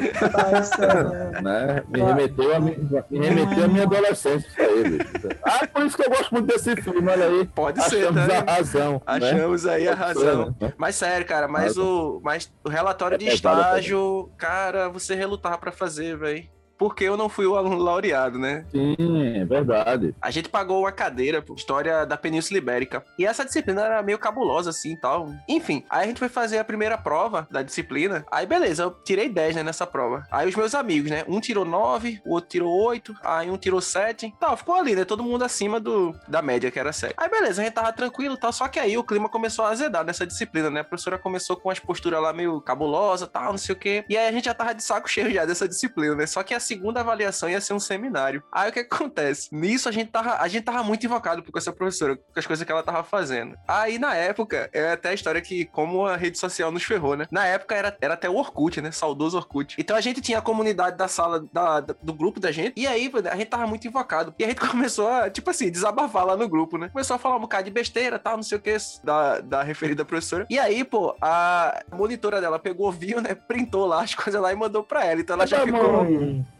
né? 1.41 1.83
Me 1.87 2.01
remeteu 2.01 2.55
a, 2.55 2.59
mi- 2.59 2.77
me 3.09 3.27
remeteu 3.27 3.63
a 3.63 3.67
minha 3.67 3.83
adolescência, 3.83 4.47
isso 4.47 4.61
aí, 4.61 4.83
bicho. 4.89 5.11
Ah, 5.43 5.67
por 5.67 5.85
isso 5.85 5.95
que 5.97 6.03
eu 6.05 6.09
gosto 6.09 6.31
muito 6.33 6.47
desse 6.47 6.75
filme, 6.81 7.09
olha 7.09 7.25
aí. 7.27 7.45
Pode 7.47 7.83
ser, 7.83 8.07
Achamos 8.07 8.27
tá? 8.27 8.39
a 8.39 8.51
razão. 8.55 8.93
né? 8.93 8.99
Achamos 9.05 9.65
aí 9.67 9.87
a 9.87 9.91
ser, 9.93 9.97
razão. 9.99 10.55
né? 10.59 10.73
Mas 10.77 10.95
sério, 10.95 11.25
cara, 11.25 11.47
mas 11.47 11.77
o, 11.77 12.19
mas 12.23 12.51
o 12.63 12.69
relatório 12.69 13.15
É 13.15 13.17
de 13.17 13.27
estágio, 13.27 14.29
cara, 14.37 14.89
você 14.89 15.15
relutava 15.15 15.57
pra 15.57 15.71
fazer, 15.71 16.17
velho. 16.17 16.43
Porque 16.77 17.03
eu 17.03 17.17
não 17.17 17.29
fui 17.29 17.45
o 17.45 17.55
aluno 17.55 17.77
laureado, 17.77 18.37
né? 18.37 18.65
Sim, 18.71 18.95
é 19.37 19.45
verdade. 19.45 20.15
A 20.21 20.31
gente 20.31 20.49
pagou 20.49 20.81
uma 20.81 20.91
cadeira, 20.91 21.41
pô, 21.41 21.55
história 21.55 22.05
da 22.05 22.17
Península 22.17 22.57
Ibérica. 22.57 23.03
E 23.17 23.25
essa 23.25 23.43
disciplina 23.43 23.83
era 23.83 24.03
meio 24.03 24.19
cabulosa, 24.19 24.69
assim 24.69 24.93
e 24.93 24.97
tal. 24.97 25.31
Enfim, 25.47 25.83
aí 25.89 26.03
a 26.03 26.07
gente 26.07 26.19
foi 26.19 26.29
fazer 26.29 26.59
a 26.59 26.63
primeira 26.63 26.97
prova 26.97 27.47
da 27.49 27.61
disciplina. 27.61 28.25
Aí, 28.31 28.45
beleza, 28.45 28.83
eu 28.83 28.91
tirei 28.91 29.29
10, 29.29 29.57
né, 29.57 29.63
nessa 29.63 29.87
prova. 29.87 30.25
Aí 30.31 30.47
os 30.47 30.55
meus 30.55 30.75
amigos, 30.75 31.09
né? 31.09 31.23
Um 31.27 31.39
tirou 31.39 31.65
9, 31.65 32.21
o 32.25 32.33
outro 32.33 32.49
tirou 32.49 32.71
8, 32.85 33.15
aí 33.23 33.49
um 33.49 33.57
tirou 33.57 33.81
7. 33.81 34.33
Tal, 34.39 34.55
ficou 34.55 34.75
ali, 34.75 34.95
né? 34.95 35.05
Todo 35.05 35.23
mundo 35.23 35.43
acima 35.43 35.79
do, 35.79 36.15
da 36.27 36.41
média, 36.41 36.69
que 36.69 36.79
era 36.79 36.93
7. 36.93 37.13
Aí, 37.17 37.29
beleza, 37.29 37.61
a 37.61 37.65
gente 37.65 37.73
tava 37.73 37.91
tranquilo 37.91 38.35
e 38.35 38.39
tal. 38.39 38.51
Só 38.51 38.67
que 38.67 38.79
aí 38.79 38.97
o 38.97 39.03
clima 39.03 39.29
começou 39.29 39.65
a 39.65 39.69
azedar 39.69 40.05
nessa 40.05 40.25
disciplina, 40.25 40.69
né? 40.69 40.81
A 40.81 40.83
professora 40.83 41.17
começou 41.17 41.55
com 41.57 41.69
as 41.69 41.79
posturas 41.79 42.21
lá 42.21 42.31
meio 42.33 42.61
cabulosa, 42.61 43.27
tal, 43.27 43.51
não 43.51 43.57
sei 43.57 43.73
o 43.73 43.77
quê. 43.77 44.05
E 44.09 44.17
aí 44.17 44.27
a 44.27 44.31
gente 44.31 44.45
já 44.45 44.53
tava 44.53 44.73
de 44.73 44.83
saco 44.83 45.07
cheio 45.09 45.31
já 45.31 45.45
dessa 45.45 45.67
disciplina, 45.67 46.15
né? 46.15 46.25
Só 46.25 46.43
que 46.43 46.53
a 46.53 46.59
segunda 46.67 46.99
avaliação 46.99 47.49
ia 47.49 47.61
ser 47.61 47.73
um 47.73 47.79
seminário. 47.79 48.43
Aí 48.51 48.69
o 48.69 48.73
que 48.73 48.79
acontece? 48.79 49.49
Nisso 49.51 49.87
a 49.89 49.91
gente 49.91 50.11
tava, 50.11 50.35
a 50.37 50.47
gente 50.47 50.63
tava 50.63 50.83
muito 50.83 51.05
invocado 51.05 51.41
com 51.43 51.57
essa 51.57 51.71
professora, 51.71 52.15
com 52.15 52.23
as 52.39 52.45
coisas 52.45 52.65
que 52.65 52.71
ela 52.71 52.83
tava 52.83 53.03
fazendo. 53.03 53.55
Aí 53.67 53.97
na 53.97 54.13
época, 54.15 54.69
é 54.73 54.91
até 54.91 55.09
a 55.09 55.13
história 55.13 55.41
que 55.41 55.65
como 55.65 56.05
a 56.05 56.15
rede 56.17 56.37
social 56.37 56.71
nos 56.71 56.83
ferrou, 56.83 57.15
né? 57.15 57.25
Na 57.31 57.45
época 57.45 57.75
era, 57.75 57.97
era 58.01 58.13
até 58.15 58.29
o 58.29 58.35
Orkut, 58.35 58.81
né? 58.81 58.91
Saudoso 58.91 59.37
Orkut. 59.37 59.75
Então 59.79 59.95
a 59.95 60.01
gente 60.01 60.21
tinha 60.21 60.39
a 60.39 60.41
comunidade 60.41 60.97
da 60.97 61.07
sala 61.07 61.45
da, 61.53 61.79
da- 61.79 61.95
do 62.01 62.13
grupo 62.13 62.39
da 62.39 62.51
gente. 62.51 62.73
E 62.75 62.85
aí 62.87 63.11
a 63.31 63.35
gente 63.35 63.47
tava 63.49 63.65
muito 63.67 63.87
invocado. 63.87 64.33
E 64.37 64.43
a 64.43 64.47
gente 64.47 64.59
começou 64.67 65.07
a, 65.09 65.29
tipo 65.29 65.49
assim, 65.49 65.71
desabafar 65.71 66.25
lá 66.25 66.35
no 66.35 66.47
grupo, 66.49 66.77
né? 66.77 66.89
Começou 66.89 67.15
a 67.15 67.19
falar 67.19 67.37
um 67.37 67.41
bocado 67.41 67.63
de 67.65 67.71
besteira, 67.71 68.19
tal, 68.19 68.35
não 68.37 68.43
sei 68.43 68.57
o 68.57 68.61
que, 68.61 68.75
da, 69.03 69.39
da 69.39 69.63
referida 69.63 70.03
professora. 70.05 70.45
E 70.49 70.59
aí, 70.59 70.83
pô, 70.83 71.15
a 71.21 71.81
monitora 71.93 72.41
dela 72.41 72.59
pegou, 72.59 72.91
viu, 72.91 73.21
né? 73.21 73.33
Printou 73.35 73.85
lá 73.85 74.03
as 74.03 74.13
coisas 74.15 74.41
lá 74.41 74.51
e 74.51 74.55
mandou 74.55 74.83
pra 74.83 75.05
ela. 75.05 75.21
Então 75.21 75.35
ela 75.35 75.47
já 75.47 75.59
ficou. 75.65 76.05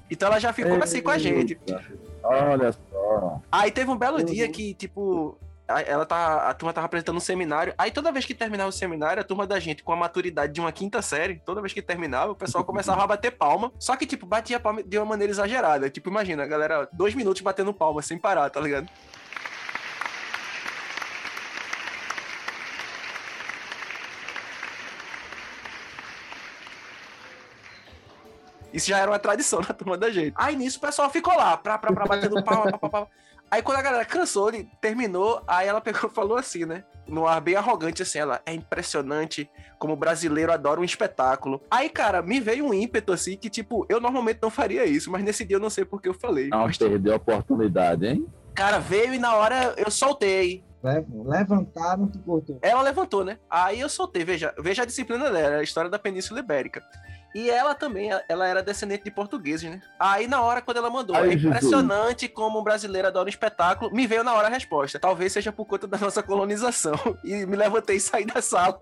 Então 0.09 0.27
ela 0.29 0.39
já 0.39 0.53
ficou 0.53 0.73
assim 0.83 1.01
com 1.01 1.09
a 1.09 1.17
gente. 1.17 1.59
Olha 2.23 2.71
só. 2.71 3.41
Aí 3.51 3.71
teve 3.71 3.89
um 3.91 3.97
belo 3.97 4.23
dia 4.23 4.47
que, 4.49 4.73
tipo, 4.73 5.37
a- 5.67 5.81
ela 5.81 6.05
tá, 6.05 6.49
a 6.49 6.53
turma 6.53 6.73
tava 6.73 6.85
apresentando 6.85 7.17
um 7.17 7.21
seminário. 7.21 7.73
Aí 7.77 7.91
toda 7.91 8.11
vez 8.11 8.25
que 8.25 8.33
terminava 8.33 8.69
o 8.69 8.71
seminário, 8.73 9.21
a 9.21 9.23
turma 9.23 9.45
da 9.47 9.59
gente, 9.59 9.83
com 9.83 9.91
a 9.91 9.95
maturidade 9.95 10.53
de 10.53 10.59
uma 10.61 10.71
quinta 10.71 11.01
série, 11.01 11.41
toda 11.45 11.61
vez 11.61 11.73
que 11.73 11.81
terminava, 11.81 12.31
o 12.31 12.35
pessoal 12.35 12.63
começava 12.63 13.03
a 13.03 13.07
bater 13.07 13.31
palma. 13.31 13.71
Só 13.79 13.95
que, 13.95 14.05
tipo, 14.05 14.25
batia 14.25 14.59
palma 14.59 14.81
de 14.83 14.97
uma 14.97 15.05
maneira 15.05 15.31
exagerada. 15.31 15.89
Tipo, 15.89 16.09
imagina, 16.09 16.43
a 16.43 16.47
galera, 16.47 16.87
dois 16.93 17.13
minutos 17.15 17.41
batendo 17.41 17.73
palma 17.73 18.01
sem 18.01 18.17
parar, 18.17 18.49
tá 18.49 18.59
ligado? 18.59 18.87
Isso 28.73 28.87
já 28.87 28.99
era 28.99 29.09
uma 29.11 29.19
tradição 29.19 29.59
na 29.67 29.73
turma 29.73 29.97
da 29.97 30.09
gente. 30.09 30.33
Aí 30.35 30.55
nisso 30.55 30.77
o 30.77 30.81
pessoal 30.81 31.09
ficou 31.09 31.35
lá, 31.35 31.57
pra, 31.57 31.77
pra, 31.77 31.93
pra 31.93 32.05
batendo 32.05 32.43
palma, 32.43 32.71
pá, 32.71 32.77
pá, 32.77 32.89
pá. 32.89 33.07
Aí 33.49 33.61
quando 33.61 33.77
a 33.77 33.81
galera 33.81 34.03
cansou, 34.05 34.49
ele 34.49 34.69
terminou, 34.81 35.41
aí 35.47 35.67
ela 35.67 35.79
pegou 35.79 36.09
e 36.09 36.13
falou 36.13 36.37
assim, 36.37 36.65
né? 36.65 36.83
No 37.07 37.25
ar 37.25 37.39
bem 37.39 37.55
arrogante, 37.55 38.01
assim, 38.01 38.19
ela 38.19 38.41
é 38.45 38.53
impressionante 38.53 39.49
como 39.79 39.93
o 39.93 39.95
brasileiro 39.95 40.51
adora 40.51 40.81
um 40.81 40.83
espetáculo. 40.83 41.61
Aí, 41.71 41.89
cara, 41.89 42.21
me 42.21 42.41
veio 42.41 42.65
um 42.65 42.73
ímpeto, 42.73 43.13
assim, 43.13 43.37
que, 43.37 43.49
tipo, 43.49 43.85
eu 43.87 44.01
normalmente 44.01 44.39
não 44.41 44.49
faria 44.49 44.85
isso, 44.85 45.09
mas 45.09 45.23
nesse 45.23 45.45
dia 45.45 45.55
eu 45.55 45.61
não 45.61 45.69
sei 45.69 45.85
porque 45.85 46.09
eu 46.09 46.13
falei. 46.13 46.49
Não 46.49 46.65
Mas, 46.65 46.77
perdeu 46.77 47.13
a 47.13 47.15
oportunidade, 47.15 48.05
hein? 48.05 48.27
cara, 48.53 48.79
veio 48.79 49.13
e 49.13 49.19
na 49.19 49.35
hora 49.35 49.75
eu 49.77 49.89
soltei. 49.89 50.63
Levantaram, 51.25 52.07
tu 52.07 52.19
cortou. 52.19 52.59
Ela 52.61 52.81
levantou, 52.81 53.23
né? 53.23 53.37
Aí 53.49 53.79
eu 53.79 53.89
soltei, 53.89 54.23
veja, 54.23 54.53
veja 54.59 54.83
a 54.83 54.85
disciplina 54.85 55.29
dela, 55.29 55.57
a 55.57 55.63
história 55.63 55.89
da 55.89 55.99
Península 55.99 56.39
Ibérica. 56.39 56.83
E 57.35 57.49
ela 57.49 57.75
também, 57.75 58.09
ela 58.27 58.47
era 58.47 58.63
descendente 58.63 59.03
de 59.03 59.11
portugueses, 59.11 59.69
né? 59.69 59.81
Aí 59.99 60.27
na 60.27 60.41
hora, 60.41 60.61
quando 60.61 60.77
ela 60.77 60.89
mandou, 60.89 61.15
Ai, 61.15 61.27
é 61.27 61.31
Jesus. 61.33 61.45
impressionante 61.45 62.27
como 62.27 62.59
um 62.59 62.63
brasileiro 62.63 63.07
adora 63.07 63.25
um 63.25 63.29
espetáculo, 63.29 63.93
me 63.93 64.07
veio 64.07 64.23
na 64.23 64.33
hora 64.33 64.47
a 64.47 64.49
resposta. 64.49 64.97
Talvez 64.97 65.33
seja 65.33 65.51
por 65.51 65.65
conta 65.65 65.85
da 65.85 65.97
nossa 65.97 66.23
colonização. 66.23 66.97
E 67.23 67.45
me 67.45 67.55
levantei 67.55 67.97
e 67.97 67.99
saí 67.99 68.25
da 68.25 68.41
sala. 68.41 68.79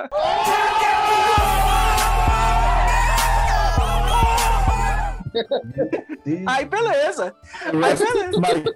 Aí 6.47 6.65
beleza. 6.65 7.35
Aí 7.65 7.95
beleza. 7.95 8.75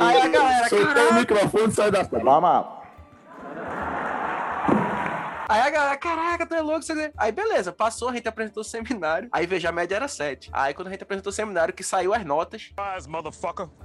Aí 0.00 0.20
a 0.22 0.28
galera, 0.28 0.68
Soltou 0.68 0.90
o 0.90 0.94
caraca. 0.94 1.14
microfone 1.14 1.68
e 1.68 1.72
saiu 1.72 1.90
da 1.92 2.04
sala. 2.04 2.22
Vamos. 2.24 2.80
Aí 5.48 5.60
a 5.62 5.70
galera, 5.70 5.96
caraca, 5.96 6.46
tu 6.46 6.54
é 6.54 6.60
louco, 6.60 6.84
lá. 6.84 7.10
Aí 7.18 7.32
beleza, 7.32 7.72
passou, 7.72 8.08
a 8.08 8.12
gente 8.12 8.28
apresentou 8.28 8.60
o 8.60 8.64
seminário. 8.64 9.28
Aí 9.32 9.46
veja, 9.46 9.68
a 9.68 9.72
média 9.72 9.96
era 9.96 10.06
7. 10.06 10.48
Aí 10.52 10.72
quando 10.72 10.86
a 10.86 10.90
gente 10.92 11.02
apresentou 11.02 11.30
o 11.30 11.34
seminário, 11.34 11.74
que 11.74 11.82
saiu 11.82 12.14
as 12.14 12.24
notas. 12.24 12.70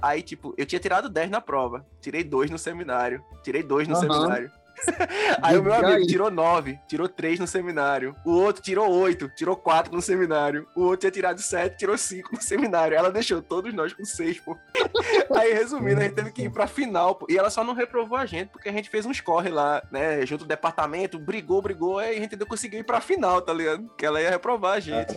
Aí, 0.00 0.22
tipo, 0.22 0.54
eu 0.56 0.64
tinha 0.64 0.78
tirado 0.78 1.08
10 1.08 1.28
na 1.28 1.40
prova. 1.40 1.84
Tirei 2.00 2.22
2 2.22 2.50
no 2.52 2.58
seminário. 2.58 3.20
Tirei 3.42 3.64
2 3.64 3.88
no 3.88 3.96
Aham. 3.96 4.02
seminário. 4.02 4.50
Aí 5.42 5.58
o 5.58 5.62
meu 5.62 5.72
amigo 5.72 5.92
aí. 5.92 6.06
tirou 6.06 6.30
9, 6.30 6.78
tirou 6.88 7.08
3 7.08 7.40
no 7.40 7.46
seminário. 7.46 8.14
O 8.24 8.32
outro 8.32 8.62
tirou 8.62 8.90
8, 8.90 9.30
tirou 9.36 9.56
4 9.56 9.94
no 9.94 10.02
seminário. 10.02 10.66
O 10.74 10.82
outro 10.82 10.98
tinha 11.00 11.10
tirado 11.10 11.40
7, 11.40 11.76
tirou 11.76 11.96
5 11.96 12.34
no 12.34 12.42
seminário. 12.42 12.96
Ela 12.96 13.10
deixou 13.10 13.42
todos 13.42 13.72
nós 13.74 13.92
com 13.92 14.04
6, 14.04 14.40
pô. 14.40 14.56
Aí, 15.36 15.52
resumindo, 15.52 16.00
a 16.00 16.04
gente 16.04 16.14
teve 16.14 16.32
que 16.32 16.42
ir 16.42 16.50
pra 16.50 16.66
final, 16.66 17.14
pô. 17.14 17.26
E 17.28 17.36
ela 17.36 17.50
só 17.50 17.64
não 17.64 17.74
reprovou 17.74 18.18
a 18.18 18.26
gente, 18.26 18.48
porque 18.50 18.68
a 18.68 18.72
gente 18.72 18.90
fez 18.90 19.06
uns 19.06 19.20
corre 19.20 19.50
lá, 19.50 19.82
né? 19.90 20.24
Junto 20.26 20.44
do 20.44 20.48
departamento, 20.48 21.18
brigou, 21.18 21.60
brigou, 21.60 21.98
aí 21.98 22.16
a 22.16 22.20
gente 22.20 22.34
ainda 22.34 22.46
conseguiu 22.46 22.80
ir 22.80 22.84
pra 22.84 23.00
final, 23.00 23.40
tá 23.42 23.52
ligado? 23.52 23.90
Que 23.96 24.06
ela 24.06 24.20
ia 24.20 24.30
reprovar 24.30 24.74
a 24.76 24.80
gente. 24.80 25.14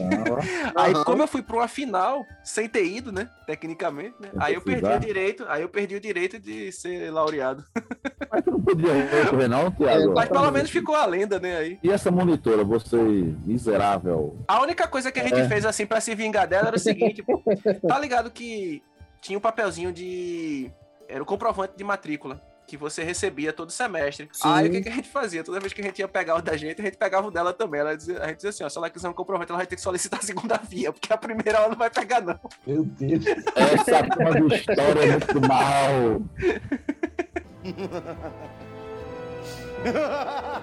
Aí, 0.76 0.93
como 1.05 1.24
eu 1.24 1.28
fui 1.28 1.41
pra 1.41 1.57
uma 1.57 1.68
final, 1.68 2.26
sem 2.43 2.68
ter 2.68 2.86
ido, 2.86 3.12
né? 3.12 3.30
Tecnicamente, 3.45 4.16
né? 4.20 4.30
Aí 4.38 4.53
eu 4.53 4.62
perdi 4.62 4.91
o 4.91 4.99
direito, 4.99 5.45
aí 5.47 5.62
eu 5.62 5.70
perdi 5.70 5.95
o 5.95 5.99
direito 5.99 6.39
de 6.39 6.72
ser 6.72 7.12
laureado. 7.12 7.64
Mas 8.32 8.43
tu 8.43 8.51
não 8.51 8.62
podia 8.62 8.93
recorrer, 8.93 9.49
não, 9.50 9.72
Tiago? 9.72 10.14
Mas 10.14 10.30
pelo 10.30 10.52
menos 10.52 10.70
ficou 10.70 10.95
a 10.95 11.06
lenda, 11.06 11.39
né? 11.39 11.58
Aí. 11.58 11.80
E 11.84 11.89
essa 11.91 12.10
monitora, 12.12 12.64
você 12.64 12.95
miserável? 13.45 14.38
A 14.47 14.62
única 14.62 14.88
coisa 14.88 15.12
que 15.12 15.20
a 15.20 15.24
gente 15.24 15.39
É. 15.39 15.47
fez 15.47 15.66
assim 15.66 15.86
pra 15.86 16.00
se 16.00 16.14
vingar 16.16 16.47
dela 16.47 16.68
era 16.68 16.78
o 16.78 16.80
seguinte: 16.80 17.24
tá 17.88 18.00
ligado 18.00 18.32
que 18.32 18.82
tinha 19.20 19.38
um 19.38 19.41
papelzinho 19.41 19.91
de. 19.91 20.72
Era 21.08 21.22
o 21.22 21.26
comprovante 21.26 21.74
de 21.76 21.84
matrícula. 21.84 22.41
Que 22.68 22.78
você 22.78 23.04
recebia 23.04 23.52
todo 23.52 23.72
semestre. 23.72 24.30
Sim. 24.32 24.41
Aí 24.47 24.68
o 24.68 24.72
que, 24.72 24.82
que 24.84 24.89
a 24.89 24.91
gente 24.91 25.10
fazia? 25.10 25.43
Toda 25.43 25.60
vez 25.60 25.74
que 25.74 25.82
a 25.82 25.84
gente 25.84 25.97
ia 25.97 26.08
pegar 26.08 26.36
o 26.36 26.41
da 26.41 26.56
gente, 26.56 26.80
a 26.80 26.86
gente 26.86 26.97
pegava 26.97 27.28
o 27.28 27.32
dela 27.32 27.52
também. 27.52 27.80
Ela 27.82 27.97
dizia, 27.97 28.22
a 28.22 28.28
gente 28.28 28.36
dizia 28.36 28.52
assim: 28.52 28.64
ó, 28.64 28.70
se 28.70 28.78
ela 28.78 28.91
quiser 28.91 29.10
um 29.10 29.14
comprovante, 29.14 29.50
ela 29.52 29.58
vai 29.58 29.66
ter 29.66 29.76
que 29.76 29.82
solicitar 29.82 30.20
a 30.20 30.24
segunda 30.24 30.56
via, 30.70 30.93
porque 30.93 31.12
a 31.12 31.18
primeira 31.18 31.58
ela 31.58 31.70
não 31.70 31.76
vai 31.76 31.89
pegar, 31.89 32.22
não. 32.22 32.39
Meu 32.68 32.84
Deus. 32.84 33.26
Essa 33.56 34.04
turma 34.08 34.47
de 34.50 34.56
história 34.56 35.02
é 35.02 35.10
muito 35.10 35.41
mal. 35.47 36.22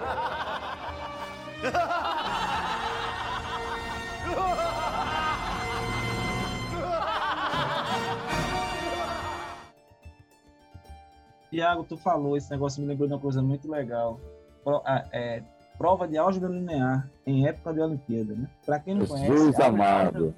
Tiago, 11.49 11.83
tu 11.85 11.97
falou, 11.97 12.35
esse 12.35 12.51
negócio 12.51 12.81
me 12.81 12.87
lembrou 12.87 13.07
de 13.07 13.13
uma 13.13 13.19
coisa 13.19 13.41
muito 13.41 13.69
legal. 13.69 14.19
Pro- 14.63 14.81
ah, 14.85 15.05
é, 15.11 15.41
prova 15.77 16.07
de 16.07 16.17
álgebra 16.17 16.49
linear 16.49 17.09
em 17.25 17.47
época 17.47 17.73
de 17.73 17.79
Olimpíada, 17.79 18.33
né? 18.35 18.49
Para 18.65 18.79
quem 18.79 18.95
não 18.95 19.05
conhece, 19.05 19.31
Jesus 19.31 19.59
álgebra- 19.59 20.01
amado. 20.01 20.35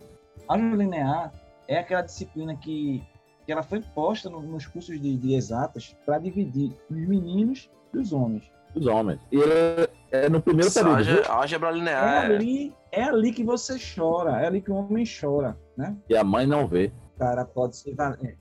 álgebra 0.48 0.78
linear 0.78 1.34
é 1.68 1.80
aquela 1.80 2.02
disciplina 2.04 2.56
que, 2.56 3.04
que 3.46 3.52
ela 3.52 3.64
foi 3.64 3.82
posta 3.82 4.30
no- 4.30 4.42
nos 4.42 4.68
cursos 4.68 5.00
de, 5.02 5.18
de 5.18 5.34
exatas 5.34 5.96
para 6.06 6.20
dividir 6.20 6.72
os 6.90 6.98
meninos 7.08 7.70
dos 7.92 8.14
homens. 8.14 8.50
Os 8.76 8.86
homens. 8.88 9.20
E 9.32 9.41
é, 9.41 9.89
é 10.11 10.30
no 10.30 10.41
primeiro 10.41 10.72
período. 10.72 11.03
viu? 11.03 11.15
Álgebra, 11.17 11.34
álgebra 11.34 11.70
É 11.70 11.74
linear. 11.74 12.26
ali, 12.26 12.74
é 12.91 13.03
ali 13.03 13.32
que 13.32 13.43
você 13.43 13.78
chora, 13.80 14.41
é 14.41 14.47
ali 14.47 14.61
que 14.61 14.72
o 14.72 14.76
homem 14.76 15.03
chora, 15.05 15.57
né? 15.78 15.95
E 16.09 16.15
a 16.15 16.24
mãe 16.24 16.45
não 16.45 16.67
vê. 16.67 16.91
cara 17.17 17.45
pode 17.45 17.78
ser. 17.78 17.95
é. 17.99 18.36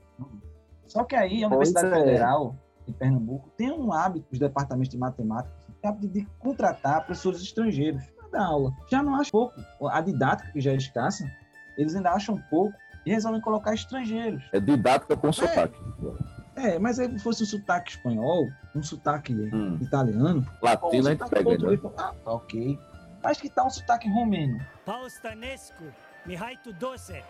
Só 0.85 1.03
que 1.03 1.15
aí 1.15 1.43
a 1.43 1.49
Pois 1.49 1.69
Universidade 1.69 1.87
é. 1.87 2.05
Federal 2.05 2.55
de 2.87 2.93
Pernambuco 2.93 3.49
tem 3.57 3.71
um 3.71 3.93
hábito, 3.93 4.25
os 4.31 4.39
departamentos 4.39 4.89
de 4.89 4.97
matemática, 4.97 5.53
tem 5.81 5.89
hábito 5.91 6.07
de 6.07 6.27
contratar 6.39 7.05
professores 7.05 7.41
estrangeiros 7.41 8.03
para 8.17 8.29
dar 8.29 8.45
aula. 8.45 8.71
Já 8.89 9.03
não 9.03 9.15
acho 9.15 9.31
pouco. 9.31 9.53
A 9.89 10.01
didática, 10.01 10.51
que 10.51 10.59
já 10.61 10.71
é 10.71 10.75
escassa, 10.75 11.29
eles 11.77 11.95
ainda 11.95 12.11
acham 12.11 12.41
pouco 12.49 12.73
e 13.05 13.11
resolvem 13.11 13.41
colocar 13.41 13.73
estrangeiros. 13.73 14.43
É 14.51 14.59
didática 14.59 15.15
com 15.15 15.31
sotaque. 15.31 15.77
É, 16.59 16.77
mas 16.79 16.99
aí 16.99 17.07
se 17.11 17.19
fosse 17.23 17.43
um 17.43 17.45
sotaque 17.45 17.91
espanhol, 17.91 18.47
um 18.75 18.83
sotaque 18.83 19.33
Hum. 19.33 19.77
italiano, 19.81 20.45
ou 20.61 20.67
um 20.67 20.69
Latino 20.69 21.07
a 21.07 21.11
gente 21.11 21.29
pega. 21.29 21.57
Né? 21.57 21.79
ah, 21.97 22.13
tá 22.23 22.31
ok. 22.31 22.79
Mas 23.23 23.39
que 23.41 23.49
tal 23.49 23.67
um 23.67 23.69
sotaque 23.69 24.09
romeno? 24.09 24.59
Paustanescu, 24.85 25.83
Mihai 26.25 26.59
Tudose. 26.63 27.23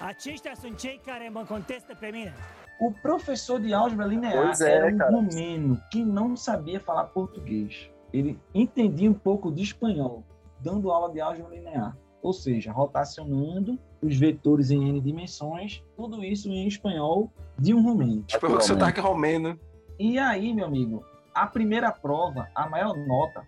Aceștia 0.00 0.52
sunt 0.60 0.78
cei 0.78 1.00
care 1.06 1.28
mă 1.32 1.44
contestă 1.48 1.94
pe 2.00 2.08
mine. 2.12 2.32
O 2.78 2.90
professor 3.02 3.60
de 3.60 3.72
álgebra 3.74 4.06
linear 4.06 4.44
Pois 4.44 4.60
é, 4.60 4.70
era 4.72 4.86
um 4.92 4.96
cara. 4.98 5.10
romeno 5.10 5.80
que 5.90 6.02
não 6.04 6.36
sabia 6.36 6.80
falar 6.80 7.04
português. 7.04 7.88
Ele 8.10 8.38
entendia 8.52 9.08
um 9.10 9.14
pouco 9.14 9.52
de 9.52 9.62
espanhol, 9.62 10.24
dando 10.62 10.90
aula 10.90 11.12
de 11.12 11.20
álgebra 11.20 11.54
linear. 11.54 11.96
ou 12.22 12.32
seja, 12.32 12.72
rotacionando 12.72 13.78
os 14.04 14.16
vetores 14.18 14.70
em 14.70 14.88
N 14.88 15.00
dimensões, 15.00 15.82
tudo 15.96 16.22
isso 16.22 16.48
em 16.48 16.68
espanhol 16.68 17.32
de 17.58 17.72
um 17.72 17.82
romeno. 17.82 18.22
Tipo, 18.24 18.48
o 18.48 18.60
sotaque 18.60 19.00
romeno. 19.00 19.58
E 19.98 20.18
aí, 20.18 20.52
meu 20.52 20.66
amigo, 20.66 21.04
a 21.34 21.46
primeira 21.46 21.90
prova, 21.90 22.48
a 22.54 22.68
maior 22.68 22.94
nota 22.94 23.46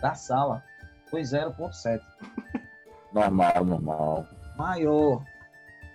da 0.00 0.14
sala 0.14 0.62
foi 1.10 1.22
0.7. 1.22 2.00
Normal, 3.12 3.64
normal. 3.64 4.26
Maior. 4.56 5.24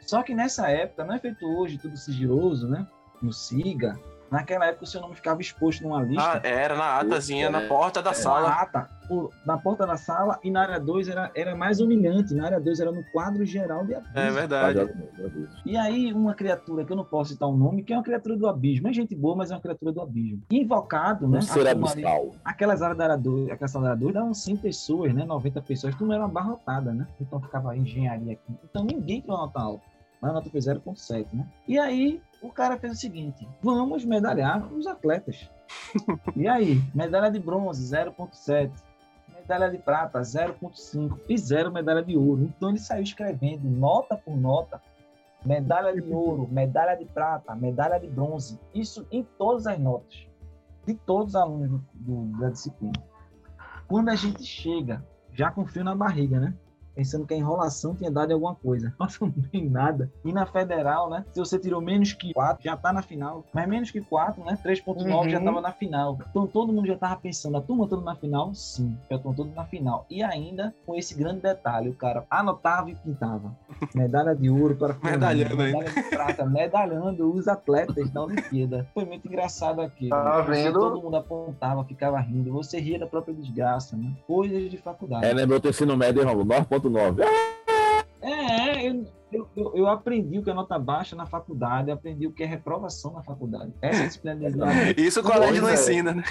Só 0.02 0.24
que 0.24 0.34
nessa 0.34 0.68
época, 0.70 1.06
não 1.06 1.14
é 1.14 1.20
feito 1.20 1.46
hoje 1.46 1.78
tudo 1.78 1.96
sigiloso, 1.96 2.68
né? 2.68 2.88
No 3.22 3.32
SIGA. 3.32 3.98
Naquela 4.34 4.66
época 4.66 4.84
o 4.84 4.88
seu 4.88 5.00
nome 5.00 5.14
ficava 5.16 5.40
exposto 5.42 5.84
numa 5.84 6.02
lista. 6.02 6.42
Ah, 6.44 6.48
era 6.48 6.76
na 6.76 7.00
atazinha, 7.00 7.50
na 7.52 7.62
porta 7.68 8.02
da 8.02 8.10
Era 8.10 8.20
sala. 8.20 8.50
Na 8.50 8.62
ata, 8.62 8.90
por- 9.08 9.32
na 9.46 9.58
porta 9.60 9.86
da 9.86 9.96
sala 9.96 10.40
e 10.44 10.50
na 10.50 10.62
área 10.64 10.80
2 10.80 11.08
era, 11.08 11.30
era 11.36 11.56
mais 11.56 11.80
humilhante. 11.80 12.34
Na 12.34 12.46
área 12.48 12.60
2 12.60 12.80
era 12.80 12.92
no 12.92 13.04
quadro 13.12 13.46
geral 13.46 13.86
de 13.86 13.94
aviso. 13.94 14.12
É 14.16 14.32
verdade. 14.32 14.80
E 15.66 15.78
aí, 15.78 16.12
uma 16.12 16.34
criatura 16.34 16.84
que 16.84 16.92
eu 16.92 16.96
não 16.98 17.06
posso 17.06 17.34
citar 17.34 17.48
o 17.48 17.56
nome, 17.56 17.84
que 17.84 17.94
é 17.94 17.96
uma 17.98 18.04
criatura 18.04 18.36
do 18.36 18.48
abismo. 18.48 18.88
É 18.88 18.94
gente 18.94 19.16
boa, 19.16 19.36
mas 19.36 19.52
é 19.52 19.56
uma 19.56 19.62
criatura 19.62 19.92
do 19.92 20.02
abismo. 20.02 20.42
Invocado, 20.52 21.28
né? 21.28 21.38
Um 21.38 21.42
ser 21.42 21.68
a 21.68 21.72
turma 21.72 21.92
ali- 21.92 22.04
abissal. 22.06 22.32
Aquelas 22.44 22.82
áreas 22.82 22.98
da 22.98 23.04
área 23.04 23.18
2, 23.18 23.52
aquela 23.52 23.68
sala 23.68 23.84
da 23.86 23.92
área 23.92 24.00
2 24.02 24.14
davam 24.16 24.34
100 24.34 24.58
pessoas, 24.58 25.14
né? 25.14 25.24
90 25.26 25.62
pessoas. 25.62 25.94
Tudo 25.96 26.12
era 26.12 26.24
uma 26.24 26.30
barrotada, 26.30 26.92
né? 26.92 27.06
Então 27.22 27.40
ficava 27.40 27.78
engenharia 27.78 28.34
aqui. 28.34 28.54
Então 28.64 28.84
ninguém 28.84 29.22
tirou 29.22 29.38
nota 29.38 29.60
alta. 29.62 29.84
Mas 30.20 30.32
a 30.32 30.34
nota 30.36 30.50
foi 30.50 30.62
0.7, 30.62 31.28
né? 31.34 31.46
E 31.68 31.78
aí, 31.78 32.22
o 32.44 32.52
cara 32.52 32.78
fez 32.78 32.94
o 32.94 32.96
seguinte: 32.96 33.48
vamos 33.62 34.04
medalhar 34.06 34.72
os 34.72 34.86
atletas. 34.86 35.50
e 36.36 36.48
aí, 36.48 36.82
medalha 36.94 37.32
de 37.32 37.40
bronze, 37.40 37.84
0.7. 37.96 38.72
Medalha 39.36 39.70
de 39.72 39.78
prata, 39.78 40.20
0.5. 40.22 41.20
E 41.28 41.38
zero 41.38 41.72
medalha 41.72 42.04
de 42.04 42.16
ouro. 42.16 42.44
Então 42.44 42.70
ele 42.70 42.80
saiu 42.80 43.04
escrevendo, 43.04 43.64
nota 43.68 44.16
por 44.16 44.38
nota, 44.38 44.82
medalha 45.46 45.94
de 45.94 46.02
ouro, 46.14 46.48
medalha 46.50 46.96
de 46.96 47.06
prata, 47.06 47.54
medalha 47.56 48.00
de 48.00 48.08
bronze. 48.08 48.60
Isso 48.74 49.06
em 49.12 49.24
todas 49.38 49.68
as 49.68 49.78
notas. 49.80 50.26
De 50.86 50.94
todos 50.94 51.30
os 51.30 51.36
alunos 51.36 51.70
do- 51.70 51.84
do- 51.94 52.40
da 52.40 52.50
disciplina. 52.50 52.94
Quando 53.88 54.10
a 54.10 54.16
gente 54.16 54.44
chega, 54.44 55.04
já 55.34 55.50
com 55.52 55.66
frio 55.66 55.84
na 55.84 55.96
barriga, 55.96 56.40
né? 56.40 56.54
Pensando 56.96 57.26
que 57.26 57.34
a 57.34 57.38
enrolação 57.38 57.96
tinha 57.96 58.12
dado 58.12 58.32
alguma 58.34 58.56
coisa. 58.56 58.94
Nossa, 59.00 59.26
não 59.26 59.32
tem 59.32 59.70
nada. 59.70 60.12
E 60.24 60.32
na 60.32 60.46
federal, 60.46 61.10
né? 61.10 61.26
Se 61.34 61.40
você 61.40 61.58
tirou 61.60 61.82
menos 61.82 62.14
que 62.14 62.34
4, 62.34 62.64
já 62.64 62.78
tá 62.78 62.94
na 62.94 63.02
final. 63.02 63.44
Mas 63.54 63.68
menos 63.68 63.92
que 63.92 64.02
4, 64.02 64.44
né? 64.44 64.58
3.9 64.64 65.30
já 65.30 65.40
Uhum. 65.40 65.46
tava 65.46 65.62
na 65.62 65.72
final. 65.72 66.18
Então 66.30 66.46
todo 66.48 66.72
mundo 66.72 66.88
já 66.88 66.98
tava 66.98 67.16
pensando, 67.18 67.58
a 67.58 67.62
turma 67.62 67.88
toda 67.88 68.02
na 68.04 68.16
final? 68.16 68.54
Sim, 68.54 68.96
já 69.10 69.16
estão 69.18 69.34
todos 69.34 69.54
na 69.54 69.66
final. 69.66 70.06
E 70.10 70.22
ainda 70.24 70.74
com 70.86 70.96
esse 70.96 71.16
grande 71.16 71.42
detalhe, 71.42 71.90
o 71.90 71.94
cara 71.96 72.26
anotava 72.30 72.90
e 72.92 72.96
pintava. 72.96 73.56
Medalha 73.96 74.36
de 74.36 74.50
ouro 74.50 74.76
para 74.76 74.94
Medalhando 75.04 75.62
ainda. 75.62 75.80
medalha 75.80 75.90
de 76.04 76.10
prata, 76.10 76.46
medalhando 76.46 77.34
os 77.34 77.48
atletas 77.48 78.10
da 78.12 78.24
Olimpíada. 78.24 78.88
Foi 78.94 79.06
muito 79.06 79.28
engraçado 79.28 79.82
aqui. 79.82 80.10
Tá 80.10 80.42
vendo? 80.42 80.80
Todo 80.80 81.02
mundo 81.02 81.16
apontava, 81.18 81.84
ficava 81.86 82.20
rindo. 82.20 82.52
Você 82.54 82.80
ria 82.80 83.00
da 83.00 83.08
própria 83.08 83.34
desgraça, 83.34 83.96
né? 83.98 84.14
Coisas 84.28 84.70
de 84.70 84.78
faculdade. 84.78 85.26
É, 85.26 85.34
lembrou 85.34 85.60
do 85.60 85.70
ensino 85.70 85.96
médio, 85.98 86.24
Romulo, 86.24 86.46
9.9. 86.90 87.24
É, 88.22 88.88
é, 88.88 88.90
eu, 89.32 89.48
eu, 89.56 89.72
eu- 89.76 89.88
aprendi 89.88 90.38
o 90.40 90.44
que 90.44 90.50
é 90.50 90.54
nota 90.54 90.78
baixa 90.80 91.16
na 91.16 91.26
faculdade, 91.26 91.90
eu 91.90 91.96
aprendi 91.96 92.28
o 92.28 92.32
que 92.32 92.44
é 92.44 92.46
reprovação 92.46 93.14
na 93.14 93.24
faculdade. 93.24 93.74
Essa 93.82 94.04
disciplina 94.06 94.36
de 94.38 94.46
exame 94.46 94.94
Isso 94.98 95.20
o 95.20 95.24
colégio 95.24 95.62
não 95.62 95.68
Pois 95.70 95.80
é. 95.80 95.92
ensina, 95.94 96.14
né? 96.14 96.24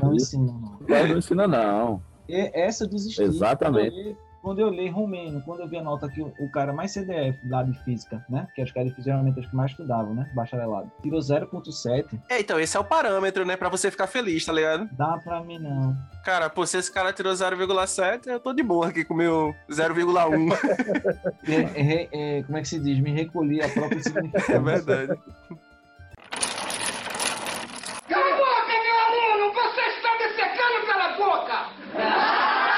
não 0.00 0.14
ensina, 0.14 0.52
não. 0.52 0.78
Mas 0.88 1.08
não 1.10 1.18
ensina, 1.18 1.48
não. 1.48 2.02
E 2.28 2.50
essa 2.54 2.86
dos 2.86 3.04
estudos. 3.06 3.34
Exatamente. 3.36 4.16
Quando 4.44 4.58
eu, 4.58 4.68
li 4.68 4.90
romeno, 4.90 5.40
quando 5.40 5.60
eu 5.60 5.66
vi 5.66 5.78
a 5.78 5.82
nota 5.82 6.06
que 6.06 6.20
o, 6.20 6.30
o 6.38 6.50
cara 6.50 6.70
mais 6.70 6.92
CDF 6.92 7.38
lá 7.48 7.62
de 7.62 7.72
física, 7.82 8.22
né? 8.28 8.46
Que 8.54 8.62
os 8.62 8.70
caras 8.70 8.90
de 8.90 8.94
física 8.94 9.10
geralmente 9.10 9.40
os 9.40 9.46
que 9.46 9.56
mais 9.56 9.70
estudavam, 9.70 10.14
né? 10.14 10.30
Bacharelado. 10.34 10.92
Tirou 11.02 11.18
0.7. 11.18 12.20
É, 12.28 12.40
então, 12.40 12.60
esse 12.60 12.76
é 12.76 12.80
o 12.80 12.84
parâmetro, 12.84 13.46
né? 13.46 13.56
Pra 13.56 13.70
você 13.70 13.90
ficar 13.90 14.06
feliz, 14.06 14.44
tá 14.44 14.52
ligado? 14.52 14.86
Dá 14.92 15.16
pra 15.24 15.42
mim 15.42 15.58
não. 15.58 15.96
Cara, 16.22 16.50
pô, 16.50 16.66
se 16.66 16.76
esse 16.76 16.92
cara 16.92 17.10
tirou 17.10 17.32
0,7, 17.32 18.26
eu 18.26 18.38
tô 18.38 18.52
de 18.52 18.62
boa 18.62 18.88
aqui 18.88 19.02
com 19.02 19.14
o 19.14 19.16
meu 19.16 19.54
0,1. 19.70 20.52
É, 21.48 21.80
é, 21.80 22.08
é, 22.12 22.42
como 22.42 22.58
é 22.58 22.60
que 22.60 22.68
se 22.68 22.78
diz? 22.78 23.00
Me 23.00 23.12
recolhi 23.12 23.62
a 23.62 23.68
própria 23.70 24.00
significado. 24.04 24.52
É 24.52 24.58
verdade. 24.58 25.20
Cala 28.08 28.26
a 28.26 28.36
boca, 28.36 28.74
meu 28.84 28.98
aluno! 29.06 29.54
Você 29.54 29.80
está 29.80 30.18
me 30.18 30.28
secando 30.36 30.86
pela 30.86 31.16
boca! 31.16 32.74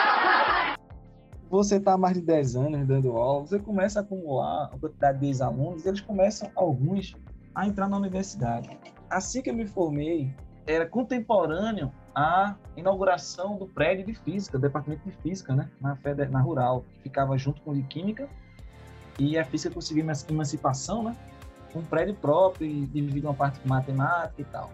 Você 1.48 1.76
está 1.76 1.94
há 1.94 1.98
mais 1.98 2.14
de 2.14 2.22
10 2.22 2.56
anos 2.56 2.86
dando 2.86 3.16
aula, 3.16 3.46
você 3.46 3.58
começa 3.58 4.00
a 4.00 4.02
acumular 4.02 4.70
a 4.72 4.78
quantidade 4.78 5.20
de 5.20 5.26
ex-alunos, 5.26 5.86
eles 5.86 6.00
começam, 6.00 6.50
alguns, 6.54 7.14
a 7.54 7.66
entrar 7.66 7.88
na 7.88 7.96
universidade. 7.96 8.76
Assim 9.08 9.40
que 9.40 9.50
eu 9.50 9.54
me 9.54 9.66
formei, 9.66 10.34
era 10.66 10.84
contemporâneo 10.84 11.92
à 12.14 12.56
inauguração 12.76 13.56
do 13.56 13.66
prédio 13.66 14.06
de 14.06 14.14
física, 14.14 14.58
do 14.58 14.62
departamento 14.62 15.08
de 15.08 15.16
física, 15.18 15.54
né, 15.54 15.70
na, 15.80 15.94
Feder, 15.96 16.30
na 16.30 16.40
Rural, 16.40 16.84
que 16.94 17.02
ficava 17.02 17.38
junto 17.38 17.62
com 17.62 17.70
o 17.70 17.74
de 17.74 17.82
química, 17.82 18.28
e 19.18 19.38
a 19.38 19.44
física 19.44 19.72
conseguiu 19.72 20.02
uma 20.02 20.12
emancipação, 20.28 21.04
né, 21.04 21.16
um 21.74 21.82
prédio 21.82 22.14
próprio, 22.14 22.68
dividido 22.86 23.28
uma 23.28 23.34
parte 23.34 23.60
com 23.60 23.68
matemática 23.68 24.40
e 24.40 24.44
tal. 24.44 24.70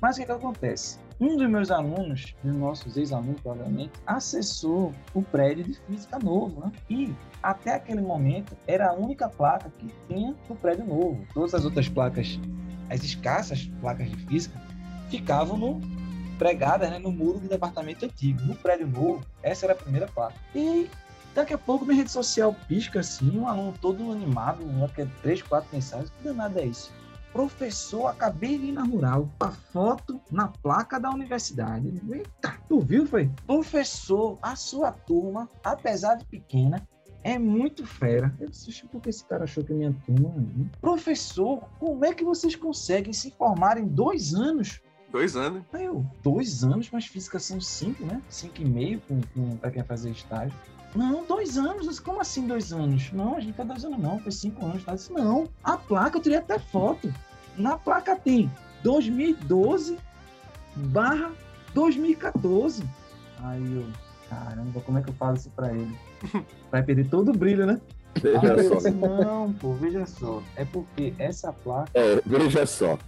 Mas 0.00 0.16
o 0.16 0.20
que, 0.20 0.26
que 0.26 0.32
acontece? 0.32 0.98
Um 1.18 1.36
dos 1.36 1.48
meus 1.48 1.70
alunos, 1.70 2.34
dos 2.44 2.54
nossos 2.54 2.96
ex-alunos, 2.96 3.40
provavelmente, 3.40 3.92
acessou 4.06 4.92
o 5.14 5.22
prédio 5.22 5.64
de 5.64 5.74
física 5.86 6.18
novo, 6.18 6.60
né? 6.60 6.72
E 6.90 7.14
até 7.42 7.74
aquele 7.74 8.02
momento 8.02 8.54
era 8.66 8.90
a 8.90 8.92
única 8.92 9.26
placa 9.28 9.72
que 9.78 9.90
tinha 10.08 10.34
no 10.46 10.56
prédio 10.56 10.84
novo. 10.84 11.26
Todas 11.32 11.54
as 11.54 11.64
outras 11.64 11.88
placas, 11.88 12.38
as 12.90 13.02
escassas 13.02 13.70
placas 13.80 14.10
de 14.10 14.16
física, 14.26 14.60
ficavam 15.08 15.56
no 15.56 15.80
pregadas 16.38 16.90
né, 16.90 16.98
no 16.98 17.10
muro 17.10 17.38
do 17.38 17.48
departamento 17.48 18.04
antigo. 18.04 18.42
No 18.42 18.54
prédio 18.54 18.86
novo, 18.86 19.24
essa 19.42 19.64
era 19.64 19.72
a 19.72 19.76
primeira 19.76 20.06
placa. 20.06 20.34
E 20.54 20.88
daqui 21.34 21.54
a 21.54 21.58
pouco 21.58 21.86
minha 21.86 21.96
rede 21.96 22.10
social 22.10 22.54
pisca 22.68 23.00
assim, 23.00 23.38
um 23.38 23.48
aluno 23.48 23.74
todo 23.80 24.12
animado, 24.12 24.62
é 24.98 25.06
três, 25.22 25.40
quatro 25.40 25.68
mensagens. 25.72 26.10
Que 26.10 26.28
danado 26.28 26.58
é 26.58 26.66
isso? 26.66 26.92
Professor, 27.36 28.06
acabei 28.06 28.56
de 28.56 28.68
ir 28.68 28.72
na 28.72 28.82
rural. 28.82 29.28
A 29.40 29.50
foto 29.50 30.18
na 30.32 30.48
placa 30.48 30.98
da 30.98 31.10
universidade. 31.10 31.92
Eita, 32.10 32.58
tu 32.66 32.80
viu, 32.80 33.06
foi? 33.06 33.30
Professor, 33.46 34.38
a 34.40 34.56
sua 34.56 34.90
turma, 34.90 35.46
apesar 35.62 36.14
de 36.14 36.24
pequena, 36.24 36.88
é 37.22 37.38
muito 37.38 37.86
fera. 37.86 38.34
Eu 38.40 38.48
disse, 38.48 38.70
"Oxe, 38.70 38.86
por 38.86 39.02
que 39.02 39.10
esse 39.10 39.22
cara 39.22 39.44
achou 39.44 39.62
que 39.62 39.74
minha 39.74 39.94
turma. 40.06 40.30
né?" 40.30 40.64
Professor, 40.80 41.60
como 41.78 42.06
é 42.06 42.14
que 42.14 42.24
vocês 42.24 42.56
conseguem 42.56 43.12
se 43.12 43.30
formar 43.32 43.76
em 43.76 43.86
dois 43.86 44.32
anos? 44.32 44.80
Dois 45.12 45.36
anos. 45.36 45.62
Aí 45.74 45.84
eu, 45.84 46.06
dois 46.22 46.64
anos, 46.64 46.88
mas 46.90 47.04
física 47.04 47.38
são 47.38 47.60
cinco, 47.60 48.06
né? 48.06 48.22
Cinco 48.30 48.62
e 48.62 48.64
meio 48.64 48.98
com, 49.02 49.20
com, 49.34 49.58
pra 49.58 49.70
quem 49.70 49.84
fazer 49.84 50.10
estágio. 50.10 50.56
Não, 50.96 51.24
dois 51.24 51.56
anos. 51.58 51.86
Disse, 51.86 52.00
Como 52.00 52.20
assim 52.20 52.46
dois 52.46 52.72
anos? 52.72 53.12
Não, 53.12 53.36
a 53.36 53.40
gente 53.40 53.54
foi 53.54 53.64
dois 53.64 53.84
anos, 53.84 53.98
não. 53.98 54.18
Foi 54.18 54.32
cinco 54.32 54.64
anos. 54.64 54.84
Tá? 54.84 54.92
Eu 54.92 54.96
disse, 54.96 55.12
não, 55.12 55.48
a 55.62 55.76
placa, 55.76 56.18
eu 56.18 56.22
tirei 56.22 56.38
até 56.38 56.58
foto. 56.58 57.12
Na 57.56 57.76
placa 57.76 58.16
tem 58.16 58.50
2012 58.82 59.98
barra 60.76 61.30
2014. 61.74 62.84
Aí 63.42 63.76
eu, 63.76 63.86
caramba, 64.28 64.80
como 64.80 64.98
é 64.98 65.02
que 65.02 65.10
eu 65.10 65.14
falo 65.14 65.36
isso 65.36 65.50
pra 65.50 65.72
ele? 65.72 65.96
Vai 66.70 66.82
perder 66.82 67.08
todo 67.08 67.30
o 67.30 67.36
brilho, 67.36 67.66
né? 67.66 67.80
Veja 68.22 68.62
só. 68.68 68.74
disse, 68.76 68.90
não, 68.92 69.52
pô, 69.52 69.74
veja 69.74 70.06
só. 70.06 70.42
É 70.56 70.64
porque 70.64 71.12
essa 71.18 71.52
placa 71.52 71.90
É, 71.94 72.22
veja 72.24 72.64
só. 72.64 72.98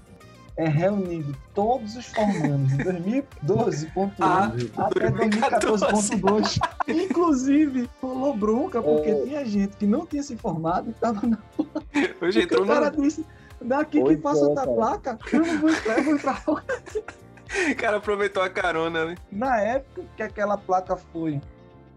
É 0.58 0.66
reunindo 0.66 1.34
todos 1.54 1.96
os 1.96 2.06
formandos 2.06 2.76
de 2.76 2.84
2012.1 2.84 4.12
Ah, 4.20 4.52
até 4.76 5.08
2014.2. 5.08 6.58
Inclusive, 6.88 7.88
rolou 8.02 8.36
bronca, 8.36 8.82
porque 8.82 9.14
tinha 9.22 9.44
gente 9.46 9.76
que 9.76 9.86
não 9.86 10.04
tinha 10.04 10.22
se 10.22 10.36
formado 10.36 10.90
e 10.90 10.92
tava 10.94 11.24
na 11.24 11.38
Hoje 12.20 12.40
o 12.40 12.42
entrou 12.42 12.66
cara 12.66 12.90
no... 12.90 13.02
disse, 13.02 13.24
daqui 13.62 14.00
Pois 14.00 14.16
que 14.16 14.22
passa 14.22 14.50
é, 14.50 14.66
placa, 14.66 15.18
eu 15.32 15.46
não 15.46 15.58
vou 15.60 15.70
entrar, 15.70 15.98
eu 15.98 16.04
vou 16.04 16.14
entrar. 16.14 16.44
O 16.46 17.76
cara 17.76 17.96
aproveitou 17.98 18.42
a 18.42 18.50
carona, 18.50 19.04
né? 19.06 19.14
Na 19.30 19.60
época 19.60 20.02
que 20.16 20.22
aquela 20.24 20.58
placa 20.58 20.96
foi, 20.96 21.40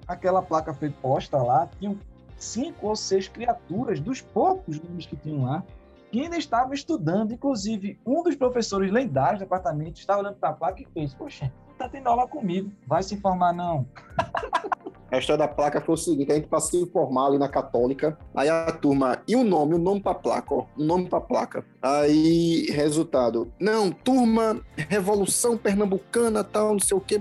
aquela 0.07 0.41
placa 0.41 0.71
foi 0.71 0.91
posta 0.91 1.37
lá, 1.37 1.67
tinham 1.79 1.97
cinco 2.37 2.87
ou 2.87 2.95
seis 2.95 3.27
criaturas 3.27 3.99
dos 3.99 4.21
poucos 4.21 4.79
números 4.79 5.07
que 5.07 5.15
tinham 5.15 5.45
lá, 5.45 5.63
que 6.11 6.21
ainda 6.21 6.37
estavam 6.37 6.73
estudando. 6.73 7.33
Inclusive, 7.33 7.99
um 8.05 8.21
dos 8.21 8.35
professores 8.35 8.91
lendários 8.91 9.39
do 9.39 9.45
departamento 9.45 9.99
estava 9.99 10.21
olhando 10.21 10.35
para 10.35 10.49
a 10.49 10.53
placa 10.53 10.81
e 10.81 10.87
fez: 10.93 11.13
Poxa, 11.13 11.51
tá 11.77 11.87
tendo 11.87 12.07
aula 12.07 12.27
comigo, 12.27 12.71
vai 12.85 13.01
se 13.01 13.15
informar 13.15 13.53
não. 13.53 13.87
A 15.11 15.17
história 15.17 15.39
da 15.39 15.47
placa 15.47 15.81
foi 15.81 15.95
o 15.95 15.97
seguinte: 15.97 16.31
a 16.31 16.35
gente 16.35 16.47
passou 16.47 16.79
a 16.79 16.83
informar 16.83 17.27
ali 17.27 17.37
na 17.37 17.49
Católica. 17.49 18.17
Aí 18.33 18.47
a 18.47 18.71
turma, 18.71 19.21
e 19.27 19.35
o 19.35 19.43
nome? 19.43 19.75
O 19.75 19.77
nome 19.77 20.01
pra 20.01 20.13
placa, 20.13 20.53
ó. 20.53 20.65
O 20.77 20.83
nome 20.83 21.09
pra 21.09 21.19
placa. 21.19 21.65
Aí, 21.81 22.67
resultado. 22.69 23.51
Não, 23.59 23.91
turma 23.91 24.61
Revolução 24.75 25.57
Pernambucana, 25.57 26.43
tal, 26.43 26.73
não 26.73 26.79
sei 26.79 26.95
o 26.95 27.01
que, 27.01 27.19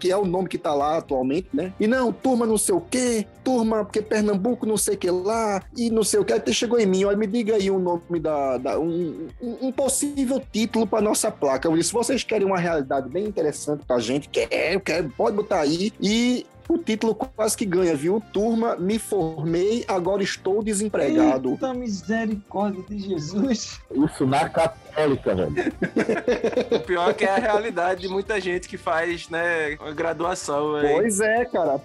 que 0.00 0.10
é 0.10 0.16
o 0.16 0.24
nome 0.24 0.48
que 0.48 0.58
tá 0.58 0.74
lá 0.74 0.96
atualmente, 0.96 1.48
né? 1.52 1.72
E 1.78 1.86
não, 1.86 2.12
turma 2.12 2.46
não 2.46 2.58
sei 2.58 2.74
o 2.74 2.80
que, 2.80 3.26
turma, 3.44 3.84
porque 3.84 4.02
Pernambuco 4.02 4.66
não 4.66 4.76
sei 4.76 4.94
o 4.94 4.98
que 4.98 5.10
lá, 5.10 5.62
e 5.76 5.90
não 5.90 6.02
sei 6.02 6.18
o 6.18 6.24
que. 6.24 6.32
Até 6.32 6.52
chegou 6.52 6.78
em 6.78 6.86
mim, 6.86 7.04
olha, 7.04 7.16
me 7.16 7.26
diga 7.26 7.54
aí 7.54 7.70
o 7.70 7.78
nome 7.78 8.18
da. 8.20 8.58
da 8.58 8.78
um, 8.78 9.28
um, 9.40 9.70
possível 9.70 10.42
título 10.52 10.86
pra 10.86 11.00
nossa 11.00 11.30
placa. 11.30 11.68
Eu 11.68 11.76
disse: 11.76 11.90
se 11.90 11.94
vocês 11.94 12.24
querem 12.24 12.46
uma 12.46 12.58
realidade 12.58 13.08
bem 13.08 13.24
interessante 13.24 13.84
pra 13.86 13.98
gente, 13.98 14.28
quer, 14.28 14.80
quer, 14.80 15.08
pode 15.10 15.36
botar 15.36 15.60
aí. 15.60 15.92
E 16.00 16.44
o 16.68 16.76
título 16.76 17.14
quase 17.14 17.56
que 17.56 17.64
ganha, 17.64 17.96
viu? 17.96 18.22
Turma, 18.32 18.76
me 18.76 18.98
formei, 18.98 19.84
agora 19.88 20.22
estou 20.22 20.62
desempregado. 20.62 21.50
Eita 21.50 21.72
misericórdia 21.72 22.82
de 22.88 22.98
Jesus. 22.98 23.80
Isso 23.90 24.26
na 24.26 24.48
católica, 24.48 25.34
velho. 25.34 25.52
o 26.70 26.80
pior 26.80 27.10
é 27.10 27.14
que 27.14 27.24
é 27.24 27.30
a 27.30 27.38
realidade 27.38 28.02
de 28.02 28.08
muita 28.08 28.38
gente 28.40 28.68
que 28.68 28.76
faz, 28.76 29.28
né, 29.30 29.76
uma 29.80 29.92
graduação. 29.92 30.74
Véio. 30.74 30.98
Pois 30.98 31.20
é, 31.20 31.44
cara. 31.46 31.80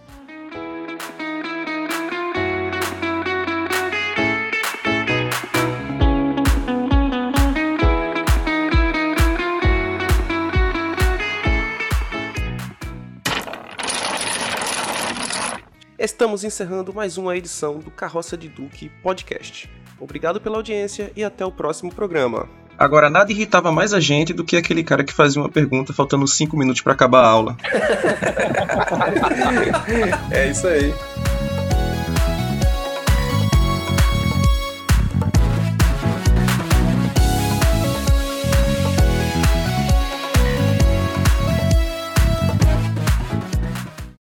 Estamos 16.03 16.43
encerrando 16.43 16.93
mais 16.93 17.17
uma 17.17 17.37
edição 17.37 17.79
do 17.79 17.89
Carroça 17.89 18.35
de 18.35 18.49
Duque 18.49 18.91
Podcast. 19.01 19.69
Obrigado 19.97 20.41
pela 20.41 20.57
audiência 20.57 21.09
e 21.15 21.23
até 21.23 21.45
o 21.45 21.51
próximo 21.51 21.95
programa. 21.95 22.49
Agora, 22.77 23.09
nada 23.09 23.31
irritava 23.31 23.71
mais 23.71 23.93
a 23.93 24.01
gente 24.01 24.33
do 24.33 24.43
que 24.43 24.57
aquele 24.57 24.83
cara 24.83 25.05
que 25.05 25.13
fazia 25.13 25.41
uma 25.41 25.47
pergunta 25.47 25.93
faltando 25.93 26.27
5 26.27 26.57
minutos 26.57 26.81
para 26.81 26.91
acabar 26.91 27.23
a 27.23 27.29
aula. 27.29 27.55
é 30.29 30.51
isso 30.51 30.67
aí. 30.67 30.93